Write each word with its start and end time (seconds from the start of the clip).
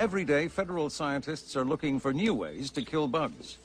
Every 0.00 0.24
day, 0.24 0.48
federal 0.48 0.88
scientists 0.88 1.54
are 1.56 1.64
looking 1.66 2.00
for 2.00 2.14
new 2.14 2.32
ways 2.32 2.70
to 2.70 2.80
kill 2.80 3.06
bugs. 3.06 3.58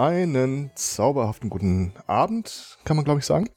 Einen 0.00 0.70
zauberhaften 0.76 1.50
guten 1.50 1.92
Abend, 2.06 2.78
kann 2.86 2.96
man 2.96 3.04
glaube 3.04 3.20
ich 3.20 3.26
sagen. 3.26 3.50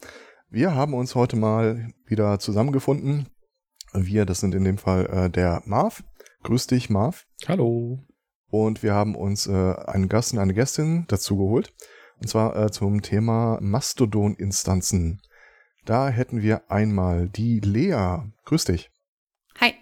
Wir 0.50 0.76
haben 0.76 0.94
uns 0.94 1.16
heute 1.16 1.38
mal 1.38 1.94
wieder 2.06 2.38
zusammengefunden. 2.38 3.30
Wir, 3.94 4.26
das 4.26 4.42
sind 4.42 4.54
in 4.54 4.66
dem 4.66 4.78
Fall 4.78 5.06
äh, 5.06 5.30
der 5.30 5.62
Marv. 5.64 6.04
Grüß 6.44 6.68
dich, 6.68 6.90
Marv. 6.90 7.26
Hallo. 7.48 8.06
Und 8.50 8.84
wir 8.84 8.94
haben 8.94 9.16
uns 9.16 9.48
äh, 9.48 9.54
einen 9.54 10.10
Gast 10.10 10.34
und 10.34 10.40
eine 10.40 10.54
Gästin 10.54 11.06
dazu 11.08 11.38
geholt. 11.38 11.74
Und 12.20 12.28
zwar 12.28 12.58
äh, 12.58 12.72
zum 12.72 13.02
Thema 13.02 13.58
Mastodon-Instanzen. 13.62 15.22
Da 15.86 16.10
hätten 16.10 16.42
wir 16.42 16.70
einmal 16.70 17.30
die 17.30 17.62
Lea. 17.62 18.18
Grüß 18.44 18.66
dich. 18.66 18.92
Hi. 19.62 19.76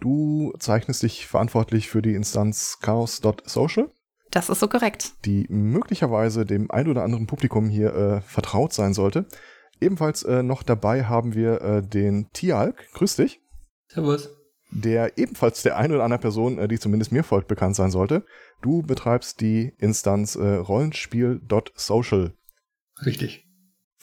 Du 0.00 0.52
zeichnest 0.58 1.04
dich 1.04 1.28
verantwortlich 1.28 1.88
für 1.88 2.02
die 2.02 2.16
Instanz 2.16 2.80
chaos.social. 2.80 3.88
Das 4.32 4.48
ist 4.48 4.60
so 4.60 4.66
korrekt. 4.66 5.12
Die 5.26 5.46
möglicherweise 5.50 6.46
dem 6.46 6.70
ein 6.70 6.88
oder 6.88 7.04
anderen 7.04 7.26
Publikum 7.26 7.68
hier 7.68 7.94
äh, 7.94 8.20
vertraut 8.22 8.72
sein 8.72 8.94
sollte. 8.94 9.26
Ebenfalls 9.78 10.22
äh, 10.22 10.42
noch 10.42 10.62
dabei 10.62 11.04
haben 11.04 11.34
wir 11.34 11.60
äh, 11.60 11.82
den 11.82 12.30
Tialk. 12.32 12.90
Grüß 12.94 13.16
dich. 13.16 13.42
Servus. 13.88 14.30
Der 14.70 15.18
ebenfalls 15.18 15.62
der 15.62 15.76
ein 15.76 15.92
oder 15.92 16.02
anderen 16.02 16.22
Person, 16.22 16.58
äh, 16.58 16.66
die 16.66 16.78
zumindest 16.78 17.12
mir 17.12 17.24
folgt, 17.24 17.46
bekannt 17.46 17.76
sein 17.76 17.90
sollte. 17.90 18.24
Du 18.62 18.82
betreibst 18.82 19.42
die 19.42 19.74
Instanz 19.78 20.34
äh, 20.34 20.54
rollenspiel.social. 20.54 22.32
Richtig. 23.04 23.46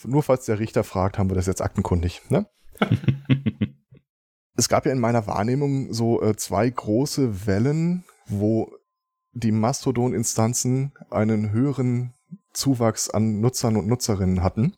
Nur 0.04 0.22
falls 0.22 0.46
der 0.46 0.60
Richter 0.60 0.84
fragt, 0.84 1.18
haben 1.18 1.28
wir 1.28 1.34
das 1.34 1.46
jetzt 1.46 1.60
aktenkundig. 1.60 2.22
Ne? 2.28 2.46
es 4.54 4.68
gab 4.68 4.86
ja 4.86 4.92
in 4.92 5.00
meiner 5.00 5.26
Wahrnehmung 5.26 5.92
so 5.92 6.22
äh, 6.22 6.36
zwei 6.36 6.70
große 6.70 7.48
Wellen, 7.48 8.04
wo 8.26 8.70
die 9.32 9.52
Mastodon-Instanzen 9.52 10.92
einen 11.10 11.52
höheren 11.52 12.14
Zuwachs 12.52 13.10
an 13.10 13.40
Nutzern 13.40 13.76
und 13.76 13.86
Nutzerinnen 13.86 14.42
hatten. 14.42 14.74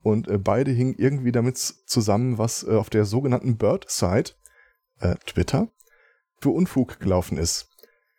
Und 0.00 0.28
äh, 0.28 0.38
beide 0.38 0.70
hingen 0.70 0.94
irgendwie 0.96 1.32
damit 1.32 1.58
zusammen, 1.58 2.38
was 2.38 2.62
äh, 2.62 2.70
auf 2.70 2.90
der 2.90 3.04
sogenannten 3.04 3.56
Bird-Site, 3.56 4.34
äh, 5.00 5.16
Twitter, 5.26 5.68
für 6.40 6.50
Unfug 6.50 7.00
gelaufen 7.00 7.36
ist. 7.36 7.68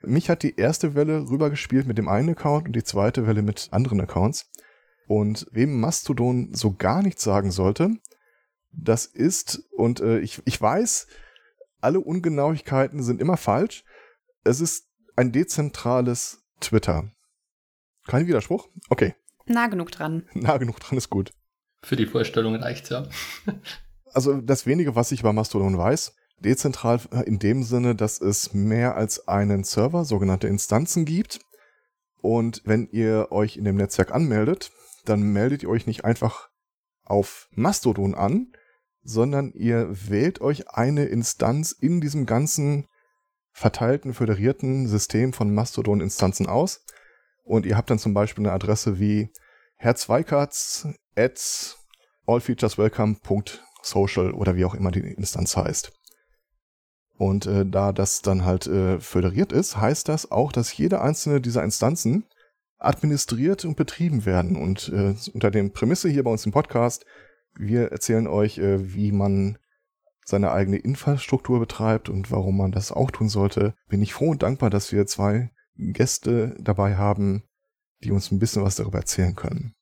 Mich 0.02 0.30
hat 0.30 0.44
die 0.44 0.56
erste 0.56 0.96
Welle 0.96 1.30
rübergespielt 1.30 1.88
mit 1.88 1.98
dem 1.98 2.08
einen 2.08 2.30
Account 2.30 2.68
und 2.68 2.76
die 2.76 2.84
zweite 2.84 3.28
Welle 3.28 3.42
mit 3.42 3.70
anderen 3.72 4.02
Accounts. 4.02 4.50
Und 5.08 5.48
wem 5.52 5.80
Mastodon 5.80 6.54
so 6.54 6.76
gar 6.76 7.02
nichts 7.02 7.24
sagen 7.24 7.52
sollte, 7.52 7.92
das 8.72 9.06
ist, 9.06 9.64
und 9.72 10.00
äh, 10.00 10.20
ich, 10.20 10.42
ich 10.46 10.62
weiß, 10.62 11.08
alle 11.82 12.00
Ungenauigkeiten 12.00 13.02
sind 13.02 13.22
immer 13.22 13.38
falsch. 13.38 13.84
Es 14.44 14.62
ist 14.62 14.89
ein 15.20 15.34
dezentrales 15.34 16.46
Twitter. 16.62 17.12
Kein 18.08 18.28
Widerspruch? 18.28 18.70
Okay. 18.88 19.16
Nah 19.48 19.68
genug 19.68 19.92
dran. 19.92 20.26
Nah 20.34 20.58
genug 20.58 20.80
dran 20.80 20.98
ist 20.98 21.10
gut. 21.10 21.34
Für 21.84 21.98
die 21.98 22.06
Vorstellung 22.06 22.56
reicht's 22.56 22.88
ja. 22.88 23.06
also 24.14 24.40
das 24.40 24.66
wenige, 24.66 24.96
was 24.96 25.12
ich 25.12 25.20
über 25.20 25.34
Mastodon 25.34 25.78
weiß, 25.78 26.14
dezentral 26.40 27.02
in 27.26 27.38
dem 27.38 27.64
Sinne, 27.64 27.96
dass 27.96 28.22
es 28.22 28.54
mehr 28.54 28.96
als 28.96 29.28
einen 29.28 29.66
Server, 29.66 30.06
sogenannte 30.06 30.48
Instanzen 30.48 31.04
gibt. 31.04 31.42
Und 32.22 32.62
wenn 32.64 32.88
ihr 32.88 33.28
euch 33.32 33.58
in 33.58 33.66
dem 33.66 33.76
Netzwerk 33.76 34.14
anmeldet, 34.14 34.72
dann 35.04 35.22
meldet 35.22 35.64
ihr 35.64 35.70
euch 35.70 35.86
nicht 35.86 36.06
einfach 36.06 36.48
auf 37.04 37.50
Mastodon 37.52 38.16
an, 38.16 38.54
sondern 39.02 39.52
ihr 39.52 39.90
wählt 40.10 40.40
euch 40.40 40.70
eine 40.70 41.06
Instanz 41.06 41.74
in 41.74 42.00
diesem 42.00 42.26
ganzen 42.26 42.88
verteilten, 43.52 44.14
föderierten 44.14 44.88
System 44.88 45.34
von 45.34 45.54
Mastodon-Instanzen 45.54 46.48
aus. 46.48 46.86
Und 47.44 47.66
ihr 47.66 47.76
habt 47.78 47.90
dann 47.90 48.00
zum 48.00 48.14
Beispiel 48.14 48.46
eine 48.46 48.54
Adresse 48.54 49.00
wie 49.00 49.34
herzweikatz 49.76 50.88
at 51.16 51.78
allfeatureswelcome.social 52.28 54.34
oder 54.34 54.56
wie 54.56 54.66
auch 54.66 54.76
immer 54.76 54.92
die 54.92 55.00
Instanz 55.00 55.58
heißt. 55.58 55.92
Und 57.18 57.48
äh, 57.48 57.66
da 57.66 57.92
das 57.92 58.22
dann 58.22 58.46
halt 58.46 58.68
äh, 58.68 59.00
föderiert 59.00 59.52
ist, 59.52 59.78
heißt 59.78 60.08
das 60.08 60.32
auch, 60.32 60.52
dass 60.54 60.78
jede 60.78 61.02
einzelne 61.02 61.42
dieser 61.42 61.64
Instanzen 61.64 62.26
administriert 62.78 63.66
und 63.66 63.76
betrieben 63.76 64.26
werden. 64.26 64.56
Und 64.56 64.88
äh, 64.90 65.16
unter 65.34 65.50
dem 65.52 65.74
Prämisse 65.74 66.08
hier 66.08 66.24
bei 66.24 66.32
uns 66.32 66.46
im 66.46 66.54
Podcast, 66.54 67.06
wir 67.58 67.92
erzählen 67.92 68.28
euch, 68.28 68.58
äh, 68.58 68.94
wie 68.94 69.12
man 69.12 69.58
seine 70.30 70.52
eigene 70.52 70.78
Infrastruktur 70.78 71.60
betreibt 71.60 72.10
und 72.10 72.32
warum 72.32 72.58
man 72.58 72.72
das 72.72 72.92
auch 72.92 73.12
tun 73.12 73.30
sollte, 73.30 73.74
bin 73.88 74.02
ich 74.02 74.14
froh 74.14 74.30
und 74.30 74.44
dankbar, 74.44 74.70
dass 74.70 74.92
wir 74.92 75.06
zwei 75.06 75.52
Gäste 75.76 76.56
dabei 76.60 76.96
haben, 76.96 77.44
die 78.04 78.12
uns 78.12 78.32
ein 78.32 78.40
bisschen 78.40 78.64
was 78.64 78.76
darüber 78.76 79.00
erzählen 79.00 79.36
können. 79.36 79.74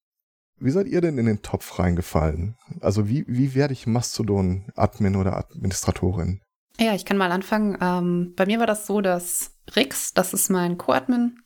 Wie 0.59 0.71
seid 0.71 0.87
ihr 0.87 1.01
denn 1.01 1.17
in 1.17 1.27
den 1.27 1.43
Topf 1.43 1.77
reingefallen? 1.77 2.55
Also 2.81 3.07
wie, 3.07 3.25
wie 3.27 3.53
werde 3.53 3.73
ich 3.73 3.85
Mastodon-Admin 3.85 5.15
oder 5.15 5.37
Administratorin? 5.37 6.41
Ja, 6.79 6.95
ich 6.95 7.05
kann 7.05 7.17
mal 7.17 7.31
anfangen. 7.31 7.77
Ähm, 7.79 8.33
bei 8.35 8.45
mir 8.45 8.59
war 8.59 8.67
das 8.67 8.87
so, 8.87 9.01
dass 9.01 9.51
Rix, 9.75 10.13
das 10.13 10.33
ist 10.33 10.49
mein 10.49 10.77
Co-Admin, 10.77 11.39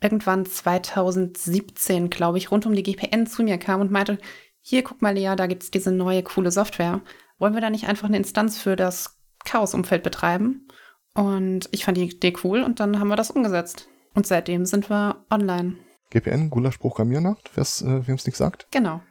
irgendwann 0.00 0.44
2017, 0.46 2.10
glaube 2.10 2.38
ich, 2.38 2.50
rund 2.50 2.66
um 2.66 2.74
die 2.74 2.82
GPN 2.82 3.26
zu 3.26 3.42
mir 3.42 3.58
kam 3.58 3.80
und 3.80 3.90
meinte, 3.90 4.18
hier, 4.60 4.82
guck 4.82 5.02
mal, 5.02 5.14
Lea, 5.14 5.34
da 5.36 5.46
gibt's 5.46 5.70
diese 5.70 5.92
neue 5.92 6.22
coole 6.22 6.50
Software 6.50 7.00
wollen 7.38 7.54
wir 7.54 7.60
da 7.60 7.70
nicht 7.70 7.88
einfach 7.88 8.08
eine 8.08 8.16
Instanz 8.16 8.58
für 8.58 8.76
das 8.76 9.18
Chaos-Umfeld 9.44 10.02
betreiben? 10.02 10.68
Und 11.14 11.68
ich 11.72 11.84
fand 11.84 11.96
die 11.96 12.04
Idee 12.04 12.34
cool 12.44 12.62
und 12.62 12.80
dann 12.80 13.00
haben 13.00 13.08
wir 13.08 13.16
das 13.16 13.30
umgesetzt. 13.30 13.88
Und 14.14 14.26
seitdem 14.26 14.66
sind 14.66 14.90
wir 14.90 15.24
online. 15.30 15.76
GPN, 16.10 16.50
Gulasch 16.50 16.78
Programmiernacht, 16.78 17.50
äh, 17.56 18.06
wem 18.06 18.14
es 18.14 18.26
nicht 18.26 18.36
sagt? 18.36 18.66
Genau. 18.70 19.02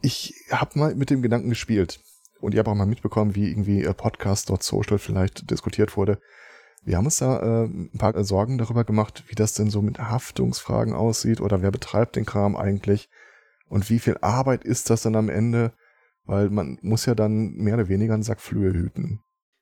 Ich 0.00 0.34
habe 0.50 0.78
mal 0.78 0.94
mit 0.94 1.10
dem 1.10 1.22
Gedanken 1.22 1.48
gespielt. 1.48 2.00
Und 2.40 2.54
ihr 2.54 2.58
habt 2.58 2.68
auch 2.68 2.74
mal 2.74 2.86
mitbekommen, 2.86 3.34
wie 3.34 3.48
irgendwie 3.50 3.82
äh, 3.82 3.94
Podcast.social 3.94 4.98
vielleicht 4.98 5.50
diskutiert 5.50 5.96
wurde. 5.96 6.18
Wir 6.84 6.96
haben 6.96 7.04
uns 7.04 7.18
da 7.18 7.38
äh, 7.38 7.64
ein 7.66 7.98
paar 7.98 8.14
äh, 8.16 8.24
Sorgen 8.24 8.58
darüber 8.58 8.84
gemacht, 8.84 9.24
wie 9.28 9.36
das 9.36 9.54
denn 9.54 9.70
so 9.70 9.80
mit 9.80 9.98
Haftungsfragen 9.98 10.94
aussieht 10.94 11.40
oder 11.40 11.62
wer 11.62 11.70
betreibt 11.70 12.16
den 12.16 12.26
Kram 12.26 12.56
eigentlich 12.56 13.08
und 13.68 13.88
wie 13.88 14.00
viel 14.00 14.18
Arbeit 14.20 14.64
ist 14.64 14.90
das 14.90 15.02
dann 15.02 15.14
am 15.14 15.28
Ende 15.28 15.72
weil 16.24 16.50
man 16.50 16.78
muss 16.82 17.06
ja 17.06 17.14
dann 17.14 17.52
mehr 17.54 17.74
oder 17.74 17.88
weniger 17.88 18.14
einen 18.14 18.22
Sack 18.22 18.40
Flöhe 18.40 18.72
hüten. 18.72 19.20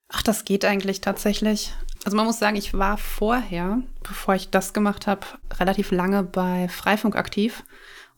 Ach, 0.09 0.23
das 0.23 0.45
geht 0.45 0.65
eigentlich 0.65 1.01
tatsächlich. 1.01 1.73
Also 2.05 2.17
man 2.17 2.27
muss 2.27 2.39
sagen, 2.39 2.57
ich 2.57 2.75
war 2.75 2.99
vorher, 2.99 3.83
bevor 4.03 4.35
ich 4.35 4.51
das 4.51 4.73
gemacht 4.73 5.07
habe, 5.07 5.27
relativ 5.59 5.93
lange 5.93 6.25
bei 6.25 6.69
Freifunk 6.69 7.15
aktiv 7.15 7.63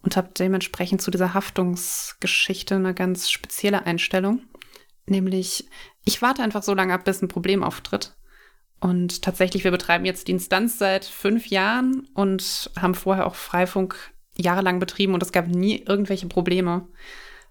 und 0.03 0.17
habe 0.17 0.31
dementsprechend 0.39 1.03
zu 1.03 1.11
dieser 1.11 1.35
Haftungsgeschichte 1.35 2.77
eine 2.77 2.95
ganz 2.95 3.31
spezielle 3.31 3.85
Einstellung. 3.85 4.43
Nämlich, 5.07 5.69
ich 6.05 6.23
warte 6.23 6.43
einfach 6.43 6.63
so 6.63 6.75
lange 6.75 6.95
ab, 6.95 7.05
bis 7.05 7.21
ein 7.21 7.29
Problem 7.29 7.63
auftritt. 7.63 8.17
Und 8.81 9.23
tatsächlich, 9.23 9.63
wir 9.63 9.71
betreiben 9.71 10.05
jetzt 10.05 10.29
die 10.29 10.33
Instanz 10.33 10.79
seit 10.79 11.05
fünf 11.05 11.47
Jahren 11.47 12.09
und 12.15 12.71
haben 12.81 12.95
vorher 12.95 13.27
auch 13.27 13.35
Freifunk 13.35 14.13
jahrelang 14.37 14.81
betrieben 14.81 15.15
und 15.15 15.23
es 15.23 15.33
gab 15.33 15.47
nie 15.47 15.85
irgendwelche 15.87 16.27
Probleme. 16.27 16.89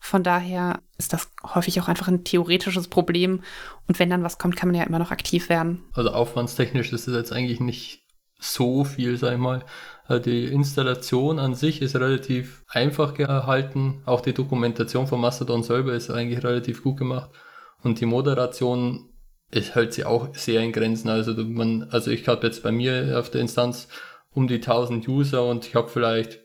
Von 0.03 0.24
daher 0.24 0.81
ist 0.98 1.13
das 1.13 1.30
häufig 1.53 1.80
auch 1.80 1.88
einfach 1.88 2.07
ein 2.07 2.24
theoretisches 2.24 2.88
Problem. 2.88 3.44
Und 3.88 4.00
wenn 4.00 4.09
dann 4.09 4.24
was 4.24 4.38
kommt, 4.38 4.56
kann 4.56 4.69
man 4.69 4.75
ja 4.75 4.83
immer 4.83 5.00
noch 5.00 5.12
aktiv 5.12 5.48
werden. 5.48 5.83
Also 5.94 6.09
aufwandstechnisch 6.12 6.92
ist 6.92 7.07
es 7.07 7.15
jetzt 7.15 7.31
eigentlich 7.31 7.59
nicht 7.59 8.01
so 8.39 8.83
viel, 8.83 9.15
sag 9.18 9.33
ich 9.33 9.39
mal. 9.39 9.63
Also 10.06 10.24
die 10.24 10.45
Installation 10.45 11.38
an 11.39 11.53
sich 11.53 11.81
ist 11.81 11.95
relativ 11.95 12.63
einfach 12.68 13.13
gehalten. 13.13 14.01
Auch 14.06 14.21
die 14.21 14.33
Dokumentation 14.33 15.07
von 15.07 15.21
Mastodon 15.21 15.63
selber 15.63 15.94
ist 15.94 16.09
eigentlich 16.09 16.44
relativ 16.44 16.83
gut 16.83 16.98
gemacht. 16.98 17.30
Und 17.83 18.00
die 18.01 18.07
Moderation 18.07 19.12
es 19.51 19.75
hält 19.75 19.94
sie 19.94 20.06
auch 20.06 20.33
sehr 20.33 20.62
in 20.62 20.71
Grenzen. 20.71 21.09
Also 21.09 21.33
man, 21.33 21.83
also 21.92 22.09
ich 22.12 22.27
habe 22.27 22.48
jetzt 22.48 22.63
bei 22.63 22.71
mir 22.71 23.19
auf 23.19 23.30
der 23.30 23.42
Instanz 23.42 23.88
um 24.33 24.48
die 24.48 24.56
1000 24.56 25.07
User 25.07 25.45
und 25.45 25.68
ich 25.68 25.75
habe 25.75 25.89
vielleicht 25.89 26.41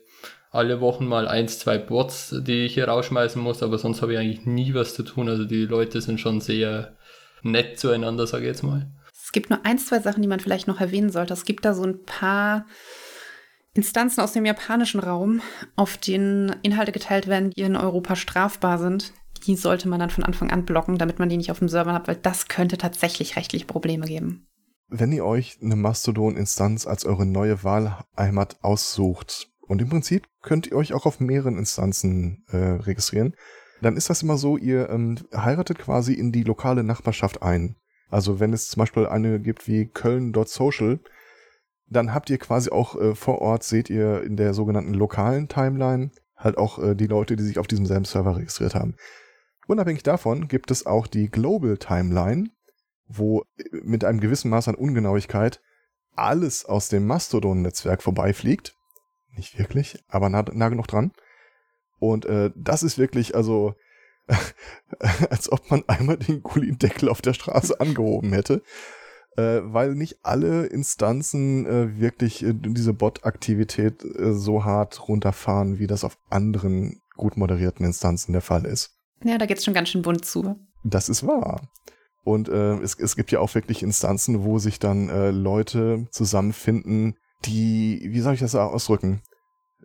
alle 0.57 0.81
Wochen 0.81 1.05
mal 1.05 1.27
eins, 1.27 1.59
zwei 1.59 1.77
Bots, 1.77 2.35
die 2.39 2.65
ich 2.65 2.73
hier 2.73 2.87
rausschmeißen 2.87 3.41
muss, 3.41 3.63
aber 3.63 3.77
sonst 3.77 4.01
habe 4.01 4.13
ich 4.13 4.19
eigentlich 4.19 4.45
nie 4.45 4.73
was 4.73 4.93
zu 4.93 5.03
tun. 5.03 5.29
Also 5.29 5.45
die 5.45 5.65
Leute 5.65 6.01
sind 6.01 6.19
schon 6.19 6.41
sehr 6.41 6.95
nett 7.43 7.79
zueinander, 7.79 8.27
sage 8.27 8.43
ich 8.43 8.49
jetzt 8.49 8.63
mal. 8.63 8.91
Es 9.13 9.31
gibt 9.31 9.49
nur 9.49 9.65
ein, 9.65 9.77
zwei 9.77 9.99
Sachen, 9.99 10.21
die 10.21 10.27
man 10.27 10.39
vielleicht 10.39 10.67
noch 10.67 10.81
erwähnen 10.81 11.11
sollte. 11.11 11.33
Es 11.33 11.45
gibt 11.45 11.63
da 11.63 11.73
so 11.73 11.83
ein 11.83 12.03
paar 12.03 12.65
Instanzen 13.73 14.21
aus 14.21 14.33
dem 14.33 14.45
japanischen 14.45 14.99
Raum, 14.99 15.41
auf 15.75 15.97
denen 15.97 16.55
Inhalte 16.63 16.91
geteilt 16.91 17.27
werden, 17.27 17.51
die 17.51 17.61
in 17.61 17.75
Europa 17.75 18.15
strafbar 18.15 18.79
sind, 18.79 19.13
die 19.45 19.55
sollte 19.55 19.87
man 19.87 19.99
dann 19.99 20.09
von 20.09 20.23
Anfang 20.23 20.49
an 20.49 20.65
blocken, 20.65 20.97
damit 20.97 21.19
man 21.19 21.29
die 21.29 21.37
nicht 21.37 21.51
auf 21.51 21.59
dem 21.59 21.69
Server 21.69 21.93
hat, 21.93 22.07
weil 22.07 22.15
das 22.15 22.47
könnte 22.47 22.77
tatsächlich 22.77 23.35
rechtlich 23.35 23.67
Probleme 23.67 24.07
geben. 24.07 24.47
Wenn 24.89 25.11
ihr 25.11 25.25
euch 25.25 25.57
eine 25.61 25.75
Mastodon-Instanz 25.75 26.87
als 26.87 27.05
eure 27.05 27.25
neue 27.25 27.63
Wahlheimat 27.63 28.57
aussucht, 28.61 29.49
und 29.67 29.81
im 29.81 29.89
Prinzip 29.89 30.27
könnt 30.41 30.67
ihr 30.67 30.75
euch 30.75 30.93
auch 30.93 31.05
auf 31.05 31.19
mehreren 31.19 31.57
Instanzen 31.57 32.45
äh, 32.49 32.57
registrieren, 32.57 33.35
dann 33.81 33.97
ist 33.97 34.09
das 34.09 34.23
immer 34.23 34.37
so, 34.37 34.57
ihr 34.57 34.89
ähm, 34.89 35.17
heiratet 35.35 35.77
quasi 35.77 36.13
in 36.13 36.31
die 36.31 36.43
lokale 36.43 36.83
Nachbarschaft 36.83 37.41
ein. 37.41 37.75
Also 38.09 38.39
wenn 38.39 38.53
es 38.53 38.69
zum 38.69 38.79
Beispiel 38.79 39.05
eine 39.05 39.39
gibt 39.39 39.67
wie 39.67 39.87
Köln.social, 39.87 40.99
dann 41.89 42.13
habt 42.13 42.29
ihr 42.29 42.37
quasi 42.37 42.69
auch 42.69 42.99
äh, 42.99 43.15
vor 43.15 43.39
Ort, 43.39 43.63
seht 43.63 43.89
ihr 43.89 44.23
in 44.23 44.35
der 44.35 44.53
sogenannten 44.53 44.93
lokalen 44.93 45.47
Timeline 45.47 46.11
halt 46.35 46.57
auch 46.57 46.79
äh, 46.79 46.95
die 46.95 47.07
Leute, 47.07 47.35
die 47.35 47.43
sich 47.43 47.59
auf 47.59 47.67
diesem 47.67 47.85
selben 47.85 48.05
Server 48.05 48.35
registriert 48.35 48.75
haben. 48.75 48.95
Unabhängig 49.67 50.03
davon 50.03 50.47
gibt 50.47 50.71
es 50.71 50.85
auch 50.85 51.07
die 51.07 51.29
Global 51.29 51.77
Timeline, 51.77 52.49
wo 53.07 53.43
äh, 53.57 53.63
mit 53.83 54.05
einem 54.05 54.19
gewissen 54.19 54.49
Maß 54.49 54.67
an 54.67 54.75
Ungenauigkeit 54.75 55.61
alles 56.15 56.65
aus 56.65 56.89
dem 56.89 57.05
Mastodon-Netzwerk 57.05 58.01
vorbeifliegt. 58.01 58.76
Nicht 59.37 59.57
wirklich, 59.57 60.03
aber 60.09 60.29
nah, 60.29 60.43
nah 60.51 60.69
genug 60.69 60.87
dran. 60.87 61.11
Und 61.99 62.25
äh, 62.25 62.51
das 62.55 62.83
ist 62.83 62.97
wirklich, 62.97 63.35
also, 63.35 63.75
als 65.29 65.51
ob 65.51 65.71
man 65.71 65.83
einmal 65.87 66.17
den 66.17 66.43
Gullideckel 66.43 67.07
auf 67.07 67.21
der 67.21 67.33
Straße 67.33 67.79
angehoben 67.79 68.33
hätte 68.33 68.61
äh, 69.37 69.61
weil 69.63 69.95
nicht 69.95 70.17
alle 70.23 70.65
Instanzen 70.65 71.65
äh, 71.65 71.99
wirklich 71.99 72.43
äh, 72.43 72.53
diese 72.53 72.93
Bot-Aktivität 72.93 74.03
äh, 74.03 74.33
so 74.33 74.65
hart 74.65 75.07
runterfahren, 75.07 75.79
wie 75.79 75.87
das 75.87 76.03
auf 76.03 76.17
anderen 76.29 77.01
gut 77.15 77.37
moderierten 77.37 77.85
Instanzen 77.85 78.33
der 78.33 78.41
Fall 78.41 78.65
ist. 78.65 78.95
Ja, 79.23 79.37
da 79.37 79.45
geht's 79.45 79.63
schon 79.63 79.73
ganz 79.73 79.89
schön 79.89 80.01
bunt 80.01 80.25
zu. 80.25 80.55
Das 80.83 81.09
ist 81.09 81.25
wahr. 81.25 81.61
Und 82.23 82.49
äh, 82.49 82.75
es, 82.79 82.99
es 82.99 83.15
gibt 83.15 83.31
ja 83.31 83.39
auch 83.39 83.53
wirklich 83.55 83.83
Instanzen, 83.83 84.43
wo 84.43 84.59
sich 84.59 84.79
dann 84.79 85.09
äh, 85.09 85.31
Leute 85.31 86.07
zusammenfinden, 86.11 87.15
die, 87.45 88.07
wie 88.09 88.19
soll 88.19 88.33
ich 88.33 88.39
das 88.39 88.55
ausdrücken, 88.55 89.21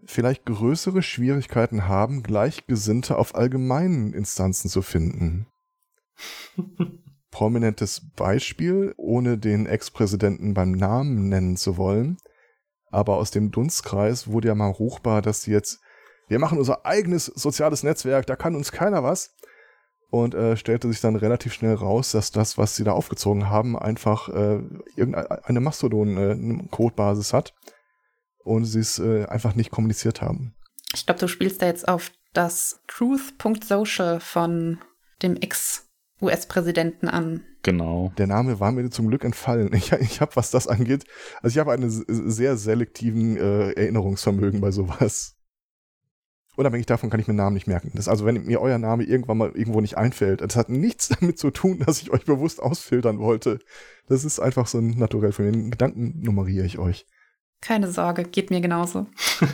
vielleicht 0.04 0.46
größere 0.46 1.02
Schwierigkeiten 1.02 1.86
haben, 1.86 2.22
Gleichgesinnte 2.22 3.16
auf 3.16 3.34
allgemeinen 3.34 4.12
Instanzen 4.12 4.68
zu 4.68 4.82
finden. 4.82 5.46
prominentes 7.32 8.02
Beispiel, 8.14 8.94
ohne 8.96 9.38
den 9.38 9.66
Ex-Präsidenten 9.66 10.54
beim 10.54 10.70
Namen 10.70 11.28
nennen 11.28 11.56
zu 11.56 11.76
wollen. 11.76 12.18
Aber 12.90 13.16
aus 13.16 13.32
dem 13.32 13.50
Dunstkreis 13.50 14.28
wurde 14.28 14.48
ja 14.48 14.54
mal 14.54 14.70
ruchbar, 14.70 15.22
dass 15.22 15.40
die 15.40 15.50
jetzt, 15.50 15.80
wir 16.28 16.38
machen 16.38 16.58
unser 16.58 16.86
eigenes 16.86 17.26
soziales 17.26 17.82
Netzwerk, 17.82 18.26
da 18.26 18.36
kann 18.36 18.54
uns 18.54 18.70
keiner 18.70 19.02
was. 19.02 19.34
Und 20.12 20.34
äh, 20.34 20.58
stellte 20.58 20.88
sich 20.88 21.00
dann 21.00 21.16
relativ 21.16 21.54
schnell 21.54 21.74
raus, 21.74 22.12
dass 22.12 22.30
das, 22.30 22.58
was 22.58 22.76
sie 22.76 22.84
da 22.84 22.92
aufgezogen 22.92 23.48
haben, 23.48 23.78
einfach 23.78 24.28
äh, 24.28 24.60
irgendeine 24.94 25.60
Mastodon-Codebasis 25.60 27.32
äh, 27.32 27.36
hat 27.36 27.54
und 28.44 28.66
sie 28.66 28.80
es 28.80 28.98
äh, 28.98 29.24
einfach 29.24 29.54
nicht 29.54 29.70
kommuniziert 29.70 30.20
haben. 30.20 30.54
Ich 30.94 31.06
glaube, 31.06 31.18
du 31.18 31.28
spielst 31.28 31.62
da 31.62 31.66
jetzt 31.66 31.88
auf 31.88 32.12
das 32.34 32.80
Truth.social 32.88 34.20
von 34.20 34.80
dem 35.22 35.36
Ex 35.36 35.88
US-Präsidenten 36.20 37.08
an. 37.08 37.44
Genau. 37.62 38.12
Der 38.18 38.26
Name 38.26 38.60
war 38.60 38.70
mir 38.70 38.90
zum 38.90 39.08
Glück 39.08 39.24
entfallen. 39.24 39.72
Ich, 39.72 39.92
ich 39.92 40.20
habe, 40.20 40.36
was 40.36 40.50
das 40.50 40.68
angeht, 40.68 41.04
also 41.40 41.54
ich 41.54 41.58
habe 41.58 41.72
einen 41.72 41.88
sehr 41.88 42.58
selektiven 42.58 43.38
äh, 43.38 43.72
Erinnerungsvermögen 43.72 44.60
bei 44.60 44.72
sowas. 44.72 45.36
Unabhängig 46.56 46.84
davon 46.84 47.08
kann 47.08 47.18
ich 47.18 47.28
mir 47.28 47.34
Namen 47.34 47.54
nicht 47.54 47.66
merken. 47.66 47.92
Das, 47.94 48.08
also 48.08 48.26
wenn 48.26 48.44
mir 48.44 48.60
euer 48.60 48.76
Name 48.76 49.04
irgendwann 49.04 49.38
mal 49.38 49.52
irgendwo 49.52 49.80
nicht 49.80 49.96
einfällt, 49.96 50.42
das 50.42 50.54
hat 50.54 50.68
nichts 50.68 51.08
damit 51.20 51.38
zu 51.38 51.50
tun, 51.50 51.78
dass 51.78 52.02
ich 52.02 52.10
euch 52.10 52.24
bewusst 52.24 52.60
ausfiltern 52.60 53.18
wollte. 53.18 53.58
Das 54.08 54.24
ist 54.24 54.38
einfach 54.38 54.66
so 54.66 54.78
ein 54.78 54.90
Naturell 54.98 55.32
für 55.32 55.50
den 55.50 55.70
Gedanken 55.70 56.20
nummeriere 56.20 56.66
ich 56.66 56.78
euch. 56.78 57.06
Keine 57.62 57.90
Sorge, 57.90 58.24
geht 58.24 58.50
mir 58.50 58.60
genauso. 58.60 59.06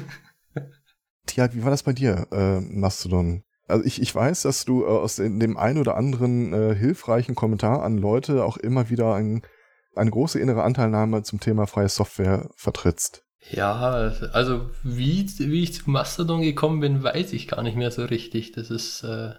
Tja, 1.26 1.52
wie 1.52 1.62
war 1.62 1.70
das 1.70 1.82
bei 1.82 1.92
dir, 1.92 2.26
äh, 2.32 2.60
Mastodon? 2.60 3.44
Also 3.68 3.84
ich, 3.84 4.00
ich 4.00 4.14
weiß, 4.14 4.42
dass 4.42 4.64
du 4.64 4.82
äh, 4.82 4.86
aus 4.86 5.16
dem 5.16 5.56
einen 5.56 5.78
oder 5.78 5.96
anderen 5.96 6.52
äh, 6.54 6.74
hilfreichen 6.74 7.34
Kommentar 7.34 7.82
an 7.82 7.98
Leute 7.98 8.44
auch 8.44 8.56
immer 8.56 8.88
wieder 8.88 9.14
ein, 9.14 9.42
eine 9.94 10.10
große 10.10 10.40
innere 10.40 10.62
Anteilnahme 10.62 11.22
zum 11.22 11.38
Thema 11.38 11.66
freie 11.66 11.90
Software 11.90 12.48
vertrittst. 12.56 13.27
Ja, 13.50 14.12
also 14.32 14.70
wie, 14.82 15.26
wie 15.38 15.62
ich 15.62 15.74
zu 15.74 15.90
Mastodon 15.90 16.42
gekommen 16.42 16.80
bin, 16.80 17.02
weiß 17.02 17.32
ich 17.32 17.48
gar 17.48 17.62
nicht 17.62 17.76
mehr 17.76 17.90
so 17.90 18.04
richtig. 18.04 18.52
Das 18.52 18.70
ist, 18.70 19.04
äh, 19.04 19.34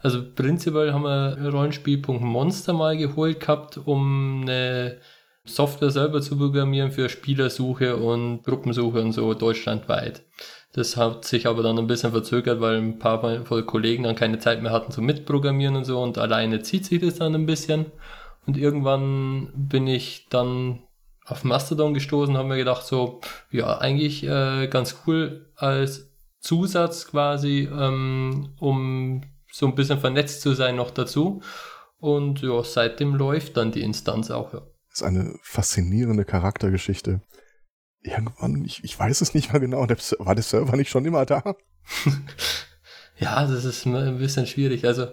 also 0.00 0.22
prinzipiell 0.34 0.92
haben 0.92 1.04
wir 1.04 1.38
Rollenspiel.monster 1.50 2.72
mal 2.72 2.96
geholt 2.96 3.40
gehabt, 3.40 3.78
um 3.78 4.42
eine 4.42 4.98
Software 5.44 5.90
selber 5.90 6.20
zu 6.20 6.38
programmieren 6.38 6.90
für 6.90 7.08
Spielersuche 7.08 7.96
und 7.96 8.42
Gruppensuche 8.42 9.00
und 9.00 9.12
so 9.12 9.34
deutschlandweit. 9.34 10.22
Das 10.72 10.96
hat 10.96 11.24
sich 11.24 11.46
aber 11.46 11.62
dann 11.62 11.78
ein 11.78 11.86
bisschen 11.86 12.10
verzögert, 12.10 12.60
weil 12.60 12.78
ein 12.78 12.98
paar 12.98 13.44
von 13.44 13.66
Kollegen 13.66 14.02
dann 14.04 14.16
keine 14.16 14.38
Zeit 14.38 14.60
mehr 14.62 14.72
hatten 14.72 14.90
zum 14.90 15.04
Mitprogrammieren 15.04 15.76
und 15.76 15.84
so 15.84 16.02
und 16.02 16.18
alleine 16.18 16.62
zieht 16.62 16.86
sich 16.86 17.00
das 17.00 17.16
dann 17.16 17.34
ein 17.34 17.46
bisschen. 17.46 17.86
Und 18.46 18.56
irgendwann 18.56 19.52
bin 19.54 19.86
ich 19.86 20.26
dann 20.30 20.82
auf 21.24 21.44
Mastodon 21.44 21.94
gestoßen, 21.94 22.36
haben 22.36 22.48
mir 22.48 22.56
gedacht, 22.56 22.84
so, 22.84 23.20
ja, 23.50 23.78
eigentlich 23.78 24.24
äh, 24.24 24.68
ganz 24.68 24.96
cool 25.06 25.50
als 25.56 26.08
Zusatz 26.40 27.06
quasi, 27.06 27.68
ähm, 27.72 28.54
um 28.58 29.22
so 29.50 29.66
ein 29.66 29.74
bisschen 29.74 30.00
vernetzt 30.00 30.42
zu 30.42 30.54
sein 30.54 30.76
noch 30.76 30.90
dazu. 30.90 31.42
Und 31.98 32.42
ja, 32.42 32.62
seitdem 32.62 33.14
läuft 33.14 33.56
dann 33.56 33.72
die 33.72 33.82
Instanz 33.82 34.30
auch, 34.30 34.52
ja. 34.52 34.60
Das 34.90 35.00
ist 35.00 35.02
eine 35.02 35.38
faszinierende 35.42 36.24
Charaktergeschichte 36.24 37.22
irgendwann, 38.04 38.64
ich, 38.64 38.84
ich 38.84 38.98
weiß 38.98 39.20
es 39.20 39.34
nicht 39.34 39.52
mehr 39.52 39.60
genau, 39.60 39.86
der, 39.86 39.96
war 40.18 40.34
der 40.34 40.44
Server 40.44 40.76
nicht 40.76 40.90
schon 40.90 41.04
immer 41.04 41.24
da? 41.26 41.42
ja, 43.18 43.46
das 43.46 43.64
ist 43.64 43.86
ein 43.86 44.18
bisschen 44.18 44.46
schwierig. 44.46 44.86
Also, 44.86 45.08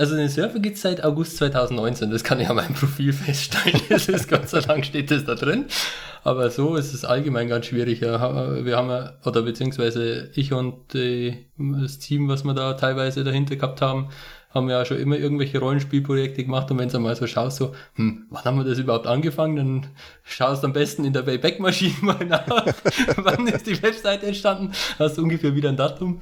also 0.00 0.16
den 0.16 0.30
Server 0.30 0.58
gibt 0.60 0.76
es 0.76 0.82
seit 0.82 1.04
August 1.04 1.36
2019, 1.36 2.10
das 2.10 2.24
kann 2.24 2.40
ich 2.40 2.48
an 2.48 2.56
meinem 2.56 2.72
Profil 2.72 3.12
feststellen. 3.12 3.82
Das 3.90 4.08
ist 4.08 4.30
Gott 4.30 4.48
sei 4.48 4.60
Dank 4.60 4.86
steht 4.86 5.10
das 5.10 5.26
da 5.26 5.34
drin. 5.34 5.66
Aber 6.24 6.50
so 6.50 6.76
ist 6.76 6.94
es 6.94 7.04
allgemein 7.04 7.48
ganz 7.48 7.66
schwierig. 7.66 8.00
Wir 8.00 8.18
haben 8.18 8.66
ja, 8.66 9.12
oder 9.26 9.42
beziehungsweise 9.42 10.30
ich 10.34 10.54
und 10.54 10.94
die, 10.94 11.46
das 11.58 11.98
Team, 11.98 12.28
was 12.28 12.44
wir 12.44 12.54
da 12.54 12.72
teilweise 12.74 13.24
dahinter 13.24 13.56
gehabt 13.56 13.82
haben, 13.82 14.08
haben 14.54 14.70
ja 14.70 14.86
schon 14.86 14.98
immer 14.98 15.18
irgendwelche 15.18 15.58
Rollenspielprojekte 15.58 16.44
gemacht 16.44 16.70
und 16.70 16.78
wenn 16.78 16.88
du 16.88 16.98
mal 16.98 17.14
so 17.14 17.26
schaust, 17.26 17.58
so, 17.58 17.74
hm, 17.94 18.26
wann 18.30 18.44
haben 18.44 18.56
wir 18.56 18.64
das 18.64 18.78
überhaupt 18.78 19.06
angefangen, 19.06 19.56
dann 19.56 19.86
schaust 20.24 20.62
du 20.62 20.68
am 20.68 20.72
besten 20.72 21.04
in 21.04 21.12
der 21.12 21.26
Wayback-Maschine 21.26 21.94
mal 22.00 22.24
nach, 22.24 22.46
wann 23.16 23.46
ist 23.48 23.66
die 23.66 23.80
Webseite 23.82 24.26
entstanden, 24.26 24.72
hast 24.98 25.18
du 25.18 25.22
ungefähr 25.22 25.54
wieder 25.54 25.68
ein 25.68 25.76
Datum. 25.76 26.20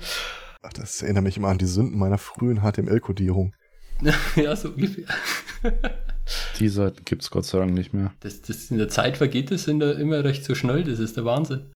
Ach, 0.62 0.72
das 0.72 1.00
erinnert 1.02 1.22
mich 1.22 1.36
immer 1.36 1.48
an 1.48 1.58
die 1.58 1.66
Sünden 1.66 1.98
meiner 1.98 2.18
frühen 2.18 2.62
HTML-Kodierung. 2.62 3.54
ja, 4.36 4.54
so 4.56 4.68
ungefähr. 4.68 5.06
die 6.58 6.68
Seiten 6.68 7.04
gibt 7.04 7.22
es 7.22 7.30
Gott 7.30 7.44
sei 7.44 7.58
Dank 7.58 7.72
nicht 7.72 7.92
mehr. 7.92 8.12
Das, 8.20 8.42
das 8.42 8.70
in 8.70 8.78
der 8.78 8.88
Zeit 8.88 9.16
vergeht 9.16 9.50
es 9.50 9.66
immer 9.66 10.24
recht 10.24 10.44
so 10.44 10.54
schnell, 10.54 10.84
das 10.84 10.98
ist 10.98 11.16
der 11.16 11.24
Wahnsinn. 11.24 11.72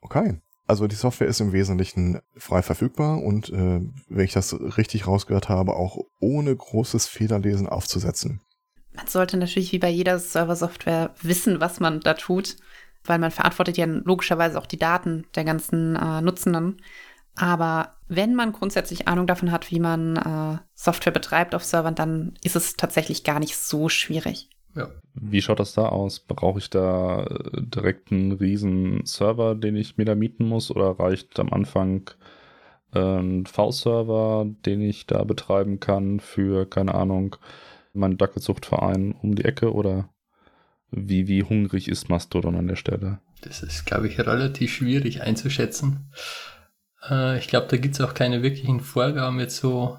Okay. 0.00 0.40
Also 0.66 0.86
die 0.86 0.96
Software 0.96 1.28
ist 1.28 1.40
im 1.40 1.52
Wesentlichen 1.52 2.20
frei 2.36 2.62
verfügbar 2.62 3.22
und 3.22 3.50
äh, 3.50 3.80
wenn 4.08 4.24
ich 4.24 4.32
das 4.32 4.54
richtig 4.54 5.06
rausgehört 5.06 5.50
habe, 5.50 5.76
auch 5.76 5.98
ohne 6.20 6.56
großes 6.56 7.06
Federlesen 7.06 7.68
aufzusetzen. 7.68 8.40
Man 8.94 9.06
sollte 9.06 9.36
natürlich 9.36 9.72
wie 9.72 9.78
bei 9.78 9.90
jeder 9.90 10.18
Server-Software 10.18 11.14
wissen, 11.20 11.60
was 11.60 11.80
man 11.80 12.00
da 12.00 12.14
tut, 12.14 12.56
weil 13.04 13.18
man 13.18 13.30
verantwortet 13.30 13.76
ja 13.76 13.84
logischerweise 13.84 14.58
auch 14.58 14.66
die 14.66 14.78
Daten 14.78 15.26
der 15.34 15.44
ganzen 15.44 15.96
äh, 15.96 16.22
Nutzenden. 16.22 16.80
Aber 17.36 17.94
wenn 18.08 18.34
man 18.34 18.52
grundsätzlich 18.52 19.08
Ahnung 19.08 19.26
davon 19.26 19.50
hat, 19.50 19.70
wie 19.70 19.80
man 19.80 20.16
äh, 20.16 20.58
Software 20.74 21.12
betreibt 21.12 21.54
auf 21.54 21.64
Servern, 21.64 21.94
dann 21.94 22.34
ist 22.42 22.56
es 22.56 22.76
tatsächlich 22.76 23.24
gar 23.24 23.40
nicht 23.40 23.56
so 23.56 23.88
schwierig. 23.88 24.48
Ja. 24.76 24.88
Wie 25.14 25.40
schaut 25.40 25.60
das 25.60 25.74
da 25.74 25.88
aus? 25.88 26.20
Brauche 26.20 26.58
ich 26.58 26.70
da 26.70 27.24
äh, 27.24 27.62
direkt 27.62 28.12
einen 28.12 28.32
riesen 28.32 29.04
Server, 29.04 29.54
den 29.54 29.76
ich 29.76 29.96
mir 29.96 30.04
da 30.04 30.14
mieten 30.14 30.46
muss? 30.46 30.70
Oder 30.70 30.98
reicht 30.98 31.38
am 31.38 31.52
Anfang 31.52 32.10
äh, 32.92 32.98
ein 32.98 33.46
V-Server, 33.46 34.46
den 34.66 34.80
ich 34.80 35.06
da 35.06 35.24
betreiben 35.24 35.80
kann 35.80 36.20
für, 36.20 36.66
keine 36.66 36.94
Ahnung, 36.94 37.36
meinen 37.92 38.18
Dackelzuchtverein 38.18 39.12
um 39.12 39.34
die 39.34 39.44
Ecke? 39.44 39.72
Oder 39.72 40.08
wie, 40.90 41.26
wie 41.26 41.42
hungrig 41.42 41.88
ist 41.88 42.08
Mastodon 42.08 42.56
an 42.56 42.66
der 42.66 42.76
Stelle? 42.76 43.20
Das 43.42 43.62
ist, 43.62 43.84
glaube 43.84 44.08
ich, 44.08 44.18
relativ 44.18 44.72
schwierig 44.72 45.22
einzuschätzen. 45.22 46.10
Äh, 47.10 47.38
ich 47.38 47.48
glaube, 47.48 47.66
da 47.68 47.76
gibt 47.76 47.94
es 47.94 48.00
auch 48.00 48.14
keine 48.14 48.42
wirklichen 48.42 48.80
Vorgaben 48.80 49.40
jetzt 49.40 49.56
so 49.56 49.98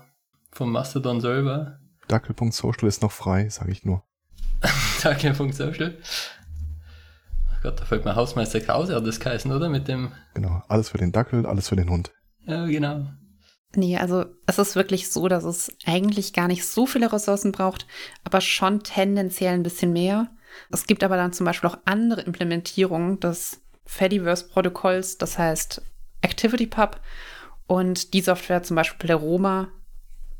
vom 0.51 0.71
Mastodon 0.71 1.21
selber. 1.21 1.79
Dackel.social 2.07 2.87
ist 2.87 3.01
noch 3.01 3.11
frei, 3.11 3.49
sage 3.49 3.71
ich 3.71 3.83
nur. 3.83 4.03
Dackel.social. 5.03 5.97
Gott, 7.65 7.79
da 7.79 7.85
fällt 7.85 8.05
mir 8.05 8.15
Hausmeister 8.15 8.61
Krause, 8.61 8.95
hat 8.95 9.07
das 9.07 9.19
geheißen, 9.19 9.51
oder? 9.51 9.69
Mit 9.69 9.87
dem. 9.87 10.11
Genau, 10.35 10.61
alles 10.67 10.89
für 10.89 10.99
den 10.99 11.11
Dackel, 11.11 11.47
alles 11.47 11.69
für 11.69 11.75
den 11.75 11.89
Hund. 11.89 12.11
Ja, 12.45 12.67
genau. 12.67 13.07
Nee, 13.75 13.97
also 13.97 14.25
es 14.45 14.59
ist 14.59 14.75
wirklich 14.75 15.09
so, 15.09 15.27
dass 15.27 15.43
es 15.43 15.75
eigentlich 15.85 16.31
gar 16.33 16.47
nicht 16.47 16.63
so 16.65 16.85
viele 16.85 17.11
Ressourcen 17.11 17.51
braucht, 17.51 17.87
aber 18.23 18.39
schon 18.39 18.83
tendenziell 18.83 19.55
ein 19.55 19.63
bisschen 19.63 19.91
mehr. 19.91 20.29
Es 20.69 20.85
gibt 20.85 21.03
aber 21.03 21.17
dann 21.17 21.33
zum 21.33 21.45
Beispiel 21.45 21.69
auch 21.69 21.79
andere 21.85 22.21
Implementierungen 22.21 23.19
des 23.19 23.61
Fediverse-Protokolls, 23.87 25.17
das 25.17 25.39
heißt 25.39 25.81
ActivityPub. 26.25 26.99
Und 27.67 28.13
die 28.13 28.21
Software, 28.21 28.63
zum 28.63 28.75
Beispiel 28.75 28.99
Pleroma, 28.99 29.69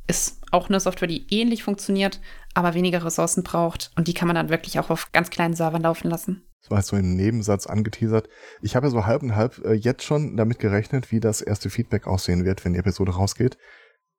ist 0.08 0.42
auch 0.52 0.70
eine 0.70 0.80
Software, 0.80 1.08
die 1.08 1.26
ähnlich 1.34 1.64
funktioniert, 1.64 2.20
aber 2.54 2.74
weniger 2.74 3.04
Ressourcen 3.04 3.44
braucht. 3.44 3.92
Und 3.96 4.08
die 4.08 4.14
kann 4.14 4.28
man 4.28 4.36
dann 4.36 4.50
wirklich 4.50 4.80
auch 4.80 4.90
auf 4.90 5.12
ganz 5.12 5.30
kleinen 5.30 5.56
Servern 5.56 5.82
laufen 5.82 6.10
lassen. 6.10 6.44
Das 6.62 6.72
war 6.72 6.78
jetzt 6.80 6.88
so 6.88 6.96
ein 6.96 7.16
Nebensatz 7.16 7.68
angeteasert. 7.68 8.28
Ich 8.62 8.76
habe 8.76 8.88
ja 8.88 8.92
so 8.92 9.06
halb 9.06 9.22
und 9.24 9.36
halb 9.36 9.64
äh, 9.66 9.74
jetzt 9.74 10.04
schon 10.04 10.36
damit 10.36 10.60
gerechnet, 10.60 11.12
wie 11.12 11.20
das 11.20 11.42
erste 11.42 11.70
Feedback 11.70 12.08
aussehen 12.08 12.44
wird, 12.44 12.66
wenn 12.66 12.74
die 12.74 12.80
Episode 12.80 13.14
rausgeht. 13.14 13.58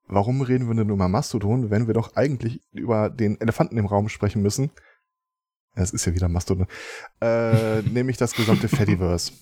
Warum 0.07 0.41
reden 0.41 0.69
wir 0.69 0.75
denn 0.75 0.89
über 0.89 1.09
Mastodon, 1.09 1.69
wenn 1.69 1.87
wir 1.87 1.93
doch 1.93 2.15
eigentlich 2.15 2.61
über 2.71 3.09
den 3.09 3.39
Elefanten 3.41 3.77
im 3.77 3.85
Raum 3.85 4.07
sprechen 4.07 4.41
müssen? 4.41 4.71
Es 5.75 5.91
ist 5.91 6.05
ja 6.05 6.15
wieder 6.15 6.29
Mastodon. 6.29 6.67
Äh, 7.21 7.81
nämlich 7.91 8.15
das 8.15 8.33
gesamte 8.33 8.69
Fediverse. 8.69 9.33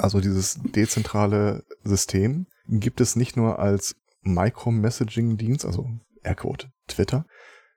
Also 0.00 0.20
dieses 0.20 0.58
dezentrale 0.62 1.64
System 1.84 2.46
gibt 2.66 3.00
es 3.00 3.16
nicht 3.16 3.36
nur 3.36 3.58
als 3.58 3.96
Micro-Messaging-Dienst, 4.22 5.64
also 5.66 5.88
Aircode 6.22 6.70
Twitter, 6.86 7.26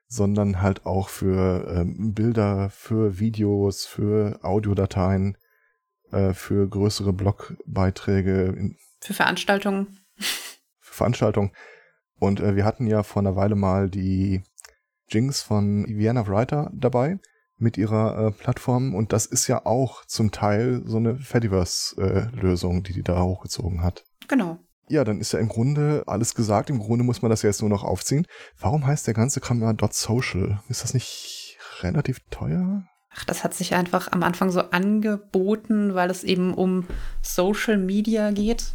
sondern 0.06 0.62
halt 0.62 0.86
auch 0.86 1.08
für 1.08 1.66
ähm, 1.68 2.14
Bilder, 2.14 2.70
für 2.70 3.18
Videos, 3.18 3.84
für 3.84 4.38
Audiodateien, 4.42 5.36
äh, 6.12 6.32
für 6.32 6.68
größere 6.68 7.12
Blogbeiträge, 7.12 8.74
Für 9.00 9.14
Veranstaltungen. 9.14 9.98
für 10.16 10.94
Veranstaltungen. 10.94 11.52
Und 12.18 12.40
äh, 12.40 12.56
wir 12.56 12.64
hatten 12.64 12.86
ja 12.86 13.02
vor 13.02 13.20
einer 13.20 13.36
Weile 13.36 13.54
mal 13.54 13.90
die 13.90 14.42
Jinx 15.08 15.42
von 15.42 15.84
Vienna 15.88 16.26
Writer 16.26 16.70
dabei 16.74 17.18
mit 17.56 17.78
ihrer 17.78 18.26
äh, 18.26 18.30
Plattform 18.32 18.94
und 18.94 19.12
das 19.12 19.26
ist 19.26 19.46
ja 19.46 19.64
auch 19.64 20.04
zum 20.06 20.32
Teil 20.32 20.82
so 20.84 20.96
eine 20.96 21.16
Fediverse-Lösung, 21.16 22.82
die 22.82 22.92
die 22.92 23.02
da 23.02 23.22
hochgezogen 23.22 23.82
hat. 23.82 24.04
Genau. 24.28 24.58
Ja, 24.88 25.04
dann 25.04 25.20
ist 25.20 25.32
ja 25.32 25.38
im 25.38 25.48
Grunde 25.48 26.02
alles 26.06 26.34
gesagt. 26.34 26.68
Im 26.68 26.78
Grunde 26.78 27.04
muss 27.04 27.22
man 27.22 27.30
das 27.30 27.42
ja 27.42 27.48
jetzt 27.48 27.62
nur 27.62 27.70
noch 27.70 27.84
aufziehen. 27.84 28.26
Warum 28.58 28.86
heißt 28.86 29.06
der 29.06 29.14
ganze 29.14 29.40
Kram 29.40 29.62
ja 29.62 29.74
.social? 29.90 30.60
Ist 30.68 30.82
das 30.82 30.92
nicht 30.92 31.58
relativ 31.80 32.20
teuer? 32.30 32.84
Ach, 33.16 33.24
das 33.24 33.44
hat 33.44 33.54
sich 33.54 33.74
einfach 33.74 34.12
am 34.12 34.22
Anfang 34.22 34.50
so 34.50 34.60
angeboten, 34.60 35.94
weil 35.94 36.10
es 36.10 36.24
eben 36.24 36.52
um 36.52 36.86
Social 37.22 37.78
Media 37.78 38.30
geht. 38.32 38.74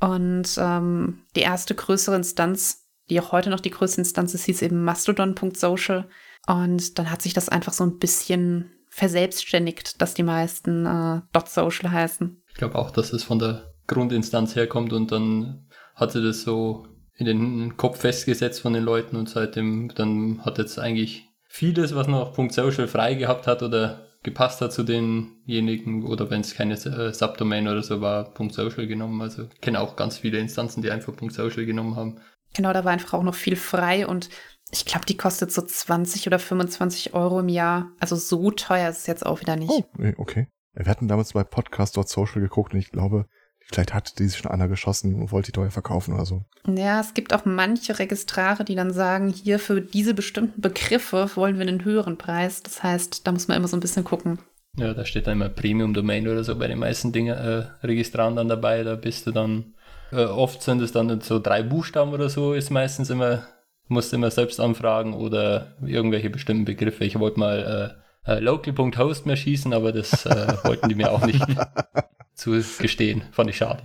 Und 0.00 0.56
ähm, 0.58 1.22
die 1.36 1.40
erste 1.40 1.74
größere 1.74 2.16
Instanz, 2.16 2.88
die 3.08 3.20
auch 3.20 3.32
heute 3.32 3.50
noch 3.50 3.60
die 3.60 3.70
größte 3.70 4.00
Instanz 4.00 4.34
ist, 4.34 4.44
hieß 4.44 4.62
eben 4.62 4.82
mastodon.social. 4.82 6.08
Und 6.50 6.98
dann 6.98 7.12
hat 7.12 7.22
sich 7.22 7.32
das 7.32 7.48
einfach 7.48 7.72
so 7.72 7.84
ein 7.84 7.98
bisschen 7.98 8.72
verselbstständigt, 8.88 10.02
dass 10.02 10.14
die 10.14 10.24
meisten 10.24 10.84
äh, 10.84 11.20
.social 11.46 11.92
heißen. 11.92 12.42
Ich 12.48 12.54
glaube 12.54 12.74
auch, 12.74 12.90
dass 12.90 13.12
es 13.12 13.22
von 13.22 13.38
der 13.38 13.72
Grundinstanz 13.86 14.56
herkommt 14.56 14.92
und 14.92 15.12
dann 15.12 15.68
hat 15.94 16.10
sie 16.10 16.20
das 16.20 16.42
so 16.42 16.88
in 17.14 17.26
den 17.26 17.76
Kopf 17.76 18.00
festgesetzt 18.00 18.62
von 18.62 18.72
den 18.72 18.82
Leuten 18.82 19.14
und 19.14 19.28
seitdem 19.28 19.92
dann 19.94 20.44
hat 20.44 20.58
jetzt 20.58 20.80
eigentlich 20.80 21.28
vieles, 21.44 21.94
was 21.94 22.08
noch 22.08 22.36
.social 22.50 22.88
frei 22.88 23.14
gehabt 23.14 23.46
hat 23.46 23.62
oder 23.62 24.08
gepasst 24.24 24.60
hat 24.60 24.72
zu 24.72 24.82
denjenigen 24.82 26.04
oder 26.04 26.30
wenn 26.30 26.40
es 26.40 26.54
keine 26.54 26.74
äh, 26.74 27.12
Subdomain 27.12 27.68
oder 27.68 27.84
so 27.84 28.00
war, 28.00 28.34
.social 28.50 28.88
genommen. 28.88 29.22
Also 29.22 29.44
ich 29.54 29.60
kenne 29.60 29.78
auch 29.78 29.94
ganz 29.94 30.18
viele 30.18 30.38
Instanzen, 30.38 30.82
die 30.82 30.90
einfach 30.90 31.12
.social 31.30 31.64
genommen 31.64 31.94
haben. 31.94 32.20
Genau, 32.54 32.72
da 32.72 32.84
war 32.84 32.92
einfach 32.92 33.14
auch 33.14 33.22
noch 33.22 33.34
viel 33.34 33.54
frei 33.54 34.06
und 34.06 34.28
ich 34.70 34.84
glaube, 34.84 35.06
die 35.06 35.16
kostet 35.16 35.52
so 35.52 35.62
20 35.62 36.26
oder 36.26 36.38
25 36.38 37.14
Euro 37.14 37.40
im 37.40 37.48
Jahr. 37.48 37.90
Also 37.98 38.16
so 38.16 38.50
teuer 38.50 38.88
ist 38.88 39.00
es 39.00 39.06
jetzt 39.06 39.26
auch 39.26 39.40
wieder 39.40 39.56
nicht. 39.56 39.70
Oh, 39.70 39.84
nee, 39.96 40.14
okay. 40.16 40.48
Wir 40.74 40.86
hatten 40.86 41.08
damals 41.08 41.32
bei 41.32 41.42
podcast.social 41.42 42.40
geguckt 42.40 42.72
und 42.72 42.78
ich 42.78 42.90
glaube, 42.90 43.26
vielleicht 43.60 43.92
hatte 43.92 44.14
die 44.16 44.28
sich 44.28 44.38
schon 44.38 44.50
einer 44.50 44.68
geschossen 44.68 45.16
und 45.16 45.32
wollte 45.32 45.50
die 45.50 45.56
teuer 45.56 45.70
verkaufen 45.70 46.14
oder 46.14 46.24
so. 46.24 46.44
Ja, 46.66 47.00
es 47.00 47.14
gibt 47.14 47.34
auch 47.34 47.44
manche 47.44 47.98
Registrare, 47.98 48.64
die 48.64 48.76
dann 48.76 48.92
sagen, 48.92 49.28
hier 49.30 49.58
für 49.58 49.80
diese 49.80 50.14
bestimmten 50.14 50.60
Begriffe 50.60 51.30
wollen 51.34 51.58
wir 51.58 51.66
einen 51.66 51.84
höheren 51.84 52.18
Preis. 52.18 52.62
Das 52.62 52.82
heißt, 52.82 53.26
da 53.26 53.32
muss 53.32 53.48
man 53.48 53.56
immer 53.56 53.68
so 53.68 53.76
ein 53.76 53.80
bisschen 53.80 54.04
gucken. 54.04 54.38
Ja, 54.76 54.94
da 54.94 55.04
steht 55.04 55.26
dann 55.26 55.34
immer 55.34 55.48
Premium-Domain 55.48 56.28
oder 56.28 56.44
so 56.44 56.56
bei 56.56 56.68
den 56.68 56.78
meisten 56.78 57.10
Dingen, 57.10 57.36
äh, 57.36 57.66
Registraren 57.84 58.36
dann 58.36 58.48
dabei. 58.48 58.84
Da 58.84 58.94
bist 58.94 59.26
du 59.26 59.32
dann, 59.32 59.74
äh, 60.12 60.24
oft 60.24 60.62
sind 60.62 60.80
es 60.80 60.92
dann 60.92 61.20
so 61.20 61.40
drei 61.40 61.64
Buchstaben 61.64 62.12
oder 62.12 62.28
so, 62.28 62.52
ist 62.52 62.70
meistens 62.70 63.10
immer, 63.10 63.44
musst 63.90 64.12
du 64.12 64.16
immer 64.16 64.30
selbst 64.30 64.60
anfragen 64.60 65.14
oder 65.14 65.76
irgendwelche 65.84 66.30
bestimmten 66.30 66.64
Begriffe. 66.64 67.04
Ich 67.04 67.18
wollte 67.18 67.38
mal 67.40 67.94
äh, 68.26 68.32
äh, 68.32 68.38
local.host 68.40 69.26
mehr 69.26 69.36
schießen, 69.36 69.72
aber 69.72 69.92
das 69.92 70.24
äh, 70.26 70.54
wollten 70.64 70.88
die 70.88 70.94
mir 70.94 71.10
auch 71.10 71.24
nicht 71.26 71.44
zu 72.34 72.52
gestehen. 72.78 73.22
Fand 73.32 73.50
ich 73.50 73.56
schade. 73.56 73.82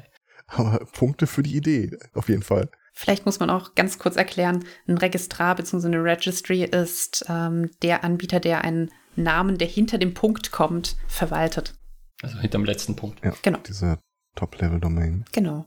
Aber 0.48 0.86
Punkte 0.94 1.28
für 1.28 1.44
die 1.44 1.56
Idee, 1.56 1.98
auf 2.14 2.30
jeden 2.30 2.44
Fall. 2.44 2.70
Vielleicht 2.94 3.26
muss 3.26 3.40
man 3.40 3.50
auch 3.50 3.76
ganz 3.76 4.00
kurz 4.00 4.16
erklären, 4.16 4.64
ein 4.88 4.98
Registrar 4.98 5.56
bzw. 5.56 5.88
eine 5.88 6.04
Registry 6.04 6.64
ist 6.64 7.26
ähm, 7.28 7.72
der 7.82 8.04
Anbieter, 8.04 8.40
der 8.40 8.64
einen 8.64 8.92
Namen, 9.16 9.58
der 9.58 9.68
hinter 9.68 9.98
dem 9.98 10.14
Punkt 10.14 10.52
kommt, 10.52 10.96
verwaltet. 11.08 11.74
Also 12.22 12.38
hinterm 12.40 12.64
letzten 12.64 12.96
Punkt. 12.96 13.24
Ja, 13.26 13.34
Genau. 13.42 13.60
diese 13.68 13.98
Top-Level-Domain. 14.36 15.26
Genau. 15.32 15.66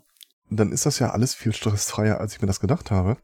Dann 0.50 0.72
ist 0.72 0.86
das 0.86 0.98
ja 0.98 1.10
alles 1.10 1.34
viel 1.34 1.52
stressfreier, 1.52 2.18
als 2.20 2.34
ich 2.34 2.40
mir 2.40 2.46
das 2.46 2.60
gedacht 2.60 2.90
habe. 2.90 3.18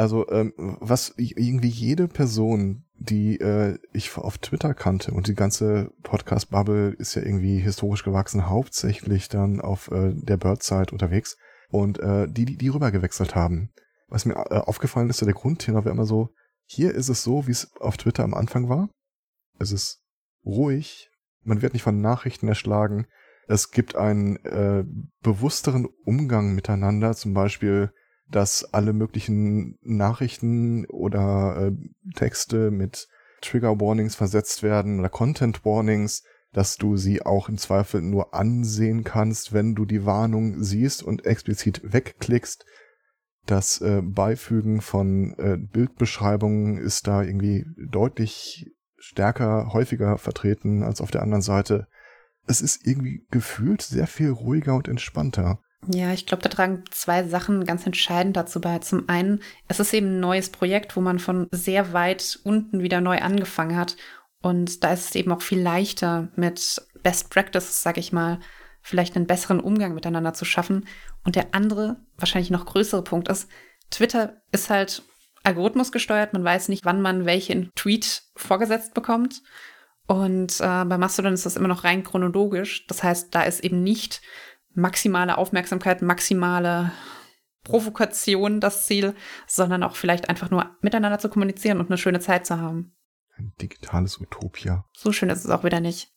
Also, 0.00 0.26
ähm, 0.30 0.54
was 0.80 1.12
irgendwie 1.18 1.68
jede 1.68 2.08
Person, 2.08 2.86
die 2.94 3.38
äh, 3.38 3.78
ich 3.92 4.16
auf 4.16 4.38
Twitter 4.38 4.72
kannte 4.72 5.12
und 5.12 5.26
die 5.26 5.34
ganze 5.34 5.92
Podcast-Bubble 6.04 6.94
ist 6.94 7.16
ja 7.16 7.22
irgendwie 7.22 7.58
historisch 7.58 8.02
gewachsen, 8.02 8.48
hauptsächlich 8.48 9.28
dann 9.28 9.60
auf 9.60 9.90
äh, 9.90 10.14
der 10.14 10.38
Bird-Site 10.38 10.92
unterwegs 10.92 11.36
und 11.68 11.98
äh, 11.98 12.26
die, 12.30 12.46
die, 12.46 12.56
die 12.56 12.68
rüber 12.68 12.90
gewechselt 12.90 13.34
haben. 13.34 13.74
Was 14.08 14.24
mir 14.24 14.36
äh, 14.36 14.60
aufgefallen 14.60 15.10
ist, 15.10 15.18
so 15.18 15.26
der 15.26 15.34
Grundtenor 15.34 15.84
war 15.84 15.92
immer 15.92 16.06
so, 16.06 16.30
hier 16.64 16.94
ist 16.94 17.10
es 17.10 17.22
so, 17.22 17.46
wie 17.46 17.52
es 17.52 17.70
auf 17.78 17.98
Twitter 17.98 18.24
am 18.24 18.32
Anfang 18.32 18.70
war. 18.70 18.88
Es 19.58 19.70
ist 19.70 20.02
ruhig, 20.46 21.10
man 21.42 21.60
wird 21.60 21.74
nicht 21.74 21.82
von 21.82 22.00
Nachrichten 22.00 22.48
erschlagen. 22.48 23.06
Es 23.48 23.70
gibt 23.70 23.96
einen 23.96 24.36
äh, 24.46 24.82
bewussteren 25.20 25.86
Umgang 26.06 26.54
miteinander, 26.54 27.14
zum 27.14 27.34
Beispiel, 27.34 27.92
dass 28.30 28.72
alle 28.72 28.92
möglichen 28.92 29.78
Nachrichten 29.82 30.86
oder 30.86 31.72
äh, 31.72 32.12
Texte 32.14 32.70
mit 32.70 33.08
Trigger 33.40 33.80
Warnings 33.80 34.14
versetzt 34.14 34.62
werden 34.62 35.00
oder 35.00 35.08
Content 35.08 35.64
Warnings, 35.64 36.22
dass 36.52 36.76
du 36.76 36.96
sie 36.96 37.22
auch 37.22 37.48
im 37.48 37.58
Zweifel 37.58 38.02
nur 38.02 38.34
ansehen 38.34 39.04
kannst, 39.04 39.52
wenn 39.52 39.74
du 39.74 39.84
die 39.84 40.04
Warnung 40.04 40.62
siehst 40.62 41.02
und 41.02 41.24
explizit 41.24 41.80
wegklickst. 41.84 42.64
Das 43.46 43.80
äh, 43.80 44.02
Beifügen 44.02 44.80
von 44.80 45.34
äh, 45.38 45.56
Bildbeschreibungen 45.56 46.78
ist 46.78 47.06
da 47.06 47.22
irgendwie 47.22 47.64
deutlich 47.76 48.70
stärker, 48.98 49.72
häufiger 49.72 50.18
vertreten 50.18 50.82
als 50.82 51.00
auf 51.00 51.10
der 51.10 51.22
anderen 51.22 51.42
Seite. 51.42 51.86
Es 52.46 52.60
ist 52.60 52.86
irgendwie 52.86 53.26
gefühlt 53.30 53.82
sehr 53.82 54.06
viel 54.06 54.30
ruhiger 54.30 54.74
und 54.74 54.88
entspannter. 54.88 55.60
Ja, 55.86 56.12
ich 56.12 56.26
glaube, 56.26 56.42
da 56.42 56.50
tragen 56.50 56.84
zwei 56.90 57.24
Sachen 57.24 57.64
ganz 57.64 57.86
entscheidend 57.86 58.36
dazu 58.36 58.60
bei. 58.60 58.78
Zum 58.80 59.08
einen, 59.08 59.42
es 59.66 59.80
ist 59.80 59.94
eben 59.94 60.16
ein 60.16 60.20
neues 60.20 60.50
Projekt, 60.50 60.94
wo 60.94 61.00
man 61.00 61.18
von 61.18 61.48
sehr 61.52 61.92
weit 61.92 62.38
unten 62.44 62.82
wieder 62.82 63.00
neu 63.00 63.18
angefangen 63.18 63.76
hat. 63.76 63.96
Und 64.42 64.84
da 64.84 64.92
ist 64.92 65.10
es 65.10 65.14
eben 65.14 65.32
auch 65.32 65.42
viel 65.42 65.60
leichter, 65.60 66.28
mit 66.36 66.82
Best 67.02 67.30
Practices, 67.30 67.82
sag 67.82 67.96
ich 67.96 68.12
mal, 68.12 68.40
vielleicht 68.82 69.16
einen 69.16 69.26
besseren 69.26 69.60
Umgang 69.60 69.94
miteinander 69.94 70.34
zu 70.34 70.44
schaffen. 70.44 70.86
Und 71.24 71.36
der 71.36 71.54
andere, 71.54 71.96
wahrscheinlich 72.16 72.50
noch 72.50 72.66
größere 72.66 73.02
Punkt 73.02 73.28
ist, 73.28 73.48
Twitter 73.90 74.42
ist 74.52 74.70
halt 74.70 75.02
Algorithmus 75.44 75.92
gesteuert. 75.92 76.34
Man 76.34 76.44
weiß 76.44 76.68
nicht, 76.68 76.84
wann 76.84 77.00
man 77.00 77.24
welchen 77.24 77.70
Tweet 77.74 78.22
vorgesetzt 78.36 78.92
bekommt. 78.92 79.42
Und 80.06 80.60
äh, 80.60 80.84
bei 80.84 80.98
Mastodon 80.98 81.34
ist 81.34 81.46
das 81.46 81.56
immer 81.56 81.68
noch 81.68 81.84
rein 81.84 82.02
chronologisch. 82.02 82.86
Das 82.86 83.02
heißt, 83.02 83.34
da 83.34 83.42
ist 83.42 83.60
eben 83.60 83.82
nicht 83.82 84.20
maximale 84.74 85.38
Aufmerksamkeit, 85.38 86.02
maximale 86.02 86.92
Provokation 87.64 88.60
das 88.60 88.86
Ziel, 88.86 89.14
sondern 89.46 89.82
auch 89.82 89.96
vielleicht 89.96 90.28
einfach 90.28 90.50
nur 90.50 90.70
miteinander 90.80 91.18
zu 91.18 91.28
kommunizieren 91.28 91.78
und 91.78 91.88
eine 91.90 91.98
schöne 91.98 92.20
Zeit 92.20 92.46
zu 92.46 92.58
haben. 92.58 92.94
Ein 93.36 93.52
digitales 93.60 94.20
Utopia. 94.20 94.84
So 94.92 95.12
schön 95.12 95.30
ist 95.30 95.44
es 95.44 95.50
auch 95.50 95.64
wieder 95.64 95.80
nicht. 95.80 96.12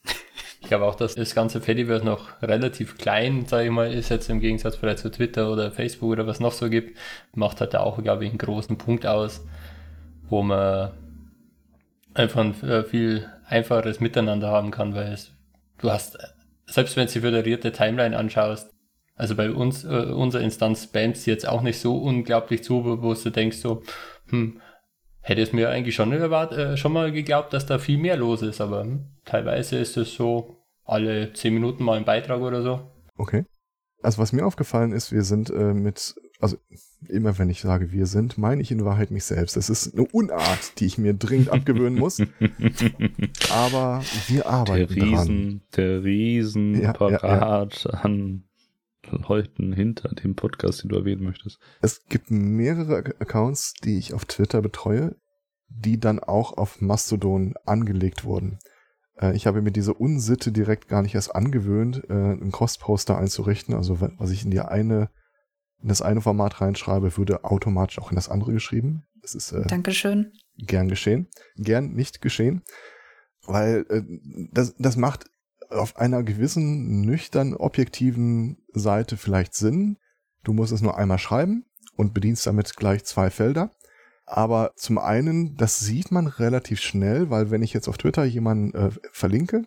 Ich 0.59 0.67
glaube 0.67 0.85
auch, 0.85 0.95
dass 0.95 1.15
das 1.15 1.35
ganze 1.35 1.59
Fediverse 1.59 2.05
noch 2.05 2.41
relativ 2.41 2.97
klein, 2.97 3.45
sage 3.45 3.65
ich 3.65 3.71
mal, 3.71 3.91
ist 3.91 4.09
jetzt 4.09 4.29
im 4.29 4.39
Gegensatz 4.39 4.77
vielleicht 4.77 4.99
zu 4.99 5.11
Twitter 5.11 5.51
oder 5.51 5.71
Facebook 5.71 6.11
oder 6.11 6.25
was 6.25 6.39
noch 6.39 6.53
so 6.53 6.69
gibt. 6.69 6.97
Macht 7.33 7.59
halt 7.59 7.73
da 7.73 7.81
auch, 7.81 8.01
glaube 8.01 8.23
ich, 8.23 8.29
einen 8.29 8.37
großen 8.37 8.77
Punkt 8.77 9.05
aus, 9.05 9.45
wo 10.29 10.41
man 10.41 10.91
einfach 12.13 12.41
ein 12.41 12.61
äh, 12.63 12.83
viel 12.83 13.29
einfacheres 13.45 13.99
Miteinander 13.99 14.49
haben 14.49 14.71
kann, 14.71 14.95
weil 14.95 15.11
es 15.11 15.31
du 15.79 15.91
hast, 15.91 16.17
selbst 16.65 16.95
wenn 16.95 17.07
du 17.07 17.13
die 17.13 17.19
föderierte 17.19 17.71
Timeline 17.71 18.17
anschaust, 18.17 18.73
also 19.15 19.35
bei 19.35 19.51
uns, 19.51 19.83
äh, 19.83 20.11
unserer 20.11 20.41
Instanz 20.41 20.83
spammt 20.83 21.23
jetzt 21.25 21.47
auch 21.47 21.61
nicht 21.61 21.79
so 21.79 21.97
unglaublich 21.97 22.63
zu, 22.63 22.83
wo 23.01 23.13
du 23.13 23.29
denkst 23.29 23.57
so, 23.57 23.83
hm, 24.29 24.59
hätte 25.21 25.41
es 25.41 25.53
mir 25.53 25.69
eigentlich 25.69 25.95
schon, 25.95 26.11
erwart, 26.11 26.51
äh, 26.53 26.77
schon 26.77 26.93
mal 26.93 27.11
geglaubt, 27.11 27.53
dass 27.53 27.65
da 27.65 27.79
viel 27.79 27.97
mehr 27.97 28.17
los 28.17 28.41
ist, 28.41 28.59
aber 28.59 28.81
hm, 28.81 29.05
teilweise 29.25 29.77
ist 29.77 29.97
es 29.97 30.13
so 30.13 30.57
alle 30.83 31.31
zehn 31.33 31.53
Minuten 31.53 31.83
mal 31.83 31.97
ein 31.97 32.05
Beitrag 32.05 32.41
oder 32.41 32.61
so. 32.61 32.91
Okay. 33.17 33.45
Also 34.01 34.21
was 34.21 34.33
mir 34.33 34.45
aufgefallen 34.45 34.91
ist, 34.91 35.11
wir 35.11 35.23
sind 35.23 35.49
äh, 35.49 35.73
mit, 35.73 36.15
also 36.43 36.57
immer 37.09 37.37
wenn 37.39 37.49
ich 37.49 37.61
sage 37.61 37.91
wir 37.91 38.05
sind, 38.05 38.37
meine 38.37 38.61
ich 38.61 38.71
in 38.71 38.85
Wahrheit 38.85 39.11
mich 39.11 39.23
selbst. 39.23 39.55
Das 39.55 39.69
ist 39.69 39.93
eine 39.93 40.05
Unart, 40.07 40.79
die 40.79 40.85
ich 40.85 40.97
mir 40.97 41.13
dringend 41.13 41.49
abgewöhnen 41.55 41.97
muss. 41.97 42.21
Aber 43.51 44.01
wir 44.27 44.47
arbeiten 44.47 44.93
der 44.95 45.03
Riesen, 45.03 45.49
dran. 45.49 45.61
Der 45.75 46.03
Riesenparat 46.03 47.83
Ja, 47.83 47.91
ja, 47.91 47.99
an 48.01 48.43
Leuten 49.27 49.73
hinter 49.73 50.09
dem 50.09 50.35
Podcast, 50.35 50.83
den 50.83 50.89
du 50.89 50.95
erwähnen 50.97 51.23
möchtest. 51.23 51.59
Es 51.81 52.05
gibt 52.07 52.31
mehrere 52.31 52.97
Ac- 52.99 53.19
Accounts, 53.19 53.73
die 53.83 53.97
ich 53.97 54.13
auf 54.13 54.25
Twitter 54.25 54.61
betreue, 54.61 55.15
die 55.67 55.99
dann 55.99 56.19
auch 56.19 56.57
auf 56.57 56.81
Mastodon 56.81 57.53
angelegt 57.65 58.23
wurden. 58.23 58.59
Äh, 59.19 59.35
ich 59.35 59.45
habe 59.45 59.61
mir 59.61 59.71
diese 59.71 59.93
Unsitte 59.93 60.51
direkt 60.51 60.87
gar 60.87 61.01
nicht 61.01 61.15
erst 61.15 61.35
angewöhnt, 61.35 62.03
äh, 62.09 62.13
einen 62.13 62.51
Cross-Poster 62.51 63.17
einzurichten. 63.17 63.75
Also 63.75 63.99
wa- 63.99 64.11
was 64.17 64.31
ich 64.31 64.45
in 64.45 64.51
die 64.51 64.61
eine, 64.61 65.09
in 65.83 65.89
das 65.89 66.01
eine 66.01 66.21
Format 66.21 66.61
reinschreibe, 66.61 67.17
würde 67.17 67.43
automatisch 67.43 67.99
auch 67.99 68.09
in 68.09 68.15
das 68.15 68.29
andere 68.29 68.53
geschrieben. 68.53 69.03
Das 69.21 69.35
ist 69.35 69.51
äh, 69.51 69.65
Dankeschön. 69.67 70.31
gern 70.57 70.87
geschehen. 70.87 71.27
Gern 71.57 71.93
nicht 71.93 72.21
geschehen. 72.21 72.63
Weil 73.45 73.85
äh, 73.89 74.01
das, 74.51 74.73
das 74.77 74.95
macht 74.95 75.25
auf 75.69 75.97
einer 75.97 76.23
gewissen, 76.23 77.01
nüchtern, 77.01 77.53
objektiven 77.53 78.57
Seite 78.73 79.17
vielleicht 79.17 79.53
Sinn. 79.55 79.97
Du 80.43 80.53
musst 80.53 80.71
es 80.71 80.81
nur 80.81 80.97
einmal 80.97 81.19
schreiben 81.19 81.65
und 81.95 82.13
bedienst 82.13 82.47
damit 82.47 82.75
gleich 82.75 83.03
zwei 83.03 83.29
Felder. 83.29 83.71
Aber 84.25 84.71
zum 84.77 84.97
einen, 84.97 85.57
das 85.57 85.79
sieht 85.79 86.11
man 86.11 86.27
relativ 86.27 86.79
schnell, 86.79 87.29
weil 87.29 87.51
wenn 87.51 87.61
ich 87.61 87.73
jetzt 87.73 87.89
auf 87.89 87.97
Twitter 87.97 88.23
jemanden 88.23 88.73
äh, 88.73 88.91
verlinke, 89.11 89.63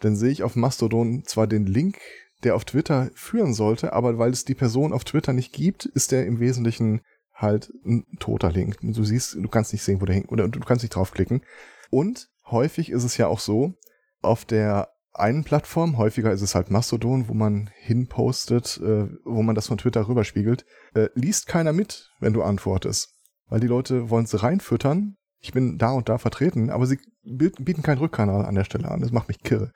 dann 0.00 0.16
sehe 0.16 0.30
ich 0.30 0.42
auf 0.42 0.56
Mastodon 0.56 1.24
zwar 1.26 1.46
den 1.46 1.66
Link, 1.66 1.98
der 2.44 2.54
auf 2.54 2.64
Twitter 2.64 3.10
führen 3.14 3.54
sollte, 3.54 3.92
aber 3.92 4.18
weil 4.18 4.30
es 4.30 4.44
die 4.44 4.54
Person 4.54 4.92
auf 4.92 5.04
Twitter 5.04 5.32
nicht 5.32 5.52
gibt, 5.52 5.84
ist 5.86 6.12
der 6.12 6.26
im 6.26 6.40
Wesentlichen 6.40 7.00
halt 7.34 7.70
ein 7.84 8.04
toter 8.18 8.50
Link. 8.50 8.78
Du 8.80 9.04
siehst, 9.04 9.34
du 9.34 9.48
kannst 9.48 9.72
nicht 9.72 9.82
sehen, 9.82 10.00
wo 10.00 10.06
der 10.06 10.16
hängt, 10.16 10.30
oder 10.30 10.48
du 10.48 10.60
kannst 10.60 10.82
nicht 10.82 10.94
draufklicken. 10.94 11.42
Und 11.90 12.28
häufig 12.46 12.90
ist 12.90 13.04
es 13.04 13.16
ja 13.16 13.26
auch 13.28 13.40
so, 13.40 13.74
auf 14.22 14.44
der 14.44 14.88
einen 15.14 15.44
Plattform, 15.44 15.98
häufiger 15.98 16.32
ist 16.32 16.42
es 16.42 16.54
halt 16.54 16.70
Mastodon, 16.70 17.28
wo 17.28 17.34
man 17.34 17.70
hinpostet, 17.74 18.80
äh, 18.82 19.08
wo 19.24 19.42
man 19.42 19.54
das 19.54 19.66
von 19.66 19.78
Twitter 19.78 20.06
rüberspiegelt, 20.06 20.64
äh, 20.94 21.08
liest 21.14 21.46
keiner 21.46 21.72
mit, 21.72 22.10
wenn 22.20 22.32
du 22.32 22.42
antwortest. 22.42 23.14
Weil 23.46 23.60
die 23.60 23.66
Leute 23.66 24.10
wollen 24.10 24.26
es 24.26 24.42
reinfüttern. 24.42 25.16
Ich 25.40 25.52
bin 25.52 25.78
da 25.78 25.92
und 25.92 26.08
da 26.08 26.18
vertreten, 26.18 26.70
aber 26.70 26.86
sie 26.86 26.98
bi- 27.22 27.52
bieten 27.58 27.82
keinen 27.82 27.98
Rückkanal 27.98 28.44
an 28.44 28.54
der 28.54 28.64
Stelle 28.64 28.90
an. 28.90 29.00
Das 29.00 29.12
macht 29.12 29.28
mich 29.28 29.40
kirre. 29.40 29.72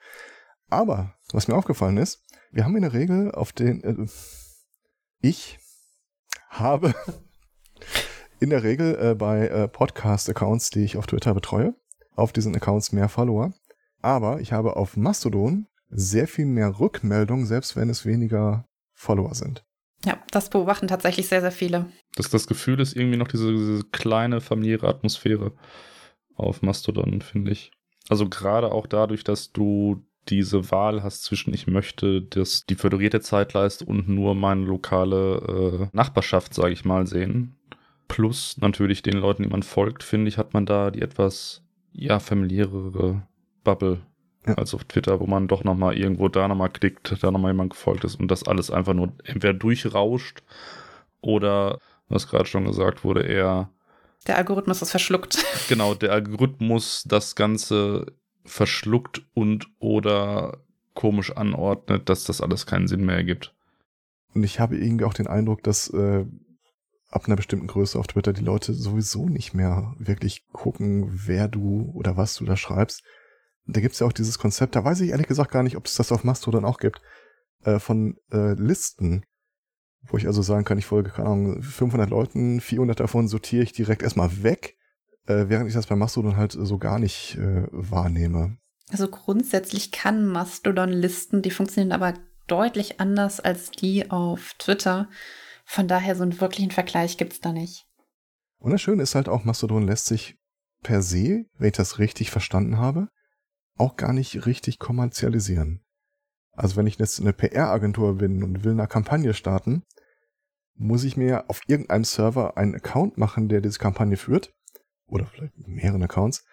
Aber, 0.69 1.13
was 1.31 1.47
mir 1.47 1.55
aufgefallen 1.55 1.97
ist, 1.97 2.21
wir 2.53 2.65
haben 2.65 2.75
in 2.75 2.83
der 2.83 2.93
Regel 2.93 3.31
auf 3.31 3.51
den, 3.51 3.83
äh, 3.83 4.07
ich 5.19 5.57
habe 6.49 6.93
in 8.39 8.51
der 8.51 8.63
Regel 8.63 8.95
äh, 8.95 9.15
bei 9.15 9.47
äh, 9.47 9.67
Podcast-Accounts, 9.67 10.69
die 10.69 10.83
ich 10.83 10.97
auf 10.97 11.07
Twitter 11.07 11.33
betreue, 11.33 11.75
auf 12.15 12.31
diesen 12.31 12.55
Accounts 12.55 12.91
mehr 12.91 13.09
Follower. 13.09 13.53
Aber 14.01 14.39
ich 14.39 14.53
habe 14.53 14.75
auf 14.75 14.95
Mastodon 14.97 15.67
sehr 15.89 16.27
viel 16.27 16.45
mehr 16.45 16.79
Rückmeldungen, 16.79 17.45
selbst 17.45 17.75
wenn 17.75 17.89
es 17.89 18.05
weniger 18.05 18.67
Follower 18.93 19.33
sind. 19.33 19.65
Ja, 20.05 20.21
das 20.31 20.49
beobachten 20.49 20.87
tatsächlich 20.87 21.27
sehr, 21.27 21.41
sehr 21.41 21.51
viele. 21.51 21.87
Das, 22.15 22.29
das 22.29 22.45
Gefühl 22.45 22.79
ist 22.81 22.95
irgendwie 22.95 23.17
noch 23.17 23.29
diese, 23.29 23.51
diese 23.51 23.83
kleine 23.85 24.41
familiäre 24.41 24.87
Atmosphäre 24.87 25.53
auf 26.35 26.61
Mastodon, 26.61 27.21
finde 27.21 27.51
ich. 27.51 27.71
Also 28.09 28.27
gerade 28.27 28.71
auch 28.71 28.85
dadurch, 28.85 29.23
dass 29.23 29.53
du 29.53 30.03
diese 30.29 30.71
Wahl 30.71 31.03
hast 31.03 31.23
zwischen 31.23 31.53
ich 31.53 31.67
möchte 31.67 32.21
das, 32.21 32.65
die 32.65 32.75
föderierte 32.75 33.21
Zeitleiste 33.21 33.85
und 33.85 34.07
nur 34.09 34.35
meine 34.35 34.65
lokale 34.65 35.89
äh, 35.91 35.95
Nachbarschaft, 35.95 36.53
sage 36.53 36.73
ich 36.73 36.85
mal, 36.85 37.07
sehen. 37.07 37.55
Plus 38.07 38.57
natürlich 38.59 39.01
den 39.01 39.17
Leuten, 39.17 39.43
die 39.43 39.49
man 39.49 39.63
folgt, 39.63 40.03
finde 40.03 40.29
ich, 40.29 40.37
hat 40.37 40.53
man 40.53 40.65
da 40.65 40.91
die 40.91 41.01
etwas, 41.01 41.61
ja, 41.91 42.19
familiärere 42.19 43.23
Bubble 43.63 44.01
Ja. 44.45 44.55
als 44.55 44.73
auf 44.73 44.83
Twitter, 44.83 45.19
wo 45.19 45.25
man 45.25 45.47
doch 45.47 45.63
nochmal 45.63 45.97
irgendwo 45.97 46.27
da 46.27 46.47
nochmal 46.47 46.69
klickt, 46.69 47.15
da 47.21 47.31
nochmal 47.31 47.51
jemand 47.53 47.71
gefolgt 47.71 48.03
ist 48.03 48.15
und 48.19 48.29
das 48.29 48.43
alles 48.47 48.71
einfach 48.71 48.93
nur 48.93 49.13
entweder 49.23 49.53
durchrauscht 49.53 50.43
oder, 51.21 51.79
was 52.09 52.27
gerade 52.27 52.45
schon 52.45 52.65
gesagt 52.65 53.03
wurde, 53.03 53.23
eher 53.23 53.69
Der 54.27 54.37
Algorithmus 54.37 54.81
ist 54.81 54.91
verschluckt. 54.91 55.37
genau 55.69 55.93
der 55.93 56.11
Algorithmus 56.11 57.03
das 57.07 57.35
Ganze 57.35 58.05
verschluckt 58.45 59.25
und 59.33 59.67
oder 59.79 60.59
komisch 60.93 61.31
anordnet, 61.35 62.09
dass 62.09 62.25
das 62.25 62.41
alles 62.41 62.65
keinen 62.65 62.87
Sinn 62.87 63.05
mehr 63.05 63.15
ergibt. 63.15 63.55
Und 64.33 64.43
ich 64.43 64.59
habe 64.59 64.77
irgendwie 64.77 65.05
auch 65.05 65.13
den 65.13 65.27
Eindruck, 65.27 65.63
dass 65.63 65.89
äh, 65.89 66.25
ab 67.09 67.25
einer 67.25 67.35
bestimmten 67.35 67.67
Größe 67.67 67.97
auf 67.99 68.07
Twitter 68.07 68.33
die 68.33 68.43
Leute 68.43 68.73
sowieso 68.73 69.29
nicht 69.29 69.53
mehr 69.53 69.93
wirklich 69.97 70.47
gucken, 70.51 71.09
wer 71.25 71.47
du 71.47 71.91
oder 71.93 72.17
was 72.17 72.35
du 72.35 72.45
da 72.45 72.57
schreibst. 72.57 73.03
Da 73.65 73.79
gibt's 73.79 73.99
ja 73.99 74.07
auch 74.07 74.13
dieses 74.13 74.39
Konzept, 74.39 74.75
da 74.75 74.83
weiß 74.83 75.01
ich 75.01 75.11
ehrlich 75.11 75.27
gesagt 75.27 75.51
gar 75.51 75.63
nicht, 75.63 75.77
ob 75.77 75.85
es 75.85 75.95
das 75.95 76.11
auf 76.11 76.23
Mastodon 76.23 76.65
auch 76.65 76.79
gibt, 76.79 77.01
äh, 77.63 77.79
von 77.79 78.17
äh, 78.31 78.53
Listen, 78.53 79.23
wo 80.01 80.17
ich 80.17 80.27
also 80.27 80.41
sagen 80.41 80.65
kann, 80.65 80.77
ich 80.77 80.85
folge, 80.85 81.11
keine 81.11 81.29
Ahnung, 81.29 81.61
500 81.61 82.09
Leuten, 82.09 82.59
400 82.59 82.99
davon 82.99 83.27
sortiere 83.27 83.63
ich 83.63 83.71
direkt 83.71 84.01
erstmal 84.01 84.43
weg, 84.43 84.75
äh, 85.27 85.45
während 85.47 85.67
ich 85.67 85.73
das 85.73 85.87
bei 85.87 85.95
Mastodon 85.95 86.37
halt 86.37 86.51
so 86.51 86.77
gar 86.77 86.99
nicht 86.99 87.37
äh, 87.37 87.67
wahrnehme. 87.71 88.57
Also 88.91 89.07
grundsätzlich 89.07 89.91
kann 89.91 90.25
Mastodon 90.25 90.89
Listen, 90.89 91.41
die 91.41 91.51
funktionieren 91.51 91.93
aber 91.93 92.13
deutlich 92.47 92.99
anders 92.99 93.39
als 93.39 93.71
die 93.71 94.11
auf 94.11 94.53
Twitter. 94.59 95.09
Von 95.65 95.87
daher 95.87 96.15
so 96.15 96.23
einen 96.23 96.39
wirklichen 96.41 96.71
Vergleich 96.71 97.17
gibt's 97.17 97.39
da 97.39 97.53
nicht. 97.53 97.85
Und 98.57 98.71
das 98.71 98.81
Schöne 98.81 99.03
ist 99.03 99.15
halt 99.15 99.29
auch, 99.29 99.43
Mastodon 99.43 99.87
lässt 99.87 100.05
sich 100.05 100.37
per 100.83 101.01
se, 101.01 101.45
wenn 101.57 101.67
ich 101.67 101.73
das 101.73 101.99
richtig 101.99 102.31
verstanden 102.31 102.77
habe, 102.77 103.07
auch 103.77 103.95
gar 103.95 104.13
nicht 104.13 104.45
richtig 104.45 104.79
kommerzialisieren. 104.79 105.83
Also 106.51 106.75
wenn 106.75 106.85
ich 106.85 106.99
jetzt 106.99 107.19
eine 107.19 107.33
PR-Agentur 107.33 108.17
bin 108.17 108.43
und 108.43 108.63
will 108.63 108.73
eine 108.73 108.87
Kampagne 108.87 109.33
starten, 109.33 109.83
muss 110.75 111.03
ich 111.03 111.17
mir 111.17 111.49
auf 111.49 111.61
irgendeinem 111.67 112.03
Server 112.03 112.57
einen 112.57 112.75
Account 112.75 113.17
machen, 113.17 113.49
der 113.49 113.61
diese 113.61 113.79
Kampagne 113.79 114.17
führt. 114.17 114.52
Oder 115.13 115.27
vielleicht 115.27 115.67
mehrere 115.67 116.03
Accounts. 116.03 116.45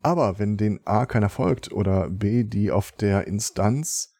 Aber 0.00 0.38
wenn 0.38 0.56
den 0.56 0.80
A 0.86 1.06
keiner 1.06 1.28
folgt 1.28 1.72
oder 1.72 2.08
B, 2.08 2.44
die 2.44 2.70
auf 2.70 2.92
der 2.92 3.26
Instanz 3.26 4.14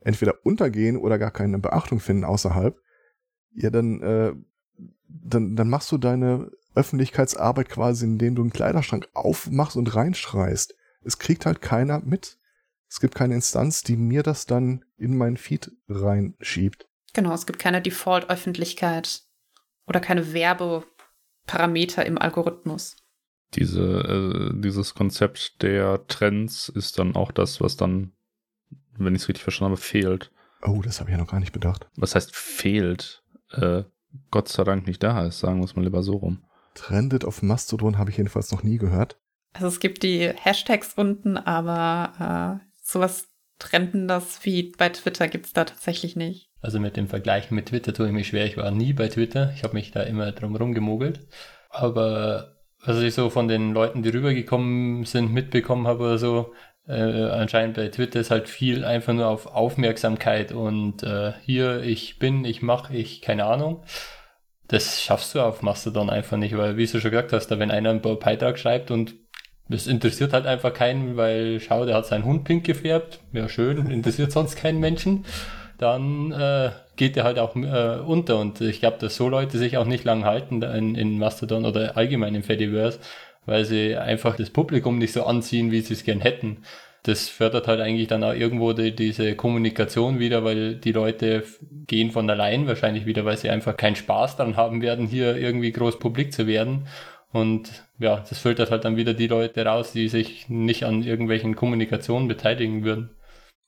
entweder 0.00 0.44
untergehen 0.44 0.96
oder 0.96 1.18
gar 1.18 1.30
keine 1.30 1.58
Beachtung 1.58 2.00
finden 2.00 2.24
außerhalb, 2.24 2.78
ja, 3.54 3.70
dann, 3.70 4.02
äh, 4.02 4.32
dann, 5.06 5.56
dann 5.56 5.68
machst 5.68 5.90
du 5.92 5.98
deine 5.98 6.50
Öffentlichkeitsarbeit 6.74 7.68
quasi, 7.68 8.04
indem 8.04 8.34
du 8.34 8.42
einen 8.42 8.52
Kleiderschrank 8.52 9.08
aufmachst 9.14 9.76
und 9.76 9.94
reinschreist. 9.94 10.74
Es 11.02 11.18
kriegt 11.18 11.46
halt 11.46 11.62
keiner 11.62 12.00
mit. 12.00 12.38
Es 12.88 13.00
gibt 13.00 13.14
keine 13.14 13.34
Instanz, 13.34 13.82
die 13.82 13.96
mir 13.96 14.22
das 14.22 14.46
dann 14.46 14.84
in 14.96 15.16
meinen 15.16 15.36
Feed 15.36 15.70
reinschiebt. 15.88 16.88
Genau, 17.12 17.32
es 17.32 17.46
gibt 17.46 17.58
keine 17.58 17.80
Default-Öffentlichkeit 17.80 19.22
oder 19.86 20.00
keine 20.00 20.34
Werbeparameter 21.46 22.06
im 22.06 22.18
Algorithmus. 22.18 22.96
Diese, 23.54 23.82
äh, 23.82 24.60
dieses 24.60 24.94
Konzept 24.94 25.62
der 25.62 26.06
Trends 26.08 26.68
ist 26.68 26.98
dann 26.98 27.14
auch 27.14 27.30
das, 27.30 27.60
was 27.60 27.76
dann, 27.76 28.12
wenn 28.96 29.14
ich 29.14 29.22
es 29.22 29.28
richtig 29.28 29.44
verstanden 29.44 29.72
habe, 29.72 29.80
fehlt. 29.80 30.32
Oh, 30.62 30.80
das 30.82 31.00
habe 31.00 31.10
ich 31.10 31.16
ja 31.16 31.22
noch 31.22 31.30
gar 31.30 31.40
nicht 31.40 31.52
bedacht. 31.52 31.88
Was 31.96 32.14
heißt 32.14 32.34
fehlt? 32.34 33.22
Äh, 33.52 33.84
Gott 34.30 34.48
sei 34.48 34.64
Dank 34.64 34.86
nicht 34.86 35.02
da 35.02 35.26
ist, 35.26 35.40
sagen 35.40 35.60
wir 35.60 35.64
es 35.64 35.76
mal 35.76 35.82
lieber 35.82 36.02
so 36.02 36.16
rum. 36.16 36.44
Trended 36.74 37.24
auf 37.24 37.42
Mastodon 37.42 37.98
habe 37.98 38.10
ich 38.10 38.16
jedenfalls 38.16 38.50
noch 38.50 38.62
nie 38.62 38.78
gehört. 38.78 39.18
Also 39.52 39.68
es 39.68 39.78
gibt 39.78 40.02
die 40.02 40.28
Hashtags 40.28 40.94
unten, 40.94 41.36
aber 41.36 42.60
äh, 42.60 42.66
sowas 42.82 43.28
Trendendes 43.58 44.40
wie 44.42 44.72
bei 44.76 44.88
Twitter 44.88 45.28
gibt's 45.28 45.52
da 45.52 45.64
tatsächlich 45.64 46.16
nicht. 46.16 46.48
Also 46.60 46.80
mit 46.80 46.96
dem 46.96 47.08
Vergleich 47.08 47.50
mit 47.50 47.66
Twitter 47.66 47.92
tue 47.92 48.06
ich 48.06 48.12
mich 48.12 48.28
schwer. 48.28 48.46
Ich 48.46 48.56
war 48.56 48.70
nie 48.70 48.92
bei 48.92 49.08
Twitter. 49.08 49.52
Ich 49.54 49.64
habe 49.64 49.74
mich 49.74 49.90
da 49.90 50.02
immer 50.02 50.32
drum 50.32 50.56
rumgemogelt. 50.56 51.20
Aber 51.70 52.56
was 52.84 53.00
ich 53.00 53.14
so 53.14 53.30
von 53.30 53.48
den 53.48 53.72
Leuten, 53.72 54.02
die 54.02 54.10
rübergekommen 54.10 55.04
sind, 55.04 55.32
mitbekommen 55.32 55.86
habe 55.86 56.04
oder 56.04 56.18
so, 56.18 56.54
äh, 56.86 56.92
anscheinend 56.92 57.76
bei 57.76 57.88
Twitter 57.88 58.20
ist 58.20 58.30
halt 58.30 58.48
viel 58.48 58.84
einfach 58.84 59.12
nur 59.14 59.28
auf 59.28 59.46
Aufmerksamkeit 59.46 60.52
und 60.52 61.02
äh, 61.02 61.32
hier, 61.42 61.82
ich 61.82 62.18
bin, 62.18 62.44
ich 62.44 62.60
mache, 62.62 62.94
ich, 62.94 63.22
keine 63.22 63.46
Ahnung. 63.46 63.82
Das 64.68 65.02
schaffst 65.02 65.34
du 65.34 65.40
auf 65.40 65.62
Mastodon 65.62 66.10
einfach 66.10 66.36
nicht, 66.36 66.56
weil 66.56 66.76
wie 66.76 66.86
du 66.86 67.00
schon 67.00 67.10
gesagt 67.10 67.32
hast, 67.32 67.48
da 67.48 67.58
wenn 67.58 67.70
einer 67.70 67.90
einen 67.90 68.00
Beitrag 68.00 68.58
schreibt 68.58 68.90
und 68.90 69.14
das 69.68 69.86
interessiert 69.86 70.32
halt 70.32 70.46
einfach 70.46 70.74
keinen, 70.74 71.16
weil 71.16 71.58
schau, 71.60 71.86
der 71.86 71.96
hat 71.96 72.06
seinen 72.06 72.24
Hund 72.24 72.44
pink 72.44 72.64
gefärbt. 72.64 73.20
Ja, 73.32 73.48
schön, 73.48 73.90
interessiert 73.90 74.30
sonst 74.32 74.56
keinen 74.56 74.78
Menschen. 74.78 75.24
Dann 75.78 76.32
äh, 76.32 76.70
geht 76.96 77.16
der 77.16 77.24
halt 77.24 77.38
auch 77.38 77.56
äh, 77.56 78.00
unter. 78.00 78.38
Und 78.38 78.60
ich 78.60 78.80
glaube, 78.80 78.98
dass 79.00 79.16
so 79.16 79.28
Leute 79.28 79.58
sich 79.58 79.76
auch 79.78 79.86
nicht 79.86 80.04
lang 80.04 80.24
halten 80.24 80.62
in, 80.62 80.94
in 80.94 81.18
Mastodon 81.18 81.64
oder 81.64 81.96
allgemein 81.96 82.34
im 82.34 82.42
Fediverse, 82.42 82.98
weil 83.46 83.64
sie 83.64 83.96
einfach 83.96 84.36
das 84.36 84.50
Publikum 84.50 84.98
nicht 84.98 85.12
so 85.12 85.24
anziehen, 85.24 85.70
wie 85.70 85.80
sie 85.80 85.94
es 85.94 86.04
gern 86.04 86.20
hätten. 86.20 86.58
Das 87.02 87.28
fördert 87.28 87.66
halt 87.66 87.80
eigentlich 87.80 88.08
dann 88.08 88.24
auch 88.24 88.32
irgendwo 88.32 88.72
die, 88.72 88.94
diese 88.94 89.34
Kommunikation 89.34 90.18
wieder, 90.18 90.44
weil 90.44 90.76
die 90.76 90.92
Leute 90.92 91.44
gehen 91.86 92.10
von 92.10 92.28
allein 92.30 92.66
wahrscheinlich 92.66 93.04
wieder, 93.04 93.24
weil 93.26 93.36
sie 93.36 93.50
einfach 93.50 93.76
keinen 93.76 93.96
Spaß 93.96 94.36
daran 94.36 94.56
haben 94.56 94.80
werden, 94.80 95.06
hier 95.06 95.36
irgendwie 95.36 95.72
groß 95.72 95.98
publik 95.98 96.32
zu 96.32 96.46
werden. 96.46 96.86
Und 97.30 97.83
ja, 97.98 98.24
das 98.28 98.38
filtert 98.38 98.70
halt 98.70 98.84
dann 98.84 98.96
wieder 98.96 99.14
die 99.14 99.26
Leute 99.28 99.64
raus, 99.64 99.92
die 99.92 100.08
sich 100.08 100.48
nicht 100.48 100.84
an 100.84 101.02
irgendwelchen 101.02 101.54
Kommunikationen 101.54 102.28
beteiligen 102.28 102.84
würden. 102.84 103.10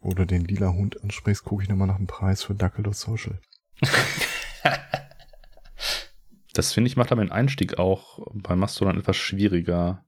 Oder 0.01 0.27
den 0.27 0.45
lila 0.45 0.73
Hund 0.73 1.03
ansprichst, 1.03 1.45
gucke 1.45 1.62
ich 1.62 1.69
nochmal 1.69 1.89
nach 1.89 1.97
dem 1.97 2.07
Preis 2.07 2.43
für 2.43 2.55
Dackel.social. 2.55 3.41
das 6.55 6.73
finde 6.73 6.89
ich 6.89 6.97
macht 6.97 7.12
aber 7.12 7.25
den 7.25 7.33
Einstieg 7.33 7.79
auch 7.79 8.27
bei 8.33 8.57
Mastodon 8.57 8.99
etwas 8.99 9.17
schwieriger. 9.17 10.05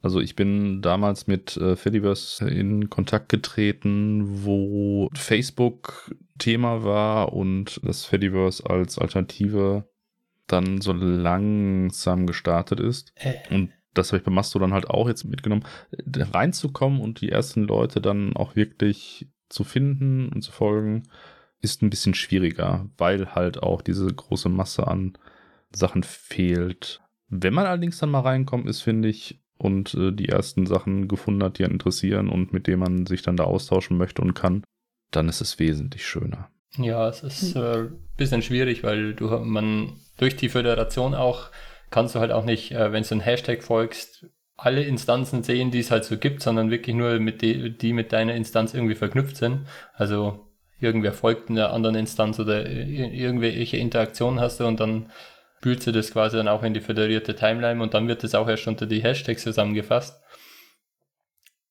Also 0.00 0.20
ich 0.20 0.36
bin 0.36 0.82
damals 0.82 1.26
mit 1.26 1.56
äh, 1.56 1.76
Fediverse 1.76 2.46
in 2.48 2.90
Kontakt 2.90 3.30
getreten, 3.30 4.44
wo 4.44 5.08
Facebook 5.14 6.14
Thema 6.38 6.84
war 6.84 7.32
und 7.32 7.80
das 7.82 8.04
Fediverse 8.04 8.68
als 8.68 8.98
Alternative 8.98 9.88
dann 10.46 10.80
so 10.80 10.92
langsam 10.92 12.26
gestartet 12.26 12.80
ist. 12.80 13.12
Äh. 13.16 13.34
Und 13.50 13.70
das 13.94 14.08
habe 14.08 14.18
ich 14.18 14.24
bei 14.24 14.30
Mastodon 14.30 14.72
halt 14.72 14.90
auch 14.90 15.08
jetzt 15.08 15.24
mitgenommen, 15.24 15.64
reinzukommen 16.06 17.00
und 17.00 17.20
die 17.20 17.30
ersten 17.30 17.62
Leute 17.62 18.00
dann 18.00 18.34
auch 18.36 18.56
wirklich 18.56 19.28
zu 19.48 19.64
finden 19.64 20.28
und 20.28 20.42
zu 20.42 20.52
folgen, 20.52 21.04
ist 21.60 21.82
ein 21.82 21.90
bisschen 21.90 22.14
schwieriger, 22.14 22.88
weil 22.98 23.34
halt 23.34 23.62
auch 23.62 23.80
diese 23.80 24.06
große 24.06 24.48
Masse 24.48 24.86
an 24.86 25.16
Sachen 25.74 26.02
fehlt. 26.02 27.00
Wenn 27.28 27.54
man 27.54 27.66
allerdings 27.66 27.98
dann 27.98 28.10
mal 28.10 28.20
reinkommt, 28.20 28.68
ist, 28.68 28.82
finde 28.82 29.08
ich, 29.08 29.40
und 29.56 29.94
äh, 29.94 30.12
die 30.12 30.28
ersten 30.28 30.66
Sachen 30.66 31.08
gefunden 31.08 31.42
hat, 31.42 31.58
die 31.58 31.64
einen 31.64 31.74
interessieren 31.74 32.28
und 32.28 32.52
mit 32.52 32.66
denen 32.66 32.80
man 32.80 33.06
sich 33.06 33.22
dann 33.22 33.36
da 33.36 33.44
austauschen 33.44 33.96
möchte 33.96 34.20
und 34.20 34.34
kann, 34.34 34.64
dann 35.10 35.28
ist 35.28 35.40
es 35.40 35.58
wesentlich 35.58 36.06
schöner. 36.06 36.50
Ja, 36.76 37.08
es 37.08 37.22
ist 37.22 37.56
ein 37.56 37.62
äh, 37.62 37.88
bisschen 38.16 38.42
schwierig, 38.42 38.82
weil 38.82 39.14
du 39.14 39.28
man 39.38 40.00
durch 40.18 40.36
die 40.36 40.48
Föderation 40.48 41.14
auch 41.14 41.50
kannst 41.90 42.14
du 42.14 42.20
halt 42.20 42.32
auch 42.32 42.44
nicht, 42.44 42.72
äh, 42.72 42.92
wenn 42.92 43.04
du 43.04 43.10
einen 43.12 43.20
Hashtag 43.20 43.62
folgst, 43.62 44.26
alle 44.56 44.82
Instanzen 44.82 45.42
sehen, 45.42 45.70
die 45.70 45.80
es 45.80 45.90
halt 45.90 46.04
so 46.04 46.16
gibt, 46.16 46.42
sondern 46.42 46.70
wirklich 46.70 46.94
nur 46.94 47.18
mit 47.18 47.42
die, 47.42 47.76
die 47.76 47.92
mit 47.92 48.12
deiner 48.12 48.34
Instanz 48.34 48.74
irgendwie 48.74 48.94
verknüpft 48.94 49.36
sind. 49.36 49.66
Also 49.94 50.48
irgendwer 50.80 51.12
folgt 51.12 51.50
einer 51.50 51.72
anderen 51.72 51.96
Instanz 51.96 52.38
oder 52.38 52.68
irgendwelche 52.68 53.76
Interaktionen 53.76 54.40
hast 54.40 54.60
du 54.60 54.66
und 54.66 54.80
dann 54.80 55.10
spült 55.58 55.82
sie 55.82 55.92
das 55.92 56.12
quasi 56.12 56.36
dann 56.36 56.48
auch 56.48 56.62
in 56.62 56.74
die 56.74 56.80
föderierte 56.80 57.34
Timeline 57.34 57.82
und 57.82 57.94
dann 57.94 58.06
wird 58.06 58.22
das 58.22 58.34
auch 58.34 58.48
erst 58.48 58.66
unter 58.66 58.86
die 58.86 59.02
Hashtags 59.02 59.42
zusammengefasst. 59.42 60.20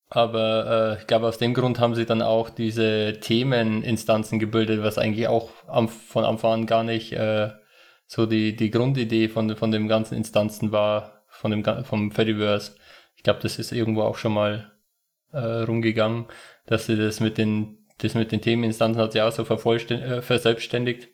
Aber 0.08 0.96
äh, 0.96 1.00
ich 1.00 1.06
glaube, 1.06 1.26
aus 1.26 1.38
dem 1.38 1.54
Grund 1.54 1.80
haben 1.80 1.94
sie 1.94 2.06
dann 2.06 2.22
auch 2.22 2.50
diese 2.50 3.18
Themeninstanzen 3.20 4.38
gebildet, 4.38 4.82
was 4.82 4.98
eigentlich 4.98 5.28
auch 5.28 5.50
am, 5.66 5.88
von 5.88 6.24
Anfang 6.24 6.52
an 6.52 6.66
gar 6.66 6.84
nicht 6.84 7.12
äh, 7.12 7.50
so 8.06 8.26
die, 8.26 8.54
die 8.54 8.70
Grundidee 8.70 9.28
von, 9.28 9.56
von 9.56 9.70
dem 9.70 9.88
ganzen 9.88 10.14
Instanzen 10.14 10.72
war, 10.72 11.24
von 11.28 11.50
dem, 11.50 11.64
vom 11.84 12.12
Fediverse. 12.12 12.76
Ich 13.16 13.22
glaube, 13.22 13.40
das 13.42 13.58
ist 13.58 13.72
irgendwo 13.72 14.02
auch 14.02 14.16
schon 14.16 14.34
mal 14.34 14.72
äh, 15.32 15.38
rumgegangen, 15.38 16.26
dass 16.66 16.86
sie 16.86 16.96
das 16.96 17.20
mit 17.20 17.38
den, 17.38 17.86
das 17.98 18.14
mit 18.14 18.30
den 18.30 18.40
Themeninstanzen 18.40 19.00
hat 19.00 19.12
sie 19.12 19.22
auch 19.22 19.32
so 19.32 19.42
äh, 19.42 20.22
verselbstständigt, 20.22 21.08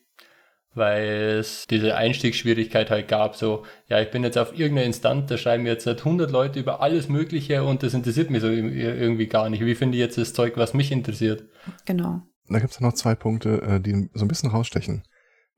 weil 0.75 1.39
es 1.41 1.67
diese 1.67 1.97
Einstiegsschwierigkeit 1.97 2.91
halt 2.91 3.09
gab, 3.09 3.37
so, 3.37 3.65
ja, 3.89 4.01
ich 4.01 4.11
bin 4.11 4.23
jetzt 4.23 4.39
auf 4.39 4.59
irgendeiner 4.59 4.87
Instanz, 4.87 5.29
da 5.29 5.37
schreiben 5.37 5.67
jetzt 5.67 5.85
seit 5.85 5.99
100 5.99 6.31
Leute 6.31 6.61
über 6.61 6.81
alles 6.81 7.09
Mögliche 7.09 7.65
und 7.65 7.83
das 7.83 7.95
interessiert 7.95 8.31
mich 8.31 8.41
so 8.41 8.49
irgendwie 8.49 9.27
gar 9.27 9.51
nicht. 9.51 9.65
Wie 9.65 9.75
finde 9.75 9.97
ich 9.97 10.01
jetzt 10.01 10.19
das 10.19 10.33
Zeug, 10.33 10.57
was 10.57 10.75
mich 10.75 10.93
interessiert? 10.93 11.45
Genau. 11.87 12.23
Da 12.49 12.59
gibt 12.59 12.73
es 12.73 12.81
noch 12.81 12.95
zwei 12.95 13.15
Punkte, 13.15 13.63
äh, 13.63 13.81
die 13.81 14.09
so 14.15 14.25
ein 14.25 14.29
bisschen 14.29 14.51
rausstechen. 14.51 15.05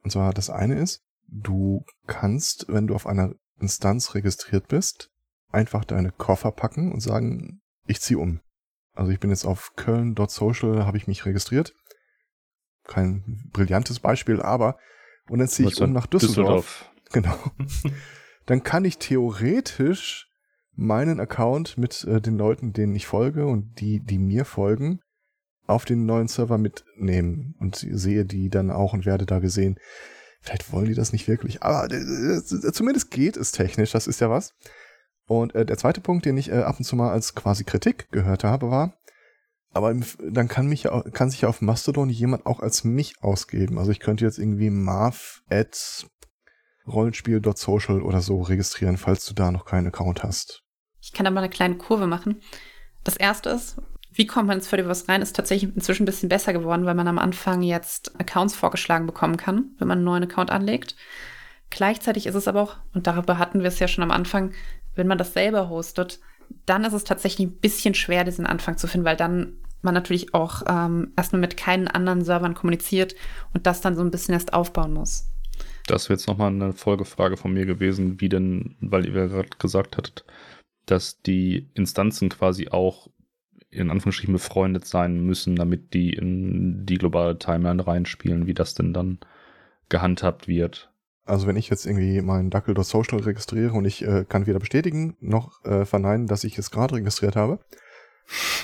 Und 0.03 0.11
zwar 0.11 0.33
das 0.35 0.51
eine 0.51 0.75
ist, 0.75 1.03
Du 1.35 1.87
kannst, 2.07 2.67
wenn 2.69 2.87
du 2.87 2.95
auf 2.95 3.07
einer 3.07 3.35
Instanz 3.59 4.15
registriert 4.15 4.69
bist, 4.69 5.11
einfach 5.51 5.83
deine 5.85 6.13
Koffer 6.13 6.53
packen 6.53 6.93
und 6.93 7.01
sagen, 7.01 7.63
ich 7.87 8.03
ziehe 8.03 8.19
um. 8.19 8.41
Also 8.95 9.11
ich 9.13 9.19
bin 9.19 9.31
jetzt 9.31 9.47
auf 9.47 9.73
köln.social, 9.75 10.85
habe 10.85 10.99
ich 10.99 11.07
mich 11.07 11.25
registriert. 11.25 11.75
Kein 12.85 13.49
brillantes 13.51 13.99
Beispiel, 14.01 14.43
aber 14.43 14.79
und 15.33 15.39
dann 15.39 15.49
ziehe 15.49 15.67
ich 15.67 15.81
um 15.81 15.93
nach 15.93 16.07
Düsseldorf. 16.07 16.45
Düsseldorf. 16.45 16.89
Genau. 17.13 17.37
dann 18.47 18.63
kann 18.63 18.87
ich 18.87 18.97
theoretisch 18.97 20.31
meinen 20.75 21.21
Account 21.21 21.77
mit 21.77 22.05
äh, 22.05 22.23
den 22.23 22.39
Leuten, 22.39 22.73
denen 22.73 22.95
ich 22.97 23.07
folge 23.07 23.47
und 23.47 23.81
die, 23.81 24.01
die 24.01 24.19
mir 24.19 24.47
folgen, 24.47 25.01
auf 25.67 25.85
den 25.85 26.07
neuen 26.07 26.29
Server 26.29 26.57
mitnehmen 26.57 27.55
und 27.61 27.77
sehe 27.77 28.25
die 28.25 28.49
dann 28.49 28.71
auch 28.71 28.95
und 28.95 29.05
werde 29.05 29.27
da 29.27 29.41
gesehen. 29.41 29.79
Vielleicht 30.41 30.73
wollen 30.73 30.87
die 30.87 30.95
das 30.95 31.13
nicht 31.13 31.29
wirklich, 31.29 31.63
aber 31.63 31.93
äh, 31.93 32.43
zumindest 32.43 33.11
geht 33.11 33.37
es 33.37 33.53
technisch, 33.53 33.93
das 33.93 34.07
ist 34.07 34.23
ja 34.23 34.31
was. 34.31 34.55
Und 35.27 35.55
äh, 35.55 35.67
der 35.67 35.77
zweite 35.77 36.01
Punkt, 36.01 36.25
den 36.25 36.39
ich 36.39 36.51
äh, 36.51 36.63
ab 36.63 36.77
und 36.79 36.85
zu 36.85 36.97
mal 36.97 37.11
als 37.11 37.35
quasi 37.35 37.65
Kritik 37.65 38.11
gehört 38.11 38.43
habe, 38.43 38.71
war, 38.71 38.95
aber 39.73 39.91
im, 39.91 40.05
dann 40.31 40.49
kann 40.49 40.67
mich 40.67 40.87
kann 41.13 41.31
sich 41.31 41.43
ja 41.43 41.49
auf 41.49 41.61
Mastodon 41.61 42.11
jemand 42.11 42.47
auch 42.47 42.61
als 42.61 42.85
mich 42.85 43.15
ausgeben. 43.23 43.79
Also 43.79 43.91
ich 43.91 44.01
könnte 44.01 44.25
jetzt 44.25 44.39
irgendwie 44.39 44.71
marv 44.71 45.43
at 45.51 46.07
rollenspiel.social 46.87 48.03
oder 48.03 48.21
so 48.21 48.43
registrieren, 48.43 48.97
falls 48.97 49.25
du 49.25 49.35
da 49.35 49.51
noch 49.51 49.65
keinen 49.65 49.87
Account 49.89 50.23
hast. 50.23 50.63
Ich 51.01 51.13
kann 51.13 51.27
aber 51.27 51.39
eine 51.39 51.49
kleine 51.49 51.77
Kurve 51.77 52.07
machen. 52.07 52.41
Das 53.05 53.17
erste 53.17 53.51
ist, 53.51 53.77
wie 54.13 54.27
kommt 54.27 54.47
man 54.47 54.59
ins 54.59 54.69
Fediverse 54.69 55.09
rein? 55.09 55.23
Ist 55.23 55.37
tatsächlich 55.37 55.75
inzwischen 55.75 56.03
ein 56.03 56.07
bisschen 56.07 56.29
besser 56.29 56.53
geworden, 56.53 56.85
weil 56.85 56.95
man 56.95 57.09
am 57.09 57.19
Anfang 57.19 57.63
jetzt 57.63 58.19
Accounts 58.21 58.55
vorgeschlagen 58.55 59.07
bekommen 59.07 59.37
kann, 59.37 59.75
wenn 59.79 59.89
man 59.89 59.99
einen 59.99 60.05
neuen 60.05 60.25
Account 60.25 60.51
anlegt. 60.51 60.97
Gleichzeitig 61.71 62.27
ist 62.27 62.35
es 62.35 62.49
aber 62.49 62.61
auch, 62.61 62.77
und 62.93 63.07
darüber 63.07 63.39
hatten 63.39 63.61
wir 63.61 63.69
es 63.69 63.79
ja 63.79 63.89
schon 63.89 64.05
am 64.05 64.11
Anfang, 64.11 64.53
wenn 64.95 65.07
man 65.07 65.17
das 65.17 65.33
selber 65.33 65.71
hostet, 65.71 66.21
dann 66.67 66.85
ist 66.85 66.93
es 66.93 67.05
tatsächlich 67.05 67.49
ein 67.49 67.59
bisschen 67.59 67.95
schwer, 67.95 68.25
diesen 68.25 68.47
Anfang 68.47 68.77
zu 68.77 68.87
finden, 68.87 69.07
weil 69.07 69.17
dann 69.17 69.57
man 69.83 69.95
natürlich 69.95 70.35
auch 70.35 70.63
ähm, 70.69 71.13
erstmal 71.17 71.41
mit 71.41 71.57
keinen 71.57 71.89
anderen 71.89 72.25
Servern 72.25 72.55
kommuniziert 72.55 73.15
und 73.53 73.67
das 73.67 73.81
dann 73.81 73.97
so 73.97 74.03
ein 74.03 74.11
bisschen 74.11 74.35
erst 74.35 74.53
aufbauen 74.53 74.93
muss. 74.93 75.29
Das 75.87 76.09
wäre 76.09 76.19
jetzt 76.19 76.29
nochmal 76.29 76.49
eine 76.49 76.73
Folgefrage 76.73 77.37
von 77.37 77.53
mir 77.53 77.67
gewesen, 77.67 78.21
wie 78.21 78.29
denn, 78.29 78.77
weil 78.81 79.07
ihr 79.07 79.29
gerade 79.29 79.49
gesagt 79.59 79.97
hattet, 79.97 80.25
dass 80.87 81.23
die 81.23 81.69
Instanzen 81.75 82.29
quasi 82.29 82.69
auch 82.69 83.09
in 83.71 83.91
Anführungsstrichen 83.91 84.35
befreundet 84.35 84.87
sein 84.87 85.25
müssen, 85.25 85.57
damit 85.57 85.95
die 85.95 86.13
in 86.13 86.85
die 86.85 86.99
globale 86.99 87.39
Timeline 87.39 87.85
reinspielen, 87.85 88.47
wie 88.47 88.55
das 88.55 88.75
denn 88.75 88.93
dann 88.93 89.19
gehandhabt 89.89 90.47
wird. 90.47 90.91
Also 91.25 91.47
wenn 91.47 91.57
ich 91.57 91.71
jetzt 91.71 91.87
irgendwie 91.87 92.21
meinen 92.21 92.51
Social 92.83 93.21
registriere 93.21 93.73
und 93.73 93.85
ich 93.85 94.03
äh, 94.03 94.25
kann 94.29 94.47
weder 94.47 94.59
bestätigen 94.59 95.17
noch 95.21 95.65
äh, 95.65 95.85
verneinen, 95.85 96.27
dass 96.27 96.45
ich 96.45 96.59
es 96.59 96.71
gerade 96.71 96.97
registriert 96.97 97.37
habe 97.37 97.61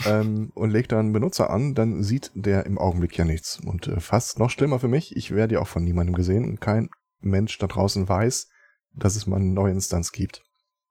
ähm, 0.07 0.51
und 0.55 0.71
lege 0.71 0.89
dann 0.89 1.13
Benutzer 1.13 1.51
an, 1.51 1.75
dann 1.75 2.03
sieht 2.03 2.31
der 2.35 2.67
im 2.67 2.79
Augenblick 2.79 3.17
ja 3.17 3.25
nichts. 3.25 3.61
Und 3.65 3.89
äh, 3.89 4.01
fast 4.01 4.39
noch 4.39 4.51
schlimmer 4.51 4.79
für 4.79 4.89
mich, 4.89 5.17
ich 5.17 5.33
werde 5.33 5.55
ja 5.55 5.61
auch 5.61 5.69
von 5.69 5.85
niemandem 5.85 6.15
gesehen 6.15 6.45
und 6.45 6.61
kein 6.61 6.89
Mensch 7.21 7.59
da 7.59 7.67
draußen 7.67 8.09
weiß, 8.09 8.49
dass 8.95 9.17
es 9.17 9.27
mal 9.27 9.37
eine 9.37 9.53
neue 9.53 9.73
Instanz 9.73 10.13
gibt. 10.13 10.43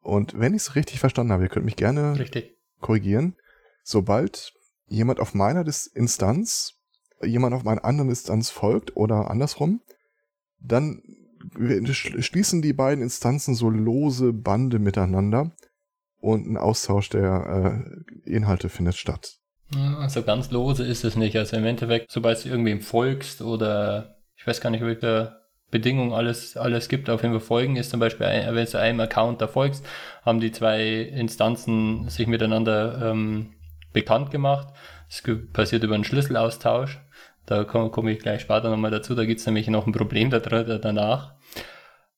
Und 0.01 0.39
wenn 0.39 0.53
ich 0.53 0.61
es 0.61 0.75
richtig 0.75 0.99
verstanden 0.99 1.33
habe, 1.33 1.43
ihr 1.43 1.49
könnt 1.49 1.65
mich 1.65 1.75
gerne 1.75 2.17
richtig. 2.17 2.57
korrigieren, 2.79 3.35
sobald 3.83 4.53
jemand 4.87 5.19
auf 5.19 5.33
meiner 5.33 5.65
Instanz 5.93 6.77
jemand 7.23 7.55
auf 7.55 7.63
meiner 7.63 7.83
anderen 7.83 8.09
Instanz 8.09 8.49
folgt 8.49 8.95
oder 8.95 9.29
andersrum, 9.29 9.81
dann 10.59 11.01
schließen 11.91 12.61
die 12.61 12.73
beiden 12.73 13.03
Instanzen 13.03 13.55
so 13.55 13.69
lose 13.69 14.33
Bande 14.33 14.79
miteinander 14.79 15.51
und 16.19 16.47
ein 16.47 16.57
Austausch 16.57 17.09
der 17.09 17.85
äh, 18.25 18.29
Inhalte 18.29 18.69
findet 18.69 18.95
statt. 18.95 19.37
Also 19.99 20.23
ganz 20.23 20.51
lose 20.51 20.85
ist 20.85 21.03
es 21.03 21.15
nicht. 21.15 21.35
Also 21.35 21.57
im 21.57 21.65
Endeffekt, 21.65 22.11
sobald 22.11 22.43
du 22.43 22.49
irgendwem 22.49 22.81
folgst 22.81 23.41
oder 23.41 24.17
ich 24.35 24.47
weiß 24.47 24.61
gar 24.61 24.69
nicht, 24.69 24.83
welche 24.83 25.37
Bedingungen 25.69 26.13
alles, 26.13 26.55
alles 26.55 26.87
gibt, 26.87 27.09
auf 27.09 27.23
jeden 27.23 27.33
Fall 27.33 27.45
folgen 27.45 27.75
ist 27.75 27.89
zum 27.89 27.99
Beispiel, 27.99 28.25
wenn 28.25 28.65
du 28.65 28.79
einem 28.79 28.99
Account 29.01 29.41
da 29.41 29.47
folgst, 29.47 29.85
haben 30.23 30.39
die 30.39 30.53
zwei 30.53 30.85
Instanzen 30.85 32.07
sich 32.09 32.27
miteinander 32.27 33.11
ähm, 33.11 33.53
bekannt 33.91 34.31
gemacht. 34.31 34.69
Es 35.09 35.23
passiert 35.51 35.83
über 35.83 35.95
einen 35.95 36.05
Schlüsselaustausch. 36.05 36.99
Da 37.45 37.63
komme 37.63 37.89
komm 37.89 38.07
ich 38.07 38.19
gleich 38.19 38.41
später 38.41 38.69
nochmal 38.69 38.91
dazu. 38.91 39.15
Da 39.15 39.25
gibt 39.25 39.39
es 39.39 39.45
nämlich 39.45 39.67
noch 39.67 39.87
ein 39.87 39.93
Problem 39.93 40.29
da, 40.29 40.39
danach. 40.39 41.33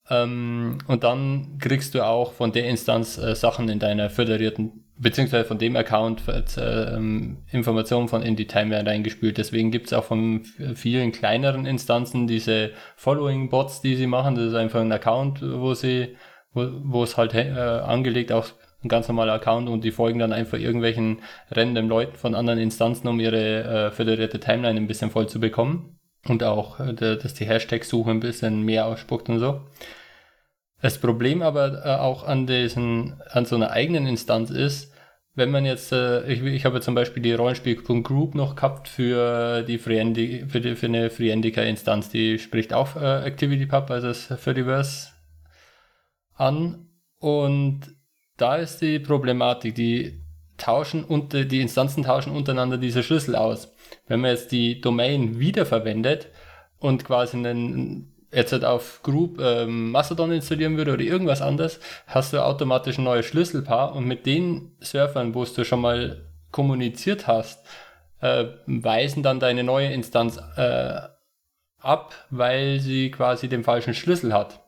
Ähm, 0.09 0.79
und 0.87 1.03
dann 1.03 1.57
kriegst 1.59 1.95
du 1.95 2.05
auch 2.05 2.33
von 2.33 2.51
der 2.51 2.67
Instanz 2.67 3.17
äh, 3.17 3.35
Sachen 3.35 3.69
in 3.69 3.79
deiner 3.79 4.09
föderierten 4.09 4.85
beziehungsweise 4.99 5.45
von 5.45 5.57
dem 5.57 5.75
Account 5.75 6.23
äh, 6.27 6.97
Informationen 7.51 8.09
von 8.09 8.21
in 8.21 8.35
die 8.35 8.47
Timeline 8.47 8.87
reingespült. 8.87 9.37
Deswegen 9.37 9.71
gibt 9.71 9.87
es 9.87 9.93
auch 9.93 10.03
von 10.03 10.43
vielen 10.75 11.11
kleineren 11.11 11.65
Instanzen 11.65 12.27
diese 12.27 12.71
Following-Bots, 12.97 13.81
die 13.81 13.95
sie 13.95 14.07
machen. 14.07 14.35
Das 14.35 14.45
ist 14.45 14.55
einfach 14.55 14.81
ein 14.81 14.91
Account, 14.91 15.41
wo 15.41 15.73
sie, 15.73 16.17
wo, 16.53 17.03
es 17.03 17.17
halt 17.17 17.33
äh, 17.33 17.49
angelegt 17.49 18.31
auch 18.31 18.47
ein 18.83 18.89
ganz 18.89 19.07
normaler 19.07 19.33
Account 19.33 19.67
und 19.67 19.83
die 19.83 19.91
folgen 19.91 20.19
dann 20.19 20.33
einfach 20.33 20.57
irgendwelchen 20.57 21.21
random 21.51 21.89
Leuten 21.89 22.15
von 22.15 22.35
anderen 22.35 22.59
Instanzen, 22.59 23.07
um 23.07 23.19
ihre 23.19 23.63
äh, 23.63 23.91
föderierte 23.91 24.39
Timeline 24.39 24.79
ein 24.79 24.87
bisschen 24.87 25.11
voll 25.11 25.27
zu 25.27 25.39
bekommen. 25.39 25.97
Und 26.27 26.43
auch, 26.43 26.79
äh, 26.79 26.93
dass 26.93 27.33
die 27.33 27.45
Hashtag-Suche 27.45 28.11
ein 28.11 28.19
bisschen 28.19 28.63
mehr 28.63 28.85
ausspuckt 28.85 29.29
und 29.29 29.39
so. 29.39 29.61
Das 30.81 30.97
Problem 30.97 31.41
aber 31.41 31.85
äh, 31.85 31.95
auch 31.99 32.23
an 32.23 32.47
diesen, 32.47 33.21
an 33.29 33.45
so 33.45 33.55
einer 33.55 33.71
eigenen 33.71 34.07
Instanz 34.07 34.49
ist, 34.49 34.93
wenn 35.35 35.51
man 35.51 35.65
jetzt, 35.65 35.91
äh, 35.91 36.25
ich, 36.31 36.41
ich 36.43 36.65
habe 36.65 36.81
zum 36.81 36.95
Beispiel 36.95 37.21
die 37.23 37.33
Rollenspiel.group 37.33 38.35
noch 38.35 38.55
gehabt 38.55 38.87
für 38.87 39.63
die 39.63 39.77
Freendi, 39.77 40.45
für, 40.47 40.61
die, 40.61 40.75
für 40.75 40.87
eine 40.87 41.09
Freehandica-Instanz, 41.09 42.09
die 42.09 42.39
spricht 42.39 42.73
auch 42.73 42.95
äh, 42.95 42.99
ActivityPub, 42.99 43.89
also 43.89 44.07
das 44.07 44.25
Fediverse 44.25 45.09
an. 46.33 46.87
Und 47.19 47.81
da 48.37 48.55
ist 48.55 48.81
die 48.81 48.99
Problematik, 48.99 49.75
die 49.75 50.21
tauschen 50.57 51.03
und 51.03 51.33
die 51.33 51.61
Instanzen 51.61 52.03
tauschen 52.03 52.33
untereinander 52.33 52.77
diese 52.77 53.03
Schlüssel 53.03 53.35
aus. 53.35 53.73
Wenn 54.07 54.21
man 54.21 54.31
jetzt 54.31 54.51
die 54.51 54.81
Domain 54.81 55.39
wiederverwendet 55.39 56.27
und 56.79 57.05
quasi 57.05 57.37
einen 57.37 58.13
jetzt 58.31 58.51
halt 58.51 58.65
auf 58.65 59.01
Group 59.03 59.39
ähm, 59.39 59.91
Mastodon 59.91 60.31
installieren 60.31 60.77
würde 60.77 60.93
oder 60.93 61.01
irgendwas 61.01 61.41
anderes, 61.41 61.79
hast 62.07 62.33
du 62.33 62.43
automatisch 62.43 62.97
ein 62.97 63.03
neues 63.03 63.25
Schlüsselpaar 63.25 63.95
und 63.95 64.05
mit 64.05 64.25
den 64.25 64.71
Surfern, 64.79 65.33
wo 65.33 65.43
du 65.45 65.65
schon 65.65 65.81
mal 65.81 66.25
kommuniziert 66.51 67.27
hast, 67.27 67.65
äh, 68.21 68.45
weisen 68.65 69.23
dann 69.23 69.39
deine 69.39 69.63
neue 69.63 69.91
Instanz 69.91 70.39
äh, 70.57 71.01
ab, 71.81 72.13
weil 72.29 72.79
sie 72.79 73.11
quasi 73.11 73.47
den 73.47 73.63
falschen 73.63 73.93
Schlüssel 73.93 74.33
hat. 74.33 74.61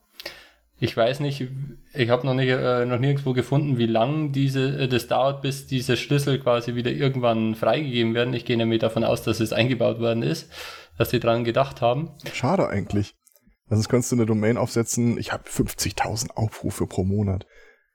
Ich 0.80 0.97
weiß 0.97 1.19
nicht, 1.19 1.47
ich 1.93 2.10
habe 2.10 2.26
noch, 2.26 2.34
nicht, 2.34 2.50
äh, 2.50 2.86
noch 2.86 2.97
nirgendwo 2.97 3.34
gefunden, 3.34 3.78
wie 3.78 3.86
lang 3.86 4.32
diese, 4.32 4.80
äh, 4.80 4.88
das 4.88 5.08
dauert, 5.08 5.43
bis 5.43 5.67
diese 5.67 5.95
Schlüssel 5.95 6.39
quasi 6.39 6.74
wieder 6.74 6.89
irgendwann 6.89 7.54
freigegeben 7.54 8.15
werden. 8.15 8.34
Ich 8.34 8.45
gehe 8.45 8.58
nämlich 8.58 8.80
davon 8.80 9.04
aus, 9.04 9.21
dass 9.21 9.39
es 9.39 9.54
eingebaut 9.54 10.00
worden 10.00 10.24
ist, 10.24 10.52
dass 10.97 11.12
sie 11.12 11.19
dran 11.19 11.43
gedacht 11.43 11.82
haben. 11.82 12.10
Schade 12.34 12.67
eigentlich. 12.67 13.13
Sonst 13.71 13.88
könntest 13.88 14.12
du 14.12 14.17
eine 14.17 14.25
Domain 14.25 14.57
aufsetzen, 14.57 15.17
ich 15.17 15.31
habe 15.31 15.49
50.000 15.49 16.31
Aufrufe 16.31 16.88
pro 16.88 17.05
Monat. 17.05 17.45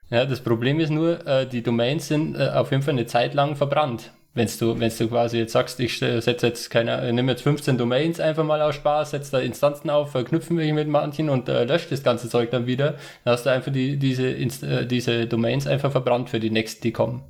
Ja, 0.08 0.24
das 0.24 0.40
Problem 0.40 0.80
ist 0.80 0.88
nur, 0.88 1.26
äh, 1.26 1.46
die 1.46 1.62
Domains 1.62 2.08
sind 2.08 2.34
äh, 2.34 2.48
auf 2.48 2.70
jeden 2.70 2.82
Fall 2.82 2.94
eine 2.94 3.04
Zeit 3.04 3.34
lang 3.34 3.56
verbrannt. 3.56 4.12
Wenn 4.32 4.48
du, 4.58 4.80
wenn 4.80 4.90
du 4.90 5.08
quasi 5.08 5.38
jetzt 5.38 5.52
sagst, 5.52 5.78
ich 5.80 5.98
setze 5.98 6.46
jetzt 6.46 6.70
keine, 6.70 7.12
nehme 7.12 7.32
jetzt 7.32 7.42
15 7.42 7.76
Domains 7.76 8.20
einfach 8.20 8.44
mal 8.44 8.60
aus 8.62 8.74
Spaß, 8.74 9.10
setze 9.10 9.32
da 9.32 9.38
Instanzen 9.38 9.90
auf, 9.90 10.12
verknüpfen 10.12 10.56
mich 10.56 10.72
mit 10.72 10.88
manchen 10.88 11.28
und 11.28 11.48
äh, 11.48 11.64
löscht 11.64 11.92
das 11.92 12.02
ganze 12.02 12.30
Zeug 12.30 12.50
dann 12.50 12.66
wieder, 12.66 12.92
dann 13.24 13.34
hast 13.34 13.44
du 13.44 13.50
einfach 13.50 13.72
die, 13.72 13.98
diese, 13.98 14.28
Inst 14.28 14.62
äh, 14.62 14.86
diese 14.86 15.26
Domains 15.26 15.66
einfach 15.66 15.92
verbrannt 15.92 16.30
für 16.30 16.40
die 16.40 16.50
nächsten, 16.50 16.82
die 16.82 16.92
kommen, 16.92 17.22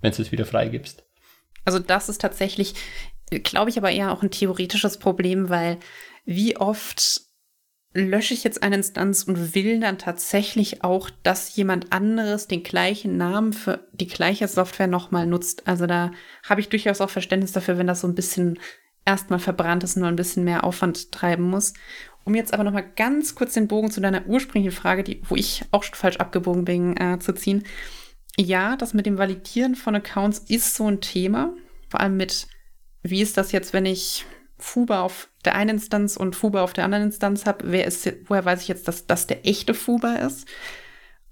wenn 0.00 0.12
du 0.12 0.22
es 0.22 0.30
wieder 0.30 0.44
freigibst. 0.44 1.04
Also 1.64 1.80
das 1.80 2.08
ist 2.08 2.20
tatsächlich, 2.20 2.74
glaube 3.30 3.70
ich, 3.70 3.78
aber 3.78 3.90
eher 3.90 4.12
auch 4.12 4.22
ein 4.22 4.30
theoretisches 4.30 4.98
Problem, 4.98 5.50
weil 5.50 5.78
wie 6.24 6.56
oft 6.56 7.23
lösche 7.94 8.34
ich 8.34 8.42
jetzt 8.42 8.62
eine 8.62 8.76
Instanz 8.76 9.22
und 9.22 9.54
will 9.54 9.78
dann 9.78 9.98
tatsächlich 9.98 10.82
auch, 10.82 11.08
dass 11.22 11.54
jemand 11.54 11.92
anderes 11.92 12.48
den 12.48 12.64
gleichen 12.64 13.16
Namen 13.16 13.52
für 13.52 13.86
die 13.92 14.08
gleiche 14.08 14.48
Software 14.48 14.88
nochmal 14.88 15.26
nutzt. 15.26 15.66
Also 15.68 15.86
da 15.86 16.10
habe 16.48 16.60
ich 16.60 16.68
durchaus 16.68 17.00
auch 17.00 17.10
Verständnis 17.10 17.52
dafür, 17.52 17.78
wenn 17.78 17.86
das 17.86 18.00
so 18.00 18.08
ein 18.08 18.16
bisschen 18.16 18.58
erstmal 19.06 19.38
verbrannt 19.38 19.84
ist, 19.84 19.96
nur 19.96 20.08
ein 20.08 20.16
bisschen 20.16 20.42
mehr 20.44 20.64
Aufwand 20.64 21.12
treiben 21.12 21.44
muss. 21.44 21.72
Um 22.24 22.34
jetzt 22.34 22.52
aber 22.52 22.64
nochmal 22.64 22.90
ganz 22.96 23.36
kurz 23.36 23.54
den 23.54 23.68
Bogen 23.68 23.90
zu 23.90 24.00
deiner 24.00 24.26
ursprünglichen 24.26 24.74
Frage, 24.74 25.04
die, 25.04 25.22
wo 25.28 25.36
ich 25.36 25.64
auch 25.70 25.84
schon 25.84 25.94
falsch 25.94 26.16
abgebogen 26.16 26.64
bin, 26.64 26.96
äh, 26.96 27.18
zu 27.20 27.32
ziehen. 27.32 27.62
Ja, 28.36 28.76
das 28.76 28.94
mit 28.94 29.06
dem 29.06 29.18
Validieren 29.18 29.76
von 29.76 29.94
Accounts 29.94 30.38
ist 30.48 30.74
so 30.74 30.88
ein 30.88 31.00
Thema. 31.00 31.54
Vor 31.88 32.00
allem 32.00 32.16
mit, 32.16 32.48
wie 33.02 33.22
ist 33.22 33.36
das 33.36 33.52
jetzt, 33.52 33.72
wenn 33.72 33.86
ich 33.86 34.24
Fuba 34.58 35.02
auf 35.02 35.28
der 35.44 35.54
einen 35.54 35.70
Instanz 35.70 36.16
und 36.16 36.36
Fuba 36.36 36.62
auf 36.62 36.72
der 36.72 36.84
anderen 36.84 37.04
Instanz 37.04 37.46
habe, 37.46 37.70
wer 37.70 37.86
ist, 37.86 38.10
woher 38.26 38.44
weiß 38.44 38.62
ich 38.62 38.68
jetzt, 38.68 38.88
dass 38.88 39.06
das 39.06 39.26
der 39.26 39.46
echte 39.46 39.74
Fuba 39.74 40.14
ist? 40.16 40.46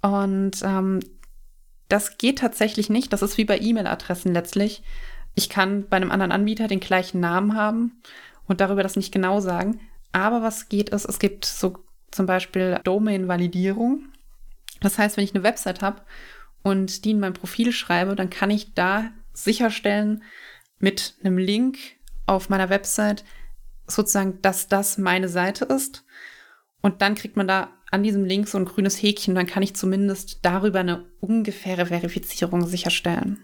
Und 0.00 0.62
ähm, 0.62 1.00
das 1.88 2.18
geht 2.18 2.38
tatsächlich 2.38 2.90
nicht. 2.90 3.12
Das 3.12 3.22
ist 3.22 3.38
wie 3.38 3.44
bei 3.44 3.58
E-Mail-Adressen 3.58 4.32
letztlich. 4.32 4.82
Ich 5.34 5.48
kann 5.48 5.88
bei 5.88 5.96
einem 5.96 6.10
anderen 6.10 6.32
Anbieter 6.32 6.66
den 6.66 6.80
gleichen 6.80 7.20
Namen 7.20 7.56
haben 7.56 8.02
und 8.46 8.60
darüber 8.60 8.82
das 8.82 8.96
nicht 8.96 9.12
genau 9.12 9.40
sagen. 9.40 9.80
Aber 10.10 10.42
was 10.42 10.68
geht 10.68 10.90
ist, 10.90 11.04
es 11.06 11.18
gibt 11.18 11.44
so 11.44 11.78
zum 12.10 12.26
Beispiel 12.26 12.80
Domain-Validierung. 12.84 14.04
Das 14.80 14.98
heißt, 14.98 15.16
wenn 15.16 15.24
ich 15.24 15.34
eine 15.34 15.44
Website 15.44 15.80
habe 15.80 16.02
und 16.62 17.04
die 17.04 17.12
in 17.12 17.20
mein 17.20 17.32
Profil 17.32 17.72
schreibe, 17.72 18.14
dann 18.14 18.30
kann 18.30 18.50
ich 18.50 18.74
da 18.74 19.10
sicherstellen 19.32 20.22
mit 20.78 21.14
einem 21.22 21.38
Link 21.38 21.78
auf 22.26 22.48
meiner 22.48 22.70
Website 22.70 23.24
sozusagen, 23.86 24.40
dass 24.42 24.68
das 24.68 24.98
meine 24.98 25.28
Seite 25.28 25.64
ist. 25.64 26.04
Und 26.80 27.02
dann 27.02 27.14
kriegt 27.14 27.36
man 27.36 27.48
da 27.48 27.68
an 27.90 28.02
diesem 28.02 28.24
Link 28.24 28.48
so 28.48 28.58
ein 28.58 28.64
grünes 28.64 29.00
Häkchen. 29.00 29.34
Dann 29.34 29.46
kann 29.46 29.62
ich 29.62 29.76
zumindest 29.76 30.44
darüber 30.44 30.80
eine 30.80 31.04
ungefähre 31.20 31.86
Verifizierung 31.86 32.66
sicherstellen. 32.66 33.38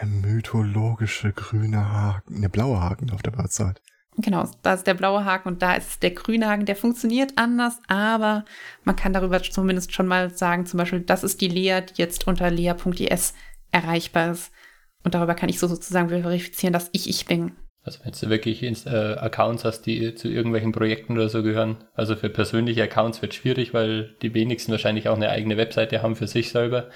Der 0.00 0.06
mythologische 0.06 1.32
grüne 1.32 1.92
Haken, 1.92 2.40
der 2.40 2.48
blaue 2.48 2.80
Haken 2.80 3.10
auf 3.10 3.22
der 3.22 3.36
Website. 3.36 3.82
Genau, 4.16 4.48
da 4.62 4.74
ist 4.74 4.86
der 4.86 4.94
blaue 4.94 5.24
Haken 5.24 5.48
und 5.48 5.62
da 5.62 5.74
ist 5.74 6.02
der 6.02 6.10
grüne 6.10 6.48
Haken. 6.48 6.66
Der 6.66 6.76
funktioniert 6.76 7.32
anders, 7.36 7.78
aber 7.86 8.44
man 8.84 8.96
kann 8.96 9.12
darüber 9.12 9.42
zumindest 9.42 9.92
schon 9.92 10.08
mal 10.08 10.30
sagen, 10.30 10.66
zum 10.66 10.78
Beispiel, 10.78 11.00
das 11.00 11.22
ist 11.22 11.40
die 11.40 11.48
Lea, 11.48 11.80
die 11.82 12.00
jetzt 12.00 12.26
unter 12.26 12.50
lea.is 12.50 13.34
erreichbar 13.70 14.32
ist. 14.32 14.52
Und 15.04 15.14
darüber 15.14 15.34
kann 15.34 15.48
ich 15.48 15.58
so 15.58 15.68
sozusagen 15.68 16.08
verifizieren, 16.08 16.72
dass 16.72 16.90
ich 16.92 17.08
ich 17.08 17.26
bin. 17.26 17.52
Also 17.88 18.04
wenn 18.04 18.12
du 18.12 18.28
wirklich 18.28 18.62
äh, 18.62 19.14
Accounts 19.14 19.64
hast, 19.64 19.82
die 19.86 20.14
zu 20.14 20.28
irgendwelchen 20.28 20.72
Projekten 20.72 21.14
oder 21.14 21.30
so 21.30 21.42
gehören. 21.42 21.84
Also 21.94 22.16
für 22.16 22.28
persönliche 22.28 22.82
Accounts 22.82 23.22
wird 23.22 23.32
schwierig, 23.32 23.72
weil 23.72 24.14
die 24.20 24.34
wenigsten 24.34 24.72
wahrscheinlich 24.72 25.08
auch 25.08 25.16
eine 25.16 25.30
eigene 25.30 25.56
Webseite 25.56 26.02
haben 26.02 26.14
für 26.14 26.26
sich 26.26 26.50
selber. 26.50 26.90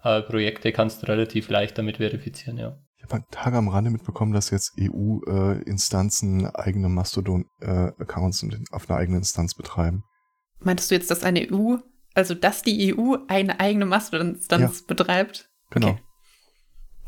Aber 0.00 0.22
Projekte 0.22 0.72
kannst 0.72 1.02
du 1.02 1.08
relativ 1.08 1.50
leicht 1.50 1.76
damit 1.76 1.98
verifizieren, 1.98 2.56
ja. 2.56 2.78
Ich 2.96 3.02
habe 3.12 3.22
Tage 3.30 3.58
am 3.58 3.68
Rande 3.68 3.90
mitbekommen, 3.90 4.32
dass 4.32 4.48
jetzt 4.48 4.78
EU-Instanzen 4.80 6.46
äh, 6.46 6.50
eigene 6.54 6.88
Mastodon-Accounts 6.88 8.42
äh, 8.44 8.58
auf 8.70 8.88
einer 8.88 8.98
eigenen 8.98 9.18
Instanz 9.18 9.54
betreiben. 9.54 10.04
Meintest 10.60 10.90
du 10.90 10.94
jetzt, 10.94 11.10
dass 11.10 11.22
eine 11.22 11.48
EU, 11.52 11.76
also 12.14 12.34
dass 12.34 12.62
die 12.62 12.94
EU 12.94 13.16
eine 13.28 13.60
eigene 13.60 13.84
Mastodon-Instanz 13.84 14.80
ja. 14.80 14.84
betreibt? 14.86 15.50
Genau. 15.70 15.90
Okay. 15.90 16.02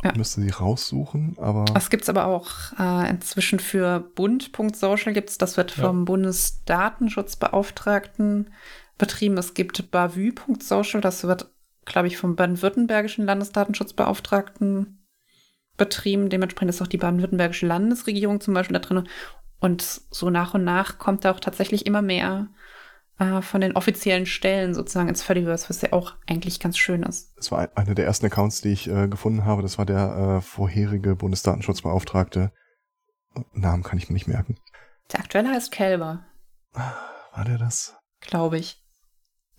Ja. 0.05 0.13
Müsste 0.17 0.41
sie 0.41 0.51
raussuchen, 0.51 1.37
aber. 1.39 1.65
Das 1.67 1.89
gibt 1.89 2.03
es 2.03 2.09
aber 2.09 2.27
auch 2.27 2.51
äh, 2.79 3.09
inzwischen 3.09 3.61
für 3.61 4.01
Bund.social 4.01 5.13
gibt's, 5.13 5.39
das 5.39 5.57
wird 5.57 5.71
vom 5.71 6.01
ja. 6.01 6.05
Bundesdatenschutzbeauftragten 6.05 8.51
betrieben. 8.99 9.39
Es 9.39 9.55
gibt 9.55 9.93
Bavü.social, 9.93 11.01
das 11.01 11.23
wird, 11.25 11.53
glaube 11.85 12.09
ich, 12.09 12.19
vom 12.19 12.35
baden-württembergischen 12.35 13.25
Landesdatenschutzbeauftragten 13.25 14.99
betrieben. 15.77 16.31
Dementsprechend 16.31 16.71
ist 16.71 16.83
auch 16.83 16.89
die 16.89 16.99
baden-württembergische 16.99 17.67
Landesregierung 17.67 18.41
zum 18.41 18.55
Beispiel 18.55 18.75
da 18.75 18.81
drin. 18.81 19.09
Und 19.61 19.83
so 20.11 20.31
nach 20.31 20.55
und 20.55 20.65
nach 20.65 20.99
kommt 20.99 21.25
da 21.25 21.31
auch 21.31 21.41
tatsächlich 21.41 21.87
immer 21.87 22.03
mehr 22.03 22.49
äh, 23.19 23.43
von 23.43 23.61
den 23.61 23.77
offiziellen 23.77 24.27
Stellen 24.27 24.75
sozusagen 24.75 25.09
ins 25.09 25.23
Fediverse, 25.23 25.69
was 25.69 25.83
ja 25.83 25.93
auch 25.93 26.15
eigentlich 26.27 26.61
ganz 26.61 26.79
schön 26.79 27.03
ist. 27.03 27.33
Das 27.37 27.51
war 27.53 27.69
einer 27.77 27.95
der 27.95 28.07
ersten 28.07 28.27
Accounts, 28.27 28.61
die 28.61 28.73
ich 28.73 28.89
äh, 28.89 29.09
gefunden 29.09 29.45
habe. 29.45 29.63
Das 29.63 29.79
war 29.79 29.87
der 29.87 30.39
äh, 30.39 30.41
vorherige 30.41 31.17
Bundesdatenschutzbeauftragte. 31.17 32.53
Namen 33.53 33.83
kann 33.83 33.99
ich 33.99 34.09
mir 34.09 34.15
nicht 34.15 34.29
merken. 34.29 34.57
Der 35.13 35.21
aktuelle 35.21 35.51
heißt 35.51 35.73
Kelber. 35.73 36.25
War 36.73 37.45
der 37.45 37.59
das? 37.59 37.95
Glaube 38.21 38.59
ich. 38.59 38.83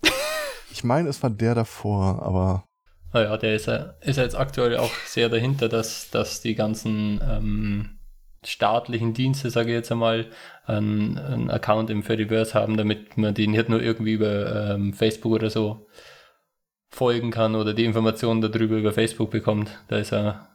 ich 0.70 0.84
meine, 0.84 1.08
es 1.08 1.22
war 1.22 1.30
der 1.30 1.54
davor, 1.54 2.22
aber. 2.22 2.64
Naja, 3.12 3.36
der 3.36 3.54
ist 3.54 3.66
ja, 3.66 3.94
ist 4.00 4.16
ja 4.16 4.24
jetzt 4.24 4.36
aktuell 4.36 4.76
auch 4.76 4.92
sehr 5.06 5.28
dahinter, 5.28 5.68
dass, 5.68 6.10
dass 6.10 6.40
die 6.40 6.54
ganzen 6.54 7.20
ähm, 7.22 8.00
staatlichen 8.46 9.14
Dienste, 9.14 9.50
sage 9.50 9.70
ich 9.70 9.74
jetzt 9.74 9.92
einmal, 9.92 10.26
einen, 10.66 11.18
einen 11.18 11.50
Account 11.50 11.90
im 11.90 12.02
Fediverse 12.02 12.54
haben, 12.54 12.76
damit 12.76 13.16
man 13.16 13.34
den 13.34 13.52
nicht 13.52 13.68
nur 13.68 13.82
irgendwie 13.82 14.12
über 14.12 14.74
ähm, 14.74 14.94
Facebook 14.94 15.32
oder 15.32 15.50
so 15.50 15.86
folgen 16.90 17.30
kann 17.30 17.54
oder 17.54 17.74
die 17.74 17.84
Informationen 17.84 18.40
darüber 18.40 18.76
über 18.76 18.92
Facebook 18.92 19.30
bekommt. 19.30 19.70
Da 19.88 19.98
ist 19.98 20.12
er, 20.12 20.48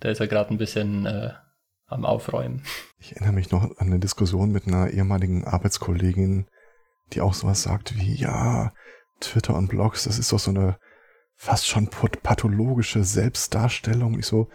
da 0.00 0.10
ist 0.10 0.20
er 0.20 0.28
gerade 0.28 0.50
ein 0.50 0.58
bisschen 0.58 1.06
äh, 1.06 1.30
am 1.86 2.04
Aufräumen. 2.04 2.62
Ich 2.98 3.12
erinnere 3.12 3.32
mich 3.32 3.50
noch 3.50 3.62
an 3.62 3.74
eine 3.78 3.98
Diskussion 3.98 4.52
mit 4.52 4.66
einer 4.66 4.90
ehemaligen 4.90 5.44
Arbeitskollegin, 5.44 6.46
die 7.12 7.20
auch 7.20 7.34
sowas 7.34 7.62
sagt 7.62 7.98
wie, 7.98 8.14
ja, 8.14 8.72
Twitter 9.20 9.54
und 9.54 9.68
Blogs, 9.68 10.04
das 10.04 10.18
ist 10.18 10.32
doch 10.32 10.38
so 10.38 10.50
eine 10.50 10.76
fast 11.36 11.66
schon 11.66 11.88
pathologische 11.88 13.02
Selbstdarstellung. 13.02 14.18
Ich 14.18 14.26
so, 14.26 14.48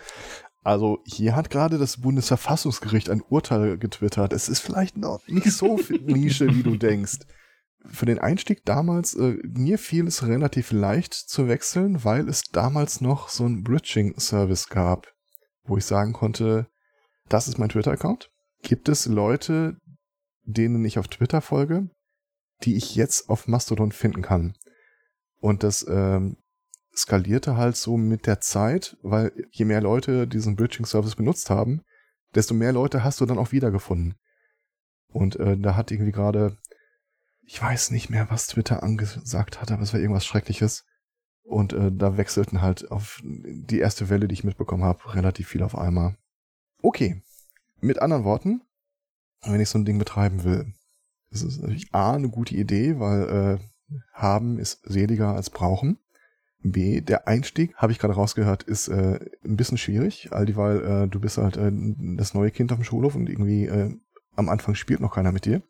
also 0.67 1.01
hier 1.05 1.33
hat 1.33 1.49
gerade 1.49 1.77
das 1.77 2.01
Bundesverfassungsgericht 2.01 3.09
ein 3.09 3.21
Urteil 3.21 3.77
getwittert. 3.77 4.33
Es 4.33 4.49
ist 4.49 4.59
vielleicht 4.59 4.97
noch 4.97 5.25
nicht 5.25 5.53
so 5.53 5.79
Nische, 6.01 6.53
wie 6.53 6.61
du 6.61 6.75
denkst. 6.75 7.19
Für 7.85 8.05
den 8.05 8.19
Einstieg 8.19 8.65
damals, 8.65 9.13
äh, 9.15 9.37
mir 9.43 9.79
fiel 9.79 10.07
es 10.07 10.27
relativ 10.27 10.73
leicht 10.73 11.13
zu 11.13 11.47
wechseln, 11.47 12.03
weil 12.03 12.27
es 12.27 12.41
damals 12.51 12.99
noch 12.99 13.29
so 13.29 13.45
ein 13.45 13.63
Bridging-Service 13.63 14.67
gab, 14.67 15.07
wo 15.63 15.77
ich 15.77 15.85
sagen 15.85 16.11
konnte, 16.11 16.67
das 17.29 17.47
ist 17.47 17.57
mein 17.57 17.69
Twitter-Account. 17.69 18.29
Gibt 18.61 18.89
es 18.89 19.05
Leute, 19.05 19.77
denen 20.43 20.83
ich 20.83 20.99
auf 20.99 21.07
Twitter 21.07 21.39
folge, 21.39 21.89
die 22.63 22.75
ich 22.75 22.93
jetzt 22.93 23.29
auf 23.29 23.47
Mastodon 23.47 23.93
finden 23.93 24.21
kann? 24.21 24.53
Und 25.39 25.63
das 25.63 25.85
ähm, 25.87 26.35
skalierte 26.97 27.57
halt 27.57 27.75
so 27.75 27.97
mit 27.97 28.25
der 28.25 28.41
Zeit, 28.41 28.97
weil 29.01 29.31
je 29.51 29.65
mehr 29.65 29.81
Leute 29.81 30.27
diesen 30.27 30.55
Bridging-Service 30.55 31.15
benutzt 31.15 31.49
haben, 31.49 31.81
desto 32.35 32.53
mehr 32.53 32.73
Leute 32.73 33.03
hast 33.03 33.21
du 33.21 33.25
dann 33.25 33.37
auch 33.37 33.51
wiedergefunden. 33.51 34.15
Und 35.09 35.37
äh, 35.37 35.57
da 35.57 35.75
hat 35.75 35.91
irgendwie 35.91 36.11
gerade, 36.11 36.57
ich 37.43 37.61
weiß 37.61 37.91
nicht 37.91 38.09
mehr, 38.09 38.29
was 38.29 38.47
Twitter 38.47 38.83
angesagt 38.83 39.61
hat, 39.61 39.71
aber 39.71 39.81
es 39.81 39.93
war 39.93 39.99
irgendwas 39.99 40.25
Schreckliches. 40.25 40.85
Und 41.43 41.71
äh, 41.71 41.91
da 41.93 42.17
wechselten 42.17 42.61
halt 42.61 42.91
auf 42.91 43.21
die 43.23 43.79
erste 43.79 44.09
Welle, 44.09 44.27
die 44.27 44.33
ich 44.33 44.43
mitbekommen 44.43 44.83
habe, 44.83 45.13
relativ 45.15 45.47
viel 45.47 45.63
auf 45.63 45.77
einmal. 45.77 46.17
Okay. 46.81 47.21
Mit 47.79 48.01
anderen 48.01 48.23
Worten, 48.23 48.61
wenn 49.43 49.61
ich 49.61 49.69
so 49.69 49.77
ein 49.77 49.85
Ding 49.85 49.97
betreiben 49.97 50.43
will, 50.43 50.73
ist 51.29 51.61
natürlich 51.61 51.93
A, 51.93 52.15
eine 52.15 52.29
gute 52.29 52.55
Idee, 52.55 52.99
weil 52.99 53.59
äh, 53.59 53.95
haben 54.11 54.59
ist 54.59 54.81
seliger 54.83 55.35
als 55.35 55.49
brauchen. 55.49 55.99
B, 56.63 57.01
der 57.01 57.27
Einstieg, 57.27 57.75
habe 57.75 57.91
ich 57.91 57.99
gerade 57.99 58.15
rausgehört, 58.15 58.63
ist 58.63 58.87
äh, 58.87 59.19
ein 59.43 59.57
bisschen 59.57 59.77
schwierig, 59.77 60.29
all 60.31 60.45
dieweil 60.45 61.03
äh, 61.03 61.07
du 61.07 61.19
bist 61.19 61.37
halt 61.37 61.57
äh, 61.57 61.71
das 61.71 62.33
neue 62.33 62.51
Kind 62.51 62.71
auf 62.71 62.79
dem 62.79 62.83
Schulhof 62.83 63.15
und 63.15 63.29
irgendwie 63.29 63.65
äh, 63.65 63.95
am 64.35 64.49
Anfang 64.49 64.75
spielt 64.75 64.99
noch 64.99 65.13
keiner 65.15 65.31
mit 65.31 65.45
dir. 65.45 65.61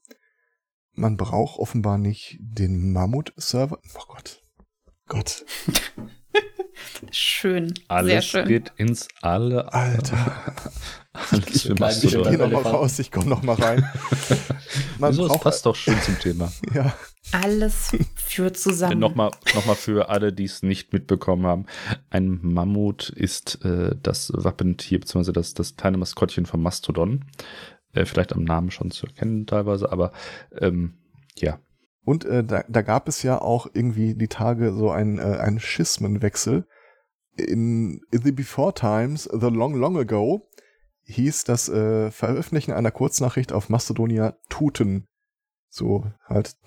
Man 0.93 1.17
braucht 1.17 1.59
offenbar 1.59 1.97
nicht 1.97 2.37
den 2.39 2.91
Mammut-Server. 2.91 3.79
Oh 3.95 4.03
Gott. 4.07 4.43
Gott. 5.07 5.45
Schön. 7.11 7.73
Alles 7.87 8.11
sehr 8.11 8.21
schön. 8.21 8.47
geht 8.47 8.73
ins 8.77 9.07
alle. 9.21 9.73
Alter. 9.73 10.55
Alles 11.31 11.63
für 11.63 11.75
Bleib 11.75 11.93
Ich 11.93 12.01
gehe 12.01 12.19
Mastodon. 12.19 12.23
beim 12.23 12.33
noch 12.33 12.39
mal 12.39 12.45
Elefanten. 12.45 12.67
raus, 12.77 12.99
ich 12.99 13.11
komme 13.11 13.27
noch 13.27 13.43
mal 13.43 13.55
rein. 13.55 13.89
Man 14.99 15.11
Wieso, 15.11 15.27
das 15.27 15.39
passt 15.39 15.65
doch 15.65 15.75
schön 15.75 15.99
zum 16.01 16.19
Thema. 16.19 16.51
ja, 16.73 16.93
Alles 17.31 17.95
führt 18.15 18.57
zusammen. 18.57 18.99
Nochmal 18.99 19.31
noch 19.55 19.65
mal 19.65 19.75
für 19.75 20.09
alle, 20.09 20.33
die 20.33 20.45
es 20.45 20.63
nicht 20.63 20.93
mitbekommen 20.93 21.45
haben. 21.45 21.65
Ein 22.09 22.39
Mammut 22.41 23.09
ist 23.09 23.63
äh, 23.65 23.95
das 24.01 24.31
Wappentier, 24.33 24.99
beziehungsweise 24.99 25.33
das, 25.33 25.53
das 25.53 25.75
kleine 25.75 25.97
Maskottchen 25.97 26.45
von 26.45 26.61
Mastodon. 26.61 27.25
Äh, 27.93 28.05
vielleicht 28.05 28.33
am 28.33 28.43
Namen 28.43 28.71
schon 28.71 28.91
zu 28.91 29.07
erkennen 29.07 29.45
teilweise, 29.45 29.91
aber 29.91 30.11
ähm, 30.59 30.97
ja. 31.35 31.59
Und 32.03 32.23
äh, 32.25 32.43
da, 32.43 32.63
da 32.67 32.81
gab 32.81 33.07
es 33.07 33.23
ja 33.23 33.41
auch 33.41 33.67
irgendwie 33.73 34.15
die 34.15 34.29
Tage 34.29 34.73
so 34.73 34.89
einen, 34.91 35.17
äh, 35.19 35.37
einen 35.39 35.59
Schismenwechsel. 35.59 36.65
In, 37.35 38.01
in 38.11 38.21
the 38.23 38.31
Before 38.31 38.73
Times, 38.73 39.29
The 39.31 39.47
Long 39.49 39.75
Long 39.75 39.97
Ago, 39.97 40.46
hieß 41.07 41.45
das 41.45 41.69
äh, 41.69 42.11
Veröffentlichen 42.11 42.73
einer 42.73 42.91
Kurznachricht 42.91 43.51
auf 43.51 43.69
Mastodonia 43.69 44.37
Tuten. 44.49 45.07
So 45.69 46.05
halt. 46.25 46.57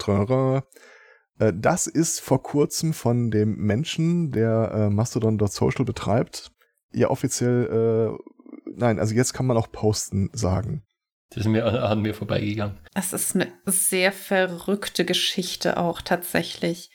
Äh, 1.38 1.52
das 1.54 1.86
ist 1.86 2.20
vor 2.20 2.42
kurzem 2.42 2.92
von 2.92 3.30
dem 3.30 3.56
Menschen, 3.56 4.32
der 4.32 4.72
äh, 4.72 4.90
Mastodon.social 4.90 5.84
betreibt, 5.84 6.52
ja 6.92 7.08
offiziell, 7.10 8.16
äh, 8.16 8.70
nein, 8.74 8.98
also 8.98 9.14
jetzt 9.14 9.32
kann 9.32 9.46
man 9.46 9.56
auch 9.56 9.70
posten 9.70 10.30
sagen. 10.32 10.84
Das 11.30 11.44
ist 11.44 11.50
mir 11.50 11.64
an 11.84 12.02
mir 12.02 12.14
vorbeigegangen. 12.14 12.78
Es 12.94 13.12
ist 13.12 13.34
eine 13.34 13.48
sehr 13.66 14.12
verrückte 14.12 15.04
Geschichte 15.04 15.76
auch 15.76 16.00
tatsächlich. 16.02 16.90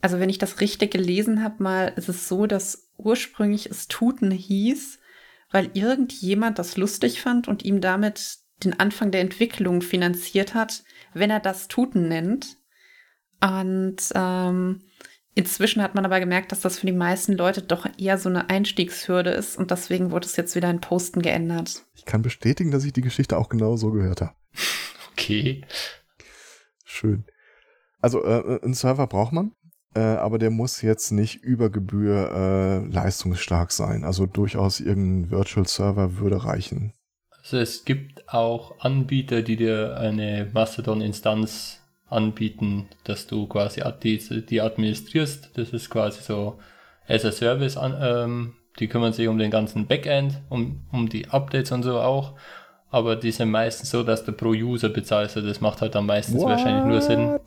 Also 0.00 0.18
wenn 0.18 0.30
ich 0.30 0.38
das 0.38 0.60
richtig 0.60 0.92
gelesen 0.92 1.42
habe, 1.42 1.62
mal 1.62 1.92
ist 1.96 2.08
es 2.08 2.28
so, 2.28 2.46
dass 2.46 2.90
ursprünglich 2.96 3.66
es 3.66 3.88
Tuten 3.88 4.30
hieß, 4.30 4.99
weil 5.50 5.70
irgendjemand 5.74 6.58
das 6.58 6.76
lustig 6.76 7.20
fand 7.20 7.48
und 7.48 7.64
ihm 7.64 7.80
damit 7.80 8.38
den 8.64 8.78
Anfang 8.78 9.10
der 9.10 9.20
Entwicklung 9.20 9.82
finanziert 9.82 10.54
hat, 10.54 10.84
wenn 11.14 11.30
er 11.30 11.40
das 11.40 11.68
Tuten 11.68 12.08
nennt. 12.08 12.58
Und 13.40 13.96
ähm, 14.14 14.82
inzwischen 15.34 15.82
hat 15.82 15.94
man 15.94 16.04
aber 16.04 16.20
gemerkt, 16.20 16.52
dass 16.52 16.60
das 16.60 16.78
für 16.78 16.86
die 16.86 16.92
meisten 16.92 17.32
Leute 17.32 17.62
doch 17.62 17.86
eher 17.98 18.18
so 18.18 18.28
eine 18.28 18.50
Einstiegshürde 18.50 19.30
ist 19.30 19.56
und 19.56 19.70
deswegen 19.70 20.10
wurde 20.10 20.26
es 20.26 20.36
jetzt 20.36 20.54
wieder 20.54 20.70
in 20.70 20.80
Posten 20.80 21.22
geändert. 21.22 21.86
Ich 21.94 22.04
kann 22.04 22.22
bestätigen, 22.22 22.70
dass 22.70 22.84
ich 22.84 22.92
die 22.92 23.00
Geschichte 23.00 23.38
auch 23.38 23.48
genau 23.48 23.76
so 23.76 23.90
gehört 23.90 24.20
habe. 24.20 24.34
Okay. 25.12 25.64
Schön. 26.84 27.24
Also 28.00 28.24
äh, 28.24 28.60
einen 28.62 28.74
Server 28.74 29.06
braucht 29.06 29.32
man, 29.32 29.52
äh, 29.94 30.00
aber 30.00 30.38
der 30.38 30.50
muss 30.50 30.82
jetzt 30.82 31.10
nicht 31.10 31.42
über 31.42 31.70
Gebühr 31.70 32.30
äh, 32.32 32.92
leistungsstark 32.92 33.72
sein. 33.72 34.04
Also 34.04 34.26
durchaus 34.26 34.80
irgendein 34.80 35.30
Virtual 35.30 35.66
Server 35.66 36.18
würde 36.18 36.44
reichen. 36.44 36.92
Also 37.42 37.58
es 37.58 37.84
gibt 37.84 38.28
auch 38.28 38.80
Anbieter, 38.80 39.42
die 39.42 39.56
dir 39.56 39.96
eine 39.96 40.48
Mastodon-Instanz 40.52 41.80
anbieten, 42.08 42.88
dass 43.04 43.26
du 43.26 43.46
quasi 43.46 43.82
die, 44.02 44.46
die 44.46 44.60
administrierst. 44.60 45.50
Das 45.54 45.70
ist 45.70 45.90
quasi 45.90 46.22
so 46.22 46.58
as 47.08 47.24
a 47.24 47.32
Service 47.32 47.76
an, 47.76 47.96
ähm, 48.00 48.54
die 48.78 48.88
kümmern 48.88 49.12
sich 49.12 49.28
um 49.28 49.38
den 49.38 49.50
ganzen 49.50 49.86
Backend, 49.86 50.40
um, 50.48 50.82
um 50.92 51.08
die 51.08 51.28
Updates 51.28 51.72
und 51.72 51.82
so 51.82 52.00
auch. 52.00 52.34
Aber 52.90 53.16
die 53.16 53.30
sind 53.30 53.50
meistens 53.50 53.90
so, 53.90 54.02
dass 54.02 54.24
du 54.24 54.32
pro 54.32 54.48
User 54.48 54.88
bezahlst. 54.88 55.36
Also 55.36 55.48
das 55.48 55.60
macht 55.60 55.80
halt 55.80 55.94
dann 55.94 56.06
meistens 56.06 56.42
wahrscheinlich 56.42 56.84
nur 56.84 57.00
Sinn. 57.00 57.38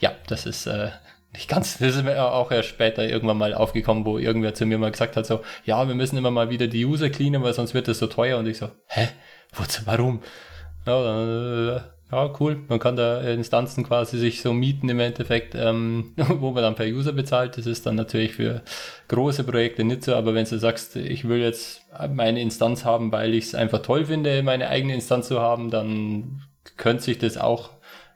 Ja, 0.00 0.12
das 0.26 0.46
ist 0.46 0.66
äh, 0.66 0.90
nicht 1.38 1.48
ganz, 1.48 1.78
das 1.78 1.94
ist 1.94 2.04
mir 2.04 2.20
auch 2.20 2.50
erst 2.50 2.68
später 2.68 3.08
irgendwann 3.08 3.38
mal 3.38 3.54
aufgekommen, 3.54 4.04
wo 4.04 4.18
irgendwer 4.18 4.54
zu 4.54 4.66
mir 4.66 4.76
mal 4.76 4.90
gesagt 4.90 5.16
hat, 5.16 5.24
so, 5.24 5.40
ja, 5.64 5.86
wir 5.86 5.94
müssen 5.94 6.18
immer 6.18 6.32
mal 6.32 6.50
wieder 6.50 6.66
die 6.66 6.84
User 6.84 7.10
cleanen, 7.10 7.44
weil 7.44 7.52
sonst 7.52 7.74
wird 7.74 7.86
das 7.86 8.00
so 8.00 8.08
teuer. 8.08 8.38
Und 8.38 8.48
ich 8.48 8.58
so, 8.58 8.70
hä? 8.88 9.08
Wozu, 9.54 9.82
warum? 9.84 10.20
Ja, 10.84 11.76
äh, 11.76 11.80
ja, 12.10 12.34
cool. 12.40 12.64
Man 12.66 12.80
kann 12.80 12.96
da 12.96 13.20
Instanzen 13.20 13.84
quasi 13.84 14.18
sich 14.18 14.42
so 14.42 14.52
mieten 14.52 14.88
im 14.88 14.98
Endeffekt, 14.98 15.54
ähm, 15.54 16.12
wo 16.16 16.50
man 16.50 16.64
dann 16.64 16.74
per 16.74 16.86
User 16.86 17.12
bezahlt. 17.12 17.56
Das 17.56 17.66
ist 17.66 17.86
dann 17.86 17.94
natürlich 17.94 18.32
für 18.32 18.62
große 19.06 19.44
Projekte 19.44 19.84
nicht 19.84 20.02
so, 20.02 20.16
aber 20.16 20.34
wenn 20.34 20.44
du 20.44 20.58
sagst, 20.58 20.96
ich 20.96 21.28
will 21.28 21.38
jetzt 21.38 21.82
meine 22.12 22.40
Instanz 22.40 22.84
haben, 22.84 23.12
weil 23.12 23.32
ich 23.32 23.44
es 23.44 23.54
einfach 23.54 23.82
toll 23.82 24.06
finde, 24.06 24.42
meine 24.42 24.68
eigene 24.68 24.94
Instanz 24.94 25.28
zu 25.28 25.38
haben, 25.38 25.70
dann 25.70 26.42
könnte 26.76 27.04
sich 27.04 27.18
das 27.18 27.38
auch 27.38 27.70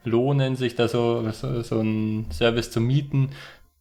lohnen, 0.04 0.56
sich 0.56 0.74
da 0.74 0.88
so, 0.88 1.30
so, 1.30 1.62
so 1.62 1.78
einen 1.78 2.30
Service 2.30 2.70
zu 2.70 2.80
mieten. 2.80 3.30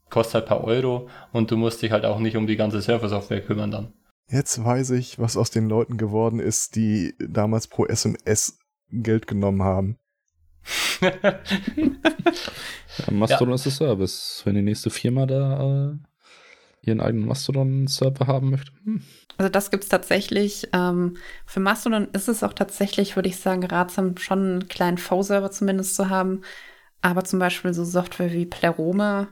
Kostet 0.09 0.33
halt 0.33 0.45
ein 0.45 0.49
paar 0.49 0.63
Euro 0.63 1.07
und 1.31 1.51
du 1.51 1.57
musst 1.57 1.81
dich 1.81 1.91
halt 1.91 2.05
auch 2.05 2.19
nicht 2.19 2.35
um 2.35 2.47
die 2.47 2.57
ganze 2.57 2.81
Serversoftware 2.81 3.41
kümmern 3.41 3.71
dann. 3.71 3.93
Jetzt 4.29 4.63
weiß 4.63 4.91
ich, 4.91 5.19
was 5.19 5.37
aus 5.37 5.51
den 5.51 5.67
Leuten 5.67 5.97
geworden 5.97 6.39
ist, 6.39 6.75
die 6.75 7.13
damals 7.19 7.67
pro 7.67 7.85
SMS 7.85 8.59
Geld 8.89 9.27
genommen 9.27 9.63
haben. 9.63 9.97
Ja, 12.97 13.13
Mastodon 13.13 13.53
ist 13.53 13.65
der 13.65 13.71
Service. 13.71 14.41
Wenn 14.45 14.55
die 14.55 14.61
nächste 14.61 14.89
Firma 14.89 15.25
da 15.25 15.91
äh, 15.91 15.97
ihren 16.81 17.01
eigenen 17.01 17.27
Mastodon-Server 17.27 18.27
haben 18.27 18.49
möchte. 18.49 18.71
Hm. 18.83 19.03
Also 19.37 19.49
das 19.49 19.71
gibt's 19.71 19.89
tatsächlich. 19.89 20.69
Ähm, 20.73 21.17
für 21.45 21.59
Mastodon 21.59 22.07
ist 22.13 22.27
es 22.27 22.43
auch 22.43 22.53
tatsächlich, 22.53 23.15
würde 23.15 23.29
ich 23.29 23.37
sagen, 23.37 23.63
ratsam, 23.63 24.17
schon 24.17 24.39
einen 24.39 24.67
kleinen 24.67 24.97
V-Server 24.97 25.51
zumindest 25.51 25.95
zu 25.95 26.09
haben. 26.09 26.41
Aber 27.01 27.23
zum 27.23 27.39
Beispiel 27.39 27.73
so 27.73 27.83
Software 27.83 28.31
wie 28.31 28.45
Pleroma 28.45 29.27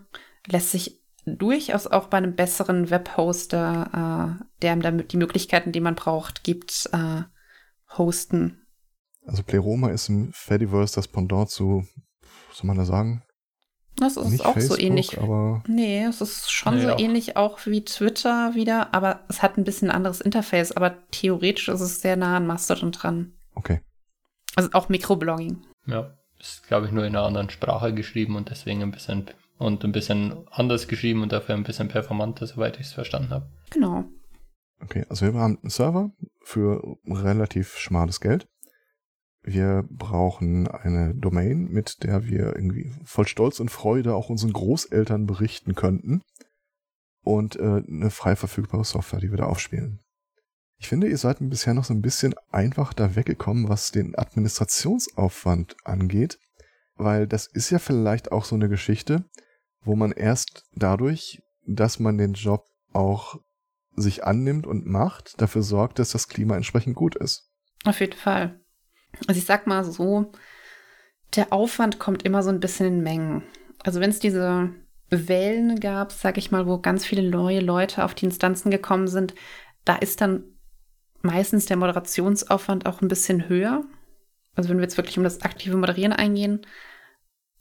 lässt 0.47 0.71
sich 0.71 0.99
durchaus 1.25 1.85
auch 1.85 2.07
bei 2.07 2.17
einem 2.17 2.35
besseren 2.35 2.89
Webhoster, 2.89 4.39
äh, 4.41 4.43
der 4.61 4.73
ihm 4.73 4.81
damit 4.81 5.11
die 5.11 5.17
Möglichkeiten, 5.17 5.71
die 5.71 5.81
man 5.81 5.95
braucht, 5.95 6.43
gibt, 6.43 6.89
äh, 6.91 7.23
hosten. 7.97 8.65
Also 9.25 9.43
Pleroma 9.43 9.89
ist 9.89 10.09
im 10.09 10.31
Fediverse 10.33 10.95
das 10.95 11.07
Pendant 11.07 11.49
zu, 11.49 11.85
was 12.47 12.57
soll 12.57 12.67
man 12.67 12.77
da 12.77 12.85
sagen? 12.85 13.23
Das 13.99 14.15
ist 14.17 14.29
Nicht 14.29 14.45
auch 14.45 14.53
Facebook, 14.53 14.77
so 14.77 14.83
ähnlich. 14.83 15.17
aber 15.19 15.63
Nee, 15.67 16.03
es 16.05 16.21
ist 16.21 16.51
schon 16.51 16.75
Nee, 16.75 16.81
so 16.83 16.93
auch. 16.93 16.99
ähnlich 16.99 17.35
auch 17.37 17.59
wie 17.65 17.83
Twitter 17.83 18.55
wieder, 18.55 18.93
aber 18.93 19.21
es 19.27 19.41
hat 19.41 19.57
ein 19.57 19.63
bisschen 19.63 19.91
anderes 19.91 20.21
Interface. 20.21 20.71
Aber 20.71 20.95
theoretisch 21.11 21.67
ist 21.67 21.81
es 21.81 22.01
sehr 22.01 22.15
nah 22.15 22.37
an 22.37 22.47
Mastodon 22.47 22.91
dran. 22.91 23.33
okay. 23.55 23.81
Also 24.55 24.69
auch 24.73 24.89
Mikroblogging. 24.89 25.61
Ja, 25.85 26.17
ist 26.39 26.67
glaube 26.67 26.85
ich 26.87 26.91
nur 26.91 27.05
in 27.05 27.15
einer 27.15 27.25
anderen 27.25 27.49
Sprache 27.49 27.93
geschrieben 27.93 28.35
und 28.35 28.49
deswegen 28.49 28.81
ein 28.81 28.91
bisschen 28.91 29.29
und 29.57 29.83
ein 29.83 29.91
bisschen 29.91 30.47
anders 30.49 30.87
geschrieben 30.87 31.21
und 31.23 31.31
dafür 31.31 31.55
ein 31.55 31.63
bisschen 31.63 31.87
performanter, 31.89 32.47
soweit 32.47 32.79
ich 32.79 32.87
es 32.87 32.93
verstanden 32.93 33.29
habe. 33.31 33.49
Genau. 33.71 34.05
Okay, 34.81 35.05
also 35.09 35.25
wir 35.25 35.33
haben 35.39 35.59
einen 35.61 35.69
Server 35.69 36.11
für 36.41 36.81
relativ 37.05 37.77
schmales 37.77 38.21
Geld. 38.21 38.47
Wir 39.41 39.85
brauchen 39.89 40.67
eine 40.67 41.15
Domain, 41.15 41.69
mit 41.69 42.03
der 42.03 42.25
wir 42.25 42.55
irgendwie 42.55 42.91
voll 43.05 43.27
Stolz 43.27 43.59
und 43.59 43.69
Freude 43.71 44.15
auch 44.15 44.29
unseren 44.29 44.53
Großeltern 44.53 45.25
berichten 45.25 45.75
könnten. 45.75 46.21
und 47.23 47.57
äh, 47.57 47.83
eine 47.87 48.09
frei 48.09 48.35
verfügbare 48.35 48.85
Software, 48.85 49.19
die 49.19 49.29
wir 49.29 49.37
da 49.37 49.45
aufspielen. 49.45 49.99
Ich 50.77 50.87
finde, 50.87 51.07
ihr 51.07 51.17
seid 51.17 51.37
bisher 51.41 51.73
noch 51.73 51.83
so 51.83 51.93
ein 51.93 52.01
bisschen 52.01 52.33
einfach 52.51 52.93
da 52.93 53.15
weggekommen, 53.15 53.67
was 53.67 53.91
den 53.91 54.17
Administrationsaufwand 54.17 55.75
angeht, 55.83 56.39
weil 56.95 57.27
das 57.27 57.47
ist 57.47 57.69
ja 57.69 57.79
vielleicht 57.79 58.31
auch 58.31 58.45
so 58.45 58.55
eine 58.55 58.69
Geschichte, 58.69 59.25
wo 59.81 59.95
man 59.95 60.11
erst 60.11 60.63
dadurch, 60.73 61.41
dass 61.67 61.99
man 61.99 62.17
den 62.17 62.33
Job 62.33 62.65
auch 62.93 63.35
sich 63.95 64.23
annimmt 64.23 64.65
und 64.65 64.85
macht, 64.85 65.39
dafür 65.41 65.61
sorgt, 65.61 65.99
dass 65.99 66.11
das 66.11 66.29
Klima 66.29 66.55
entsprechend 66.55 66.95
gut 66.95 67.15
ist. 67.15 67.51
Auf 67.83 67.99
jeden 67.99 68.17
Fall. 68.17 68.61
Also 69.27 69.39
ich 69.39 69.45
sag 69.45 69.67
mal 69.67 69.83
so, 69.83 70.31
der 71.35 71.53
Aufwand 71.53 71.99
kommt 71.99 72.23
immer 72.23 72.43
so 72.43 72.49
ein 72.49 72.59
bisschen 72.59 72.87
in 72.87 73.01
Mengen. 73.01 73.43
Also 73.83 73.99
wenn 73.99 74.09
es 74.09 74.19
diese 74.19 74.69
Wellen 75.09 75.79
gab, 75.79 76.11
sag 76.11 76.37
ich 76.37 76.51
mal, 76.51 76.67
wo 76.67 76.79
ganz 76.79 77.05
viele 77.05 77.29
neue 77.29 77.59
Leute 77.59 78.03
auf 78.03 78.13
die 78.13 78.25
Instanzen 78.25 78.71
gekommen 78.71 79.07
sind, 79.07 79.33
da 79.85 79.95
ist 79.95 80.21
dann 80.21 80.43
meistens 81.21 81.65
der 81.65 81.77
Moderationsaufwand 81.77 82.85
auch 82.85 83.01
ein 83.01 83.07
bisschen 83.07 83.49
höher. 83.49 83.83
Also 84.55 84.69
wenn 84.69 84.77
wir 84.77 84.83
jetzt 84.83 84.97
wirklich 84.97 85.17
um 85.17 85.23
das 85.23 85.41
aktive 85.41 85.77
Moderieren 85.77 86.13
eingehen. 86.13 86.65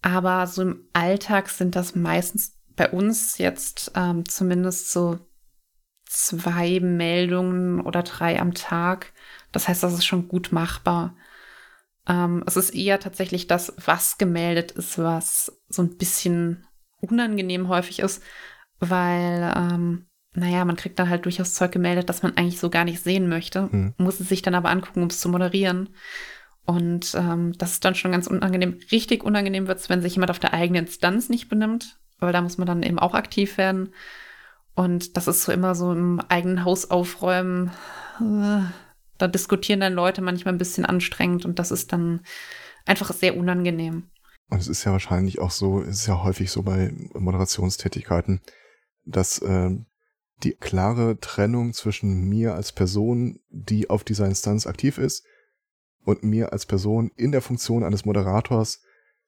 Aber 0.02 0.46
so 0.46 0.62
im 0.62 0.88
Alltag 0.92 1.48
sind 1.48 1.74
das 1.74 1.94
meistens 1.94 2.56
bei 2.76 2.90
uns 2.90 3.38
jetzt 3.38 3.92
ähm, 3.96 4.28
zumindest 4.28 4.92
so 4.92 5.18
zwei 6.06 6.80
Meldungen 6.80 7.80
oder 7.80 8.02
drei 8.02 8.40
am 8.40 8.54
Tag. 8.54 9.12
Das 9.52 9.68
heißt, 9.68 9.82
das 9.82 9.94
ist 9.94 10.06
schon 10.06 10.28
gut 10.28 10.52
machbar. 10.52 11.16
Ähm, 12.08 12.42
es 12.46 12.56
ist 12.56 12.70
eher 12.70 12.98
tatsächlich 12.98 13.46
das, 13.46 13.74
was 13.84 14.18
gemeldet 14.18 14.72
ist, 14.72 14.98
was 14.98 15.60
so 15.68 15.82
ein 15.82 15.96
bisschen 15.96 16.66
unangenehm 17.00 17.68
häufig 17.68 18.00
ist, 18.00 18.22
weil, 18.80 19.52
ähm, 19.56 20.06
naja, 20.34 20.64
man 20.64 20.76
kriegt 20.76 20.98
dann 20.98 21.10
halt 21.10 21.24
durchaus 21.26 21.54
Zeug 21.54 21.72
gemeldet, 21.72 22.08
das 22.08 22.22
man 22.22 22.36
eigentlich 22.36 22.58
so 22.58 22.70
gar 22.70 22.84
nicht 22.84 23.02
sehen 23.02 23.28
möchte, 23.28 23.68
mhm. 23.70 23.94
muss 23.98 24.20
es 24.20 24.28
sich 24.28 24.42
dann 24.42 24.54
aber 24.54 24.70
angucken, 24.70 25.02
um 25.02 25.08
es 25.08 25.20
zu 25.20 25.28
moderieren. 25.28 25.90
Und 26.64 27.14
ähm, 27.14 27.52
das 27.56 27.72
ist 27.72 27.84
dann 27.84 27.94
schon 27.94 28.12
ganz 28.12 28.26
unangenehm. 28.26 28.78
Richtig 28.92 29.24
unangenehm 29.24 29.68
wird 29.68 29.78
es, 29.78 29.88
wenn 29.88 30.02
sich 30.02 30.14
jemand 30.14 30.30
auf 30.30 30.38
der 30.38 30.52
eigenen 30.52 30.84
Instanz 30.84 31.28
nicht 31.28 31.48
benimmt, 31.48 31.98
weil 32.18 32.32
da 32.32 32.42
muss 32.42 32.58
man 32.58 32.66
dann 32.66 32.82
eben 32.82 32.98
auch 32.98 33.14
aktiv 33.14 33.56
werden. 33.56 33.94
Und 34.74 35.16
das 35.16 35.28
ist 35.28 35.42
so 35.42 35.52
immer 35.52 35.74
so 35.74 35.92
im 35.92 36.20
eigenen 36.28 36.64
Haus 36.64 36.90
aufräumen. 36.90 37.70
Äh, 38.20 38.60
da 39.18 39.28
diskutieren 39.28 39.80
dann 39.80 39.92
Leute 39.92 40.22
manchmal 40.22 40.54
ein 40.54 40.58
bisschen 40.58 40.84
anstrengend 40.84 41.44
und 41.44 41.58
das 41.58 41.70
ist 41.70 41.92
dann 41.92 42.22
einfach 42.86 43.12
sehr 43.12 43.36
unangenehm. 43.36 44.10
Und 44.50 44.58
es 44.58 44.68
ist 44.68 44.84
ja 44.84 44.92
wahrscheinlich 44.92 45.40
auch 45.40 45.50
so, 45.50 45.82
es 45.82 46.00
ist 46.00 46.06
ja 46.06 46.22
häufig 46.22 46.50
so 46.50 46.62
bei 46.62 46.92
Moderationstätigkeiten, 47.12 48.40
dass 49.04 49.38
äh, 49.40 49.70
die 50.42 50.52
klare 50.52 51.18
Trennung 51.20 51.72
zwischen 51.74 52.28
mir 52.28 52.54
als 52.54 52.72
Person, 52.72 53.40
die 53.50 53.90
auf 53.90 54.04
dieser 54.04 54.26
Instanz 54.26 54.66
aktiv 54.66 54.98
ist, 54.98 55.24
und 56.04 56.22
mir 56.22 56.52
als 56.52 56.64
Person 56.64 57.10
in 57.16 57.32
der 57.32 57.42
Funktion 57.42 57.84
eines 57.84 58.06
Moderators 58.06 58.80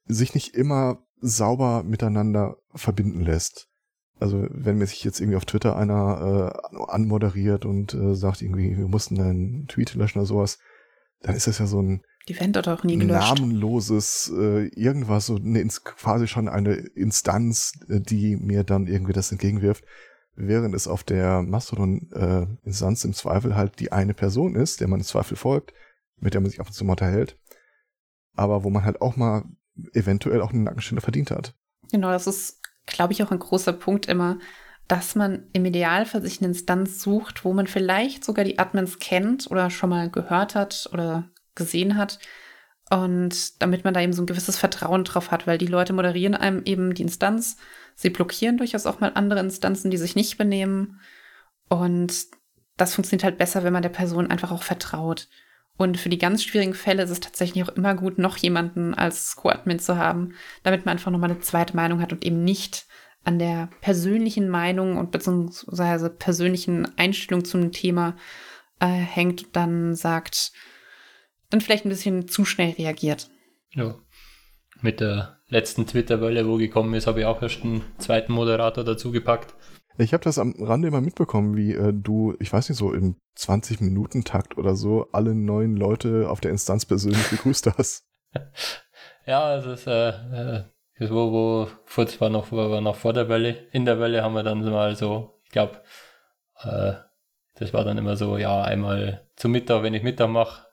sich 0.07 0.35
nicht 0.35 0.55
immer 0.55 1.05
sauber 1.21 1.83
miteinander 1.83 2.57
verbinden 2.75 3.21
lässt. 3.21 3.70
Also 4.21 4.47
wenn 4.51 4.79
mir 4.79 4.87
sich 4.87 5.03
jetzt 5.03 5.21
irgendwie 5.21 5.37
auf 5.37 5.47
Twitter 5.47 5.77
einer 5.77 6.53
äh, 6.73 6.77
anmoderiert 6.89 7.65
und 7.65 7.95
äh, 7.95 8.15
sagt 8.15 8.43
irgendwie, 8.43 8.77
wir 8.77 8.89
mussten 8.89 9.21
einen 9.21 9.67
Tweet 9.67 9.95
löschen 9.95 10.19
oder 10.19 10.27
sowas, 10.27 10.59
dann 11.23 11.35
ist 11.35 11.47
das 11.47 11.59
ja 11.59 11.67
so 11.67 11.81
ein 11.81 12.03
die 12.29 12.37
Event 12.37 12.57
hat 12.57 12.69
auch 12.69 12.85
nie 12.85 12.99
gelöscht. 12.99 13.39
namenloses 13.39 14.31
äh, 14.37 14.67
irgendwas, 14.69 15.27
so 15.27 15.37
eine, 15.37 15.67
quasi 15.67 16.29
schon 16.29 16.49
eine 16.49 16.75
Instanz, 16.75 17.73
äh, 17.89 18.01
die 18.01 18.37
mir 18.37 18.63
dann 18.63 18.87
irgendwie 18.87 19.15
das 19.15 19.33
entgegenwirft, 19.33 19.85
während 20.35 20.75
es 20.75 20.87
auf 20.87 21.03
der 21.03 21.43
Mastodon-Instanz 21.43 23.05
äh, 23.05 23.09
im 23.09 23.15
Zweifel 23.15 23.57
halt 23.57 23.81
die 23.81 23.91
eine 23.93 24.15
Person 24.15 24.55
ist, 24.55 24.81
der 24.81 24.89
man 24.89 25.01
im 25.01 25.07
Zweifel 25.07 25.37
folgt, 25.37 25.73
mit 26.19 26.35
der 26.35 26.43
man 26.43 26.51
sich 26.51 26.61
ab 26.61 26.67
und 26.67 26.73
zu 26.73 26.85
mal 26.85 26.93
unterhält, 26.93 27.39
aber 28.35 28.65
wo 28.65 28.71
man 28.71 28.85
halt 28.85 29.01
auch 29.01 29.17
mal 29.17 29.45
eventuell 29.95 30.43
auch 30.43 30.53
eine 30.53 30.63
Nackenstelle 30.63 31.01
verdient 31.01 31.31
hat. 31.31 31.55
Genau, 31.91 32.11
das 32.11 32.27
ist, 32.27 32.60
glaube 32.91 33.13
ich, 33.13 33.23
auch 33.23 33.31
ein 33.31 33.39
großer 33.39 33.73
Punkt 33.73 34.07
immer, 34.07 34.39
dass 34.89 35.15
man 35.15 35.45
im 35.53 35.65
Idealfall 35.65 36.23
sich 36.23 36.41
eine 36.41 36.49
Instanz 36.49 37.01
sucht, 37.01 37.45
wo 37.45 37.53
man 37.53 37.67
vielleicht 37.67 38.25
sogar 38.25 38.45
die 38.45 38.59
Admins 38.59 38.99
kennt 38.99 39.51
oder 39.51 39.71
schon 39.71 39.91
mal 39.91 40.11
gehört 40.11 40.55
hat 40.55 40.91
oder 40.93 41.31
gesehen 41.55 41.97
hat. 41.97 42.19
Und 42.91 43.63
damit 43.63 43.85
man 43.85 43.95
da 43.95 44.01
eben 44.01 44.13
so 44.13 44.23
ein 44.23 44.27
gewisses 44.27 44.57
Vertrauen 44.57 45.05
drauf 45.05 45.31
hat, 45.31 45.47
weil 45.47 45.59
die 45.59 45.67
Leute 45.67 45.93
moderieren 45.93 46.35
einem 46.35 46.63
eben 46.65 46.93
die 46.93 47.03
Instanz. 47.03 47.57
Sie 47.95 48.11
blockieren 48.11 48.57
durchaus 48.57 48.87
auch 48.87 48.99
mal 48.99 49.13
andere 49.15 49.39
Instanzen, 49.39 49.93
die 49.93 49.97
sich 49.97 50.17
nicht 50.17 50.37
benehmen. 50.39 51.01
Und 51.69 52.27
das 52.77 52.95
funktioniert 52.95 53.23
halt 53.23 53.39
besser, 53.39 53.63
wenn 53.63 53.73
man 53.73 53.83
der 53.83 53.91
Person 53.91 54.29
einfach 54.29 54.51
auch 54.51 54.65
vertraut. 54.65 55.29
Und 55.81 55.97
für 55.97 56.11
die 56.11 56.19
ganz 56.19 56.45
schwierigen 56.45 56.75
Fälle 56.75 57.03
ist 57.05 57.09
es 57.09 57.21
tatsächlich 57.21 57.65
auch 57.65 57.71
immer 57.71 57.95
gut, 57.95 58.19
noch 58.19 58.37
jemanden 58.37 58.93
als 58.93 59.35
Co-Admin 59.37 59.79
zu 59.79 59.97
haben, 59.97 60.35
damit 60.63 60.85
man 60.85 60.93
einfach 60.93 61.11
nochmal 61.11 61.31
eine 61.31 61.41
zweite 61.41 61.75
Meinung 61.75 62.03
hat 62.03 62.13
und 62.13 62.23
eben 62.23 62.45
nicht 62.45 62.85
an 63.25 63.39
der 63.39 63.71
persönlichen 63.81 64.51
Meinung 64.51 64.99
und 64.99 65.11
beziehungsweise 65.11 66.11
persönlichen 66.11 66.99
Einstellung 66.99 67.47
zum 67.47 67.73
Thema 67.73 68.15
äh, 68.79 68.89
hängt 68.89 69.45
und 69.45 69.57
dann 69.57 69.95
sagt, 69.95 70.53
dann 71.49 71.63
vielleicht 71.63 71.87
ein 71.87 71.91
bisschen 71.91 72.29
zu 72.29 72.45
schnell 72.45 72.73
reagiert. 72.73 73.31
Ja. 73.71 73.95
Mit 74.83 75.01
der 75.01 75.39
letzten 75.49 75.87
Twitter-Welle, 75.87 76.47
wo 76.47 76.59
gekommen 76.59 76.93
ist, 76.93 77.07
habe 77.07 77.21
ich 77.21 77.27
auch 77.27 77.41
erst 77.41 77.65
einen 77.65 77.85
zweiten 77.97 78.35
Moderator 78.35 78.85
dazu 78.85 79.13
gepackt. 79.13 79.55
Ich 80.01 80.15
habe 80.15 80.25
das 80.25 80.39
am 80.39 80.55
Rande 80.59 80.89
immer 80.89 81.03
mitbekommen, 81.03 81.57
wie 81.57 81.75
äh, 81.75 81.93
du, 81.93 82.35
ich 82.41 82.51
weiß 82.51 82.71
nicht, 82.71 82.79
so 82.79 82.95
im 82.95 83.17
20-Minuten-Takt 83.37 84.57
oder 84.57 84.75
so 84.75 85.09
alle 85.13 85.35
neuen 85.35 85.77
Leute 85.77 86.31
auf 86.31 86.41
der 86.41 86.53
Instanz 86.53 86.87
persönlich 86.87 87.29
begrüßt 87.29 87.67
hast. 87.77 88.07
ja, 89.27 89.57
es 89.57 89.67
ist, 89.67 89.87
äh, 89.87 90.09
äh, 90.09 90.65
wo, 91.01 91.33
wo, 91.33 91.69
vor, 91.85 92.07
war 92.19 92.31
noch, 92.31 92.51
war 92.51 92.81
noch 92.81 92.97
vor 92.97 93.13
der 93.13 93.29
Welle. 93.29 93.51
In 93.73 93.85
der 93.85 94.01
Welle 94.01 94.23
haben 94.23 94.35
wir 94.35 94.43
dann 94.43 94.65
mal 94.65 94.97
so, 94.97 95.39
ich 95.45 95.51
glaube, 95.51 95.83
äh, 96.63 96.93
das 97.57 97.75
war 97.75 97.85
dann 97.85 97.99
immer 97.99 98.17
so, 98.17 98.39
ja, 98.39 98.63
einmal 98.63 99.29
zum 99.37 99.53
Mittag, 99.53 99.83
wenn 99.83 99.93
ich 99.93 100.03
Mittag 100.03 100.31
mache, 100.31 100.67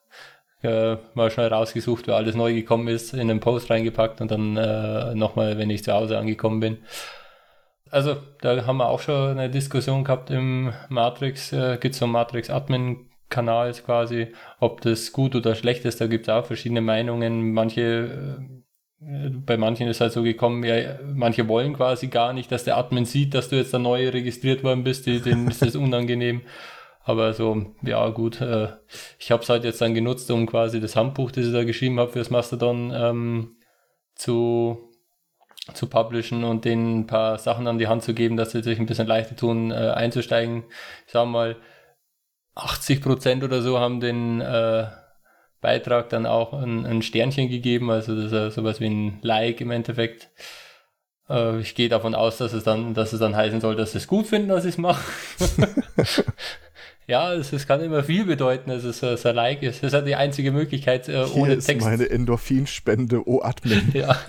äh, 0.63 0.95
mal 1.15 1.31
schnell 1.31 1.49
rausgesucht, 1.49 2.07
wer 2.07 2.15
alles 2.15 2.35
neu 2.35 2.53
gekommen 2.53 2.87
ist, 2.87 3.13
in 3.13 3.27
den 3.27 3.41
Post 3.41 3.69
reingepackt 3.69 4.21
und 4.21 4.31
dann 4.31 4.55
äh, 4.55 5.13
nochmal, 5.15 5.57
wenn 5.57 5.69
ich 5.69 5.83
zu 5.83 5.91
Hause 5.91 6.17
angekommen 6.17 6.61
bin. 6.61 6.77
Also, 7.91 8.17
da 8.41 8.65
haben 8.65 8.77
wir 8.77 8.87
auch 8.87 8.99
schon 8.99 9.37
eine 9.37 9.49
Diskussion 9.49 10.03
gehabt 10.03 10.29
im 10.29 10.73
Matrix, 10.89 11.53
äh, 11.53 11.77
gibt 11.79 11.93
es 11.93 11.99
so 11.99 12.05
einen 12.05 12.13
Matrix-Admin-Kanal 12.13 13.73
quasi, 13.73 14.33
ob 14.59 14.81
das 14.81 15.11
gut 15.11 15.35
oder 15.35 15.55
schlecht 15.55 15.85
ist. 15.85 16.01
Da 16.01 16.07
gibt 16.07 16.27
es 16.27 16.33
auch 16.33 16.45
verschiedene 16.45 16.81
Meinungen. 16.81 17.53
Manche, 17.53 18.39
äh, 19.01 19.29
bei 19.29 19.57
manchen 19.57 19.87
ist 19.87 20.01
halt 20.01 20.11
so 20.11 20.23
gekommen, 20.23 20.63
ja, 20.63 20.97
manche 21.03 21.47
wollen 21.47 21.73
quasi 21.73 22.07
gar 22.07 22.33
nicht, 22.33 22.51
dass 22.51 22.63
der 22.63 22.77
Admin 22.77 23.05
sieht, 23.05 23.33
dass 23.33 23.49
du 23.49 23.55
jetzt 23.55 23.73
da 23.73 23.79
neu 23.79 24.09
registriert 24.09 24.63
worden 24.63 24.83
bist, 24.83 25.05
denen 25.05 25.47
ist 25.47 25.61
das 25.61 25.75
unangenehm. 25.75 26.41
Aber 27.07 27.33
so, 27.33 27.73
ja 27.83 28.09
gut, 28.09 28.41
äh, 28.41 28.67
ich 29.17 29.31
habe 29.31 29.41
es 29.41 29.47
halt 29.47 29.63
jetzt 29.63 29.79
dann 29.79 29.93
genutzt, 29.93 30.29
um 30.29 30.45
quasi 30.45 30.81
das 30.81 30.97
Handbuch, 30.97 31.31
das 31.31 31.45
ich 31.45 31.53
da 31.53 31.63
geschrieben 31.63 32.01
habe 32.01 32.11
fürs 32.11 32.29
Mastodon 32.29 32.91
ähm, 32.93 33.55
zu, 34.13 34.86
zu 35.73 35.87
publishen 35.87 36.43
und 36.43 36.65
denen 36.65 36.99
ein 36.99 37.07
paar 37.07 37.37
Sachen 37.37 37.67
an 37.67 37.77
die 37.77 37.87
Hand 37.87 38.03
zu 38.03 38.13
geben, 38.13 38.37
dass 38.37 38.51
sie 38.51 38.63
sich 38.63 38.79
ein 38.79 38.85
bisschen 38.85 39.07
leichter 39.07 39.35
tun, 39.35 39.71
äh, 39.71 39.91
einzusteigen. 39.95 40.63
Ich 41.05 41.13
sag 41.13 41.27
mal, 41.27 41.55
80 42.55 43.01
Prozent 43.01 43.43
oder 43.43 43.61
so 43.61 43.79
haben 43.79 43.99
den 43.99 44.41
äh, 44.41 44.87
Beitrag 45.61 46.09
dann 46.09 46.25
auch 46.25 46.53
ein, 46.53 46.85
ein, 46.85 47.01
Sternchen 47.01 47.49
gegeben, 47.49 47.89
also 47.91 48.15
das 48.15 48.25
ist 48.25 48.31
ja 48.31 48.51
sowas 48.51 48.79
wie 48.79 48.87
ein 48.87 49.19
Like 49.21 49.61
im 49.61 49.71
Endeffekt. 49.71 50.29
Äh, 51.29 51.59
ich 51.59 51.75
gehe 51.75 51.89
davon 51.89 52.15
aus, 52.15 52.37
dass 52.37 52.53
es 52.53 52.63
dann, 52.63 52.93
dass 52.93 53.13
es 53.13 53.19
dann 53.19 53.35
heißen 53.35 53.61
soll, 53.61 53.75
dass 53.75 53.91
sie 53.91 53.97
es 53.99 54.07
gut 54.07 54.27
finden, 54.27 54.49
dass 54.49 54.65
ich 54.65 54.75
es 54.75 54.77
mache. 54.77 55.03
Ja, 57.07 57.33
es, 57.33 57.53
es, 57.53 57.65
kann 57.65 57.79
immer 57.81 58.03
viel 58.03 58.25
bedeuten, 58.25 58.69
dass 58.69 58.83
es 58.83 59.01
äh, 59.01 59.31
Like 59.31 59.63
ist. 59.63 59.81
Das 59.81 59.87
ist 59.87 59.93
halt 59.93 60.07
die 60.07 60.15
einzige 60.15 60.51
Möglichkeit 60.51 61.07
äh, 61.07 61.23
ohne 61.33 61.47
Hier 61.47 61.57
ist 61.57 61.65
Text. 61.65 61.87
meine 61.87 62.09
Endorphinspende, 62.09 63.25
oh 63.25 63.41
Admin. 63.41 63.91
ja, 63.93 64.19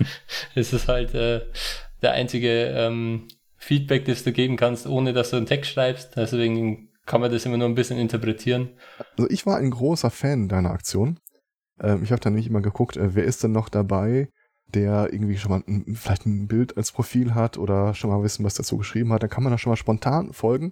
es 0.55 0.71
ist 0.71 0.87
halt 0.87 1.13
äh, 1.13 1.41
der 2.01 2.13
einzige 2.13 2.67
ähm, 2.67 3.27
Feedback, 3.57 4.05
das 4.05 4.23
du 4.23 4.31
geben 4.31 4.55
kannst, 4.55 4.87
ohne 4.87 5.11
dass 5.11 5.31
du 5.31 5.37
einen 5.37 5.45
Text 5.45 5.71
schreibst. 5.71 6.15
Deswegen 6.15 6.89
kann 7.05 7.19
man 7.19 7.29
das 7.29 7.45
immer 7.45 7.57
nur 7.57 7.67
ein 7.67 7.75
bisschen 7.75 7.99
interpretieren. 7.99 8.69
Also 9.17 9.29
ich 9.29 9.45
war 9.45 9.57
ein 9.57 9.71
großer 9.71 10.09
Fan 10.09 10.47
deiner 10.47 10.71
Aktion. 10.71 11.19
Ähm, 11.81 12.01
ich 12.03 12.13
habe 12.13 12.21
dann 12.21 12.33
nicht 12.35 12.47
immer 12.47 12.61
geguckt, 12.61 12.95
äh, 12.95 13.13
wer 13.13 13.25
ist 13.25 13.43
denn 13.43 13.51
noch 13.51 13.67
dabei, 13.67 14.29
der 14.67 15.11
irgendwie 15.11 15.37
schon 15.37 15.51
mal 15.51 15.63
ein, 15.67 15.95
vielleicht 15.95 16.25
ein 16.25 16.47
Bild 16.47 16.77
als 16.77 16.93
Profil 16.93 17.35
hat 17.35 17.57
oder 17.57 17.93
schon 17.93 18.09
mal 18.09 18.23
wissen, 18.23 18.45
was 18.45 18.53
dazu 18.53 18.77
geschrieben 18.77 19.11
hat. 19.11 19.21
Dann 19.21 19.29
kann 19.29 19.43
man 19.43 19.51
da 19.51 19.57
schon 19.57 19.71
mal 19.71 19.75
spontan 19.75 20.31
folgen. 20.31 20.71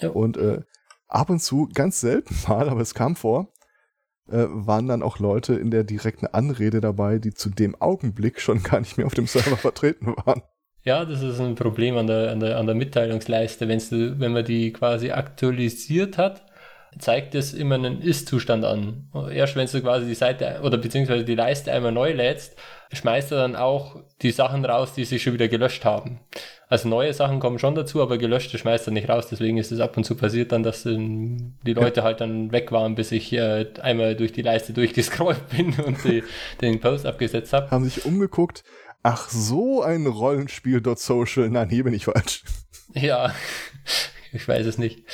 Ja. 0.00 0.10
Und 0.10 0.36
äh, 0.36 0.60
ab 1.08 1.30
und 1.30 1.40
zu, 1.40 1.68
ganz 1.72 2.00
selten 2.00 2.34
mal, 2.48 2.68
aber 2.68 2.80
es 2.80 2.94
kam 2.94 3.16
vor, 3.16 3.52
äh, 4.28 4.46
waren 4.48 4.88
dann 4.88 5.02
auch 5.02 5.18
Leute 5.18 5.54
in 5.54 5.70
der 5.70 5.84
direkten 5.84 6.26
Anrede 6.26 6.80
dabei, 6.80 7.18
die 7.18 7.34
zu 7.34 7.50
dem 7.50 7.80
Augenblick 7.80 8.40
schon 8.40 8.62
gar 8.62 8.80
nicht 8.80 8.96
mehr 8.96 9.06
auf 9.06 9.14
dem 9.14 9.26
Server 9.26 9.56
vertreten 9.56 10.14
waren. 10.24 10.42
Ja, 10.82 11.04
das 11.04 11.20
ist 11.20 11.40
ein 11.40 11.56
Problem 11.56 11.96
an 11.96 12.06
der, 12.06 12.30
an 12.30 12.38
der, 12.38 12.58
an 12.58 12.66
der 12.66 12.76
Mitteilungsleiste. 12.76 13.66
Wenn's 13.66 13.90
wenn 13.90 14.32
man 14.32 14.44
die 14.44 14.72
quasi 14.72 15.10
aktualisiert 15.10 16.16
hat, 16.16 16.46
zeigt 16.98 17.34
es 17.34 17.52
immer 17.52 17.74
einen 17.74 18.00
Ist-Zustand 18.00 18.64
an. 18.64 19.08
Erst 19.32 19.56
wenn 19.56 19.66
du 19.66 19.82
quasi 19.82 20.06
die 20.06 20.14
Seite 20.14 20.60
oder 20.62 20.78
beziehungsweise 20.78 21.24
die 21.24 21.34
Leiste 21.34 21.72
einmal 21.72 21.92
neu 21.92 22.12
lädst, 22.12 22.56
schmeißt 22.92 23.32
er 23.32 23.38
dann 23.38 23.56
auch 23.56 23.96
die 24.22 24.30
Sachen 24.30 24.64
raus, 24.64 24.94
die 24.94 25.04
sich 25.04 25.22
schon 25.22 25.34
wieder 25.34 25.48
gelöscht 25.48 25.84
haben. 25.84 26.20
Also 26.68 26.88
neue 26.88 27.12
Sachen 27.12 27.38
kommen 27.38 27.58
schon 27.58 27.74
dazu, 27.74 28.02
aber 28.02 28.18
gelöschte 28.18 28.58
schmeißt 28.58 28.88
er 28.88 28.92
nicht 28.92 29.08
raus. 29.08 29.28
Deswegen 29.30 29.58
ist 29.58 29.70
es 29.70 29.80
ab 29.80 29.96
und 29.96 30.04
zu 30.04 30.16
passiert 30.16 30.52
dann, 30.52 30.62
dass 30.62 30.84
ähm, 30.84 31.54
die 31.64 31.74
Leute 31.74 32.00
ja. 32.00 32.04
halt 32.04 32.20
dann 32.20 32.50
weg 32.50 32.72
waren, 32.72 32.96
bis 32.96 33.12
ich 33.12 33.32
äh, 33.32 33.66
einmal 33.80 34.16
durch 34.16 34.32
die 34.32 34.42
Leiste 34.42 34.72
durchgescrollt 34.74 35.48
bin 35.50 35.74
und 35.78 36.02
die, 36.04 36.24
den 36.60 36.80
Post 36.80 37.06
abgesetzt 37.06 37.52
habe. 37.52 37.70
Haben 37.70 37.84
sich 37.84 38.04
umgeguckt. 38.04 38.64
Ach 39.02 39.28
so, 39.28 39.82
ein 39.82 40.06
Rollenspiel.social. 40.06 41.48
Nein, 41.50 41.68
hier 41.70 41.84
bin 41.84 41.94
ich 41.94 42.06
falsch. 42.06 42.42
Ja, 42.92 43.32
ich 44.32 44.48
weiß 44.48 44.66
es 44.66 44.78
nicht. 44.78 45.04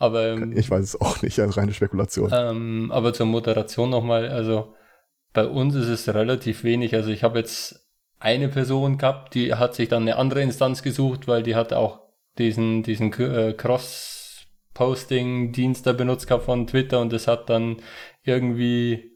Aber 0.00 0.30
ähm, 0.30 0.56
ich 0.56 0.68
weiß 0.70 0.82
es 0.82 1.00
auch 1.00 1.22
nicht, 1.22 1.38
also 1.38 1.60
reine 1.60 1.72
Spekulation. 1.74 2.30
Ähm, 2.32 2.90
aber 2.90 3.12
zur 3.12 3.26
Moderation 3.26 3.90
nochmal, 3.90 4.30
also 4.30 4.74
bei 5.34 5.46
uns 5.46 5.74
ist 5.74 5.88
es 5.88 6.08
relativ 6.12 6.64
wenig. 6.64 6.94
Also 6.94 7.10
ich 7.10 7.22
habe 7.22 7.38
jetzt 7.38 7.86
eine 8.18 8.48
Person 8.48 8.96
gehabt, 8.96 9.34
die 9.34 9.54
hat 9.54 9.74
sich 9.74 9.90
dann 9.90 10.02
eine 10.02 10.16
andere 10.16 10.40
Instanz 10.40 10.82
gesucht, 10.82 11.28
weil 11.28 11.42
die 11.42 11.54
hat 11.54 11.74
auch 11.74 12.00
diesen, 12.38 12.82
diesen 12.82 13.12
äh, 13.12 13.52
Cross-Posting-Dienst 13.52 15.86
da 15.86 15.92
benutzt 15.92 16.26
gehabt 16.26 16.44
von 16.44 16.66
Twitter 16.66 17.00
und 17.00 17.12
das 17.12 17.26
hat 17.26 17.50
dann 17.50 17.82
irgendwie 18.24 19.09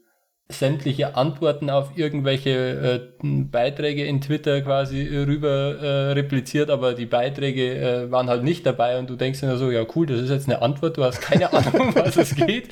sämtliche 0.47 1.15
Antworten 1.15 1.71
auf 1.71 1.97
irgendwelche 1.97 2.51
äh, 2.51 3.27
Beiträge 3.27 4.05
in 4.05 4.21
Twitter 4.21 4.61
quasi 4.61 5.01
rüber 5.07 5.75
äh, 5.81 6.11
repliziert, 6.11 6.69
aber 6.69 6.93
die 6.93 7.07
Beiträge 7.07 7.75
äh, 7.75 8.11
waren 8.11 8.29
halt 8.29 8.43
nicht 8.43 8.63
dabei 8.63 8.99
und 8.99 9.09
du 9.09 9.15
denkst 9.15 9.41
dir 9.41 9.57
so, 9.57 9.71
ja 9.71 9.83
cool, 9.95 10.05
das 10.05 10.19
ist 10.19 10.29
jetzt 10.29 10.47
eine 10.47 10.61
Antwort, 10.61 10.97
du 10.97 11.03
hast 11.03 11.19
keine 11.19 11.51
Ahnung, 11.53 11.87
um 11.87 11.95
was 11.95 12.15
es 12.17 12.35
geht. 12.35 12.69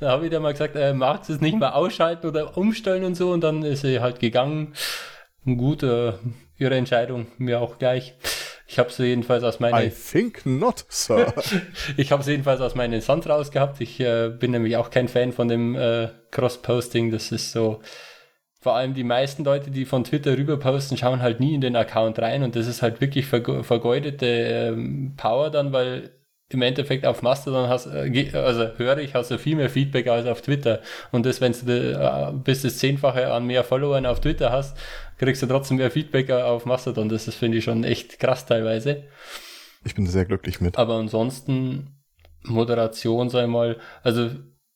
Da 0.00 0.10
habe 0.10 0.24
ich 0.24 0.32
dann 0.32 0.42
mal 0.42 0.52
gesagt, 0.52 0.74
äh, 0.74 0.92
magst 0.92 1.28
du 1.28 1.34
es 1.34 1.40
nicht 1.40 1.56
mal 1.56 1.70
ausschalten 1.70 2.26
oder 2.26 2.56
umstellen 2.56 3.04
und 3.04 3.14
so 3.14 3.30
und 3.30 3.42
dann 3.42 3.62
ist 3.62 3.82
sie 3.82 4.00
halt 4.00 4.18
gegangen. 4.18 4.74
Gut, 5.44 5.84
äh, 5.84 6.14
ihre 6.58 6.74
Entscheidung, 6.74 7.26
mir 7.38 7.60
auch 7.60 7.78
gleich. 7.78 8.14
Ich 8.66 8.78
habe 8.78 8.90
sie 8.90 9.04
jedenfalls 9.04 9.44
aus 9.44 9.60
meinen. 9.60 9.86
I 9.86 9.90
think 9.90 10.46
not, 10.46 10.84
Sir. 10.88 11.32
ich 11.96 12.12
habe 12.12 12.22
sie 12.22 12.32
jedenfalls 12.32 12.60
aus 12.60 12.74
meinen 12.74 13.00
Sand 13.00 13.28
rausgehabt. 13.28 13.80
Ich 13.80 14.00
äh, 14.00 14.30
bin 14.30 14.52
nämlich 14.52 14.76
auch 14.76 14.90
kein 14.90 15.08
Fan 15.08 15.32
von 15.32 15.48
dem 15.48 15.74
äh, 15.74 16.08
Cross-Posting. 16.30 17.10
Das 17.10 17.30
ist 17.30 17.52
so. 17.52 17.80
Vor 18.60 18.74
allem 18.74 18.94
die 18.94 19.04
meisten 19.04 19.44
Leute, 19.44 19.70
die 19.70 19.84
von 19.84 20.04
Twitter 20.04 20.38
rüber 20.38 20.58
posten, 20.58 20.96
schauen 20.96 21.20
halt 21.20 21.38
nie 21.38 21.54
in 21.54 21.60
den 21.60 21.76
Account 21.76 22.18
rein 22.18 22.42
und 22.42 22.56
das 22.56 22.66
ist 22.66 22.80
halt 22.80 23.02
wirklich 23.02 23.26
vergeudete 23.26 24.26
ähm, 24.26 25.12
Power 25.18 25.50
dann, 25.50 25.74
weil 25.74 26.12
im 26.54 26.62
Endeffekt 26.62 27.04
auf 27.04 27.22
Mastodon 27.22 27.68
hast, 27.68 27.86
äh, 27.86 28.30
also 28.32 28.68
höre 28.78 28.98
ich, 28.98 29.14
hast 29.14 29.30
du 29.30 29.38
viel 29.38 29.56
mehr 29.56 29.68
Feedback 29.68 30.06
als 30.08 30.26
auf 30.26 30.40
Twitter. 30.40 30.80
Und 31.12 31.26
das, 31.26 31.40
wenn 31.40 31.52
du 31.52 31.72
äh, 31.72 32.32
bis 32.32 32.62
das 32.62 32.78
Zehnfache 32.78 33.30
an 33.32 33.46
mehr 33.46 33.64
Followern 33.64 34.06
auf 34.06 34.20
Twitter 34.20 34.50
hast, 34.50 34.76
kriegst 35.18 35.42
du 35.42 35.46
trotzdem 35.46 35.76
mehr 35.76 35.90
Feedback 35.90 36.30
auf 36.30 36.64
Mastodon. 36.64 37.08
Das 37.08 37.28
ist, 37.28 37.36
finde 37.36 37.58
ich, 37.58 37.64
schon 37.64 37.84
echt 37.84 38.18
krass 38.18 38.46
teilweise. 38.46 39.04
Ich 39.84 39.94
bin 39.94 40.06
sehr 40.06 40.24
glücklich 40.24 40.60
mit. 40.60 40.78
Aber 40.78 40.94
ansonsten, 40.94 42.00
Moderation, 42.42 43.28
ich 43.28 43.46
mal, 43.46 43.76
also 44.02 44.30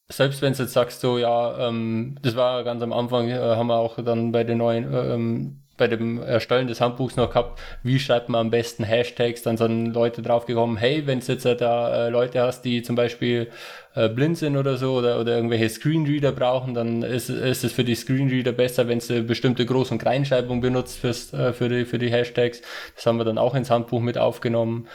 selbst 0.08 0.42
wenn 0.42 0.52
du 0.52 0.62
jetzt 0.62 0.72
sagst, 0.72 1.00
so, 1.00 1.18
ja, 1.18 1.68
ähm, 1.68 2.18
das 2.22 2.34
war 2.36 2.64
ganz 2.64 2.82
am 2.82 2.92
Anfang, 2.92 3.28
äh, 3.28 3.38
haben 3.38 3.66
wir 3.68 3.76
auch 3.76 4.02
dann 4.02 4.32
bei 4.32 4.44
den 4.44 4.58
neuen 4.58 4.92
äh, 4.92 5.14
ähm, 5.14 5.62
bei 5.78 5.86
dem 5.86 6.22
Erstellen 6.22 6.66
des 6.66 6.82
Handbuchs 6.82 7.16
noch 7.16 7.30
gehabt, 7.30 7.58
wie 7.82 7.98
schreibt 7.98 8.28
man 8.28 8.42
am 8.42 8.50
besten 8.50 8.84
Hashtags, 8.84 9.42
dann 9.42 9.56
sind 9.56 9.94
Leute 9.94 10.20
draufgekommen, 10.20 10.76
hey, 10.76 11.06
wenn 11.06 11.20
du 11.20 11.26
jetzt 11.32 11.46
da 11.46 12.06
äh, 12.06 12.10
Leute 12.10 12.42
hast, 12.42 12.62
die 12.62 12.82
zum 12.82 12.96
Beispiel 12.96 13.48
äh, 13.94 14.08
blind 14.08 14.36
sind 14.38 14.56
oder 14.56 14.76
so 14.76 14.94
oder, 14.94 15.18
oder 15.20 15.34
irgendwelche 15.36 15.68
Screenreader 15.68 16.32
brauchen, 16.32 16.74
dann 16.74 17.02
ist, 17.02 17.30
ist 17.30 17.64
es 17.64 17.72
für 17.72 17.84
die 17.84 17.94
Screenreader 17.94 18.52
besser, 18.52 18.86
wenn 18.88 18.98
du 18.98 19.22
bestimmte 19.22 19.64
Groß- 19.64 19.92
und 19.92 19.98
Kleinschreibung 19.98 20.60
benutzt 20.60 20.98
fürs, 20.98 21.32
äh, 21.32 21.52
für, 21.52 21.68
die, 21.68 21.84
für 21.84 21.98
die 21.98 22.10
Hashtags. 22.10 22.60
Das 22.94 23.06
haben 23.06 23.16
wir 23.16 23.24
dann 23.24 23.38
auch 23.38 23.54
ins 23.54 23.70
Handbuch 23.70 24.00
mit 24.00 24.18
aufgenommen. 24.18 24.86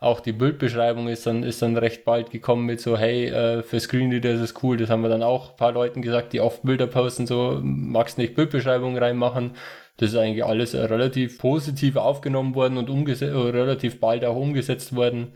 Auch 0.00 0.20
die 0.20 0.32
Bildbeschreibung 0.32 1.08
ist 1.08 1.26
dann, 1.26 1.42
ist 1.42 1.60
dann 1.60 1.76
recht 1.76 2.04
bald 2.04 2.30
gekommen 2.30 2.66
mit 2.66 2.80
so, 2.80 2.96
hey, 2.96 3.26
äh, 3.26 3.62
für 3.62 3.80
Screenreader 3.80 4.30
ist 4.30 4.40
es 4.40 4.54
cool. 4.62 4.76
Das 4.76 4.90
haben 4.90 5.02
wir 5.02 5.08
dann 5.08 5.24
auch 5.24 5.50
ein 5.50 5.56
paar 5.56 5.72
Leuten 5.72 6.02
gesagt, 6.02 6.32
die 6.32 6.40
oft 6.40 6.62
Bilder 6.62 6.86
posten, 6.86 7.26
so, 7.26 7.58
magst 7.62 8.16
nicht 8.16 8.36
Bildbeschreibung 8.36 8.96
reinmachen 8.96 9.52
das 9.98 10.10
ist 10.10 10.16
eigentlich 10.16 10.44
alles 10.44 10.74
relativ 10.74 11.38
positiv 11.38 11.96
aufgenommen 11.96 12.54
worden 12.54 12.78
und 12.78 12.88
umgesetzt, 12.88 13.34
relativ 13.34 14.00
bald 14.00 14.24
auch 14.24 14.36
umgesetzt 14.36 14.94
worden. 14.94 15.32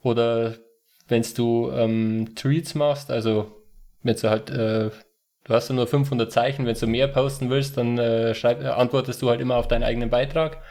Oder 0.00 0.54
wenn 1.08 1.24
du 1.36 1.70
ähm, 1.72 2.34
Tweets 2.36 2.76
machst, 2.76 3.10
also 3.10 3.50
wenn 4.04 4.14
du 4.14 4.30
halt, 4.30 4.50
äh, 4.50 4.90
du 5.44 5.54
hast 5.54 5.68
ja 5.68 5.74
nur 5.74 5.88
500 5.88 6.30
Zeichen, 6.30 6.66
wenn 6.66 6.76
du 6.76 6.86
mehr 6.86 7.08
posten 7.08 7.50
willst, 7.50 7.76
dann 7.76 7.98
äh, 7.98 8.32
schreib, 8.34 8.62
äh, 8.62 8.68
antwortest 8.68 9.20
du 9.22 9.28
halt 9.28 9.40
immer 9.40 9.56
auf 9.56 9.66
deinen 9.66 9.82
eigenen 9.82 10.08
Beitrag. 10.08 10.62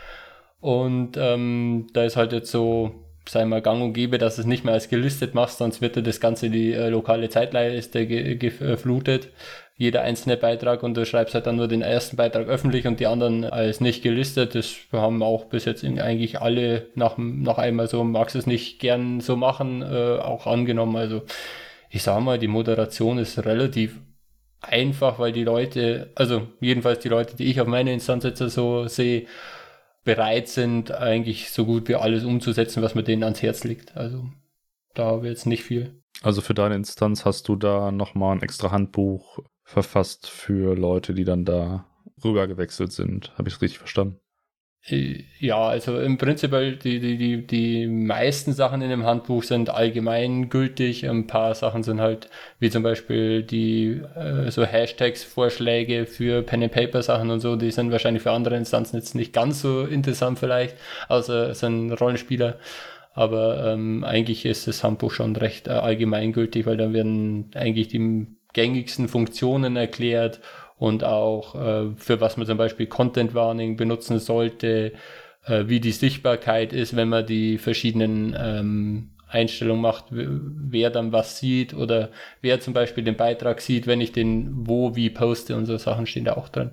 Und 0.62 1.18
ähm, 1.18 1.88
da 1.94 2.06
ist 2.06 2.16
halt 2.16 2.32
jetzt 2.32 2.52
so, 2.52 3.06
sei 3.28 3.44
mal 3.44 3.62
gang 3.62 3.84
und 3.84 3.94
gäbe, 3.94 4.18
dass 4.18 4.38
es 4.38 4.46
nicht 4.46 4.64
mehr 4.64 4.74
als 4.74 4.88
gelistet 4.88 5.36
machst, 5.36 5.58
sonst 5.58 5.82
wird 5.82 5.98
dir 5.98 6.04
das 6.04 6.22
Ganze 6.22 6.50
die 6.50 6.72
äh, 6.72 6.88
lokale 6.88 7.28
Zeitleiste 7.28 8.08
geflutet 8.08 9.28
jeder 9.78 10.04
einzelne 10.04 10.38
Beitrag 10.38 10.84
und 10.84 10.96
du 10.96 11.06
schreibst 11.06 11.36
halt 11.36 11.48
dann 11.48 11.58
nur 11.58 11.68
den 11.68 11.82
ersten 11.82 12.16
Beitrag 12.16 12.48
öffentlich 12.48 12.88
und 12.88 13.00
die 13.00 13.08
anderen 13.08 13.44
als 13.44 13.82
nicht 13.82 14.04
gelistet. 14.04 14.56
Das 14.56 14.74
haben 14.92 15.22
auch 15.22 15.46
bis 15.46 15.66
jetzt 15.66 15.84
eigentlich 15.84 16.40
alle 16.40 16.88
nach, 16.96 17.18
nach 17.18 17.58
einmal 17.58 17.88
so, 17.88 18.04
magst 18.04 18.36
es 18.36 18.48
nicht 18.48 18.80
gern 18.80 19.20
so 19.20 19.36
machen, 19.36 19.82
äh, 19.82 20.20
auch 20.20 20.48
angenommen. 20.48 20.96
Also 20.96 21.24
ich 21.90 22.04
sag 22.04 22.22
mal, 22.22 22.40
die 22.40 22.48
Moderation 22.48 23.18
ist 23.18 23.46
relativ 23.46 24.00
einfach, 24.62 25.20
weil 25.20 25.34
die 25.34 25.44
Leute, 25.44 26.12
also 26.16 26.48
jedenfalls 26.62 27.00
die 27.00 27.10
Leute, 27.10 27.36
die 27.36 27.46
ich 27.46 27.60
auf 27.60 27.68
meine 27.68 27.94
Instanz 27.94 28.24
jetzt 28.24 28.40
so 28.40 28.88
sehe, 28.88 29.28
bereit 30.06 30.48
sind, 30.48 30.92
eigentlich 30.92 31.52
so 31.52 31.66
gut 31.66 31.90
wie 31.90 31.96
alles 31.96 32.24
umzusetzen, 32.24 32.82
was 32.82 32.96
mir 32.96 33.04
denen 33.04 33.24
ans 33.24 33.42
Herz 33.42 33.66
liegt. 33.66 33.98
Also 33.98 34.30
da 34.94 35.18
ich 35.18 35.24
jetzt 35.26 35.46
nicht 35.46 35.64
viel. 35.64 36.02
Also 36.22 36.42
für 36.42 36.54
deine 36.54 36.76
Instanz 36.76 37.26
hast 37.26 37.50
du 37.50 37.58
da 37.58 37.92
nochmal 37.92 38.38
ein 38.38 38.42
extra 38.42 38.72
Handbuch 38.72 39.40
verfasst 39.66 40.30
für 40.30 40.76
Leute, 40.76 41.14
die 41.14 41.26
dann 41.26 41.44
da 41.44 41.86
rüber 42.24 42.48
gewechselt 42.48 42.94
sind. 42.94 43.34
Habe 43.38 43.50
ich 43.50 43.56
es 43.56 43.62
richtig 43.62 43.80
verstanden? 43.80 44.20
Äh, 44.88 45.24
ja, 45.40 45.58
also 45.58 46.00
im 46.00 46.18
Prinzip 46.20 46.52
die, 46.84 47.00
die, 47.00 47.18
die, 47.18 47.48
die 47.48 47.88
meisten 47.88 48.54
Sachen 48.54 48.84
in 48.84 48.90
dem 48.90 49.06
Handbuch 49.06 49.44
sind 49.44 49.72
allgemein 49.72 50.50
gültig. 50.50 51.10
Ein 51.10 51.26
paar 51.26 51.56
Sachen 51.56 51.82
sind 51.82 52.00
halt, 52.00 52.30
wie 52.60 52.70
zum 52.70 52.84
Beispiel 52.84 53.42
die 53.42 54.02
äh, 54.16 54.52
so 54.52 54.64
Hashtags, 54.64 55.24
Vorschläge 55.24 56.06
für 56.06 56.44
Pen 56.44 56.64
and 56.64 56.72
Paper 56.72 57.02
Sachen 57.02 57.32
und 57.32 57.40
so, 57.40 57.56
die 57.56 57.72
sind 57.72 57.92
wahrscheinlich 57.92 58.24
für 58.24 58.32
andere 58.32 58.58
Instanzen 58.58 58.98
jetzt 58.98 59.16
nicht 59.16 59.34
ganz 59.34 59.62
so 59.62 59.84
interessant 59.86 60.38
vielleicht, 60.38 60.76
außer 61.10 61.50
es 61.50 61.60
sind 61.60 61.92
Rollenspieler. 61.94 62.60
Aber 63.14 63.66
ähm, 63.66 64.04
eigentlich 64.04 64.46
ist 64.46 64.68
das 64.68 64.84
Handbuch 64.84 65.12
schon 65.12 65.36
recht 65.38 65.68
äh, 65.68 65.72
allgemeingültig, 65.72 66.66
weil 66.66 66.78
dann 66.78 66.94
werden 66.94 67.50
eigentlich 67.56 67.88
die 67.88 68.28
gängigsten 68.56 69.08
Funktionen 69.08 69.76
erklärt 69.76 70.40
und 70.78 71.04
auch 71.04 71.56
äh, 71.56 71.96
für 71.96 72.20
was 72.22 72.38
man 72.38 72.48
zum 72.48 72.58
Beispiel 72.58 72.88
Content 72.88 73.36
Warning 73.36 73.78
benutzen 73.78 74.18
sollte, 74.20 74.94
äh, 75.46 75.66
wie 75.68 75.80
die 75.80 75.92
Sichtbarkeit 75.92 76.74
ist, 76.74 76.96
wenn 76.96 77.10
man 77.10 77.26
die 77.28 77.58
verschiedenen 77.58 78.36
ähm, 78.38 79.12
Einstellungen 79.28 79.82
macht, 79.82 80.06
wer 80.10 80.90
dann 80.90 81.12
was 81.12 81.40
sieht 81.40 81.74
oder 81.74 82.10
wer 82.42 82.62
zum 82.62 82.74
Beispiel 82.74 83.04
den 83.04 83.18
Beitrag 83.18 83.60
sieht, 83.60 83.88
wenn 83.88 84.02
ich 84.02 84.14
den 84.14 84.68
wo, 84.68 84.96
wie 84.96 85.10
poste 85.10 85.56
und 85.56 85.66
so 85.66 85.78
Sachen 85.78 86.08
stehen 86.08 86.26
da 86.26 86.34
auch 86.34 86.50
drin. 86.50 86.72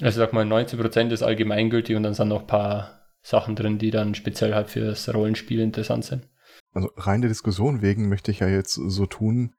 Also 0.00 0.20
sag 0.20 0.32
mal, 0.32 0.44
90% 0.44 1.10
ist 1.10 1.22
allgemeingültig 1.22 1.96
und 1.96 2.04
dann 2.04 2.14
sind 2.14 2.28
noch 2.28 2.42
ein 2.42 2.46
paar 2.46 3.08
Sachen 3.22 3.56
drin, 3.56 3.78
die 3.78 3.90
dann 3.90 4.14
speziell 4.14 4.54
halt 4.54 4.68
fürs 4.68 5.12
Rollenspiel 5.12 5.60
interessant 5.60 6.04
sind. 6.04 6.28
Also 6.72 6.90
rein 6.96 7.22
der 7.22 7.30
Diskussion 7.30 7.82
wegen 7.82 8.08
möchte 8.08 8.30
ich 8.30 8.40
ja 8.40 8.48
jetzt 8.48 8.74
so 8.74 9.06
tun, 9.06 9.54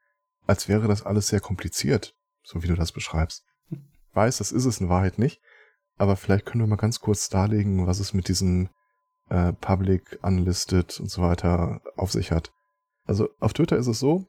als 0.48 0.68
wäre 0.68 0.88
das 0.88 1.04
alles 1.04 1.28
sehr 1.28 1.40
kompliziert, 1.40 2.16
so 2.44 2.64
wie 2.64 2.68
du 2.68 2.76
das 2.76 2.92
beschreibst. 2.92 3.44
weiß, 4.14 4.38
das 4.38 4.52
ist 4.52 4.66
es 4.66 4.80
in 4.80 4.90
Wahrheit 4.90 5.20
nicht, 5.20 5.42
aber 5.98 6.16
vielleicht 6.16 6.46
können 6.46 6.64
wir 6.64 6.68
mal 6.68 6.76
ganz 6.76 7.00
kurz 7.00 7.30
darlegen, 7.30 7.88
was 7.88 8.00
es 8.00 8.14
mit 8.14 8.28
diesem 8.28 8.70
äh, 9.30 9.54
Public, 9.54 10.20
Unlisted 10.22 11.00
und 11.00 11.10
so 11.10 11.22
weiter 11.22 11.82
auf 11.96 12.12
sich 12.12 12.32
hat. 12.32 12.52
Also 13.06 13.30
auf 13.40 13.54
Twitter 13.54 13.78
ist 13.78 13.88
es 13.88 14.00
so, 14.00 14.28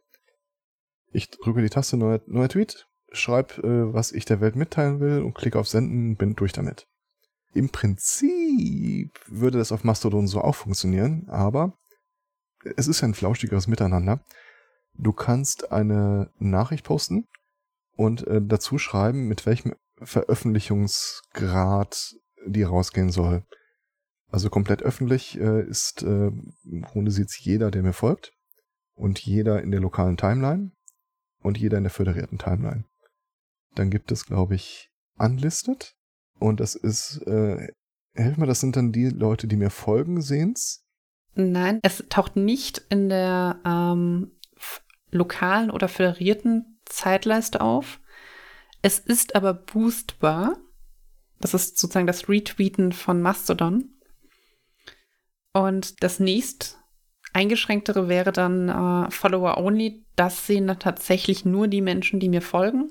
ich 1.12 1.30
drücke 1.30 1.62
die 1.62 1.70
Taste 1.70 1.96
neuer, 1.96 2.20
neuer 2.26 2.48
Tweet, 2.48 2.86
schreibe, 3.12 3.62
äh, 3.62 3.94
was 3.94 4.12
ich 4.12 4.24
der 4.24 4.40
Welt 4.40 4.56
mitteilen 4.56 5.00
will 5.00 5.22
und 5.22 5.34
klicke 5.34 5.58
auf 5.58 5.68
Senden, 5.68 6.16
bin 6.16 6.34
durch 6.34 6.52
damit. 6.52 6.86
Im 7.54 7.70
Prinzip 7.70 9.18
würde 9.26 9.58
das 9.58 9.72
auf 9.72 9.82
Mastodon 9.82 10.26
so 10.26 10.42
auch 10.42 10.54
funktionieren, 10.54 11.26
aber 11.28 11.78
es 12.76 12.88
ist 12.88 13.00
ja 13.00 13.08
ein 13.08 13.14
flauschigeres 13.14 13.66
Miteinander. 13.66 14.20
Du 14.98 15.12
kannst 15.12 15.72
eine 15.72 16.30
Nachricht 16.38 16.84
posten 16.84 17.26
und 17.96 18.26
äh, 18.26 18.40
dazu 18.42 18.78
schreiben, 18.78 19.28
mit 19.28 19.46
welchem 19.46 19.74
Veröffentlichungsgrad 20.02 22.14
die 22.46 22.62
rausgehen 22.62 23.10
soll. 23.10 23.44
Also 24.28 24.50
komplett 24.50 24.82
öffentlich 24.82 25.38
äh, 25.38 25.62
ist 25.62 26.02
äh, 26.02 26.26
im 26.26 26.82
Grunde 26.82 27.10
sieht's 27.10 27.42
jeder, 27.42 27.70
der 27.70 27.82
mir 27.82 27.92
folgt 27.92 28.32
und 28.94 29.20
jeder 29.20 29.62
in 29.62 29.70
der 29.70 29.80
lokalen 29.80 30.16
Timeline 30.16 30.72
und 31.42 31.58
jeder 31.58 31.78
in 31.78 31.84
der 31.84 31.92
föderierten 31.92 32.38
Timeline. 32.38 32.84
Dann 33.74 33.90
gibt 33.90 34.10
es, 34.10 34.26
glaube 34.26 34.54
ich, 34.54 34.90
Unlisted 35.18 35.94
und 36.38 36.60
das 36.60 36.74
ist, 36.74 37.22
äh, 37.26 37.68
helf 38.14 38.36
mir, 38.36 38.46
das 38.46 38.60
sind 38.60 38.76
dann 38.76 38.92
die 38.92 39.08
Leute, 39.08 39.46
die 39.46 39.56
mir 39.56 39.70
folgen, 39.70 40.20
sehen's. 40.20 40.82
Nein, 41.34 41.80
es 41.82 42.04
taucht 42.08 42.36
nicht 42.36 42.78
in 42.88 43.08
der 43.08 43.60
ähm, 43.64 44.32
lokalen 45.16 45.70
oder 45.70 45.88
föderierten 45.88 46.80
Zeitleiste 46.84 47.60
auf. 47.60 48.00
Es 48.82 48.98
ist 48.98 49.34
aber 49.34 49.54
boostbar. 49.54 50.56
Das 51.40 51.54
ist 51.54 51.78
sozusagen 51.78 52.06
das 52.06 52.28
Retweeten 52.28 52.92
von 52.92 53.20
Mastodon. 53.20 53.90
Und 55.52 56.02
das 56.02 56.20
nächst 56.20 56.78
eingeschränktere 57.32 58.08
wäre 58.08 58.32
dann 58.32 58.68
äh, 58.68 59.10
Follower 59.10 59.58
Only. 59.58 60.06
Das 60.16 60.46
sehen 60.46 60.66
dann 60.66 60.78
tatsächlich 60.78 61.44
nur 61.44 61.68
die 61.68 61.82
Menschen, 61.82 62.20
die 62.20 62.28
mir 62.28 62.42
folgen. 62.42 62.90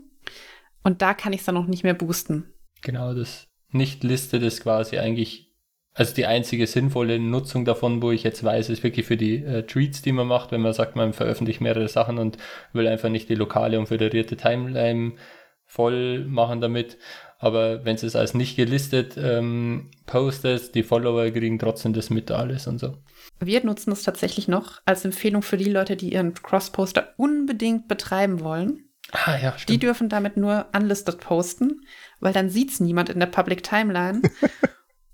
Und 0.84 1.02
da 1.02 1.14
kann 1.14 1.34
ich 1.34 1.40
es 1.40 1.46
dann 1.46 1.56
noch 1.56 1.68
nicht 1.68 1.84
mehr 1.84 1.94
boosten. 1.94 2.54
Genau, 2.82 3.14
das 3.14 3.48
nicht 3.70 4.04
listet 4.04 4.44
ist 4.44 4.62
quasi 4.62 5.00
eigentlich, 5.00 5.55
also 5.96 6.14
die 6.14 6.26
einzige 6.26 6.68
sinnvolle 6.68 7.20
Nutzung 7.20 7.64
davon, 7.64 8.02
wo 8.02 8.12
ich 8.12 8.24
jetzt 8.24 8.44
weiß, 8.44 8.70
ist 8.70 8.84
wirklich 8.84 9.06
für 9.06 9.16
die 9.16 9.38
äh, 9.44 9.64
Tweets, 9.64 10.02
die 10.02 10.12
man 10.12 10.28
macht, 10.28 10.52
wenn 10.52 10.62
man 10.62 10.74
sagt, 10.74 10.98
man 10.98 11.14
veröffentlicht 11.14 11.62
mehrere 11.62 11.88
Sachen 11.88 12.18
und 12.18 12.38
will 12.74 12.88
einfach 12.88 13.10
nicht 13.10 13.30
die 13.30 13.36
lokale 13.36 13.80
und 13.80 13.88
föderierte 13.88 14.36
Timeline 14.36 15.14
voll 15.66 16.26
machen 16.26 16.60
damit. 16.60 16.98
Aber 17.40 17.86
wenn 17.86 17.96
es 17.96 18.16
als 18.16 18.34
nicht 18.34 18.58
gelistet 18.58 19.18
ähm, 19.18 19.90
postet, 20.06 20.76
die 20.76 20.84
Follower 20.84 21.30
kriegen 21.32 21.60
trotzdem 21.60 21.94
das 21.94 22.10
mit 22.10 22.30
alles 22.30 22.68
und 22.68 22.80
so. 22.80 22.98
Wir 23.40 23.64
nutzen 23.64 23.90
das 23.90 24.04
tatsächlich 24.04 24.48
noch 24.48 24.82
als 24.86 25.06
Empfehlung 25.06 25.42
für 25.42 25.58
die 25.58 25.70
Leute, 25.70 25.96
die 25.96 26.14
ihren 26.14 26.34
Cross-Poster 26.34 27.14
unbedingt 27.18 27.88
betreiben 27.88 28.42
wollen. 28.42 28.90
Ah 29.12 29.38
ja, 29.42 29.52
Die 29.52 29.60
stimmt. 29.62 29.84
dürfen 29.84 30.10
damit 30.10 30.36
nur 30.36 30.68
unlisted 30.76 31.20
posten, 31.20 31.82
weil 32.20 32.34
dann 32.34 32.50
sieht's 32.50 32.80
niemand 32.80 33.10
in 33.10 33.20
der 33.20 33.28
Public 33.28 33.64
Timeline. 33.64 34.22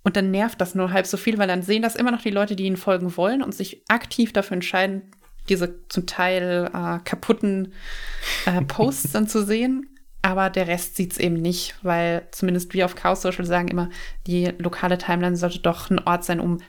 und 0.04 0.16
dann 0.18 0.32
nervt 0.32 0.60
das 0.60 0.76
nur 0.76 0.92
halb 0.92 1.06
so 1.06 1.18
viel, 1.18 1.38
weil 1.38 1.48
dann 1.48 1.62
sehen 1.62 1.82
das 1.82 1.96
immer 1.96 2.12
noch 2.12 2.22
die 2.22 2.32
Leute, 2.32 2.56
die 2.56 2.66
ihnen 2.66 2.78
folgen 2.78 3.16
wollen 3.18 3.44
und 3.44 3.54
sich 3.54 3.84
aktiv 3.88 4.34
dafür 4.34 4.56
entscheiden, 4.56 5.12
diese 5.50 5.88
zum 5.90 6.08
Teil 6.08 6.70
äh, 6.74 7.00
kaputten 7.04 7.74
äh, 8.46 8.62
Posts 8.68 9.12
dann 9.12 9.28
zu 9.28 9.44
sehen. 9.44 9.88
Aber 10.24 10.52
der 10.52 10.68
Rest 10.68 10.96
sieht's 10.96 11.18
eben 11.18 11.36
nicht, 11.36 11.76
weil 11.82 12.28
zumindest 12.32 12.74
wir 12.74 12.86
auf 12.86 12.96
Chaos 12.96 13.24
Social 13.24 13.46
sagen 13.46 13.70
immer, 13.70 13.90
die 14.28 14.54
lokale 14.60 15.00
Timeline 15.00 15.36
sollte 15.36 15.60
doch 15.60 15.90
ein 15.90 15.98
Ort 16.00 16.24
sein, 16.24 16.40
um 16.40 16.60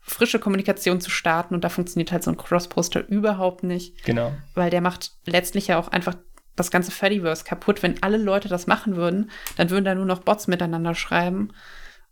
frische 0.00 0.38
Kommunikation 0.38 1.00
zu 1.00 1.10
starten. 1.10 1.54
Und 1.54 1.64
da 1.64 1.70
funktioniert 1.70 2.12
halt 2.12 2.22
so 2.22 2.30
ein 2.30 2.36
Cross-Poster 2.36 3.08
überhaupt 3.08 3.62
nicht 3.62 4.04
Genau. 4.04 4.32
weil 4.54 4.70
der 4.70 4.82
macht 4.82 5.12
letztlich 5.24 5.68
ja 5.68 5.78
auch 5.78 5.88
einfach 5.88 6.16
das 6.54 6.70
ganze 6.70 6.90
Fediverse 6.90 7.44
kaputt. 7.44 7.82
Wenn 7.82 8.02
alle 8.02 8.18
Leute 8.18 8.48
das 8.48 8.66
machen 8.66 8.96
würden, 8.96 9.30
dann 9.56 9.70
würden 9.70 9.84
da 9.84 9.94
nur 9.94 10.06
noch 10.06 10.20
Bots 10.20 10.46
miteinander 10.46 10.94
schreiben. 10.94 11.52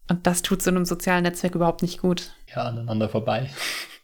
Und 0.08 0.26
das 0.26 0.42
tut 0.42 0.62
so 0.62 0.70
einem 0.70 0.84
sozialen 0.84 1.24
Netzwerk 1.24 1.54
überhaupt 1.54 1.82
nicht 1.82 2.00
gut. 2.00 2.34
Ja, 2.54 2.64
aneinander 2.64 3.08
vorbei. 3.08 3.50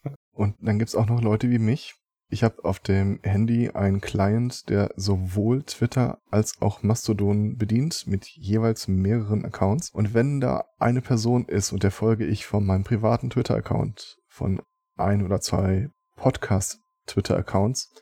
Und 0.33 0.57
dann 0.61 0.79
gibt's 0.79 0.95
auch 0.95 1.07
noch 1.07 1.21
Leute 1.21 1.51
wie 1.51 1.59
mich. 1.59 1.95
Ich 2.29 2.43
habe 2.43 2.65
auf 2.65 2.79
dem 2.81 3.21
Handy 3.23 3.69
einen 3.71 4.01
Client, 4.01 4.71
der 4.71 4.91
sowohl 4.97 5.65
Twitter 5.65 6.19
als 6.31 6.63
auch 6.63 6.83
Mastodon 6.83 7.59
bedient, 7.59 8.07
mit 8.07 8.27
jeweils 8.27 8.89
mehreren 8.89 9.45
Accounts. 9.45 9.91
Und 9.91 10.15
wenn 10.15 10.41
da 10.41 10.65
eine 10.79 11.03
Person 11.03 11.45
ist, 11.45 11.73
und 11.73 11.83
der 11.83 11.91
folge 11.91 12.25
ich 12.25 12.47
von 12.47 12.65
meinem 12.65 12.85
privaten 12.85 13.29
Twitter-Account, 13.29 14.17
von 14.29 14.63
ein 14.97 15.23
oder 15.23 15.43
zwei 15.43 15.91
Podcast-Twitter-Accounts 16.17 17.93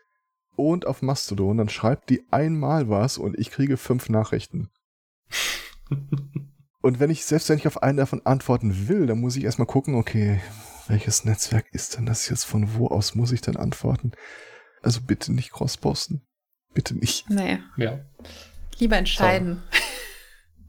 und 0.54 0.86
auf 0.86 1.02
Mastodon, 1.02 1.58
dann 1.58 1.68
schreibt 1.68 2.08
die 2.08 2.22
einmal 2.30 2.88
was 2.88 3.18
und 3.18 3.36
ich 3.36 3.50
kriege 3.50 3.76
fünf 3.76 4.08
Nachrichten. 4.08 4.70
Und 6.82 6.98
wenn 7.00 7.10
ich, 7.10 7.24
selbst 7.24 7.48
wenn 7.48 7.58
ich 7.58 7.66
auf 7.66 7.82
einen 7.82 7.98
davon 7.98 8.24
antworten 8.24 8.88
will, 8.88 9.06
dann 9.06 9.20
muss 9.20 9.36
ich 9.36 9.44
erstmal 9.44 9.66
gucken, 9.66 9.94
okay, 9.94 10.40
welches 10.88 11.24
Netzwerk 11.24 11.66
ist 11.72 11.96
denn 11.96 12.06
das 12.06 12.28
jetzt? 12.28 12.44
Von 12.44 12.74
wo 12.74 12.88
aus 12.88 13.14
muss 13.14 13.32
ich 13.32 13.40
denn 13.42 13.56
antworten? 13.56 14.12
Also 14.82 15.00
bitte 15.02 15.32
nicht 15.32 15.52
cross-posten. 15.52 16.22
Bitte 16.72 16.94
nicht. 16.94 17.28
Nee, 17.28 17.58
ja. 17.76 17.98
lieber 18.78 18.96
entscheiden. 18.96 19.62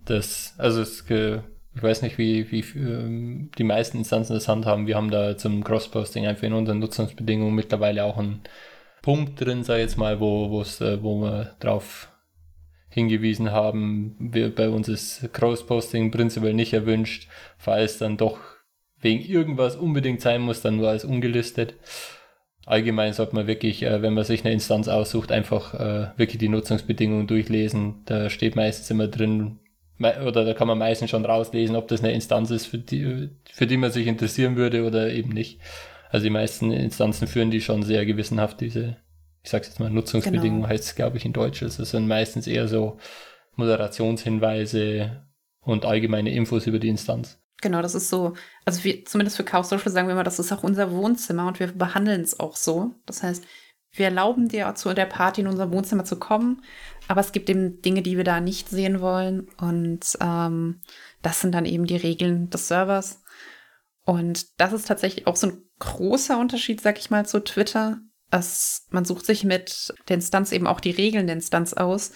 Das, 0.06 0.54
also 0.58 0.82
es, 0.82 1.06
ge- 1.06 1.42
ich 1.74 1.82
weiß 1.82 2.02
nicht, 2.02 2.18
wie, 2.18 2.52
wie 2.52 2.60
ähm, 2.78 3.52
die 3.58 3.64
meisten 3.64 3.98
Instanzen 4.00 4.34
das 4.34 4.48
handhaben. 4.48 4.88
Wir 4.88 4.98
haben 4.98 5.12
da 5.12 5.38
zum 5.38 5.64
Cross-Posting 5.64 6.28
einfach 6.28 6.44
in 6.44 6.54
unseren 6.54 6.80
Nutzungsbedingungen 6.80 7.56
mittlerweile 7.56 8.04
auch 8.04 8.18
einen 8.18 8.42
Punkt 9.02 9.40
drin, 9.40 9.64
sag 9.64 9.76
ich 9.76 9.82
jetzt 9.84 9.98
mal, 9.98 10.20
wo, 10.20 10.62
äh, 10.62 11.02
wo 11.02 11.22
wir 11.22 11.56
drauf 11.60 12.11
hingewiesen 12.92 13.52
haben. 13.52 14.16
Wir, 14.20 14.54
bei 14.54 14.70
uns 14.70 14.88
ist 14.88 15.34
Cross-Posting 15.34 16.12
prinzipiell 16.12 16.54
nicht 16.54 16.74
erwünscht, 16.74 17.28
falls 17.58 17.98
dann 17.98 18.18
doch 18.18 18.40
wegen 19.00 19.24
irgendwas 19.24 19.76
unbedingt 19.76 20.22
sein 20.22 20.42
muss, 20.42 20.62
dann 20.62 20.78
nur 20.78 20.90
als 20.90 21.06
ungelistet. 21.06 21.76
Allgemein 22.66 23.14
sollte 23.14 23.34
man 23.34 23.48
wirklich, 23.48 23.82
äh, 23.84 24.02
wenn 24.02 24.14
man 24.14 24.24
sich 24.24 24.46
eine 24.46 24.54
Instanz 24.54 24.88
aussucht, 24.88 25.32
einfach 25.32 25.74
äh, 25.74 26.18
wirklich 26.18 26.38
die 26.38 26.50
Nutzungsbedingungen 26.50 27.26
durchlesen. 27.26 28.04
Da 28.06 28.30
steht 28.30 28.56
meistens 28.56 28.92
immer 28.92 29.08
drin, 29.08 29.58
oder 30.00 30.46
da 30.46 30.54
kann 30.54 30.68
man 30.68 30.78
meistens 30.78 31.10
schon 31.10 31.26
rauslesen, 31.26 31.76
ob 31.76 31.88
das 31.88 32.04
eine 32.04 32.14
Instanz 32.14 32.52
ist, 32.52 32.68
für 32.68 32.78
die, 32.78 33.30
für 33.52 33.66
die 33.66 33.78
man 33.78 33.92
sich 33.92 34.06
interessieren 34.06 34.56
würde 34.56 34.86
oder 34.86 35.12
eben 35.12 35.30
nicht. 35.30 35.60
Also 36.10 36.26
die 36.26 36.30
meisten 36.30 36.72
Instanzen 36.72 37.28
führen 37.28 37.52
die 37.52 37.62
schon 37.62 37.84
sehr 37.84 38.06
gewissenhaft, 38.06 38.62
diese, 38.62 38.98
ich 39.44 39.50
sag's 39.50 39.68
jetzt 39.68 39.80
mal, 39.80 39.90
Nutzungsbedingungen 39.90 40.62
Genau. 40.62 40.68
heißt 40.70 40.84
es, 40.84 40.96
glaube 40.96 41.18
ich, 41.18 41.26
in 41.26 41.34
Deutsch. 41.34 41.64
Also 41.64 41.84
es 41.84 41.92
sind 41.92 42.08
meistens 42.08 42.48
eher 42.48 42.68
so 42.68 42.98
Moderationshinweise 43.56 45.26
und 45.62 45.86
allgemeine 45.86 46.32
Infos 46.34 46.68
über 46.68 46.80
die 46.80 46.90
Instanz. 46.90 47.38
Genau, 47.62 47.82
das 47.82 47.94
ist 47.94 48.10
so, 48.10 48.34
also 48.66 48.84
wir, 48.84 49.06
zumindest 49.06 49.38
für 49.38 49.44
Chaos 49.44 49.70
Social 49.70 49.92
sagen 49.92 50.08
wir 50.08 50.14
immer, 50.14 50.24
das 50.24 50.40
ist 50.40 50.52
auch 50.52 50.64
unser 50.64 50.92
Wohnzimmer 50.92 51.48
und 51.48 51.60
wir 51.60 51.68
behandeln 51.68 52.22
es 52.22 52.40
auch 52.40 52.56
so. 52.56 52.96
Das 53.06 53.22
heißt, 53.22 53.44
wir 53.94 54.06
erlauben 54.06 54.48
dir 54.48 54.74
zu 54.76 54.94
der 54.94 55.06
Party 55.06 55.42
in 55.42 55.48
unser 55.48 55.72
Wohnzimmer 55.72 56.06
zu 56.06 56.18
kommen, 56.18 56.64
aber 57.08 57.22
es 57.22 57.34
gibt 57.34 57.50
eben 57.50 57.82
Dinge, 57.82 58.02
die 58.02 58.18
wir 58.18 58.24
da 58.24 58.40
nicht 58.40 58.70
sehen 58.70 59.02
wollen 59.02 59.48
und 59.60 60.18
ähm, 60.22 60.82
das 61.22 61.42
sind 61.42 61.54
dann 61.54 61.66
eben 61.66 61.86
die 61.86 61.98
Regeln 61.98 62.50
des 62.50 62.68
Servers. 62.68 63.22
Und 64.06 64.60
das 64.60 64.74
ist 64.74 64.88
tatsächlich 64.88 65.28
auch 65.28 65.36
so 65.36 65.48
ein 65.48 65.64
großer 65.80 66.40
Unterschied, 66.40 66.82
sag 66.82 66.98
ich 66.98 67.12
mal, 67.12 67.26
zu 67.28 67.44
Twitter. 67.44 68.00
Dass 68.32 68.88
man 68.90 69.06
sucht 69.06 69.26
sich 69.26 69.44
mit 69.44 69.94
der 70.08 70.16
Instanz 70.16 70.52
eben 70.52 70.66
auch 70.66 70.80
die 70.80 70.92
Regeln 70.92 71.28
der 71.28 71.36
Instanz 71.36 71.74
aus. 71.74 72.12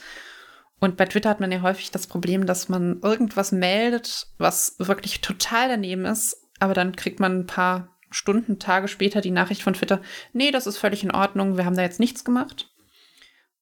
Und 0.79 0.97
bei 0.97 1.05
Twitter 1.05 1.29
hat 1.29 1.39
man 1.39 1.51
ja 1.51 1.61
häufig 1.61 1.91
das 1.91 2.07
Problem, 2.07 2.45
dass 2.45 2.69
man 2.69 2.99
irgendwas 3.01 3.51
meldet, 3.51 4.27
was 4.37 4.75
wirklich 4.79 5.21
total 5.21 5.69
daneben 5.69 6.05
ist, 6.05 6.37
aber 6.59 6.73
dann 6.73 6.95
kriegt 6.95 7.19
man 7.19 7.39
ein 7.39 7.47
paar 7.47 7.95
Stunden, 8.11 8.59
Tage 8.59 8.87
später 8.87 9.21
die 9.21 9.31
Nachricht 9.31 9.61
von 9.61 9.73
Twitter, 9.73 10.01
nee, 10.33 10.51
das 10.51 10.67
ist 10.67 10.77
völlig 10.77 11.03
in 11.03 11.11
Ordnung, 11.11 11.57
wir 11.57 11.65
haben 11.65 11.75
da 11.75 11.81
jetzt 11.81 11.99
nichts 11.99 12.23
gemacht. 12.23 12.69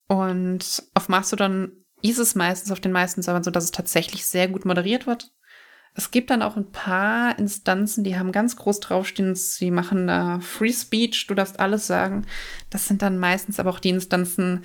Und 0.07 0.83
auf 0.93 1.09
Mastodon 1.09 1.83
ist 2.01 2.19
es 2.19 2.35
meistens 2.35 2.71
auf 2.71 2.79
den 2.79 2.91
meisten 2.91 3.21
Servern 3.21 3.43
so, 3.43 3.51
dass 3.51 3.63
es 3.63 3.71
tatsächlich 3.71 4.25
sehr 4.25 4.47
gut 4.47 4.65
moderiert 4.65 5.07
wird. 5.07 5.31
Es 5.95 6.09
gibt 6.09 6.31
dann 6.31 6.41
auch 6.41 6.57
ein 6.57 6.71
paar 6.71 7.37
Instanzen, 7.37 8.03
die 8.03 8.17
haben 8.17 8.31
ganz 8.31 8.55
groß 8.55 8.79
draufstehen, 8.79 9.35
sie 9.35 9.69
machen 9.69 10.07
da 10.07 10.39
Free 10.39 10.73
Speech, 10.73 11.27
du 11.27 11.35
darfst 11.35 11.59
alles 11.59 11.85
sagen. 11.85 12.25
Das 12.71 12.87
sind 12.87 13.03
dann 13.03 13.19
meistens 13.19 13.59
aber 13.59 13.69
auch 13.69 13.79
die 13.79 13.89
Instanzen, 13.89 14.63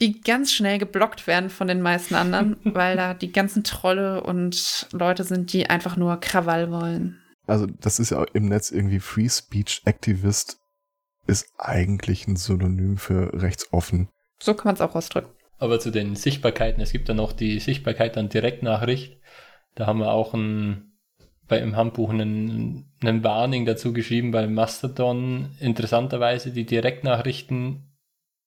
die 0.00 0.20
ganz 0.22 0.52
schnell 0.52 0.78
geblockt 0.78 1.26
werden 1.26 1.50
von 1.50 1.68
den 1.68 1.82
meisten 1.82 2.14
anderen, 2.14 2.56
weil 2.64 2.96
da 2.96 3.12
die 3.12 3.32
ganzen 3.32 3.64
Trolle 3.64 4.22
und 4.22 4.88
Leute 4.92 5.24
sind, 5.24 5.52
die 5.52 5.68
einfach 5.68 5.96
nur 5.96 6.18
Krawall 6.20 6.70
wollen. 6.70 7.20
Also 7.46 7.66
das 7.66 7.98
ist 7.98 8.10
ja 8.10 8.24
im 8.32 8.48
Netz 8.48 8.70
irgendwie 8.70 9.00
Free 9.00 9.28
Speech 9.28 9.82
Activist 9.84 10.58
ist 11.26 11.48
eigentlich 11.58 12.26
ein 12.26 12.36
Synonym 12.36 12.96
für 12.96 13.30
rechtsoffen. 13.40 14.08
So 14.40 14.54
kann 14.54 14.66
man 14.66 14.74
es 14.74 14.80
auch 14.80 14.94
ausdrücken. 14.94 15.30
Aber 15.58 15.80
zu 15.80 15.90
den 15.90 16.16
Sichtbarkeiten, 16.16 16.82
es 16.82 16.92
gibt 16.92 17.08
dann 17.08 17.16
noch 17.16 17.32
die 17.32 17.60
Sichtbarkeit 17.60 18.16
an 18.16 18.28
Direktnachricht. 18.28 19.18
Da 19.74 19.86
haben 19.86 19.98
wir 19.98 20.12
auch 20.12 20.34
ein, 20.34 20.92
bei 21.48 21.58
im 21.58 21.76
Handbuch 21.76 22.10
einen, 22.10 22.92
einen 23.02 23.24
Warning 23.24 23.66
dazu 23.66 23.92
geschrieben, 23.92 24.30
bei 24.30 24.46
Mastodon 24.46 25.56
interessanterweise 25.60 26.52
die 26.52 26.66
Direktnachrichten 26.66 27.90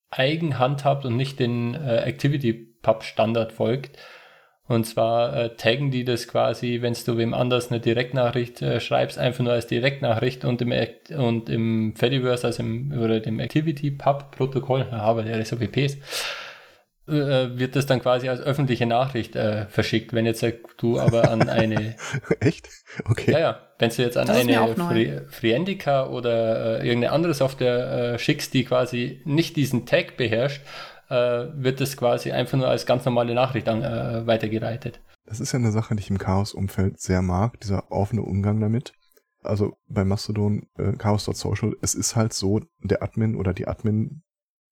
eigen 0.10 0.58
handhabt 0.58 1.06
und 1.06 1.16
nicht 1.16 1.40
den 1.40 1.76
äh, 1.76 1.98
Activity-Pub-Standard 1.98 3.52
folgt. 3.52 3.98
Und 4.68 4.86
zwar 4.86 5.36
äh, 5.36 5.56
taggen 5.56 5.92
die 5.92 6.04
das 6.04 6.28
quasi, 6.28 6.82
wenn 6.82 6.94
du 6.94 7.18
wem 7.18 7.34
anders 7.34 7.72
eine 7.72 7.80
Direktnachricht 7.80 8.62
äh, 8.62 8.82
schreibst, 8.82 9.18
einfach 9.18 9.44
nur 9.44 9.54
als 9.54 9.68
Direktnachricht 9.68 10.44
und 10.44 10.62
im, 10.62 10.72
Act 10.74 11.12
und 11.12 11.50
im 11.50 11.96
Fediverse, 11.96 12.48
also 12.48 12.64
im, 12.64 12.92
oder 12.92 13.22
dem 13.22 13.40
Activity-Pub-Protokoll, 13.40 14.88
aber 14.92 15.24
der 15.24 15.44
SOPPs, 15.46 15.96
äh, 15.96 15.98
wird 17.58 17.76
das 17.76 17.86
dann 17.86 18.02
quasi 18.02 18.30
als 18.30 18.42
öffentliche 18.42 18.86
Nachricht 18.86 19.36
äh, 19.36 19.66
verschickt. 19.68 20.14
Wenn 20.14 20.26
jetzt 20.26 20.44
äh, 20.44 20.54
du 20.78 21.00
aber 21.00 21.30
an 21.30 21.48
eine, 21.50 21.96
Echt? 22.40 22.70
Okay. 23.06 23.32
ja, 23.32 23.40
ja, 23.40 23.60
wenn 23.80 23.90
du 23.90 24.02
jetzt 24.02 24.18
an 24.18 24.28
Das 24.28 24.38
eine. 24.38 24.76
Fri 24.76 25.22
Friendica 25.30 26.08
oder 26.08 26.80
äh, 26.82 26.88
irgendeine 26.88 27.14
andere 27.14 27.34
Software 27.34 28.14
äh, 28.14 28.20
schickst, 28.20 28.54
die 28.54 28.66
quasi 28.66 29.22
nicht 29.26 29.56
diesen 29.56 29.86
Tag 29.86 30.18
beherrscht, 30.18 30.62
äh, 31.10 31.48
wird 31.54 31.82
das 31.82 31.98
quasi 31.98 32.32
einfach 32.32 32.58
nur 32.58 32.68
als 32.68 32.86
ganz 32.86 33.06
normale 33.06 33.34
Nachricht 33.34 33.70
an, 33.70 33.84
äh, 33.84 34.28
weitergeleitet. 34.28 35.00
Das 35.26 35.40
ist 35.40 35.52
ja 35.52 35.60
eine 35.60 35.72
Sache, 35.72 35.96
die 35.96 36.02
ich 36.02 36.10
im 36.10 36.18
Chaos-Umfeld 36.18 37.00
sehr 37.00 37.22
mag, 37.22 37.60
dieser 37.60 37.92
offene 37.92 38.22
Umgang 38.22 38.60
damit. 38.60 38.94
Also 39.44 39.78
bei 39.88 40.04
Mastodon, 40.04 40.68
äh, 40.78 40.94
Chaos.social, 40.94 41.76
es 41.82 41.96
ist 41.96 42.16
halt 42.16 42.34
so, 42.34 42.62
der 42.82 43.04
Admin 43.04 43.36
oder 43.36 43.54
die 43.54 43.68
Admin, 43.68 44.24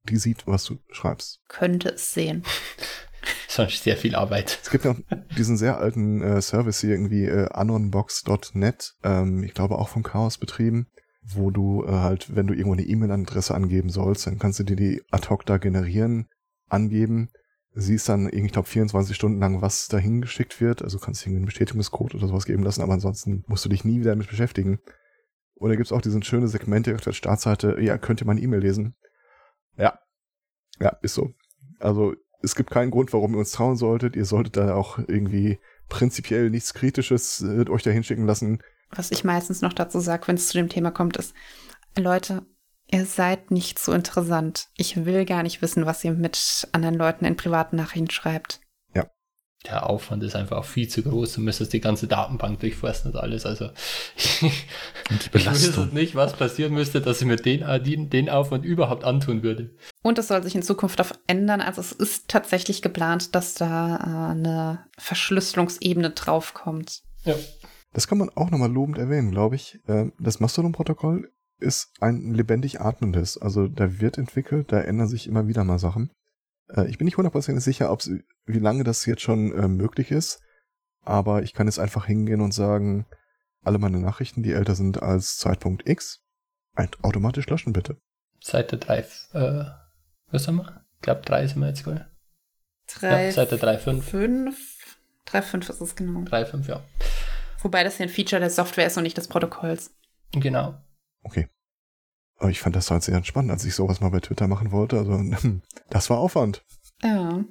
die 0.10 0.18
sieht, 0.18 0.48
was 0.48 0.64
du 0.66 0.78
schreibst. 0.90 1.42
Könnte 1.48 1.90
es 1.90 2.14
sehen. 2.14 2.44
Sonst 3.48 3.84
sehr 3.84 3.98
viel 3.98 4.16
Arbeit. 4.16 4.60
Es 4.62 4.70
gibt 4.70 4.86
ja 4.86 4.92
auch 4.92 5.00
diesen 5.38 5.58
sehr 5.58 5.78
alten 5.78 6.22
äh, 6.22 6.42
Service 6.42 6.82
hier 6.82 6.92
irgendwie, 6.92 7.26
äh, 7.26 7.48
anonbox.net, 7.50 8.96
ähm, 9.04 9.44
ich 9.44 9.54
glaube 9.54 9.78
auch 9.78 9.90
vom 9.90 10.04
Chaos 10.04 10.38
betrieben, 10.38 10.88
wo 11.24 11.50
du 11.50 11.84
äh, 11.86 11.92
halt, 11.92 12.36
wenn 12.36 12.48
du 12.48 12.54
irgendwo 12.54 12.74
eine 12.74 12.84
E-Mail-Adresse 12.84 13.56
angeben 13.56 13.90
sollst, 13.90 14.28
dann 14.28 14.40
kannst 14.40 14.60
du 14.60 14.64
dir 14.64 14.76
die 14.76 15.02
ad 15.10 15.30
hoc 15.30 15.46
da 15.46 15.58
generieren, 15.58 16.28
angeben, 16.70 17.30
siehst 17.74 18.08
dann, 18.10 18.26
irgendwie, 18.26 18.48
ich 18.48 18.52
glaube, 18.54 18.68
24 18.68 19.16
Stunden 19.16 19.40
lang, 19.40 19.62
was 19.62 19.88
dahin 19.88 20.22
geschickt 20.22 20.62
wird, 20.62 20.82
also 20.82 20.98
kannst 20.98 21.22
du 21.22 21.26
irgendwie 21.26 21.40
einen 21.40 21.46
Bestätigungscode 21.46 22.16
oder 22.16 22.28
sowas 22.28 22.46
geben 22.46 22.64
lassen, 22.64 22.82
aber 22.82 22.94
ansonsten 22.94 23.44
musst 23.48 23.66
du 23.66 23.70
dich 23.70 23.84
nie 23.84 24.00
wieder 24.00 24.12
damit 24.12 24.30
beschäftigen. 24.30 24.80
Und 25.56 25.70
da 25.70 25.76
gibt's 25.76 25.92
auch 25.92 26.02
diesen 26.02 26.24
schöne 26.24 26.48
Segment 26.48 26.86
direkt 26.86 27.02
auf 27.02 27.06
der 27.06 27.14
Startseite, 27.14 27.78
ja, 27.80 27.98
könnt 27.98 28.22
ihr 28.22 28.28
meine 28.28 28.42
E-Mail 28.42 28.62
lesen? 28.62 28.96
Ja. 29.78 30.00
Ja, 30.80 30.98
ist 31.02 31.14
so. 31.14 31.34
Also, 31.80 32.16
es 32.42 32.56
gibt 32.56 32.70
keinen 32.70 32.92
Grund, 32.92 33.14
warum 33.14 33.34
ihr 33.34 33.40
uns 33.40 33.52
trauen 33.52 33.76
solltet. 33.76 34.16
Ihr 34.16 34.26
solltet 34.26 34.58
da 34.58 34.76
auch 34.76 35.00
irgendwie 35.00 35.60
prinzipiell 35.90 36.50
nichts 36.50 36.74
Kritisches 36.74 37.42
äh, 37.42 37.70
euch 37.70 37.84
da 37.84 37.92
hinschicken 37.92 38.26
lassen. 38.26 38.62
Was 38.92 39.12
ich 39.12 39.24
meistens 39.24 39.62
noch 39.62 39.74
dazu 39.74 40.00
sage, 40.00 40.28
wenn 40.28 40.36
es 40.36 40.48
zu 40.48 40.58
dem 40.58 40.70
Thema 40.70 40.92
kommt, 40.92 41.18
ist, 41.18 41.34
Leute, 41.98 42.46
ihr 42.92 43.06
seid 43.06 43.52
nicht 43.52 43.80
so 43.80 43.94
interessant. 43.94 44.68
Ich 44.76 45.06
will 45.06 45.26
gar 45.26 45.44
nicht 45.44 45.62
wissen, 45.62 45.86
was 45.86 46.04
ihr 46.04 46.14
mit 46.14 46.68
anderen 46.72 46.96
Leuten 46.96 47.26
in 47.26 47.36
privaten 47.36 47.76
Nachrichten 47.78 48.12
schreibt. 48.12 48.62
Der 49.68 49.90
Aufwand 49.90 50.24
ist 50.24 50.36
einfach 50.36 50.58
auch 50.58 50.66
viel 50.66 50.88
zu 50.88 51.02
groß. 51.02 51.34
Du 51.34 51.42
müsstest 51.42 51.74
die 51.74 51.82
ganze 51.82 52.08
Datenbank 52.08 52.60
durchforsten 52.60 53.12
und 53.12 53.18
alles. 53.18 53.46
Also 53.46 53.66
Und 55.10 55.34
die 55.34 55.38
ich 55.38 55.50
wüsste 55.50 55.90
nicht, 55.92 56.16
was 56.16 56.34
passieren 56.34 56.74
müsste, 56.74 57.02
dass 57.02 57.22
ich 57.22 57.28
mir 57.28 57.36
den, 57.36 57.62
äh, 57.62 57.82
den, 57.82 58.10
den 58.10 58.30
Aufwand 58.30 58.66
überhaupt 58.66 59.04
antun 59.04 59.44
würde. 59.44 59.76
Und 60.04 60.20
es 60.20 60.28
soll 60.28 60.44
sich 60.44 60.56
in 60.56 60.62
Zukunft 60.64 61.02
auf 61.02 61.14
ändern. 61.28 61.62
Also 61.62 61.82
es 61.82 61.92
ist 61.92 62.28
tatsächlich 62.28 62.82
geplant, 62.82 63.34
dass 63.36 63.56
da 63.56 63.96
äh, 63.98 64.32
eine 64.32 64.86
Verschlüsselungsebene 64.98 66.12
draufkommt. 66.12 67.02
Ja. 67.24 67.36
Das 67.94 68.08
kann 68.08 68.18
man 68.18 68.30
auch 68.36 68.52
nochmal 68.52 68.72
lobend 68.72 68.98
erwähnen, 68.98 69.32
glaube 69.32 69.56
ich. 69.56 69.80
Ähm, 69.88 70.14
Das 70.20 70.40
Mastodon-Protokoll 70.40 71.32
ist 71.60 71.92
ein 72.02 72.34
lebendig 72.34 72.82
atmendes. 72.82 73.38
Also 73.38 73.68
da 73.68 74.00
wird 74.00 74.18
entwickelt, 74.18 74.72
da 74.72 74.82
ändern 74.82 75.08
sich 75.08 75.28
immer 75.28 75.48
wieder 75.48 75.64
mal 75.64 75.80
Sachen. 75.80 76.12
Äh, 76.68 76.88
Ich 76.90 76.98
bin 76.98 77.06
nicht 77.06 77.18
hundertprozentig 77.18 77.64
sicher, 77.64 77.92
ob's, 77.92 78.12
wie 78.46 78.60
lange 78.60 78.84
das 78.84 79.06
jetzt 79.06 79.22
schon 79.22 79.54
äh, 79.54 79.68
möglich 79.68 80.12
ist. 80.12 80.42
Aber 81.02 81.44
ich 81.44 81.54
kann 81.54 81.68
jetzt 81.68 81.80
einfach 81.80 82.06
hingehen 82.06 82.42
und 82.42 82.54
sagen, 82.54 83.06
alle 83.64 83.78
meine 83.80 84.00
Nachrichten, 84.00 84.44
die 84.44 84.54
älter 84.54 84.76
sind 84.76 85.02
als 85.02 85.38
Zeitpunkt 85.38 85.88
X, 85.88 86.24
automatisch 87.02 87.48
löschen 87.48 87.74
bitte. 87.74 87.98
Seite 88.42 88.78
3, 88.78 89.00
äh, 89.34 89.66
was 90.32 90.48
haben 90.48 90.58
wir? 90.58 90.86
Ich 90.96 91.02
glaube 91.02 91.22
3 91.22 91.48
sind 91.48 91.60
wir 91.62 91.68
jetzt, 91.68 91.84
gell? 91.84 92.08
Drei, 92.88 93.26
Ja, 93.26 93.32
Seite 93.32 93.58
3.5. 93.58 94.02
fünf. 94.02 94.98
3.5 95.28 95.70
ist 95.72 95.82
es 95.82 95.96
genau. 95.96 96.20
3.5, 96.22 96.68
ja. 96.68 96.84
Wobei 97.62 97.84
das 97.84 97.98
ja 97.98 98.04
ein 98.06 98.10
Feature 98.10 98.40
der 98.40 98.52
Software 98.52 98.86
ist 98.88 98.98
und 98.98 99.04
nicht 99.04 99.18
des 99.18 99.28
Protokolls. 99.28 99.92
Genau. 100.32 100.78
Okay. 101.24 101.50
Aber 102.38 102.50
ich 102.50 102.60
fand 102.60 102.76
das 102.76 102.92
halt 102.92 103.02
sehr 103.02 103.16
entspannt, 103.16 103.50
als 103.50 103.66
ich 103.66 103.74
sowas 103.74 104.02
mal 104.02 104.10
bei 104.10 104.20
Twitter 104.20 104.48
machen 104.48 104.72
wollte. 104.72 105.00
Also, 105.00 105.20
das 105.90 106.10
war 106.10 106.20
Aufwand. 106.20 106.64
Ja. 107.02 107.44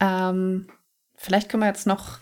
Ähm, 0.00 0.68
vielleicht 1.14 1.48
können 1.48 1.62
wir 1.62 1.68
jetzt 1.68 1.86
noch. 1.86 2.20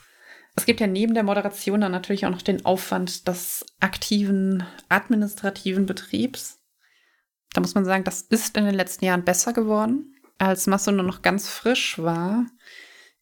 Es 0.54 0.64
gibt 0.64 0.80
ja 0.80 0.86
neben 0.86 1.14
der 1.14 1.22
Moderation 1.22 1.80
dann 1.82 1.92
natürlich 1.92 2.24
auch 2.24 2.30
noch 2.30 2.42
den 2.42 2.64
Aufwand 2.64 3.28
des 3.28 3.66
aktiven 3.80 4.64
administrativen 4.88 5.84
Betriebs. 5.84 6.60
Da 7.52 7.60
muss 7.60 7.74
man 7.74 7.84
sagen, 7.84 8.04
das 8.04 8.22
ist 8.22 8.56
in 8.56 8.64
den 8.64 8.74
letzten 8.74 9.04
Jahren 9.04 9.24
besser 9.24 9.52
geworden. 9.52 10.14
Als 10.38 10.66
Mastodon 10.66 11.06
noch 11.06 11.22
ganz 11.22 11.48
frisch 11.48 11.98
war, 11.98 12.46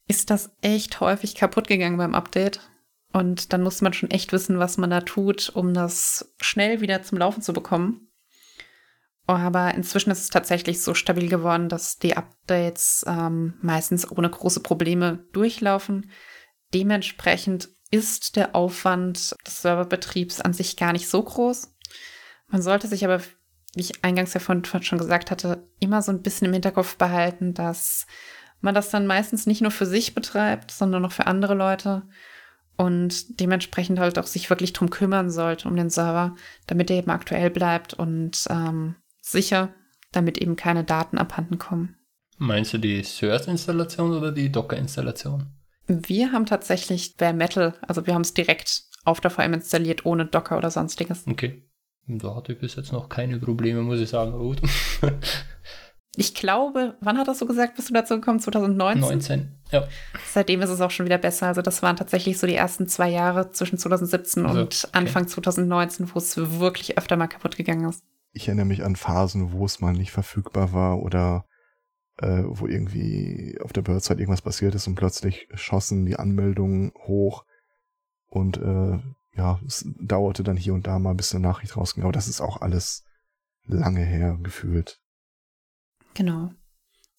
ist 0.07 0.31
das 0.31 0.57
echt 0.61 1.01
häufig 1.01 1.35
kaputt 1.35 1.67
gegangen 1.67 1.97
beim 1.97 2.15
Update. 2.15 2.61
Und 3.13 3.53
dann 3.53 3.63
muss 3.63 3.81
man 3.81 3.93
schon 3.93 4.11
echt 4.11 4.33
wissen, 4.33 4.59
was 4.59 4.77
man 4.77 4.91
da 4.91 5.01
tut, 5.01 5.51
um 5.55 5.73
das 5.73 6.35
schnell 6.41 6.81
wieder 6.81 7.03
zum 7.03 7.19
Laufen 7.19 7.43
zu 7.43 7.53
bekommen. 7.53 8.09
Aber 9.27 9.75
inzwischen 9.75 10.11
ist 10.11 10.21
es 10.21 10.29
tatsächlich 10.29 10.83
so 10.83 10.93
stabil 10.95 11.29
geworden, 11.29 11.69
dass 11.69 11.99
die 11.99 12.17
Updates 12.17 13.05
ähm, 13.09 13.55
meistens 13.63 14.11
ohne 14.11 14.29
große 14.29 14.61
Probleme 14.61 15.25
durchlaufen. 15.33 16.11
Dementsprechend 16.75 17.71
ist 17.91 18.37
der 18.37 18.55
Aufwand 18.55 19.35
des 19.47 19.63
Serverbetriebs 19.63 20.41
an 20.41 20.53
sich 20.53 20.77
gar 20.77 20.93
nicht 20.93 21.09
so 21.09 21.23
groß. 21.23 21.75
Man 22.49 22.61
sollte 22.61 22.87
sich 22.87 23.05
aber, 23.05 23.21
wie 23.75 23.81
ich 23.81 24.05
eingangs 24.05 24.35
ja 24.35 24.41
von 24.41 24.65
schon 24.65 24.99
gesagt 24.99 25.31
hatte, 25.31 25.69
immer 25.81 26.03
so 26.03 26.13
ein 26.13 26.23
bisschen 26.23 26.49
im 26.49 26.53
Hinterkopf 26.53 26.97
behalten, 26.97 27.55
dass 27.55 28.07
man 28.61 28.75
das 28.75 28.91
dann 28.91 29.07
meistens 29.07 29.47
nicht 29.47 29.61
nur 29.61 29.71
für 29.71 29.87
sich 29.87 30.15
betreibt, 30.15 30.71
sondern 30.71 31.05
auch 31.05 31.13
für 31.13 31.27
andere 31.27 31.55
Leute 31.55 32.03
und 32.77 33.41
dementsprechend 33.41 33.99
halt 33.99 34.19
auch 34.19 34.27
sich 34.27 34.51
wirklich 34.51 34.73
drum 34.73 34.91
kümmern 34.91 35.31
sollte, 35.31 35.69
um 35.69 35.77
den 35.77 35.91
Server, 35.91 36.35
damit 36.67 36.91
er 36.91 36.97
eben 36.97 37.11
aktuell 37.11 37.51
bleibt 37.51 37.95
und 37.95 38.45
ähm, 38.51 38.97
sicher, 39.31 39.75
damit 40.13 40.39
eben 40.39 40.57
keine 40.57 40.85
Daten 40.85 41.19
abhanden 41.19 41.59
kommen. 41.59 41.97
Meinst 42.37 42.73
du 42.73 42.79
die 42.79 43.03
Source-Installation 43.03 44.13
oder 44.13 44.33
die 44.33 44.51
Docker-Installation? 44.51 45.47
Wir 45.87 46.33
haben 46.33 46.47
tatsächlich 46.47 47.17
Bare 47.17 47.35
Metal, 47.35 47.75
also 47.83 48.07
wir 48.07 48.15
haben 48.15 48.23
es 48.23 48.35
direkt 48.35 48.85
auf 49.05 49.21
der 49.21 49.31
VM 49.31 49.55
installiert, 49.55 50.07
ohne 50.07 50.27
Docker 50.27 50.57
oder 50.57 50.71
sonstiges. 50.71 51.27
Okay. 51.27 51.63
Da 52.07 52.35
hatte 52.35 52.53
ich 52.53 52.59
bis 52.59 52.77
jetzt 52.77 52.93
noch 52.93 53.09
keine 53.09 53.39
Probleme, 53.39 53.83
muss 53.83 54.01
ich 54.01 54.09
sagen, 54.09 54.33
Ruth. 54.35 54.61
Ich 56.17 56.35
glaube, 56.35 56.97
wann 57.01 57.19
hat 57.19 57.27
das 57.27 57.41
so 57.41 57.47
gesagt, 57.47 57.75
bist 57.77 57.91
du 57.91 57.95
dazu 57.95 58.15
gekommen? 58.15 58.39
2019? 58.39 59.01
19. 59.01 59.53
Ja. 59.73 59.85
Seitdem 60.33 60.63
ist 60.63 60.71
es 60.71 60.81
auch 60.81 60.91
schon 60.91 61.07
wieder 61.07 61.19
besser. 61.19 61.49
Also 61.49 61.61
das 61.61 61.83
waren 61.83 61.97
tatsächlich 61.97 62.39
so 62.39 62.47
die 62.47 62.55
ersten 62.55 62.87
zwei 62.87 63.11
Jahre 63.11 63.51
zwischen 63.51 63.79
2017 63.79 64.47
Also, 64.47 64.61
und 64.61 64.85
okay. 64.85 64.89
Anfang 64.93 65.27
2019, 65.27 66.15
wo 66.15 66.19
es 66.19 66.37
wirklich 66.37 66.97
öfter 66.99 67.17
mal 67.17 67.27
kaputt 67.27 67.57
gegangen 67.57 67.89
ist. 67.89 68.05
Ich 68.35 68.49
erinnere 68.49 68.67
mich 68.67 68.85
an 68.85 68.97
Phasen, 68.97 69.53
wo 69.53 69.65
es 69.65 69.81
mal 69.81 69.95
nicht 69.95 70.13
verfügbar 70.13 70.73
war 70.73 70.99
oder 71.01 71.47
äh, 72.19 72.43
wo 72.45 72.67
irgendwie 72.67 73.59
auf 73.63 73.73
der 73.73 73.83
Birdside 73.83 74.21
irgendwas 74.21 74.43
passiert 74.43 74.75
ist 74.75 74.87
und 74.87 74.97
plötzlich 74.97 75.49
schossen 75.55 76.05
die 76.05 76.17
Anmeldungen 76.17 76.93
hoch 77.07 77.45
und 78.29 78.59
äh, 78.59 78.99
ja, 79.37 79.61
es 79.67 79.85
dauerte 80.01 80.43
dann 80.43 80.57
hier 80.57 80.75
und 80.75 80.87
da 80.87 80.99
mal, 80.99 81.15
bis 81.15 81.35
eine 81.35 81.43
Nachricht 81.43 81.77
rausging. 81.77 82.05
Aber 82.05 82.13
das 82.13 82.29
ist 82.29 82.41
auch 82.41 82.61
alles 82.61 83.05
lange 83.65 84.05
her 84.05 84.39
gefühlt. 84.43 85.01
Genau. 86.15 86.51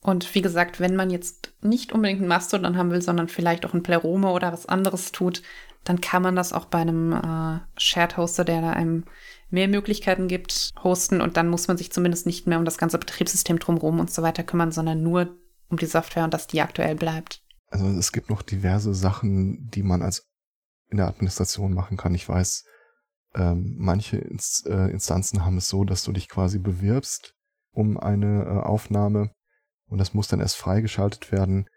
Und 0.01 0.36
wie 0.36 0.41
gesagt, 0.41 0.80
wenn 0.80 0.95
man 0.95 1.09
jetzt 1.09 1.53
nicht 1.61 1.91
unbedingt 1.91 2.22
ein 2.22 2.28
Mastodon 2.28 2.78
haben 2.78 2.91
will, 2.91 3.01
sondern 3.01 3.28
vielleicht 3.28 3.66
auch 3.66 3.74
ein 3.74 3.84
Plerome 3.84 4.30
oder 4.30 4.53
was 4.53 4.68
anderes 4.68 5.11
tut, 5.11 5.41
dann 5.84 5.99
kann 5.99 6.22
man 6.22 6.36
das 6.36 6.53
auch 6.53 6.66
bei 6.66 6.80
einem 6.80 7.11
äh, 7.11 7.59
Shared 7.80 8.18
Hoster, 8.18 8.45
der 8.45 8.61
da 8.61 8.72
einem 8.72 9.05
mehr 9.50 9.68
Möglichkeiten 9.68 10.28
gibt, 10.28 10.74
hosten 10.84 11.22
und 11.22 11.38
dann 11.38 11.50
muss 11.50 11.68
man 11.68 11.78
sich 11.78 11.91
zumindest 11.91 12.26
nicht 12.26 12.48
mehr 12.48 12.58
um 12.58 12.66
das 12.66 12.78
ganze 12.78 12.98
Betriebssystem 12.98 13.60
drumherum 13.60 14.00
und 14.00 14.12
so 14.12 14.22
weiter 14.22 14.43
kümmern, 14.43 14.72
sondern 14.72 15.04
nur 15.04 15.38
um 15.70 15.78
die 15.78 15.86
Software 15.86 16.24
und 16.24 16.34
dass 16.34 16.48
die 16.48 16.62
aktuell 16.62 16.96
bleibt. 16.96 17.41
Also 17.70 17.88
es 17.88 18.12
gibt 18.12 18.30
noch 18.30 18.41
diverse 18.41 18.93
Sachen, 18.93 19.70
die 19.70 19.84
man 19.84 20.02
als 20.02 20.28
in 20.89 20.98
der 20.98 21.08
Administration 21.08 21.74
machen 21.74 21.98
kann. 21.98 22.14
Ich 22.16 22.28
weiß, 22.28 22.64
ähm, 23.36 23.76
manche 23.78 24.18
Inst 24.18 24.66
äh, 24.68 24.88
Instanzen 24.88 25.46
haben 25.46 25.58
es 25.58 25.68
so, 25.68 25.84
dass 25.84 26.04
du 26.04 26.12
dich 26.12 26.30
quasi 26.30 26.60
bewirbst 26.60 27.34
um 27.72 27.98
eine 27.98 28.43
äh, 28.43 28.66
Aufnahme 28.66 29.32
und 29.88 29.98
das 29.98 30.14
muss 30.14 30.28
dann 30.28 30.39
erst 30.39 30.58
freigeschaltet 30.58 31.32
werden. 31.32 31.68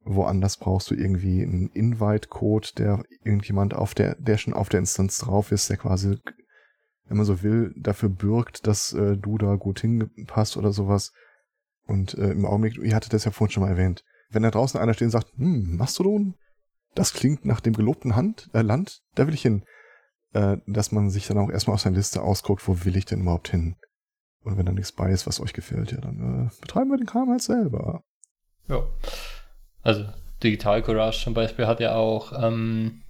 Woanders 0.00 0.56
brauchst 0.56 0.90
du 0.90 0.94
irgendwie 0.94 1.42
einen 1.42 1.68
Invite-Code, 1.68 2.68
der 2.76 3.02
irgendjemand 3.24 3.74
auf 3.74 3.94
der, 3.94 4.14
der 4.16 4.38
schon 4.38 4.54
auf 4.54 4.68
der 4.68 4.80
Instanz 4.80 5.18
drauf 5.18 5.52
ist, 5.52 5.68
der 5.68 5.76
quasi, 5.76 6.18
wenn 7.08 7.16
man 7.16 7.26
so 7.26 7.42
will, 7.42 7.72
dafür 7.76 8.08
bürgt, 8.08 8.66
dass 8.66 8.92
äh, 8.92 9.16
du 9.16 9.38
da 9.38 9.54
gut 9.54 9.80
hingepasst 9.80 10.56
oder 10.56 10.72
sowas. 10.72 11.12
Und 11.86 12.14
äh, 12.14 12.30
im 12.30 12.44
Augenblick, 12.44 12.78
ihr 12.78 12.94
hattet 12.94 13.12
das 13.12 13.24
ja 13.24 13.30
vorhin 13.30 13.52
schon 13.52 13.62
mal 13.62 13.70
erwähnt, 13.70 14.04
wenn 14.30 14.42
da 14.42 14.50
draußen 14.50 14.80
einer 14.80 14.94
steht 14.94 15.06
und 15.06 15.12
sagt, 15.12 15.32
hm, 15.36 15.76
Mastodon, 15.76 16.34
das 16.94 17.12
klingt 17.12 17.44
nach 17.44 17.60
dem 17.60 17.74
gelobten 17.74 18.16
Hand, 18.16 18.50
äh, 18.52 18.62
Land, 18.62 19.02
da 19.14 19.26
will 19.26 19.34
ich 19.34 19.42
hin. 19.42 19.64
Äh, 20.32 20.58
dass 20.66 20.92
man 20.92 21.08
sich 21.10 21.26
dann 21.26 21.38
auch 21.38 21.50
erstmal 21.50 21.74
aus 21.74 21.84
der 21.84 21.92
Liste 21.92 22.20
ausguckt, 22.22 22.66
wo 22.66 22.84
will 22.84 22.96
ich 22.96 23.04
denn 23.04 23.22
überhaupt 23.22 23.48
hin? 23.48 23.76
Und 24.42 24.58
wenn 24.58 24.66
da 24.66 24.72
nichts 24.72 24.92
bei 24.92 25.10
ist, 25.10 25.26
was 25.26 25.40
euch 25.40 25.52
gefällt, 25.52 25.92
ja, 25.92 26.00
dann 26.00 26.50
äh, 26.50 26.60
betreiben 26.60 26.90
wir 26.90 26.98
den 26.98 27.06
Kram 27.06 27.30
halt 27.30 27.42
selber. 27.42 28.02
Ja. 28.68 28.82
Also 29.82 30.04
Digital 30.42 30.82
Courage 30.82 31.24
zum 31.24 31.34
Beispiel 31.34 31.66
hat 31.66 31.80
ja 31.80 31.94
auch, 31.94 32.32
ähm, 32.42 33.02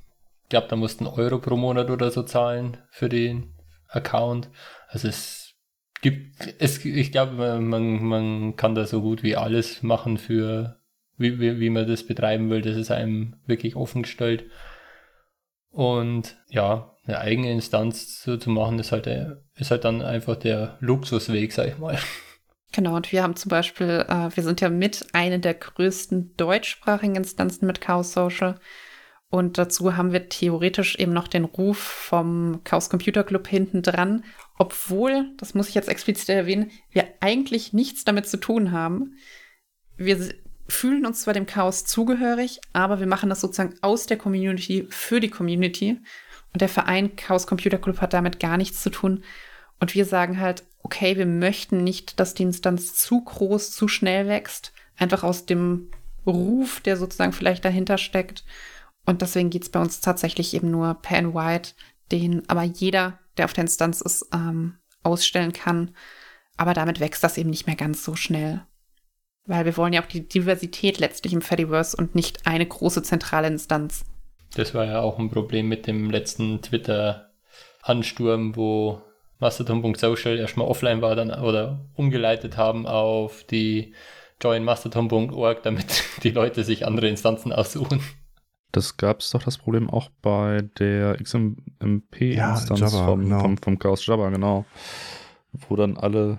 ich 0.44 0.50
glaube, 0.50 0.68
da 0.68 0.76
mussten 0.76 1.06
Euro 1.06 1.38
pro 1.38 1.56
Monat 1.56 1.90
oder 1.90 2.10
so 2.10 2.22
zahlen 2.22 2.76
für 2.90 3.08
den 3.08 3.55
Account. 3.88 4.48
Also 4.88 5.08
es 5.08 5.54
gibt, 6.02 6.36
es, 6.58 6.84
ich 6.84 7.12
glaube, 7.12 7.58
man, 7.60 8.02
man 8.02 8.56
kann 8.56 8.74
da 8.74 8.86
so 8.86 9.02
gut 9.02 9.22
wie 9.22 9.36
alles 9.36 9.82
machen 9.82 10.18
für, 10.18 10.80
wie, 11.16 11.40
wie, 11.40 11.60
wie 11.60 11.70
man 11.70 11.86
das 11.86 12.06
betreiben 12.06 12.50
will. 12.50 12.62
Das 12.62 12.76
ist 12.76 12.90
einem 12.90 13.36
wirklich 13.46 13.76
offen 13.76 14.02
gestellt. 14.02 14.44
Und 15.70 16.36
ja, 16.48 16.94
eine 17.06 17.18
eigene 17.18 17.52
Instanz 17.52 18.22
so 18.22 18.36
zu 18.36 18.50
machen, 18.50 18.78
ist 18.78 18.92
halt, 18.92 19.06
ist 19.54 19.70
halt 19.70 19.84
dann 19.84 20.02
einfach 20.02 20.36
der 20.36 20.76
Luxusweg, 20.80 21.52
sag 21.52 21.68
ich 21.68 21.78
mal. 21.78 21.98
Genau, 22.72 22.96
und 22.96 23.10
wir 23.12 23.22
haben 23.22 23.36
zum 23.36 23.48
Beispiel, 23.48 24.04
äh, 24.08 24.28
wir 24.34 24.42
sind 24.42 24.60
ja 24.60 24.68
mit 24.68 25.06
einer 25.12 25.38
der 25.38 25.54
größten 25.54 26.34
deutschsprachigen 26.36 27.14
Instanzen 27.14 27.66
mit 27.66 27.80
Chaos 27.80 28.12
Social. 28.12 28.56
Und 29.36 29.58
dazu 29.58 29.98
haben 29.98 30.14
wir 30.14 30.30
theoretisch 30.30 30.96
eben 30.96 31.12
noch 31.12 31.28
den 31.28 31.44
Ruf 31.44 31.76
vom 31.76 32.62
Chaos 32.64 32.88
Computer 32.88 33.22
Club 33.22 33.46
hinten 33.46 33.82
dran, 33.82 34.24
obwohl, 34.56 35.30
das 35.36 35.52
muss 35.52 35.68
ich 35.68 35.74
jetzt 35.74 35.90
explizit 35.90 36.30
erwähnen, 36.30 36.70
wir 36.90 37.04
eigentlich 37.20 37.74
nichts 37.74 38.04
damit 38.04 38.26
zu 38.26 38.38
tun 38.38 38.72
haben. 38.72 39.18
Wir 39.98 40.26
fühlen 40.68 41.04
uns 41.04 41.20
zwar 41.20 41.34
dem 41.34 41.44
Chaos 41.44 41.84
zugehörig, 41.84 42.62
aber 42.72 42.98
wir 42.98 43.06
machen 43.06 43.28
das 43.28 43.42
sozusagen 43.42 43.74
aus 43.82 44.06
der 44.06 44.16
Community 44.16 44.86
für 44.88 45.20
die 45.20 45.28
Community. 45.28 46.00
Und 46.54 46.62
der 46.62 46.70
Verein 46.70 47.14
Chaos 47.16 47.46
Computer 47.46 47.76
Club 47.76 48.00
hat 48.00 48.14
damit 48.14 48.40
gar 48.40 48.56
nichts 48.56 48.82
zu 48.82 48.88
tun. 48.88 49.22
Und 49.80 49.94
wir 49.94 50.06
sagen 50.06 50.40
halt, 50.40 50.64
okay, 50.82 51.18
wir 51.18 51.26
möchten 51.26 51.84
nicht, 51.84 52.18
dass 52.20 52.32
die 52.32 52.44
Instanz 52.44 52.94
zu 52.94 53.22
groß, 53.22 53.70
zu 53.72 53.86
schnell 53.86 54.28
wächst. 54.28 54.72
Einfach 54.96 55.24
aus 55.24 55.44
dem 55.44 55.90
Ruf, 56.26 56.80
der 56.80 56.96
sozusagen 56.96 57.34
vielleicht 57.34 57.66
dahinter 57.66 57.98
steckt. 57.98 58.42
Und 59.06 59.22
deswegen 59.22 59.50
geht 59.50 59.62
es 59.62 59.70
bei 59.70 59.80
uns 59.80 60.00
tatsächlich 60.00 60.52
eben 60.54 60.70
nur 60.70 60.94
Pan 60.94 61.32
White, 61.32 61.70
den 62.12 62.48
aber 62.48 62.64
jeder, 62.64 63.18
der 63.36 63.46
auf 63.46 63.52
der 63.52 63.62
Instanz 63.62 64.00
ist, 64.00 64.26
ähm, 64.34 64.78
ausstellen 65.02 65.52
kann. 65.52 65.94
Aber 66.56 66.74
damit 66.74 67.00
wächst 67.00 67.22
das 67.22 67.38
eben 67.38 67.50
nicht 67.50 67.66
mehr 67.66 67.76
ganz 67.76 68.04
so 68.04 68.16
schnell. 68.16 68.62
Weil 69.46 69.64
wir 69.64 69.76
wollen 69.76 69.92
ja 69.92 70.02
auch 70.02 70.06
die 70.06 70.28
Diversität 70.28 70.98
letztlich 70.98 71.32
im 71.32 71.42
Fediverse 71.42 71.96
und 71.96 72.16
nicht 72.16 72.46
eine 72.46 72.66
große 72.66 73.02
zentrale 73.02 73.46
Instanz. 73.46 74.04
Das 74.54 74.74
war 74.74 74.86
ja 74.86 75.00
auch 75.00 75.18
ein 75.18 75.30
Problem 75.30 75.68
mit 75.68 75.86
dem 75.86 76.10
letzten 76.10 76.60
Twitter-Ansturm, 76.62 78.56
wo 78.56 79.02
Mastodon.social 79.38 80.38
erstmal 80.38 80.66
offline 80.66 81.02
war 81.02 81.14
dann 81.14 81.30
oder 81.30 81.86
umgeleitet 81.94 82.56
haben 82.56 82.86
auf 82.86 83.44
die 83.44 83.94
joinmastodon.org, 84.42 85.62
damit 85.62 86.04
die 86.22 86.30
Leute 86.30 86.64
sich 86.64 86.86
andere 86.86 87.08
Instanzen 87.08 87.52
aussuchen. 87.52 88.00
Das 88.72 88.96
gab 88.96 89.20
es 89.20 89.30
doch 89.30 89.42
das 89.42 89.58
Problem 89.58 89.88
auch 89.88 90.10
bei 90.22 90.62
der 90.78 91.16
XMP-Instanz 91.22 92.80
Ja, 92.80 92.88
vom, 92.88 93.20
genau. 93.20 93.40
vom, 93.40 93.56
vom 93.58 93.78
Chaos 93.78 94.04
Jabba, 94.06 94.28
genau. 94.30 94.64
Wo 95.52 95.76
dann 95.76 95.96
alle 95.96 96.38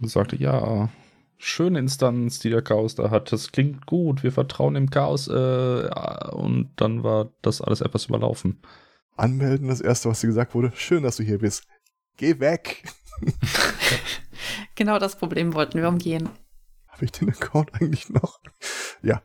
gesagt 0.00 0.32
haben, 0.32 0.42
ja, 0.42 0.90
schöne 1.38 1.78
Instanz, 1.78 2.40
die 2.40 2.50
der 2.50 2.62
Chaos 2.62 2.94
da 2.94 3.10
hat. 3.10 3.32
Das 3.32 3.52
klingt 3.52 3.86
gut, 3.86 4.22
wir 4.22 4.32
vertrauen 4.32 4.74
dem 4.74 4.90
Chaos. 4.90 5.28
Äh, 5.28 5.88
und 6.32 6.70
dann 6.76 7.02
war 7.02 7.30
das 7.42 7.60
alles 7.62 7.80
etwas 7.80 8.06
überlaufen. 8.06 8.60
Anmelden, 9.16 9.68
das 9.68 9.80
erste, 9.80 10.08
was 10.08 10.20
dir 10.20 10.26
gesagt 10.28 10.54
wurde. 10.54 10.72
Schön, 10.74 11.02
dass 11.02 11.16
du 11.16 11.22
hier 11.22 11.38
bist. 11.38 11.66
Geh 12.16 12.38
weg. 12.40 12.82
Genau 14.74 15.00
das 15.00 15.16
Problem 15.16 15.54
wollten 15.54 15.80
wir 15.80 15.88
umgehen. 15.88 16.28
Habe 16.86 17.04
ich 17.04 17.10
den 17.10 17.28
Account 17.30 17.74
eigentlich 17.74 18.08
noch? 18.10 18.38
Ja, 19.02 19.22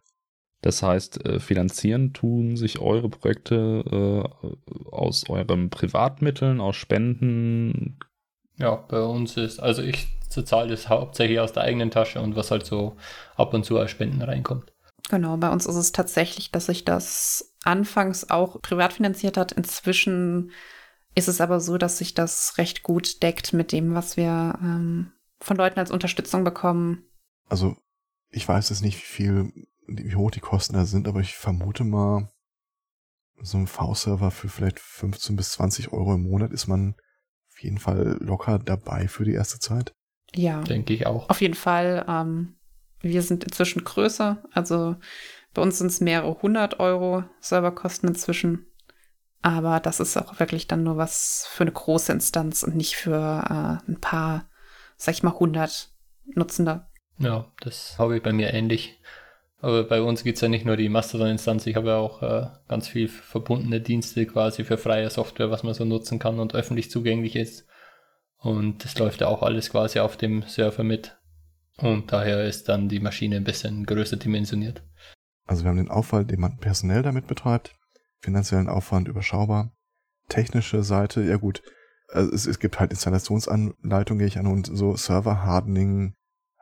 Das 0.64 0.82
heißt, 0.82 1.26
äh, 1.26 1.40
finanzieren 1.42 2.14
tun 2.14 2.56
sich 2.56 2.80
eure 2.80 3.10
Projekte 3.10 3.84
äh, 4.42 4.90
aus 4.90 5.30
euren 5.30 5.70
Privatmitteln, 5.70 6.62
aus 6.62 6.78
Spenden. 6.78 8.00
Ja, 8.58 8.76
bei 8.76 9.02
uns 9.02 9.36
ist, 9.36 9.60
also 9.60 9.82
ich 9.82 10.08
zahle 10.30 10.70
das 10.70 10.88
hauptsächlich 10.88 11.42
aus 11.42 11.52
der 11.52 11.64
eigenen 11.64 11.92
Tasche 11.92 12.22
und 12.22 12.38
was 12.38 12.50
halt 12.50 12.66
so 12.66 12.96
ab 13.36 13.54
und 13.54 13.66
zu 13.66 13.78
als 13.78 13.92
Spenden 13.92 14.22
reinkommt. 14.22 14.72
Genau, 15.10 15.36
bei 15.36 15.50
uns 15.50 15.66
ist 15.66 15.76
es 15.76 15.92
tatsächlich, 15.92 16.50
dass 16.50 16.68
sich 16.68 16.86
das 16.86 17.54
anfangs 17.66 18.30
auch 18.30 18.62
privat 18.62 18.94
finanziert 18.94 19.36
hat. 19.36 19.52
Inzwischen 19.52 20.52
ist 21.14 21.28
es 21.28 21.42
aber 21.42 21.60
so, 21.60 21.78
dass 21.78 21.98
sich 21.98 22.14
das 22.14 22.58
recht 22.58 22.84
gut 22.84 23.22
deckt 23.22 23.52
mit 23.52 23.74
dem, 23.74 23.96
was 23.96 24.16
wir 24.16 24.58
ähm, 24.62 25.12
von 25.42 25.58
Leuten 25.58 25.80
als 25.80 25.92
Unterstützung 25.92 26.46
bekommen. 26.46 27.04
also 27.50 27.76
ich 28.32 28.48
weiß 28.48 28.70
jetzt 28.70 28.82
nicht, 28.82 28.98
wie 28.98 29.06
viel, 29.06 29.68
wie 29.88 30.16
hoch 30.16 30.32
die 30.32 30.40
Kosten 30.40 30.74
da 30.74 30.86
sind, 30.86 31.08
aber 31.08 31.20
ich 31.20 31.36
vermute 31.36 31.84
mal, 31.84 32.30
so 33.42 33.58
ein 33.58 33.68
V-Server 33.68 34.32
für 34.32 34.48
vielleicht 34.48 34.80
15 34.80 35.36
bis 35.36 35.52
20 35.52 35.92
Euro 35.92 36.14
im 36.14 36.24
Monat 36.24 36.52
ist 36.52 36.68
man 36.68 36.96
auf 37.52 37.62
jeden 37.62 37.78
Fall 37.78 38.18
locker 38.22 38.60
dabei 38.60 39.08
für 39.08 39.26
die 39.26 39.34
erste 39.34 39.60
Zeit. 39.60 39.94
Ja, 40.34 40.62
Denke 40.62 40.94
ich 40.94 41.06
auch. 41.06 41.30
auf 41.30 41.42
jeden 41.42 41.54
Fall. 41.54 42.06
Ähm, 42.08 42.56
wir 43.02 43.22
sind 43.22 43.44
inzwischen 43.44 43.84
größer. 43.84 44.42
Also 44.54 44.96
bei 45.54 45.62
uns 45.62 45.78
sind 45.78 45.88
es 45.88 46.00
mehrere 46.00 46.42
hundert 46.42 46.80
Euro 46.80 47.24
Serverkosten 47.40 48.10
inzwischen. 48.10 48.66
Aber 49.42 49.80
das 49.82 50.00
ist 50.00 50.16
auch 50.16 50.40
wirklich 50.40 50.68
dann 50.68 50.84
nur 50.84 50.96
was 50.98 51.46
für 51.52 51.64
eine 51.66 51.74
große 51.74 52.12
Instanz 52.14 52.64
und 52.64 52.76
nicht 52.78 52.96
für 52.96 53.12
äh, 53.86 53.92
ein 53.92 54.00
paar, 54.00 54.46
sag 54.96 55.14
ich 55.16 55.24
mal, 55.24 55.34
hundert 55.38 55.94
Nutzende. 56.34 56.88
Ja, 57.18 57.52
das 57.60 58.00
habe 58.00 58.16
ich 58.16 58.24
bei 58.24 58.32
mir 58.32 58.54
ähnlich. 58.54 59.00
Aber 59.64 59.86
bei 59.86 60.02
uns 60.02 60.26
gibt 60.26 60.36
es 60.36 60.42
ja 60.42 60.50
nicht 60.50 60.66
nur 60.66 60.76
die 60.76 60.90
Mastodon-Instanz, 60.90 61.66
ich 61.68 61.78
habe 61.78 61.88
ja 61.88 61.96
auch 61.96 62.22
äh, 62.22 62.48
ganz 62.68 62.90
viel 62.90 63.08
verbundene 63.08 63.80
Dienste 63.80 64.26
quasi 64.26 64.66
für 64.66 64.78
freie 64.78 65.10
Software, 65.10 65.52
was 65.52 65.64
man 65.64 65.74
so 65.74 65.86
nutzen 65.86 66.20
kann 66.20 66.42
und 66.42 66.54
öffentlich 66.54 66.92
zugänglich 66.92 67.38
ist. 67.38 67.66
Und 68.36 68.84
das 68.84 69.00
läuft 69.00 69.22
ja 69.22 69.28
auch 69.28 69.42
alles 69.42 69.70
quasi 69.70 70.00
auf 70.00 70.18
dem 70.18 70.42
Server 70.42 70.84
mit. 70.84 71.18
Und 71.78 72.12
daher 72.12 72.44
ist 72.44 72.68
dann 72.68 72.90
die 72.90 73.00
Maschine 73.00 73.38
ein 73.38 73.46
bisschen 73.46 73.86
größer 73.86 74.18
dimensioniert. 74.18 74.84
Also 75.46 75.64
wir 75.64 75.70
haben 75.70 75.78
den 75.78 75.88
Aufwand, 75.88 76.30
den 76.30 76.42
man 76.42 76.58
personell 76.58 77.02
damit 77.02 77.28
betreibt, 77.28 77.74
finanziellen 78.20 78.68
Aufwand 78.68 79.08
überschaubar, 79.08 79.72
technische 80.28 80.84
Seite, 80.84 81.24
ja 81.24 81.38
gut, 81.38 81.64
also 82.10 82.34
es, 82.34 82.48
es 82.48 82.60
gibt 82.60 82.82
halt 82.82 82.92
Installationsanleitungen, 82.92 84.20
gehe 84.20 84.28
ich 84.28 84.38
an, 84.38 84.48
und 84.48 84.66
so 84.66 84.98
Server-Hardening 84.98 86.16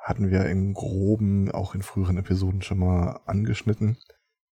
hatten 0.04 0.32
wir 0.32 0.46
im 0.46 0.74
Groben 0.74 1.52
auch 1.52 1.76
in 1.76 1.82
früheren 1.84 2.18
Episoden 2.18 2.62
schon 2.62 2.80
mal 2.80 3.20
angeschnitten. 3.26 3.98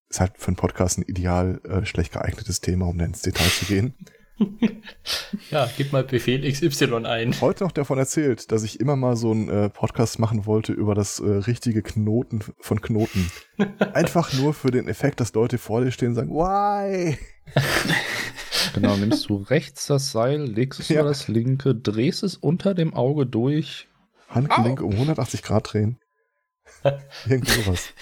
Ist 0.09 0.19
halt 0.19 0.33
für 0.37 0.47
einen 0.47 0.55
Podcast 0.55 0.97
ein 0.97 1.03
ideal 1.03 1.61
äh, 1.63 1.85
schlecht 1.85 2.13
geeignetes 2.13 2.61
Thema, 2.61 2.87
um 2.87 2.97
da 2.97 3.05
ins 3.05 3.21
Detail 3.21 3.49
zu 3.49 3.65
gehen. 3.65 3.93
Ja, 5.51 5.69
gib 5.75 5.91
mal 5.91 6.05
Befehl 6.05 6.49
XY 6.49 7.05
ein. 7.05 7.41
Heute 7.41 7.65
noch 7.65 7.73
davon 7.73 7.97
erzählt, 7.97 8.53
dass 8.53 8.63
ich 8.63 8.79
immer 8.79 8.95
mal 8.95 9.17
so 9.17 9.31
einen 9.31 9.49
äh, 9.49 9.69
Podcast 9.69 10.17
machen 10.17 10.45
wollte 10.45 10.71
über 10.71 10.95
das 10.95 11.19
äh, 11.19 11.27
richtige 11.29 11.81
Knoten 11.81 12.39
von 12.61 12.79
Knoten. 12.79 13.29
Einfach 13.93 14.31
nur 14.33 14.53
für 14.53 14.71
den 14.71 14.87
Effekt, 14.87 15.19
dass 15.19 15.33
Leute 15.33 15.57
vor 15.57 15.83
dir 15.83 15.91
stehen 15.91 16.09
und 16.09 16.15
sagen, 16.15 16.29
why? 16.31 17.17
Genau, 18.73 18.95
nimmst 18.95 19.27
du 19.29 19.35
rechts 19.35 19.87
das 19.87 20.11
Seil, 20.13 20.41
legst 20.41 20.79
es 20.79 20.87
Ja. 20.87 21.01
über 21.01 21.09
das 21.09 21.27
linke, 21.27 21.75
drehst 21.75 22.23
es 22.23 22.37
unter 22.37 22.73
dem 22.73 22.93
Auge 22.93 23.25
durch. 23.25 23.88
Handgelenk 24.29 24.81
um 24.81 24.91
180 24.91 25.43
Grad 25.43 25.73
drehen. 25.73 25.99
Irgendwie 27.27 27.51
sowas. 27.51 27.93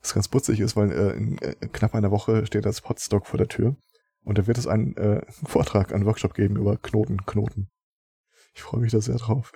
Was 0.00 0.14
ganz 0.14 0.28
putzig 0.28 0.60
ist, 0.60 0.76
weil 0.76 0.92
äh, 0.92 1.16
in 1.16 1.38
äh, 1.38 1.54
knapp 1.72 1.94
einer 1.94 2.10
Woche 2.10 2.46
steht 2.46 2.64
das 2.64 2.80
Podstock 2.80 3.26
vor 3.26 3.38
der 3.38 3.48
Tür. 3.48 3.76
Und 4.24 4.38
da 4.38 4.46
wird 4.46 4.58
es 4.58 4.66
einen 4.66 4.96
äh, 4.96 5.22
Vortrag, 5.44 5.92
einen 5.92 6.04
Workshop 6.04 6.34
geben 6.34 6.56
über 6.56 6.76
Knoten, 6.76 7.24
Knoten. 7.26 7.68
Ich 8.54 8.62
freue 8.62 8.80
mich 8.80 8.92
da 8.92 9.00
sehr 9.00 9.16
drauf. 9.16 9.52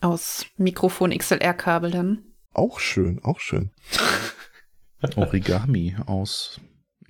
Aus 0.00 0.46
Mikrofon 0.56 1.16
XLR-Kabel 1.16 1.90
dann. 1.90 2.24
Auch 2.52 2.80
schön, 2.80 3.22
auch 3.22 3.40
schön. 3.40 3.70
Origami 5.16 5.96
aus 6.06 6.60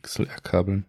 XLR-Kabeln. 0.02 0.86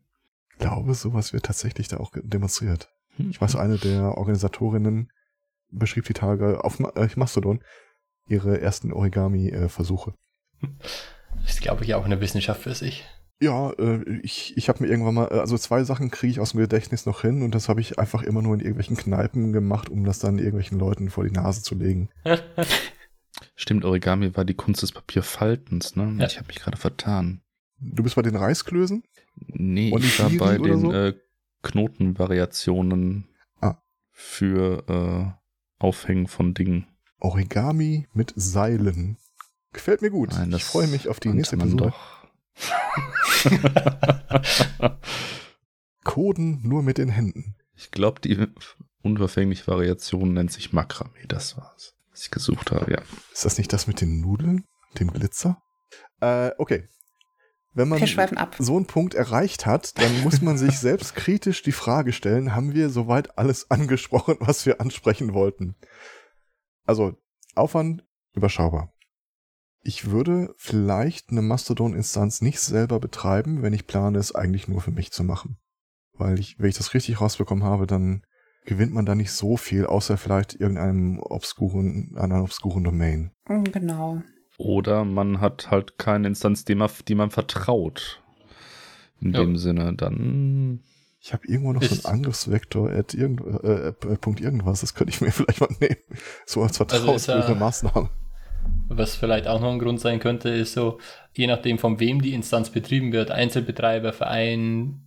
Ich 0.51 0.59
glaube, 0.59 0.95
sowas 0.95 1.33
wird 1.33 1.45
tatsächlich 1.45 1.89
da 1.89 1.97
auch 1.97 2.11
demonstriert. 2.15 2.89
Hm. 3.17 3.29
Ich 3.29 3.39
weiß, 3.39 3.55
eine 3.55 3.77
der 3.77 4.17
Organisatorinnen 4.17 5.11
beschrieb 5.71 6.05
die 6.05 6.13
Tage 6.13 6.63
auf 6.63 6.79
äh, 6.79 7.07
Mastodon 7.15 7.63
ihre 8.27 8.59
ersten 8.61 8.91
Origami-Versuche. 8.93 10.13
Das 11.41 11.55
ist, 11.55 11.61
glaube 11.61 11.83
ich, 11.83 11.93
auch 11.93 12.05
eine 12.05 12.21
Wissenschaft 12.21 12.61
für 12.63 12.73
sich. 12.73 13.05
Ja, 13.41 13.71
äh, 13.71 14.19
ich, 14.23 14.55
ich 14.55 14.69
habe 14.69 14.81
mir 14.81 14.89
irgendwann 14.89 15.13
mal, 15.15 15.27
äh, 15.27 15.39
also 15.39 15.57
zwei 15.57 15.83
Sachen 15.83 16.09
kriege 16.09 16.31
ich 16.31 16.39
aus 16.39 16.51
dem 16.51 16.61
Gedächtnis 16.61 17.05
noch 17.05 17.21
hin 17.21 17.41
und 17.43 17.53
das 17.53 17.67
habe 17.67 17.81
ich 17.81 17.99
einfach 17.99 18.23
immer 18.23 18.41
nur 18.41 18.53
in 18.53 18.61
irgendwelchen 18.61 18.95
Kneipen 18.95 19.51
gemacht, 19.51 19.89
um 19.89 20.05
das 20.05 20.19
dann 20.19 20.37
irgendwelchen 20.37 20.79
Leuten 20.79 21.09
vor 21.09 21.25
die 21.25 21.31
Nase 21.31 21.61
zu 21.61 21.75
legen. 21.75 22.09
Stimmt, 23.55 23.83
Origami 23.83 24.35
war 24.37 24.45
die 24.45 24.53
Kunst 24.53 24.81
des 24.81 24.93
Papierfaltens, 24.93 25.97
ne? 25.97 26.15
Ja. 26.19 26.25
Ich 26.25 26.37
habe 26.37 26.47
mich 26.47 26.55
gerade 26.55 26.77
vertan. 26.77 27.41
Du 27.79 28.01
bist 28.03 28.15
bei 28.15 28.21
den 28.21 28.37
Reisklößen? 28.37 29.03
Nee, 29.47 29.93
ich 29.97 30.19
war 30.19 30.29
bei 30.29 30.57
den 30.57 30.79
so? 30.79 30.91
äh, 30.93 31.13
Knotenvariationen 31.61 33.27
Ah. 33.61 33.75
für 34.11 34.83
äh, 34.87 35.44
Aufhängen 35.79 36.27
von 36.27 36.53
Dingen. 36.53 36.87
Origami 37.19 38.07
mit 38.13 38.33
Seilen. 38.35 39.17
Gefällt 39.73 40.01
mir 40.01 40.09
gut. 40.09 40.31
Nein, 40.31 40.51
das 40.51 40.61
ich 40.61 40.67
freue 40.67 40.87
mich 40.87 41.09
auf 41.09 41.19
die 41.19 41.29
nächste 41.29 41.55
Episode. 41.55 41.93
Doch, 41.93 42.27
Coden 46.03 46.61
nur 46.63 46.83
mit 46.83 46.97
den 46.97 47.09
Händen. 47.09 47.55
Ich 47.75 47.91
glaube, 47.91 48.21
die 48.21 48.47
unverfängliche 49.01 49.67
Variation 49.67 50.33
nennt 50.33 50.51
sich 50.51 50.71
Makramee. 50.71 51.25
Das 51.27 51.57
war's, 51.57 51.95
was 52.11 52.23
ich 52.23 52.31
gesucht 52.31 52.71
habe, 52.71 52.91
ja. 52.91 53.01
Ist 53.33 53.43
das 53.43 53.57
nicht 53.57 53.73
das 53.73 53.87
mit 53.87 53.99
den 53.99 54.21
Nudeln? 54.21 54.65
Dem 54.97 55.11
Glitzer? 55.11 55.61
Äh, 56.21 56.51
okay. 56.57 56.87
Wenn 57.75 57.89
man 57.89 58.01
so 58.59 58.77
einen 58.77 58.85
Punkt 58.85 59.15
erreicht 59.15 59.65
hat, 59.65 59.99
dann 59.99 60.23
muss 60.23 60.41
man 60.41 60.57
sich 60.57 60.79
selbst 60.79 61.13
kritisch 61.13 61.61
die 61.61 61.73
Frage 61.73 62.13
stellen, 62.13 62.55
haben 62.55 62.73
wir 62.73 62.89
soweit 62.89 63.37
alles 63.37 63.69
angesprochen, 63.71 64.37
was 64.39 64.65
wir 64.65 64.79
ansprechen 64.79 65.33
wollten? 65.33 65.75
Also, 66.85 67.17
Aufwand 67.53 68.05
überschaubar. 68.33 68.93
Ich 69.81 70.09
würde 70.09 70.55
vielleicht 70.57 71.29
eine 71.29 71.41
Mastodon-Instanz 71.41 72.41
nicht 72.41 72.59
selber 72.59 72.99
betreiben, 72.99 73.61
wenn 73.61 73.73
ich 73.73 73.87
plane, 73.87 74.17
es 74.17 74.33
eigentlich 74.33 74.67
nur 74.67 74.81
für 74.81 74.91
mich 74.91 75.11
zu 75.11 75.23
machen. 75.23 75.57
Weil 76.13 76.39
ich, 76.39 76.57
wenn 76.57 76.69
ich 76.69 76.77
das 76.77 76.93
richtig 76.93 77.19
rausbekommen 77.19 77.63
habe, 77.65 77.87
dann 77.87 78.23
gewinnt 78.65 78.93
man 78.93 79.05
da 79.05 79.15
nicht 79.15 79.31
so 79.31 79.57
viel, 79.57 79.85
außer 79.85 80.17
vielleicht 80.17 80.55
irgendeinem 80.55 81.19
obskuren, 81.19 82.15
einer 82.17 82.41
obskuren 82.41 82.83
Domain. 82.83 83.31
Mm, 83.47 83.63
Genau. 83.65 84.23
Oder 84.57 85.03
man 85.05 85.41
hat 85.41 85.69
halt 85.71 85.97
keine 85.97 86.27
Instanz, 86.27 86.63
die 86.65 86.75
man, 86.75 86.89
die 87.07 87.15
man 87.15 87.31
vertraut. 87.31 88.21
In 89.21 89.33
Ja. 89.33 89.39
dem 89.41 89.57
Sinne, 89.57 89.93
dann. 89.95 90.81
Ich 91.19 91.33
habe 91.33 91.47
irgendwo 91.47 91.73
noch 91.73 91.81
so 91.81 91.93
Ist- 91.95 92.05
einen 92.05 92.17
Angriffsvektor 92.17 92.91
at 92.91 93.13
irgend, 93.15 93.41
äh, 93.63 93.87
äh, 93.89 93.91
Punkt 94.17 94.39
irgendwas, 94.41 94.81
das 94.81 94.93
könnte 94.93 95.11
ich 95.11 95.21
mir 95.21 95.31
vielleicht 95.31 95.59
mal 95.59 95.69
nehmen. 95.79 95.95
So 96.45 96.61
als 96.61 96.79
Also 96.79 96.95
vertrauensbildende 96.95 97.53
ja- 97.53 97.59
Maßnahme. 97.59 98.09
Was 98.87 99.15
vielleicht 99.15 99.47
auch 99.47 99.59
noch 99.61 99.71
ein 99.71 99.79
Grund 99.79 99.99
sein 99.99 100.19
könnte, 100.19 100.49
ist 100.49 100.73
so, 100.73 100.99
je 101.33 101.47
nachdem 101.47 101.77
von 101.79 101.99
wem 101.99 102.21
die 102.21 102.33
Instanz 102.33 102.69
betrieben 102.69 103.11
wird, 103.11 103.31
Einzelbetreiber, 103.31 104.11
Verein, 104.13 105.01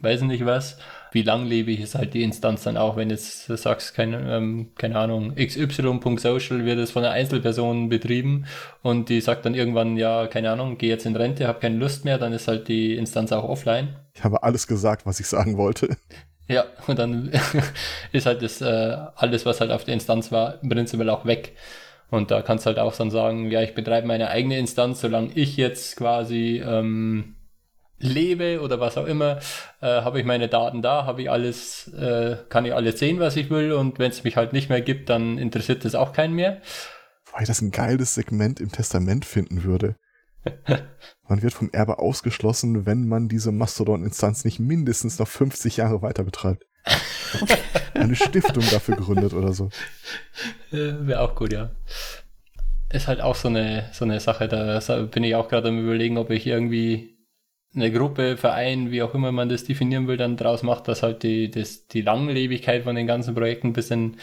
weiß 0.00 0.22
nicht 0.22 0.44
was, 0.46 0.78
wie 1.12 1.22
langlebig 1.22 1.80
ist 1.80 1.94
halt 1.94 2.14
die 2.14 2.22
Instanz 2.22 2.62
dann 2.62 2.76
auch, 2.76 2.96
wenn 2.96 3.10
jetzt 3.10 3.48
du 3.48 3.56
sagst, 3.56 3.94
keine, 3.94 4.36
ähm, 4.36 4.70
keine 4.76 4.96
Ahnung, 4.96 5.34
xy.social 5.34 6.64
wird 6.64 6.78
es 6.78 6.90
von 6.90 7.04
einer 7.04 7.12
Einzelperson 7.12 7.88
betrieben 7.88 8.46
und 8.82 9.08
die 9.08 9.20
sagt 9.20 9.44
dann 9.44 9.54
irgendwann, 9.54 9.96
ja, 9.96 10.26
keine 10.26 10.50
Ahnung, 10.50 10.78
geh 10.78 10.88
jetzt 10.88 11.06
in 11.06 11.16
Rente, 11.16 11.48
hab 11.48 11.60
keine 11.60 11.76
Lust 11.76 12.04
mehr, 12.04 12.18
dann 12.18 12.32
ist 12.32 12.48
halt 12.48 12.68
die 12.68 12.96
Instanz 12.96 13.32
auch 13.32 13.44
offline. 13.44 13.96
Ich 14.14 14.24
habe 14.24 14.42
alles 14.42 14.66
gesagt, 14.66 15.06
was 15.06 15.20
ich 15.20 15.26
sagen 15.26 15.56
wollte. 15.56 15.96
Ja, 16.48 16.64
und 16.88 16.98
dann 16.98 17.30
ist 18.12 18.26
halt 18.26 18.42
das 18.42 18.60
äh, 18.60 18.96
alles, 19.14 19.46
was 19.46 19.60
halt 19.60 19.70
auf 19.70 19.84
der 19.84 19.94
Instanz 19.94 20.32
war, 20.32 20.60
im 20.64 20.68
Prinzip 20.68 21.00
auch 21.08 21.24
weg. 21.24 21.52
Und 22.10 22.32
da 22.32 22.42
kannst 22.42 22.66
du 22.66 22.70
halt 22.70 22.80
auch 22.80 22.92
dann 22.96 23.12
sagen, 23.12 23.52
ja, 23.52 23.62
ich 23.62 23.72
betreibe 23.72 24.08
meine 24.08 24.30
eigene 24.30 24.58
Instanz, 24.58 25.00
solange 25.00 25.30
ich 25.36 25.56
jetzt 25.56 25.96
quasi 25.96 26.60
ähm, 26.66 27.36
lebe 28.00 28.60
oder 28.60 28.80
was 28.80 28.96
auch 28.96 29.06
immer, 29.06 29.38
äh, 29.80 29.86
habe 29.86 30.18
ich 30.18 30.26
meine 30.26 30.48
Daten 30.48 30.82
da, 30.82 31.04
habe 31.04 31.22
ich 31.22 31.30
alles, 31.30 31.88
äh, 31.88 32.36
kann 32.48 32.64
ich 32.64 32.74
alles 32.74 32.98
sehen, 32.98 33.20
was 33.20 33.36
ich 33.36 33.50
will. 33.50 33.72
Und 33.72 33.98
wenn 33.98 34.10
es 34.10 34.24
mich 34.24 34.36
halt 34.36 34.52
nicht 34.52 34.68
mehr 34.68 34.80
gibt, 34.80 35.08
dann 35.08 35.38
interessiert 35.38 35.84
das 35.84 35.94
auch 35.94 36.12
keinen 36.12 36.34
mehr. 36.34 36.60
Wobei 37.26 37.42
ich 37.42 37.48
das 37.48 37.60
ein 37.60 37.70
geiles 37.70 38.14
Segment 38.14 38.58
im 38.60 38.72
Testament 38.72 39.24
finden 39.24 39.62
würde. 39.62 39.96
Man 41.28 41.42
wird 41.42 41.52
vom 41.52 41.70
Erbe 41.72 41.98
ausgeschlossen, 41.98 42.86
wenn 42.86 43.06
man 43.06 43.28
diese 43.28 43.52
Mastodon-Instanz 43.52 44.44
nicht 44.44 44.58
mindestens 44.58 45.18
noch 45.18 45.28
50 45.28 45.76
Jahre 45.76 46.02
weiter 46.02 46.24
betreibt. 46.24 46.64
Eine 47.94 48.16
Stiftung 48.16 48.64
dafür 48.70 48.96
gründet 48.96 49.34
oder 49.34 49.52
so. 49.52 49.68
Äh, 50.72 51.06
Wäre 51.06 51.20
auch 51.20 51.34
gut, 51.36 51.52
ja. 51.52 51.70
Ist 52.88 53.06
halt 53.06 53.20
auch 53.20 53.36
so 53.36 53.46
eine, 53.46 53.88
so 53.92 54.04
eine 54.04 54.18
Sache, 54.18 54.48
da 54.48 54.80
bin 55.02 55.22
ich 55.22 55.36
auch 55.36 55.48
gerade 55.48 55.68
am 55.68 55.78
überlegen, 55.78 56.18
ob 56.18 56.30
ich 56.30 56.46
irgendwie 56.46 57.19
eine 57.74 57.92
Gruppe, 57.92 58.36
Verein, 58.36 58.90
wie 58.90 59.02
auch 59.02 59.14
immer 59.14 59.32
man 59.32 59.48
das 59.48 59.64
definieren 59.64 60.08
will, 60.08 60.16
dann 60.16 60.36
draus 60.36 60.62
macht, 60.62 60.88
dass 60.88 61.02
halt 61.02 61.22
die, 61.22 61.50
das, 61.50 61.86
die 61.86 62.02
Langlebigkeit 62.02 62.84
von 62.84 62.96
den 62.96 63.06
ganzen 63.06 63.34
Projekten 63.34 63.68
ein 63.68 63.72
bisschen 63.72 64.16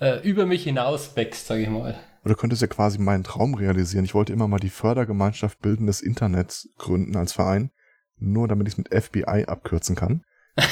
äh, 0.00 0.20
über 0.22 0.46
mich 0.46 0.64
hinaus 0.64 1.14
wächst, 1.16 1.46
sage 1.46 1.62
ich 1.62 1.68
mal. 1.68 1.98
Oder 2.24 2.34
könntest 2.34 2.62
ja 2.62 2.68
quasi 2.68 2.98
meinen 2.98 3.22
Traum 3.24 3.54
realisieren. 3.54 4.04
Ich 4.04 4.14
wollte 4.14 4.32
immer 4.32 4.48
mal 4.48 4.58
die 4.58 4.70
Fördergemeinschaft 4.70 5.60
Bilden 5.60 5.86
des 5.86 6.00
Internets 6.00 6.68
gründen 6.76 7.16
als 7.16 7.32
Verein, 7.32 7.70
nur 8.18 8.48
damit 8.48 8.66
ich 8.66 8.74
es 8.74 8.78
mit 8.78 8.88
FBI 8.92 9.44
abkürzen 9.46 9.94
kann. 9.94 10.24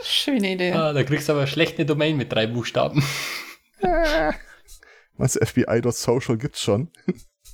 Schöne 0.00 0.52
Idee. 0.52 0.72
Ah, 0.72 0.92
da 0.92 1.04
kriegst 1.04 1.28
du 1.28 1.32
aber 1.32 1.46
schlecht 1.46 1.76
eine 1.78 1.84
Domain 1.86 2.16
mit 2.16 2.32
drei 2.32 2.46
Buchstaben. 2.46 3.04
Meinst 5.18 5.36
du, 5.36 5.44
FBI.social 5.44 6.38
gibt's 6.38 6.62
schon? 6.62 6.90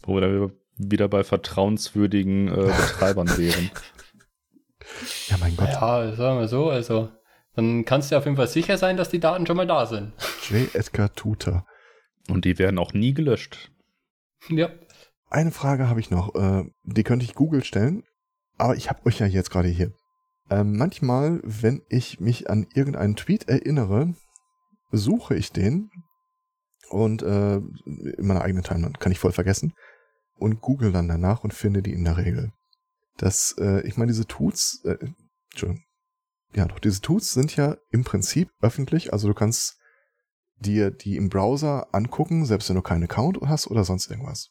Wo 0.03 0.15
wir 0.15 0.21
dann 0.21 0.53
wieder 0.77 1.09
bei 1.09 1.25
vertrauenswürdigen 1.25 2.49
äh, 2.49 2.55
Betreibern 2.77 3.29
wären. 3.37 3.71
Ja, 5.29 5.37
mein 5.39 5.57
Gott. 5.57 5.69
Ja, 5.69 6.15
sagen 6.15 6.41
wir 6.41 6.49
so, 6.49 6.71
also 6.71 7.11
dann 7.55 7.85
kannst 7.85 8.11
du 8.11 8.17
auf 8.17 8.25
jeden 8.25 8.37
Fall 8.37 8.49
sicher 8.49 8.79
sein, 8.79 8.97
dass 8.97 9.11
die 9.11 9.21
Daten 9.21 9.47
schon 9.47 9.57
mal 9.57 9.67
da 9.67 9.87
sind. 9.87 10.13
J. 10.49 10.75
Edgar 10.75 11.13
Tutor. 11.13 11.67
Und 12.29 12.45
die 12.45 12.59
werden 12.59 12.79
auch 12.79 12.93
nie 12.93 13.15
gelöscht. 13.15 13.71
Ja. 14.49 14.71
Eine 15.29 15.51
Frage 15.51 15.89
habe 15.89 16.01
ich 16.01 16.11
noch. 16.11 16.35
Äh, 16.35 16.65
die 16.85 17.05
könnte 17.05 17.25
ich 17.25 17.35
Google 17.35 17.65
stellen, 17.65 18.05
aber 18.59 18.77
ich 18.77 18.91
habe 18.91 19.05
euch 19.07 19.19
ja 19.19 19.27
jetzt 19.27 19.51
gerade 19.51 19.69
hier. 19.69 19.93
Ähm, 20.51 20.77
manchmal, 20.77 21.41
wenn 21.43 21.83
ich 21.89 22.21
mich 22.21 22.51
an 22.51 22.67
irgendeinen 22.75 23.17
Tweet 23.17 23.49
erinnere, 23.49 24.15
suche 24.91 25.35
ich 25.35 25.53
den 25.53 25.91
und 26.93 27.23
äh, 27.23 27.57
in 27.57 28.27
meiner 28.27 28.43
eigenen 28.43 28.65
Timeline 28.65 28.95
kann 28.99 29.13
ich 29.13 29.19
voll 29.19 29.33
vergessen 29.33 29.75
und 30.37 30.61
google 30.61 30.93
dann 30.93 31.09
danach 31.09 31.45
und 31.45 31.55
finde 31.55 31.83
die 31.83 31.93
in 31.93 32.05
der 32.05 32.17
Regel. 32.17 32.53
Das, 33.17 33.55
äh, 33.59 33.87
ich 33.87 33.97
meine, 33.97 34.13
diese 34.13 34.27
Tuts, 34.27 34.83
äh, 34.85 34.99
Entschuldigung. 35.51 35.85
Ja, 36.55 36.67
doch, 36.67 36.79
diese 36.79 37.01
Tuts 37.01 37.33
sind 37.33 37.57
ja 37.57 37.77
im 37.91 38.05
Prinzip 38.05 38.51
öffentlich, 38.61 39.13
also 39.13 39.29
du 39.29 39.35
kannst 39.35 39.79
dir 40.57 40.91
die 40.91 41.17
im 41.17 41.29
Browser 41.29 41.89
angucken, 41.93 42.45
selbst 42.45 42.69
wenn 42.69 42.77
du 42.77 42.83
keinen 42.83 43.05
Account 43.05 43.39
hast 43.43 43.69
oder 43.69 43.85
sonst 43.85 44.11
irgendwas. 44.11 44.51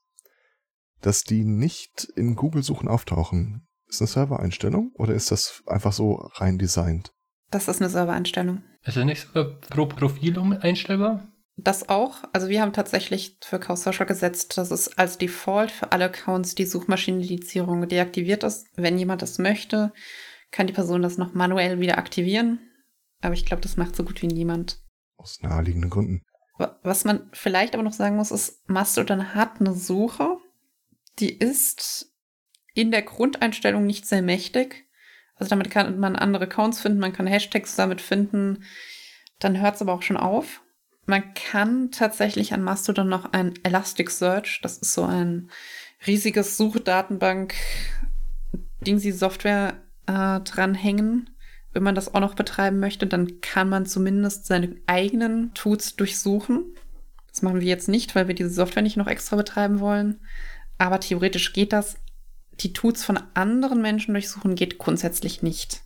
Dass 1.02 1.24
die 1.24 1.44
nicht 1.44 2.06
in 2.16 2.36
Google-Suchen 2.36 2.88
auftauchen, 2.88 3.68
ist 3.88 4.02
eine 4.02 4.08
Servereinstellung 4.08 4.92
oder 4.96 5.14
ist 5.14 5.32
das 5.32 5.64
einfach 5.68 5.94
so 5.94 6.16
rein 6.36 6.58
designt? 6.58 7.14
Das 7.52 7.68
ist 7.68 7.82
eine 7.82 7.90
Servereinstellung. 7.90 8.64
Ist 8.84 8.98
es 8.98 9.06
nicht 9.06 9.28
sogar 9.28 9.60
pro 9.70 9.86
Profil 9.86 10.40
einstellbar? 10.62 11.31
Das 11.64 11.90
auch. 11.90 12.24
Also 12.34 12.50
wir 12.50 12.62
haben 12.62 12.74
tatsächlich 12.74 13.38
für 13.44 13.60
Chaos 13.60 13.84
Social 13.84 14.06
gesetzt, 14.08 14.58
dass 14.58 14.72
es 14.72 14.98
als 14.98 15.18
Default 15.20 15.70
für 15.72 15.92
alle 15.92 16.06
Accounts 16.06 16.56
die 16.56 16.66
Suchmaschinenindizierung 16.66 17.88
deaktiviert 17.88 18.44
ist. 18.44 18.66
Wenn 18.76 18.98
jemand 18.98 19.22
das 19.22 19.38
möchte, 19.38 19.94
kann 20.50 20.66
die 20.68 20.74
Person 20.74 21.02
das 21.04 21.18
noch 21.18 21.34
manuell 21.34 21.80
wieder 21.80 21.98
aktivieren. 22.00 22.60
Aber 23.22 23.36
ich 23.36 23.46
glaube, 23.46 23.62
das 23.62 23.78
macht 23.78 23.96
so 23.96 24.04
gut 24.04 24.22
wie 24.24 24.28
niemand. 24.28 24.80
Aus 25.18 25.40
naheliegenden 25.42 25.92
Gründen. 25.92 26.22
Wa- 26.58 26.80
Was 26.82 27.06
man 27.06 27.30
vielleicht 27.34 27.76
aber 27.76 27.84
noch 27.84 27.94
sagen 27.94 28.16
muss, 28.16 28.32
ist, 28.32 28.68
Mastodon 28.68 29.36
hat 29.36 29.60
eine 29.60 29.74
Suche, 29.74 30.38
die 31.20 31.32
ist 31.38 32.12
in 32.74 32.90
der 32.90 33.04
Grundeinstellung 33.04 33.86
nicht 33.86 34.08
sehr 34.08 34.24
mächtig. 34.24 34.88
Also 35.36 35.50
damit 35.50 35.70
kann 35.70 36.00
man 36.00 36.16
andere 36.16 36.46
Accounts 36.46 36.82
finden, 36.82 37.00
man 37.00 37.14
kann 37.14 37.28
Hashtags 37.28 37.76
damit 37.76 38.02
finden, 38.02 38.64
dann 39.40 39.60
hört 39.62 39.76
es 39.76 39.82
aber 39.82 39.94
auch 39.94 40.02
schon 40.02 40.18
auf. 40.18 40.62
Man 41.12 41.34
kann 41.34 41.92
tatsächlich 41.92 42.54
an 42.54 42.64
Mastodon 42.64 43.10
noch 43.10 43.34
ein 43.34 43.54
Elasticsearch, 43.64 44.62
das 44.64 44.78
ist 44.78 44.94
so 44.94 45.04
ein 45.04 45.50
riesiges 46.08 46.56
Suchdatenbank, 46.56 47.54
Dingsy 48.88 49.12
Software 49.12 49.74
äh, 50.06 50.40
dranhängen. 50.40 51.30
Wenn 51.74 51.84
man 51.84 51.96
das 51.96 52.14
auch 52.14 52.22
noch 52.22 52.36
betreiben 52.36 52.80
möchte, 52.80 53.08
dann 53.08 53.42
kann 53.42 53.68
man 53.68 53.86
zumindest 53.86 54.46
seine 54.46 54.74
eigenen 54.88 55.54
Tools 55.54 55.98
durchsuchen. 55.98 56.78
Das 57.28 57.42
machen 57.42 57.60
wir 57.60 57.68
jetzt 57.68 57.90
nicht, 57.90 58.16
weil 58.16 58.30
wir 58.30 58.34
diese 58.34 58.52
Software 58.52 58.82
nicht 58.82 58.96
noch 58.96 59.08
extra 59.08 59.36
betreiben 59.36 59.82
wollen. 59.82 60.22
Aber 60.78 61.02
theoretisch 61.02 61.52
geht 61.52 61.74
das. 61.74 61.98
Die 62.62 62.72
Tools 62.72 63.04
von 63.04 63.20
anderen 63.34 63.82
Menschen 63.82 64.14
durchsuchen 64.14 64.56
geht 64.56 64.78
grundsätzlich 64.78 65.44
nicht. 65.44 65.82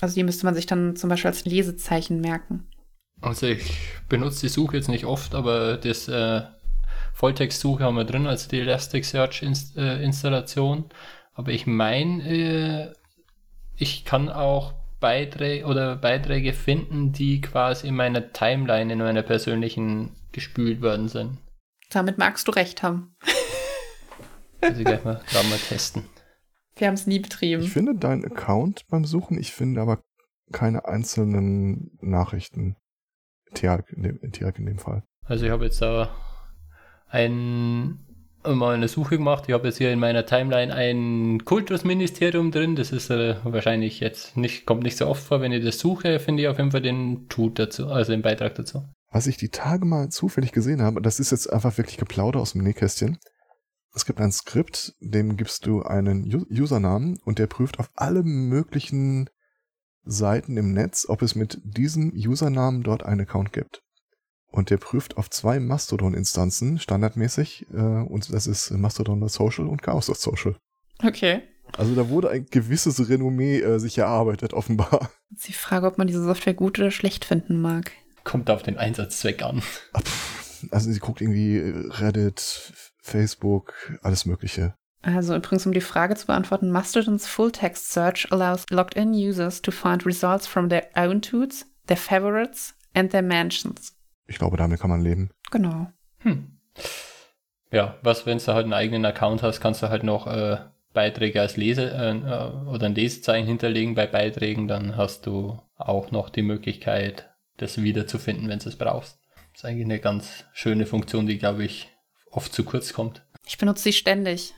Also 0.00 0.16
die 0.16 0.24
müsste 0.24 0.46
man 0.46 0.56
sich 0.56 0.66
dann 0.66 0.96
zum 0.96 1.10
Beispiel 1.10 1.30
als 1.30 1.44
Lesezeichen 1.44 2.20
merken. 2.20 2.67
Also 3.20 3.46
ich 3.46 3.72
benutze 4.08 4.40
die 4.42 4.48
Suche 4.48 4.76
jetzt 4.76 4.88
nicht 4.88 5.04
oft, 5.04 5.34
aber 5.34 5.76
das 5.76 6.06
äh, 6.08 6.42
Volltextsuche 7.14 7.82
haben 7.82 7.96
wir 7.96 8.04
drin, 8.04 8.26
also 8.26 8.48
die 8.48 8.60
Elasticsearch-Installation. 8.60 10.84
aber 11.34 11.52
ich 11.52 11.66
meine, 11.66 12.28
äh, 12.28 12.92
ich 13.76 14.04
kann 14.04 14.28
auch 14.28 14.74
Beiträge 15.00 15.64
oder 15.66 15.96
Beiträge 15.96 16.52
finden, 16.52 17.12
die 17.12 17.40
quasi 17.40 17.88
in 17.88 17.96
meiner 17.96 18.32
Timeline, 18.32 18.92
in 18.92 18.98
meiner 18.98 19.22
persönlichen 19.22 20.12
gespült 20.32 20.82
worden 20.82 21.08
sind. 21.08 21.38
Damit 21.90 22.18
magst 22.18 22.48
du 22.48 22.52
recht 22.52 22.82
haben. 22.82 23.16
Also 24.60 24.82
gleich 24.82 25.04
mal, 25.04 25.22
mal 25.32 25.58
testen. 25.68 26.02
Wir 26.74 26.88
haben 26.88 26.94
es 26.94 27.06
nie 27.06 27.20
betrieben. 27.20 27.62
Ich 27.62 27.70
finde 27.70 27.94
deinen 27.94 28.24
Account 28.24 28.88
beim 28.88 29.04
Suchen, 29.04 29.38
ich 29.38 29.52
finde 29.52 29.80
aber 29.80 30.00
keine 30.50 30.86
einzelnen 30.86 31.96
Nachrichten. 32.00 32.74
Tiag 33.58 33.92
in 33.92 34.02
dem, 34.02 34.32
Tiag 34.32 34.58
in 34.58 34.66
dem 34.66 34.78
Fall. 34.78 35.02
Also 35.24 35.46
ich 35.46 35.50
habe 35.50 35.64
jetzt 35.64 35.82
da 35.82 36.10
ein 37.08 37.98
mal 38.44 38.74
eine 38.74 38.88
Suche 38.88 39.18
gemacht. 39.18 39.44
Ich 39.48 39.54
habe 39.54 39.66
jetzt 39.66 39.78
hier 39.78 39.92
in 39.92 39.98
meiner 39.98 40.24
Timeline 40.24 40.72
ein 40.72 41.44
Kultusministerium 41.44 42.50
drin. 42.50 42.76
Das 42.76 42.92
ist 42.92 43.10
äh, 43.10 43.36
wahrscheinlich 43.44 44.00
jetzt 44.00 44.36
nicht, 44.36 44.64
kommt 44.64 44.82
nicht 44.82 44.96
so 44.96 45.06
oft 45.06 45.22
vor. 45.22 45.40
Wenn 45.40 45.52
ich 45.52 45.64
das 45.64 45.78
suche, 45.78 46.18
finde 46.20 46.42
ich 46.42 46.48
auf 46.48 46.58
jeden 46.58 46.70
Fall 46.70 46.82
den 46.82 47.28
Tut 47.28 47.58
dazu, 47.58 47.88
also 47.88 48.12
den 48.12 48.22
Beitrag 48.22 48.54
dazu. 48.54 48.84
Was 49.10 49.26
ich 49.26 49.36
die 49.36 49.48
Tage 49.48 49.84
mal 49.84 50.10
zufällig 50.10 50.52
gesehen 50.52 50.82
habe, 50.82 51.00
das 51.00 51.18
ist 51.18 51.30
jetzt 51.30 51.52
einfach 51.52 51.76
wirklich 51.78 51.96
Geplauder 51.96 52.40
aus 52.40 52.52
dem 52.52 52.62
Nähkästchen. 52.62 53.18
Es 53.94 54.04
gibt 54.04 54.20
ein 54.20 54.32
Skript, 54.32 54.94
dem 55.00 55.36
gibst 55.36 55.66
du 55.66 55.82
einen 55.82 56.46
Usernamen 56.50 57.18
und 57.24 57.38
der 57.38 57.46
prüft 57.46 57.80
auf 57.80 57.90
alle 57.96 58.22
möglichen 58.22 59.28
Seiten 60.08 60.56
im 60.56 60.72
Netz, 60.72 61.06
ob 61.08 61.22
es 61.22 61.34
mit 61.34 61.60
diesem 61.62 62.12
Usernamen 62.12 62.82
dort 62.82 63.04
einen 63.04 63.20
Account 63.20 63.52
gibt. 63.52 63.82
Und 64.50 64.70
der 64.70 64.78
prüft 64.78 65.18
auf 65.18 65.28
zwei 65.28 65.60
Mastodon-Instanzen 65.60 66.78
standardmäßig 66.78 67.66
äh, 67.72 67.76
und 67.76 68.32
das 68.32 68.46
ist 68.46 68.70
Mastodon 68.70 69.28
Social 69.28 69.68
und 69.68 69.82
Chaos 69.82 70.06
Social. 70.06 70.56
Okay. 71.04 71.42
Also 71.76 71.94
da 71.94 72.08
wurde 72.08 72.30
ein 72.30 72.46
gewisses 72.46 73.10
Renommee 73.10 73.60
äh, 73.60 73.78
sich 73.78 73.98
erarbeitet, 73.98 74.54
offenbar. 74.54 75.10
Jetzt 75.30 75.48
die 75.48 75.52
Frage, 75.52 75.86
ob 75.86 75.98
man 75.98 76.06
diese 76.06 76.24
Software 76.24 76.54
gut 76.54 76.78
oder 76.78 76.90
schlecht 76.90 77.26
finden 77.26 77.60
mag. 77.60 77.92
Kommt 78.24 78.48
auf 78.50 78.62
den 78.62 78.78
Einsatzzweck 78.78 79.42
an. 79.42 79.62
Also 80.70 80.90
sie 80.90 80.98
guckt 80.98 81.20
irgendwie 81.20 81.58
Reddit, 81.58 82.72
Facebook, 83.00 83.98
alles 84.02 84.24
Mögliche. 84.24 84.74
Also 85.02 85.36
übrigens, 85.36 85.64
um 85.64 85.72
die 85.72 85.80
Frage 85.80 86.16
zu 86.16 86.26
beantworten, 86.26 86.70
Mastodon's 86.70 87.26
Full-Text 87.26 87.92
Search 87.92 88.28
allows 88.30 88.66
logged-in 88.70 89.12
users 89.12 89.62
to 89.62 89.70
find 89.70 90.04
results 90.04 90.46
from 90.46 90.68
their 90.68 90.88
own 90.96 91.22
tweets, 91.22 91.66
their 91.86 91.96
favorites 91.96 92.74
and 92.94 93.10
their 93.10 93.22
mentions. 93.22 93.96
Ich 94.26 94.38
glaube, 94.38 94.56
damit 94.56 94.80
kann 94.80 94.90
man 94.90 95.00
leben. 95.00 95.30
Genau. 95.50 95.90
Hm. 96.18 96.58
Ja, 97.70 97.96
was, 98.02 98.26
wenn 98.26 98.38
du 98.38 98.46
halt 98.48 98.64
einen 98.64 98.72
eigenen 98.72 99.04
Account 99.04 99.42
hast, 99.42 99.60
kannst 99.60 99.82
du 99.82 99.88
halt 99.88 100.02
noch 100.02 100.26
äh, 100.26 100.58
Beiträge 100.92 101.40
als 101.40 101.56
Lese 101.56 101.90
äh, 101.90 102.68
oder 102.68 102.86
ein 102.86 102.94
Lesezeichen 102.94 103.46
hinterlegen 103.46 103.94
bei 103.94 104.06
Beiträgen, 104.06 104.68
dann 104.68 104.96
hast 104.96 105.26
du 105.26 105.60
auch 105.76 106.10
noch 106.10 106.28
die 106.30 106.42
Möglichkeit, 106.42 107.30
das 107.56 107.82
wiederzufinden, 107.82 108.48
wenn 108.48 108.58
du 108.58 108.68
es 108.68 108.76
brauchst. 108.76 109.18
Das 109.52 109.62
ist 109.62 109.64
eigentlich 109.64 109.84
eine 109.84 110.00
ganz 110.00 110.44
schöne 110.52 110.86
Funktion, 110.86 111.26
die, 111.26 111.38
glaube 111.38 111.64
ich, 111.64 111.88
oft 112.30 112.52
zu 112.52 112.64
kurz 112.64 112.92
kommt. 112.92 113.22
Ich 113.46 113.58
benutze 113.58 113.84
sie 113.84 113.92
ständig. 113.92 114.54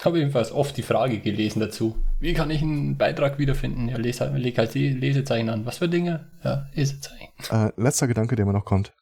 Habe 0.00 0.18
jedenfalls 0.18 0.50
oft 0.52 0.76
die 0.76 0.82
Frage 0.82 1.20
gelesen 1.20 1.60
dazu. 1.60 1.96
Wie 2.18 2.34
kann 2.34 2.50
ich 2.50 2.62
einen 2.62 2.96
Beitrag 2.96 3.38
wiederfinden? 3.38 3.88
Ja, 3.88 3.98
leg 3.98 4.18
halt, 4.18 4.34
leg 4.36 4.58
halt 4.58 4.74
Lesezeichen 4.74 5.48
an. 5.48 5.64
Was 5.66 5.78
für 5.78 5.88
Dinge? 5.88 6.30
Ja, 6.42 6.66
Lesezeichen. 6.74 7.28
Äh, 7.50 7.70
letzter 7.76 8.08
Gedanke, 8.08 8.34
der 8.34 8.46
mir 8.46 8.52
noch 8.52 8.64
kommt. 8.64 8.92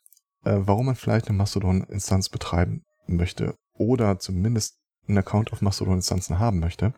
Äh, 0.45 0.57
warum 0.61 0.87
man 0.87 0.97
vielleicht 0.97 1.29
eine 1.29 1.39
Mastodon-Instanz 1.39 2.29
betreiben 2.29 2.83
möchte 3.07 3.55
oder 3.73 4.19
zumindest 4.19 4.79
einen 5.09 5.19
Account 5.19 5.53
auf 5.53 5.63
Mastodon-Instanzen 5.63 6.39
haben 6.39 6.61
möchte. 6.61 6.95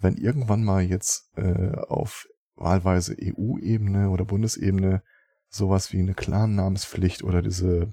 Wenn 0.00 0.16
irgendwann 0.16 0.64
mal 0.64 0.82
jetzt 0.82 1.30
äh, 1.36 1.72
auf 1.88 2.26
wahlweise 2.56 3.16
EU-Ebene 3.20 4.10
oder 4.10 4.24
Bundesebene 4.24 5.02
sowas 5.48 5.92
wie 5.92 5.98
eine 5.98 6.14
Clan-Namenspflicht 6.14 7.22
oder 7.22 7.42
diese 7.42 7.90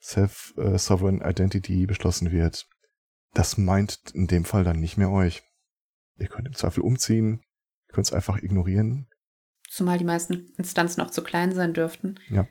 Self-Sovereign 0.00 1.22
Identity 1.22 1.86
beschlossen 1.86 2.30
wird, 2.30 2.66
das 3.34 3.58
meint 3.58 3.98
in 4.14 4.26
dem 4.26 4.44
Fall 4.44 4.64
dann 4.64 4.80
nicht 4.80 4.96
mehr 4.96 5.10
euch. 5.10 5.42
Ihr 6.18 6.28
könnt 6.28 6.46
im 6.46 6.54
Zweifel 6.54 6.82
umziehen, 6.82 7.42
könnt 7.88 8.06
es 8.06 8.12
einfach 8.12 8.38
ignorieren. 8.38 9.08
Zumal 9.68 9.98
die 9.98 10.04
meisten 10.04 10.52
Instanzen 10.56 11.00
auch 11.00 11.10
zu 11.10 11.22
klein 11.22 11.52
sein 11.52 11.74
dürften. 11.74 12.20
Ja. 12.28 12.46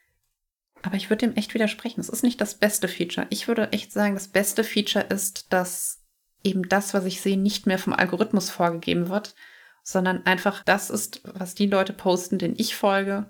Aber 0.82 0.96
ich 0.96 1.10
würde 1.10 1.28
dem 1.28 1.36
echt 1.38 1.54
widersprechen. 1.54 2.02
Es 2.02 2.10
ist 2.10 2.24
nicht 2.24 2.42
das 2.42 2.56
beste 2.56 2.90
Feature. 2.90 3.28
Ich 3.30 3.48
würde 3.48 3.72
echt 3.72 3.94
sagen, 3.94 4.16
das 4.16 4.28
beste 4.28 4.66
Feature 4.66 5.06
ist, 5.06 5.52
dass 5.54 6.02
eben 6.44 6.68
das, 6.68 6.94
was 6.94 7.06
ich 7.06 7.22
sehe, 7.22 7.38
nicht 7.38 7.66
mehr 7.66 7.80
vom 7.80 7.94
Algorithmus 7.94 8.50
vorgegeben 8.50 9.08
wird, 9.08 9.34
sondern 9.84 10.26
einfach 10.26 10.64
das 10.64 10.90
ist, 10.90 11.22
was 11.24 11.56
die 11.56 11.68
Leute 11.68 11.94
posten, 11.94 12.38
denen 12.38 12.56
ich 12.58 12.76
folge 12.76 13.30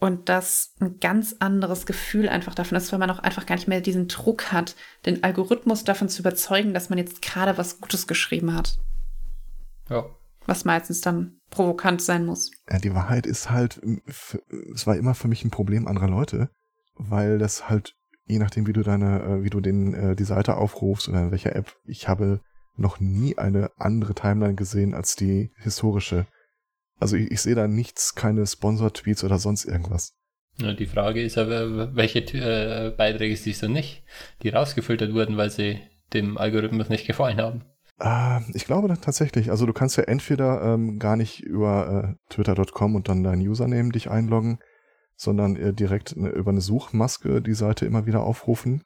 und 0.00 0.28
das 0.28 0.74
ein 0.80 1.00
ganz 1.00 1.36
anderes 1.40 1.84
Gefühl 1.84 2.28
einfach 2.28 2.54
davon 2.54 2.78
ist, 2.78 2.92
weil 2.92 3.00
man 3.00 3.10
auch 3.10 3.18
einfach 3.18 3.46
gar 3.46 3.56
nicht 3.56 3.68
mehr 3.68 3.80
diesen 3.80 4.08
Druck 4.08 4.52
hat, 4.52 4.76
den 5.06 5.24
Algorithmus 5.24 5.84
davon 5.84 6.08
zu 6.08 6.22
überzeugen, 6.22 6.72
dass 6.72 6.88
man 6.88 6.98
jetzt 6.98 7.20
gerade 7.20 7.58
was 7.58 7.80
Gutes 7.80 8.06
geschrieben 8.06 8.54
hat. 8.54 8.78
Ja. 9.90 10.06
Was 10.46 10.64
meistens 10.64 11.00
dann 11.00 11.40
provokant 11.50 12.00
sein 12.00 12.24
muss. 12.24 12.50
Ja, 12.70 12.78
die 12.78 12.94
Wahrheit 12.94 13.26
ist 13.26 13.50
halt, 13.50 13.80
es 14.06 14.86
war 14.86 14.96
immer 14.96 15.14
für 15.14 15.28
mich 15.28 15.44
ein 15.44 15.50
Problem 15.50 15.88
anderer 15.88 16.08
Leute, 16.08 16.50
weil 16.94 17.38
das 17.38 17.68
halt, 17.68 17.94
je 18.26 18.38
nachdem, 18.38 18.66
wie 18.66 18.72
du 18.72 18.82
deine, 18.82 19.22
äh, 19.22 19.42
wie 19.42 19.50
du 19.50 19.60
den, 19.60 19.94
äh, 19.94 20.16
die 20.16 20.24
Seite 20.24 20.56
aufrufst 20.56 21.08
oder 21.08 21.22
in 21.22 21.30
welcher 21.30 21.56
App, 21.56 21.76
ich 21.84 22.08
habe 22.08 22.40
noch 22.76 23.00
nie 23.00 23.36
eine 23.36 23.70
andere 23.76 24.14
Timeline 24.14 24.54
gesehen 24.54 24.94
als 24.94 25.16
die 25.16 25.50
historische. 25.56 26.26
Also 26.98 27.16
ich, 27.16 27.30
ich 27.30 27.40
sehe 27.40 27.54
da 27.54 27.68
nichts, 27.68 28.14
keine 28.14 28.46
Sponsor-Tweets 28.46 29.24
oder 29.24 29.38
sonst 29.38 29.64
irgendwas. 29.64 30.14
Ja, 30.60 30.72
die 30.72 30.86
Frage 30.86 31.22
ist 31.22 31.38
aber, 31.38 31.94
welche 31.94 32.20
äh, 32.34 32.90
Beiträge 32.90 33.36
siehst 33.36 33.62
du 33.62 33.68
nicht, 33.68 34.02
die 34.42 34.48
rausgefiltert 34.48 35.14
wurden, 35.14 35.36
weil 35.36 35.50
sie 35.50 35.80
dem 36.12 36.36
Algorithmus 36.36 36.88
nicht 36.88 37.06
gefallen 37.06 37.38
haben? 37.38 37.64
Ah, 37.98 38.42
ich 38.54 38.64
glaube 38.64 38.88
tatsächlich. 39.00 39.50
Also 39.50 39.66
du 39.66 39.72
kannst 39.72 39.96
ja 39.96 40.04
entweder 40.04 40.62
ähm, 40.62 40.98
gar 40.98 41.16
nicht 41.16 41.40
über 41.40 42.16
äh, 42.16 42.32
twitter.com 42.32 42.94
und 42.94 43.08
dann 43.08 43.24
dein 43.24 43.40
Username 43.40 43.90
dich 43.90 44.08
einloggen, 44.08 44.58
sondern 45.16 45.56
äh, 45.56 45.72
direkt 45.72 46.16
ne, 46.16 46.30
über 46.30 46.50
eine 46.50 46.60
Suchmaske 46.60 47.42
die 47.42 47.54
Seite 47.54 47.86
immer 47.86 48.06
wieder 48.06 48.22
aufrufen, 48.22 48.84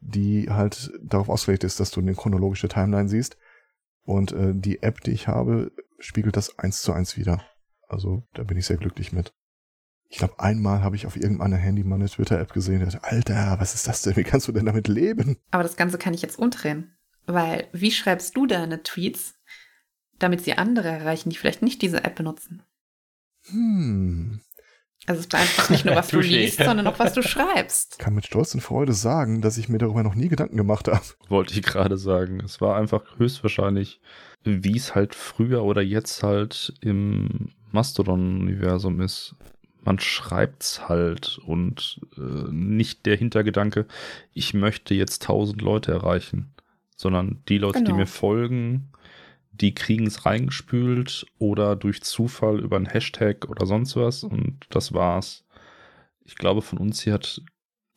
die 0.00 0.50
halt 0.50 0.92
darauf 1.02 1.30
ausgelegt 1.30 1.64
ist, 1.64 1.80
dass 1.80 1.90
du 1.90 2.00
eine 2.00 2.14
chronologische 2.14 2.68
Timeline 2.68 3.08
siehst. 3.08 3.38
Und 4.02 4.32
äh, 4.32 4.52
die 4.54 4.82
App, 4.82 5.00
die 5.00 5.12
ich 5.12 5.28
habe, 5.28 5.72
spiegelt 5.98 6.36
das 6.36 6.58
eins 6.58 6.82
zu 6.82 6.92
eins 6.92 7.16
wieder. 7.16 7.42
Also 7.88 8.26
da 8.34 8.42
bin 8.42 8.56
ich 8.56 8.66
sehr 8.66 8.76
glücklich 8.76 9.12
mit. 9.12 9.32
Ich 10.08 10.18
glaube, 10.18 10.38
einmal 10.38 10.82
habe 10.82 10.96
ich 10.96 11.06
auf 11.06 11.16
irgendeinem 11.16 11.58
Handy 11.58 11.82
mal 11.82 11.96
eine 11.96 12.08
Twitter-App 12.08 12.52
gesehen, 12.52 12.80
dachte, 12.80 13.02
Alter, 13.02 13.56
was 13.58 13.74
ist 13.74 13.88
das 13.88 14.02
denn? 14.02 14.16
Wie 14.16 14.22
kannst 14.22 14.46
du 14.46 14.52
denn 14.52 14.66
damit 14.66 14.88
leben? 14.88 15.36
Aber 15.50 15.64
das 15.64 15.76
Ganze 15.76 15.98
kann 15.98 16.14
ich 16.14 16.22
jetzt 16.22 16.38
umdrehen. 16.38 16.96
Weil, 17.26 17.68
wie 17.72 17.90
schreibst 17.90 18.36
du 18.36 18.46
deine 18.46 18.84
Tweets, 18.84 19.34
damit 20.18 20.44
sie 20.44 20.56
andere 20.56 20.88
erreichen, 20.88 21.30
die 21.30 21.36
vielleicht 21.36 21.62
nicht 21.62 21.82
diese 21.82 22.04
App 22.04 22.14
benutzen? 22.14 22.62
Hm. 23.48 24.40
Also 25.06 25.20
es 25.20 25.26
beeinflusst 25.28 25.70
nicht 25.70 25.84
nur, 25.84 25.94
was 25.96 26.08
du 26.08 26.20
liest, 26.20 26.58
sondern 26.62 26.86
auch, 26.86 26.98
was 26.98 27.12
du 27.12 27.22
schreibst. 27.22 27.94
Ich 27.94 27.98
kann 27.98 28.14
mit 28.14 28.26
Stolz 28.26 28.54
und 28.54 28.60
Freude 28.60 28.92
sagen, 28.92 29.40
dass 29.42 29.58
ich 29.58 29.68
mir 29.68 29.78
darüber 29.78 30.02
noch 30.02 30.14
nie 30.14 30.28
Gedanken 30.28 30.56
gemacht 30.56 30.88
habe. 30.88 31.04
Wollte 31.28 31.54
ich 31.54 31.62
gerade 31.62 31.96
sagen. 31.96 32.40
Es 32.44 32.60
war 32.60 32.76
einfach 32.76 33.02
höchstwahrscheinlich, 33.18 34.00
wie 34.42 34.76
es 34.76 34.94
halt 34.94 35.14
früher 35.14 35.62
oder 35.62 35.82
jetzt 35.82 36.22
halt 36.22 36.74
im 36.80 37.50
Mastodon-Universum 37.72 39.00
ist. 39.00 39.34
Man 39.82 39.98
schreibt's 40.00 40.88
halt 40.88 41.38
und 41.46 42.00
äh, 42.16 42.50
nicht 42.50 43.06
der 43.06 43.16
Hintergedanke, 43.16 43.86
ich 44.32 44.52
möchte 44.54 44.94
jetzt 44.94 45.22
tausend 45.22 45.62
Leute 45.62 45.92
erreichen, 45.92 46.52
sondern 46.96 47.42
die 47.48 47.58
Leute, 47.58 47.78
Genau. 47.78 47.90
die 47.92 47.96
mir 47.98 48.06
folgen, 48.06 48.88
die 49.60 49.74
kriegen 49.74 50.06
es 50.06 50.26
reingespült 50.26 51.26
oder 51.38 51.76
durch 51.76 52.02
Zufall 52.02 52.60
über 52.60 52.76
einen 52.76 52.86
Hashtag 52.86 53.48
oder 53.48 53.66
sonst 53.66 53.96
was 53.96 54.24
und 54.24 54.60
das 54.70 54.92
war's. 54.92 55.44
Ich 56.24 56.36
glaube, 56.36 56.62
von 56.62 56.78
uns 56.78 57.00
hier 57.00 57.14
hat 57.14 57.42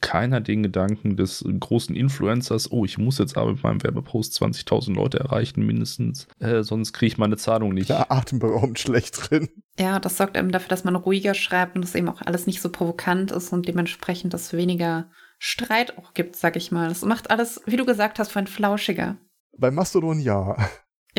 keiner 0.02 0.40
den 0.40 0.64
Gedanken 0.64 1.18
des 1.18 1.44
großen 1.60 1.96
Influencers, 1.96 2.72
oh, 2.72 2.86
ich 2.86 2.98
muss 2.98 3.18
jetzt 3.18 3.38
aber 3.38 3.52
mit 3.52 3.64
meinem 3.64 3.84
Werbepost 3.84 4.42
20.000 4.42 4.94
Leute 4.94 5.20
erreichen, 5.20 5.66
mindestens, 5.66 6.28
äh, 6.40 6.64
sonst 6.64 6.94
kriege 6.94 7.12
ich 7.12 7.18
meine 7.18 7.38
Zahlung 7.38 7.74
nicht. 7.74 7.90
Der 7.90 8.12
atemberaubend 8.12 8.80
schlecht 8.80 9.30
drin. 9.30 9.50
Ja, 9.78 10.00
das 10.00 10.18
sorgt 10.18 10.38
eben 10.38 10.52
dafür, 10.52 10.70
dass 10.70 10.86
man 10.86 10.96
ruhiger 10.96 11.34
schreibt 11.34 11.76
und 11.76 11.82
dass 11.82 11.96
eben 11.96 12.08
auch 12.08 12.22
alles 12.22 12.48
nicht 12.48 12.62
so 12.62 12.70
provokant 12.70 13.32
ist 13.32 13.52
und 13.52 13.68
dementsprechend 13.68 14.34
es 14.34 14.54
weniger 14.54 15.10
Streit 15.38 15.98
auch 15.98 16.14
gibt, 16.14 16.36
sag 16.36 16.56
ich 16.56 16.72
mal. 16.72 16.90
Das 16.90 17.04
macht 17.04 17.30
alles, 17.30 17.62
wie 17.66 17.78
du 17.78 17.86
gesagt 17.86 18.20
hast, 18.20 18.32
vorhin 18.32 18.48
flauschiger. 18.48 19.18
Bei 19.58 19.72
Mastodon 19.72 20.20
ja. 20.20 20.56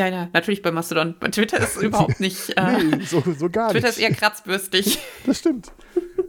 Ja, 0.01 0.07
ja, 0.07 0.31
natürlich 0.33 0.63
bei 0.63 0.71
Mastodon. 0.71 1.15
Bei 1.21 1.29
Twitter 1.29 1.59
ist 1.59 1.77
überhaupt 1.83 2.21
nicht. 2.21 2.57
Äh, 2.57 2.83
Nee, 2.85 3.05
so, 3.05 3.23
so 3.39 3.51
gar 3.51 3.71
Twitter 3.71 3.89
nicht. 3.89 3.99
ist 3.99 4.03
eher 4.03 4.15
kratzbürstig. 4.15 4.99
Das 5.27 5.39
stimmt. 5.41 5.73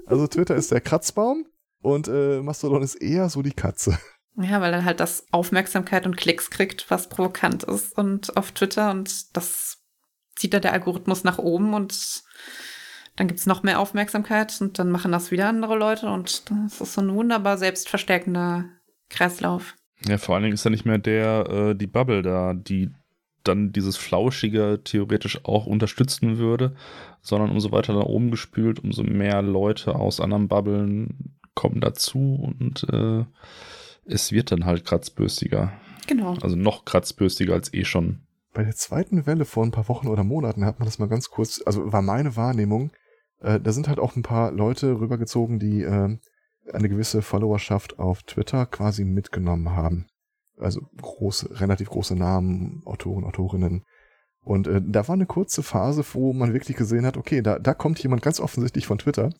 Also 0.06 0.28
Twitter 0.28 0.56
ist 0.58 0.72
der 0.74 0.82
Kratzbaum 0.82 1.46
und 1.82 2.10
äh, 2.10 2.42
Mastodon 2.42 2.82
ist 2.84 2.96
eher 2.96 3.30
so 3.30 3.42
die 3.42 3.54
Katze. 3.54 3.98
Ja, 4.36 4.60
weil 4.60 4.74
er 4.74 4.84
halt 4.84 5.00
das 5.00 5.26
Aufmerksamkeit 5.32 6.06
und 6.06 6.18
Klicks 6.18 6.50
kriegt, 6.50 6.92
was 6.92 7.08
provokant 7.08 7.64
ist 7.64 7.98
und 7.98 8.36
auf 8.36 8.52
Twitter 8.52 8.92
und 8.92 9.38
das 9.38 9.78
zieht 10.36 10.54
dann 10.54 10.62
der 10.64 10.74
Algorithmus 10.74 11.24
nach 11.24 11.38
oben 11.38 11.74
und 11.74 12.24
dann 13.16 13.28
gibt's 13.30 13.46
noch 13.46 13.64
mehr 13.64 13.80
Aufmerksamkeit 13.80 14.60
und 14.60 14.80
dann 14.80 14.92
machen 14.92 15.14
das 15.14 15.32
wieder 15.32 15.48
andere 15.48 15.78
Leute 15.78 16.10
und 16.10 16.50
das 16.52 16.82
ist 16.82 16.94
so 16.94 17.02
ein 17.02 17.14
wunderbar 17.14 17.58
selbstverstärkender 17.58 18.66
Kreislauf. 19.10 19.76
Ja, 20.06 20.18
vor 20.18 20.36
allen 20.36 20.44
Dingen 20.44 20.56
ist 20.56 20.66
ja 20.66 20.72
nicht 20.72 20.86
mehr 20.86 20.98
der, 20.98 21.48
äh, 21.50 21.76
die 21.76 21.88
Bubble 21.88 22.22
da, 22.22 22.54
die 22.54 22.90
dann 23.44 23.72
dieses 23.72 23.98
Flauschige 23.98 24.82
theoretisch 24.84 25.46
auch 25.46 25.66
unterstützen 25.66 26.38
würde, 26.38 26.76
sondern 27.22 27.52
umso 27.52 27.72
weiter 27.72 27.94
nach 27.94 28.06
oben 28.06 28.32
gespült, 28.32 28.84
umso 28.84 29.04
mehr 29.04 29.42
Leute 29.42 29.96
aus 29.96 30.20
anderen 30.20 30.48
Bubblen 30.48 31.38
kommen 31.54 31.82
dazu 31.82 32.36
und 32.42 32.88
äh, 32.92 33.26
es 34.06 34.32
wird 34.32 34.52
dann 34.52 34.66
halt 34.66 34.86
kratzbürstiger. 34.86 35.74
Genau. 36.08 36.36
Also 36.42 36.56
noch 36.56 36.86
kratzbürstiger 36.86 37.54
als 37.54 37.74
eh 37.74 37.86
schon. 37.86 38.22
Bei 38.54 38.64
der 38.64 38.76
zweiten 38.76 39.26
Welle 39.26 39.46
vor 39.46 39.64
ein 39.64 39.72
paar 39.72 39.88
Wochen 39.88 40.08
oder 40.08 40.24
Monaten 40.24 40.66
hat 40.66 40.80
man 40.80 40.86
das 40.86 41.00
mal 41.00 41.08
ganz 41.08 41.30
kurz, 41.30 41.62
also 41.66 41.92
war 41.92 42.02
meine 42.02 42.36
Wahrnehmung, 42.36 42.92
äh, 43.40 43.60
da 43.60 43.72
sind 43.72 43.88
halt 43.88 44.00
auch 44.00 44.16
ein 44.16 44.24
paar 44.24 44.52
Leute 44.52 45.00
rübergezogen, 45.00 45.60
die 45.60 45.84
äh, 45.84 46.18
eine 46.72 46.90
gewisse 46.90 47.22
Followerschaft 47.22 48.00
auf 48.00 48.24
Twitter 48.24 48.66
quasi 48.66 49.06
mitgenommen 49.06 49.72
haben. 49.72 50.08
Also 50.58 50.82
große, 51.02 51.60
relativ 51.60 51.90
große 51.90 52.16
Namen, 52.16 52.82
Autoren, 52.86 53.24
Autorinnen. 53.24 53.86
Und 54.44 54.68
äh, 54.68 54.82
da 54.84 55.08
war 55.08 55.14
eine 55.14 55.26
kurze 55.26 55.64
Phase, 55.64 56.04
wo 56.14 56.34
man 56.34 56.54
wirklich 56.54 56.78
gesehen 56.78 57.06
hat, 57.06 57.18
okay, 57.18 57.42
da, 57.42 57.60
da 57.60 57.74
kommt 57.74 58.02
jemand 58.02 58.22
ganz 58.22 58.40
offensichtlich 58.40 58.88
von 58.88 58.98
Twitter. 58.98 59.32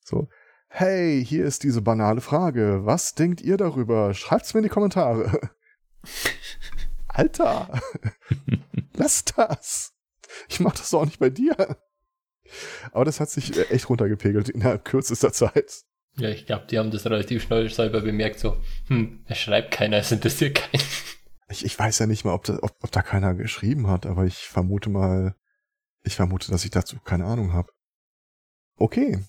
So, 0.00 0.28
hey, 0.68 1.24
hier 1.24 1.44
ist 1.44 1.62
diese 1.62 1.82
banale 1.82 2.20
Frage. 2.20 2.80
Was 2.84 3.14
denkt 3.14 3.40
ihr 3.40 3.56
darüber? 3.56 4.14
Schreibt's 4.14 4.54
mir 4.54 4.58
in 4.58 4.64
die 4.64 4.70
Kommentare. 4.70 5.50
Alter, 7.08 7.80
lass 8.94 9.24
das. 9.24 9.92
Ich 10.48 10.60
mach 10.60 10.74
das 10.74 10.90
doch 10.90 11.00
auch 11.00 11.06
nicht 11.06 11.18
bei 11.18 11.30
dir. 11.30 11.78
Aber 12.92 13.04
das 13.04 13.20
hat 13.20 13.30
sich 13.30 13.56
äh, 13.56 13.62
echt 13.70 13.88
runtergepegelt 13.88 14.48
innerhalb 14.48 14.84
kürzester 14.84 15.32
Zeit. 15.32 15.82
Ja, 16.18 16.30
ich 16.30 16.46
glaube, 16.46 16.66
die 16.70 16.78
haben 16.78 16.90
das 16.90 17.04
relativ 17.04 17.42
schnell 17.42 17.68
selber 17.70 18.00
bemerkt, 18.00 18.40
so, 18.40 18.56
hm, 18.88 19.24
es 19.26 19.38
schreibt 19.38 19.70
keiner, 19.70 19.98
es 19.98 20.12
interessiert 20.12 20.54
keinen. 20.56 20.82
Ich, 21.48 21.64
ich 21.64 21.78
weiß 21.78 22.00
ja 22.00 22.06
nicht 22.06 22.24
mal, 22.24 22.32
ob 22.32 22.44
da, 22.44 22.58
ob, 22.62 22.72
ob 22.82 22.90
da 22.90 23.02
keiner 23.02 23.34
geschrieben 23.34 23.86
hat, 23.86 24.04
aber 24.06 24.24
ich 24.24 24.38
vermute 24.38 24.90
mal, 24.90 25.36
ich 26.02 26.16
vermute, 26.16 26.50
dass 26.50 26.64
ich 26.64 26.70
dazu 26.70 26.98
keine 26.98 27.24
Ahnung 27.24 27.52
habe. 27.52 27.70
Okay. 28.76 29.24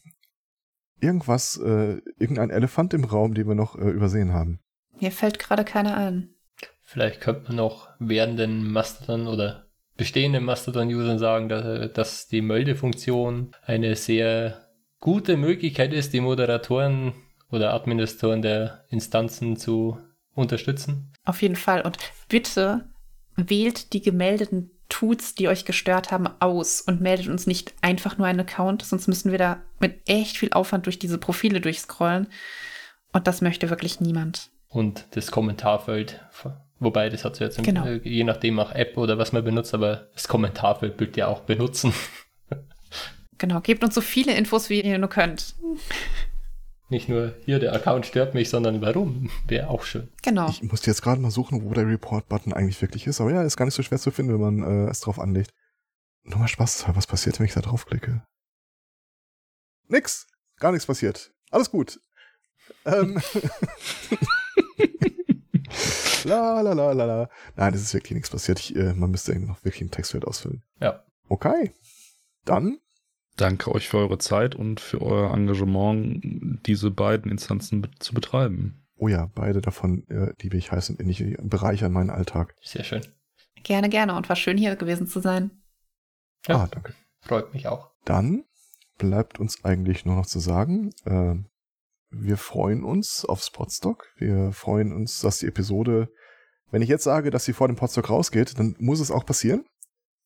Irgendwas, 1.00 1.58
äh, 1.58 2.02
irgendein 2.18 2.50
Elefant 2.50 2.94
im 2.94 3.04
Raum, 3.04 3.36
den 3.36 3.48
wir 3.48 3.56
noch 3.56 3.78
äh, 3.78 3.90
übersehen 3.90 4.34
haben. 4.34 4.60
Mir 5.00 5.12
fällt 5.12 5.38
gerade 5.38 5.64
keiner 5.64 5.96
ein. 5.96 6.34
Vielleicht 6.82 7.22
könnte 7.22 7.44
man 7.50 7.58
noch 7.58 7.90
währenden 8.00 8.72
Mastodon 8.72 9.28
oder 9.28 9.68
bestehenden 9.96 10.44
Mastodon-Usern 10.44 11.20
sagen, 11.20 11.50
dass, 11.50 11.94
dass 11.94 12.28
die 12.28 12.42
Meldefunktion 12.42 13.52
eine 13.64 13.96
sehr 13.96 14.67
gute 15.00 15.38
Möglichkeit 15.38 15.94
ist, 15.94 16.14
die 16.14 16.22
Moderatoren 16.22 17.14
oder 17.52 17.74
Administratoren 17.74 18.42
der 18.42 18.86
Instanzen 18.90 19.58
zu 19.58 19.98
unterstützen. 20.34 21.14
Auf 21.26 21.42
jeden 21.42 21.56
Fall. 21.56 21.82
Und 21.82 21.98
bitte 22.30 22.90
wählt 23.36 23.94
die 23.94 24.02
gemeldeten 24.02 24.72
Tuts, 24.90 25.36
die 25.36 25.48
euch 25.48 25.66
gestört 25.66 26.12
haben, 26.12 26.28
aus 26.40 26.82
und 26.82 27.02
meldet 27.02 27.28
uns 27.28 27.46
nicht 27.46 27.74
einfach 27.82 28.18
nur 28.18 28.26
einen 28.28 28.40
Account, 28.40 28.84
sonst 28.84 29.08
müssen 29.08 29.32
wir 29.32 29.38
da 29.38 29.62
mit 29.80 30.00
echt 30.10 30.38
viel 30.38 30.52
Aufwand 30.54 30.86
durch 30.86 30.98
diese 30.98 31.18
Profile 31.18 31.60
durchscrollen. 31.60 32.28
Und 33.12 33.28
das 33.28 33.42
möchte 33.42 33.70
wirklich 33.70 34.00
niemand. 34.00 34.50
Und 34.70 35.06
das 35.12 35.32
Kommentarfeld, 35.32 36.22
wobei 36.80 37.10
das 37.10 37.26
hat 37.26 37.34
es 37.34 37.40
jetzt, 37.40 37.64
Genau. 37.64 37.86
äh, 37.86 38.00
je 38.04 38.24
nachdem 38.24 38.60
auch 38.60 38.72
App 38.72 38.98
oder 38.98 39.18
was 39.18 39.34
man 39.34 39.44
benutzt, 39.44 39.74
aber 39.74 40.08
das 40.14 40.28
Kommentarfeld 40.28 40.98
bitte 40.98 41.22
ja 41.22 41.28
auch 41.28 41.42
benutzen. 41.42 41.94
Genau, 43.38 43.62
gebt 43.62 43.84
uns 43.84 43.94
so 43.94 44.02
viele 44.02 44.36
Infos, 44.36 44.70
wie 44.70 44.82
ihr 44.82 44.98
nur 44.98 45.10
könnt. 45.10 45.56
Nicht 46.90 47.10
nur 47.10 47.36
hier, 47.46 47.60
der 47.60 47.74
Account 47.74 48.06
stört 48.06 48.34
mich, 48.34 48.50
sondern 48.50 48.82
warum, 48.82 49.30
wäre 49.46 49.70
auch 49.70 49.84
schön. 49.84 50.08
Genau. 50.24 50.50
Ich 50.50 50.64
musste 50.64 50.90
jetzt 50.90 51.02
gerade 51.02 51.20
mal 51.20 51.32
suchen, 51.32 51.64
wo 51.64 51.74
der 51.74 51.86
Report-Button 51.86 52.54
eigentlich 52.54 52.82
wirklich 52.82 53.08
ist. 53.08 53.20
Aber 53.20 53.32
ja, 53.32 53.44
ist 53.44 53.58
gar 53.58 53.66
nicht 53.66 53.74
so 53.74 53.84
schwer 53.84 54.00
zu 54.00 54.10
finden, 54.12 54.34
wenn 54.34 54.60
man 54.60 54.88
äh, 54.88 54.90
es 54.90 55.02
drauf 55.02 55.20
anlegt. 55.20 55.52
Nur 56.24 56.40
mal 56.40 56.48
Spaß, 56.48 56.86
was 56.96 57.08
passiert, 57.08 57.40
wenn 57.40 57.46
ich 57.46 57.54
da 57.54 57.62
draufklicke? 57.62 58.24
Nix. 59.90 60.28
Gar 60.60 60.72
nichts 60.72 60.86
passiert. 60.86 61.34
Alles 61.52 61.70
gut. 61.70 62.00
Ähm. 62.86 63.22
la 66.24 66.62
la 66.62 66.74
la 66.74 66.92
la 66.94 67.06
la. 67.06 67.30
Nein, 67.56 67.74
es 67.74 67.82
ist 67.82 67.94
wirklich 67.94 68.16
nichts 68.16 68.30
passiert. 68.30 68.60
Ich, 68.60 68.76
äh, 68.76 68.94
man 68.94 69.12
müsste 69.12 69.34
irgendwie 69.34 69.50
noch 69.50 69.64
wirklich 69.64 69.82
ein 69.82 69.92
Textfeld 69.92 70.26
ausfüllen. 70.26 70.64
Ja. 70.80 71.06
Okay. 71.30 71.74
Dann 72.46 72.80
Danke 73.38 73.72
euch 73.72 73.88
für 73.88 73.98
eure 73.98 74.18
Zeit 74.18 74.56
und 74.56 74.80
für 74.80 75.02
euer 75.02 75.32
Engagement, 75.32 76.60
diese 76.66 76.90
beiden 76.90 77.32
Instanzen 77.32 77.82
be 77.82 77.90
zu 78.00 78.16
betreiben. 78.16 78.84
Oh 78.96 79.08
ja, 79.08 79.30
beide 79.36 79.62
davon, 79.62 80.08
äh, 80.10 80.34
liebe 80.42 80.58
ich 80.58 80.72
heiß 80.72 80.90
und 80.90 81.00
innig, 81.00 81.18
die 81.18 81.38
bereichern 81.40 81.92
meinen 81.92 82.10
Alltag. 82.10 82.56
Sehr 82.62 82.84
schön. 82.84 83.06
Gerne, 83.64 83.90
gerne. 83.90 84.16
Und 84.16 84.28
war 84.28 84.36
schön, 84.36 84.58
hier 84.58 84.76
gewesen 84.76 85.06
zu 85.06 85.20
sein. 85.20 85.52
Ja. 86.48 86.64
Ah, 86.64 86.68
danke. 86.72 86.96
Freut 87.22 87.54
mich 87.54 87.68
auch. 87.68 87.92
Dann 88.06 88.44
bleibt 88.98 89.40
uns 89.40 89.64
eigentlich 89.64 90.04
nur 90.04 90.16
noch 90.16 90.26
zu 90.26 90.40
sagen, 90.40 90.92
äh, 91.06 91.36
wir 92.10 92.38
freuen 92.38 92.84
uns 92.84 93.24
auf 93.24 93.44
Spotstock. 93.44 94.08
Wir 94.18 94.52
freuen 94.52 94.94
uns, 94.94 95.20
dass 95.20 95.40
die 95.40 95.48
Episode, 95.48 96.10
wenn 96.72 96.82
ich 96.82 96.90
jetzt 96.90 97.04
sage, 97.04 97.30
dass 97.30 97.46
sie 97.46 97.54
vor 97.54 97.68
dem 97.68 97.76
Podstock 97.76 98.10
rausgeht, 98.10 98.58
dann 98.58 98.76
muss 98.80 99.00
es 99.00 99.12
auch 99.12 99.26
passieren. 99.26 99.66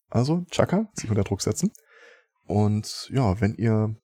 Also, 0.08 0.44
Chaka, 0.50 0.88
sich 0.94 1.10
unter 1.10 1.24
Druck 1.24 1.42
setzen. 1.42 1.72
Und 2.52 3.08
ja, 3.10 3.40
wenn 3.40 3.54
ihr 3.54 3.96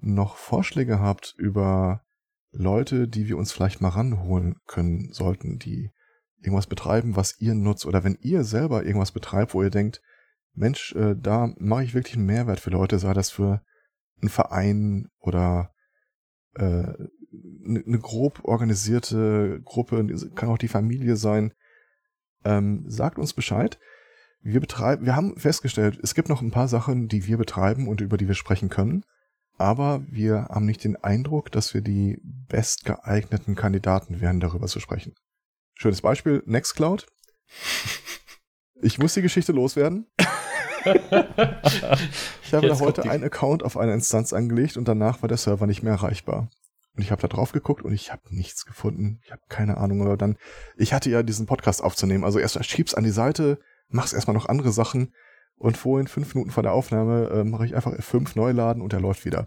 noch 0.00 0.34
Vorschläge 0.34 0.98
habt 0.98 1.36
über 1.38 2.02
Leute, 2.50 3.06
die 3.06 3.28
wir 3.28 3.38
uns 3.38 3.52
vielleicht 3.52 3.80
mal 3.80 3.90
ranholen 3.90 4.56
können 4.66 5.12
sollten, 5.12 5.60
die 5.60 5.92
irgendwas 6.40 6.66
betreiben, 6.66 7.14
was 7.14 7.40
ihr 7.40 7.54
nutzt, 7.54 7.86
oder 7.86 8.02
wenn 8.02 8.18
ihr 8.22 8.42
selber 8.42 8.84
irgendwas 8.84 9.12
betreibt, 9.12 9.54
wo 9.54 9.62
ihr 9.62 9.70
denkt, 9.70 10.02
Mensch, 10.52 10.96
äh, 10.96 11.14
da 11.16 11.54
mache 11.58 11.84
ich 11.84 11.94
wirklich 11.94 12.16
einen 12.16 12.26
Mehrwert 12.26 12.58
für 12.58 12.70
Leute, 12.70 12.98
sei 12.98 13.12
das 13.12 13.30
für 13.30 13.62
einen 14.20 14.30
Verein 14.30 15.08
oder 15.20 15.72
äh, 16.56 16.62
eine 16.62 16.98
ne 17.86 17.98
grob 18.00 18.40
organisierte 18.42 19.60
Gruppe, 19.64 20.04
kann 20.34 20.48
auch 20.48 20.58
die 20.58 20.66
Familie 20.66 21.14
sein. 21.14 21.54
Ähm, 22.44 22.84
sagt 22.88 23.20
uns 23.20 23.32
Bescheid. 23.32 23.78
Wir 24.42 24.60
betreiben, 24.60 25.04
wir 25.04 25.16
haben 25.16 25.36
festgestellt, 25.36 25.98
es 26.02 26.14
gibt 26.14 26.28
noch 26.28 26.40
ein 26.40 26.50
paar 26.50 26.68
Sachen, 26.68 27.08
die 27.08 27.26
wir 27.26 27.36
betreiben 27.36 27.88
und 27.88 28.00
über 28.00 28.16
die 28.16 28.26
wir 28.26 28.34
sprechen 28.34 28.70
können. 28.70 29.04
Aber 29.58 30.02
wir 30.08 30.46
haben 30.48 30.64
nicht 30.64 30.82
den 30.84 30.96
Eindruck, 30.96 31.52
dass 31.52 31.74
wir 31.74 31.82
die 31.82 32.18
bestgeeigneten 32.22 33.54
Kandidaten 33.54 34.20
wären, 34.20 34.40
darüber 34.40 34.66
zu 34.66 34.80
sprechen. 34.80 35.14
Schönes 35.74 36.00
Beispiel, 36.00 36.42
Nextcloud. 36.46 37.06
Ich 38.80 38.98
muss 38.98 39.12
die 39.12 39.22
Geschichte 39.22 39.52
loswerden. 39.52 40.06
Ich 40.82 42.54
habe 42.54 42.66
Jetzt 42.66 42.80
da 42.80 42.84
heute 42.84 43.02
einen 43.10 43.24
Account 43.24 43.62
auf 43.62 43.76
einer 43.76 43.92
Instanz 43.92 44.32
angelegt 44.32 44.78
und 44.78 44.88
danach 44.88 45.20
war 45.20 45.28
der 45.28 45.36
Server 45.36 45.66
nicht 45.66 45.82
mehr 45.82 45.92
erreichbar. 45.92 46.48
Und 46.96 47.02
ich 47.02 47.10
habe 47.10 47.22
da 47.22 47.28
drauf 47.28 47.52
geguckt 47.52 47.82
und 47.82 47.92
ich 47.92 48.10
habe 48.10 48.22
nichts 48.30 48.64
gefunden. 48.64 49.20
Ich 49.22 49.30
habe 49.30 49.42
keine 49.48 49.76
Ahnung. 49.76 50.00
Aber 50.00 50.16
dann, 50.16 50.36
ich 50.76 50.92
hatte 50.92 51.10
ja 51.10 51.22
diesen 51.22 51.46
Podcast 51.46 51.84
aufzunehmen. 51.84 52.24
Also 52.24 52.38
erst 52.38 52.64
schieb's 52.64 52.94
an 52.94 53.04
die 53.04 53.10
Seite, 53.10 53.58
mach's 53.90 54.12
erstmal 54.12 54.34
noch 54.34 54.46
andere 54.46 54.72
Sachen 54.72 55.14
und 55.56 55.76
vorhin, 55.76 56.08
fünf 56.08 56.34
Minuten 56.34 56.50
vor 56.50 56.62
der 56.62 56.72
Aufnahme, 56.72 57.28
äh, 57.28 57.44
mache 57.44 57.66
ich 57.66 57.76
einfach 57.76 57.92
F5 57.92 58.32
neu 58.34 58.52
laden 58.52 58.82
und 58.82 58.92
er 58.92 59.00
läuft 59.00 59.24
wieder. 59.24 59.46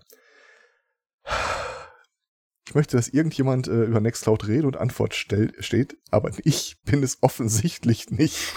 Ich 2.66 2.76
möchte, 2.76 2.98
dass 2.98 3.10
irgendjemand 3.10 3.68
äh, 3.68 3.84
über 3.84 4.00
Nextcloud 4.00 4.48
Rede 4.48 4.68
und 4.68 4.78
Antwort 4.78 5.14
stell, 5.14 5.54
steht, 5.60 5.98
aber 6.12 6.32
ich 6.44 6.82
bin 6.84 7.04
es 7.04 7.22
offensichtlich 7.22 8.10
nicht. 8.10 8.54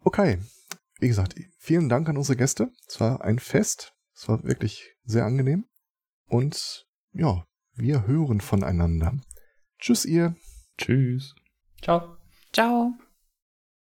Okay, 0.00 0.38
wie 1.00 1.08
gesagt, 1.08 1.34
vielen 1.58 1.88
Dank 1.88 2.08
an 2.08 2.16
unsere 2.16 2.36
Gäste. 2.36 2.70
Es 2.86 3.00
war 3.00 3.22
ein 3.22 3.38
Fest. 3.38 3.94
Es 4.14 4.28
war 4.28 4.44
wirklich 4.44 4.94
sehr 5.04 5.24
angenehm. 5.24 5.66
Und 6.28 6.86
ja, 7.12 7.44
wir 7.74 8.06
hören 8.06 8.40
voneinander. 8.40 9.18
Tschüss, 9.78 10.04
ihr. 10.04 10.36
Tschüss. 10.78 11.34
Ciao. 11.82 12.16
Ciao. 12.52 12.94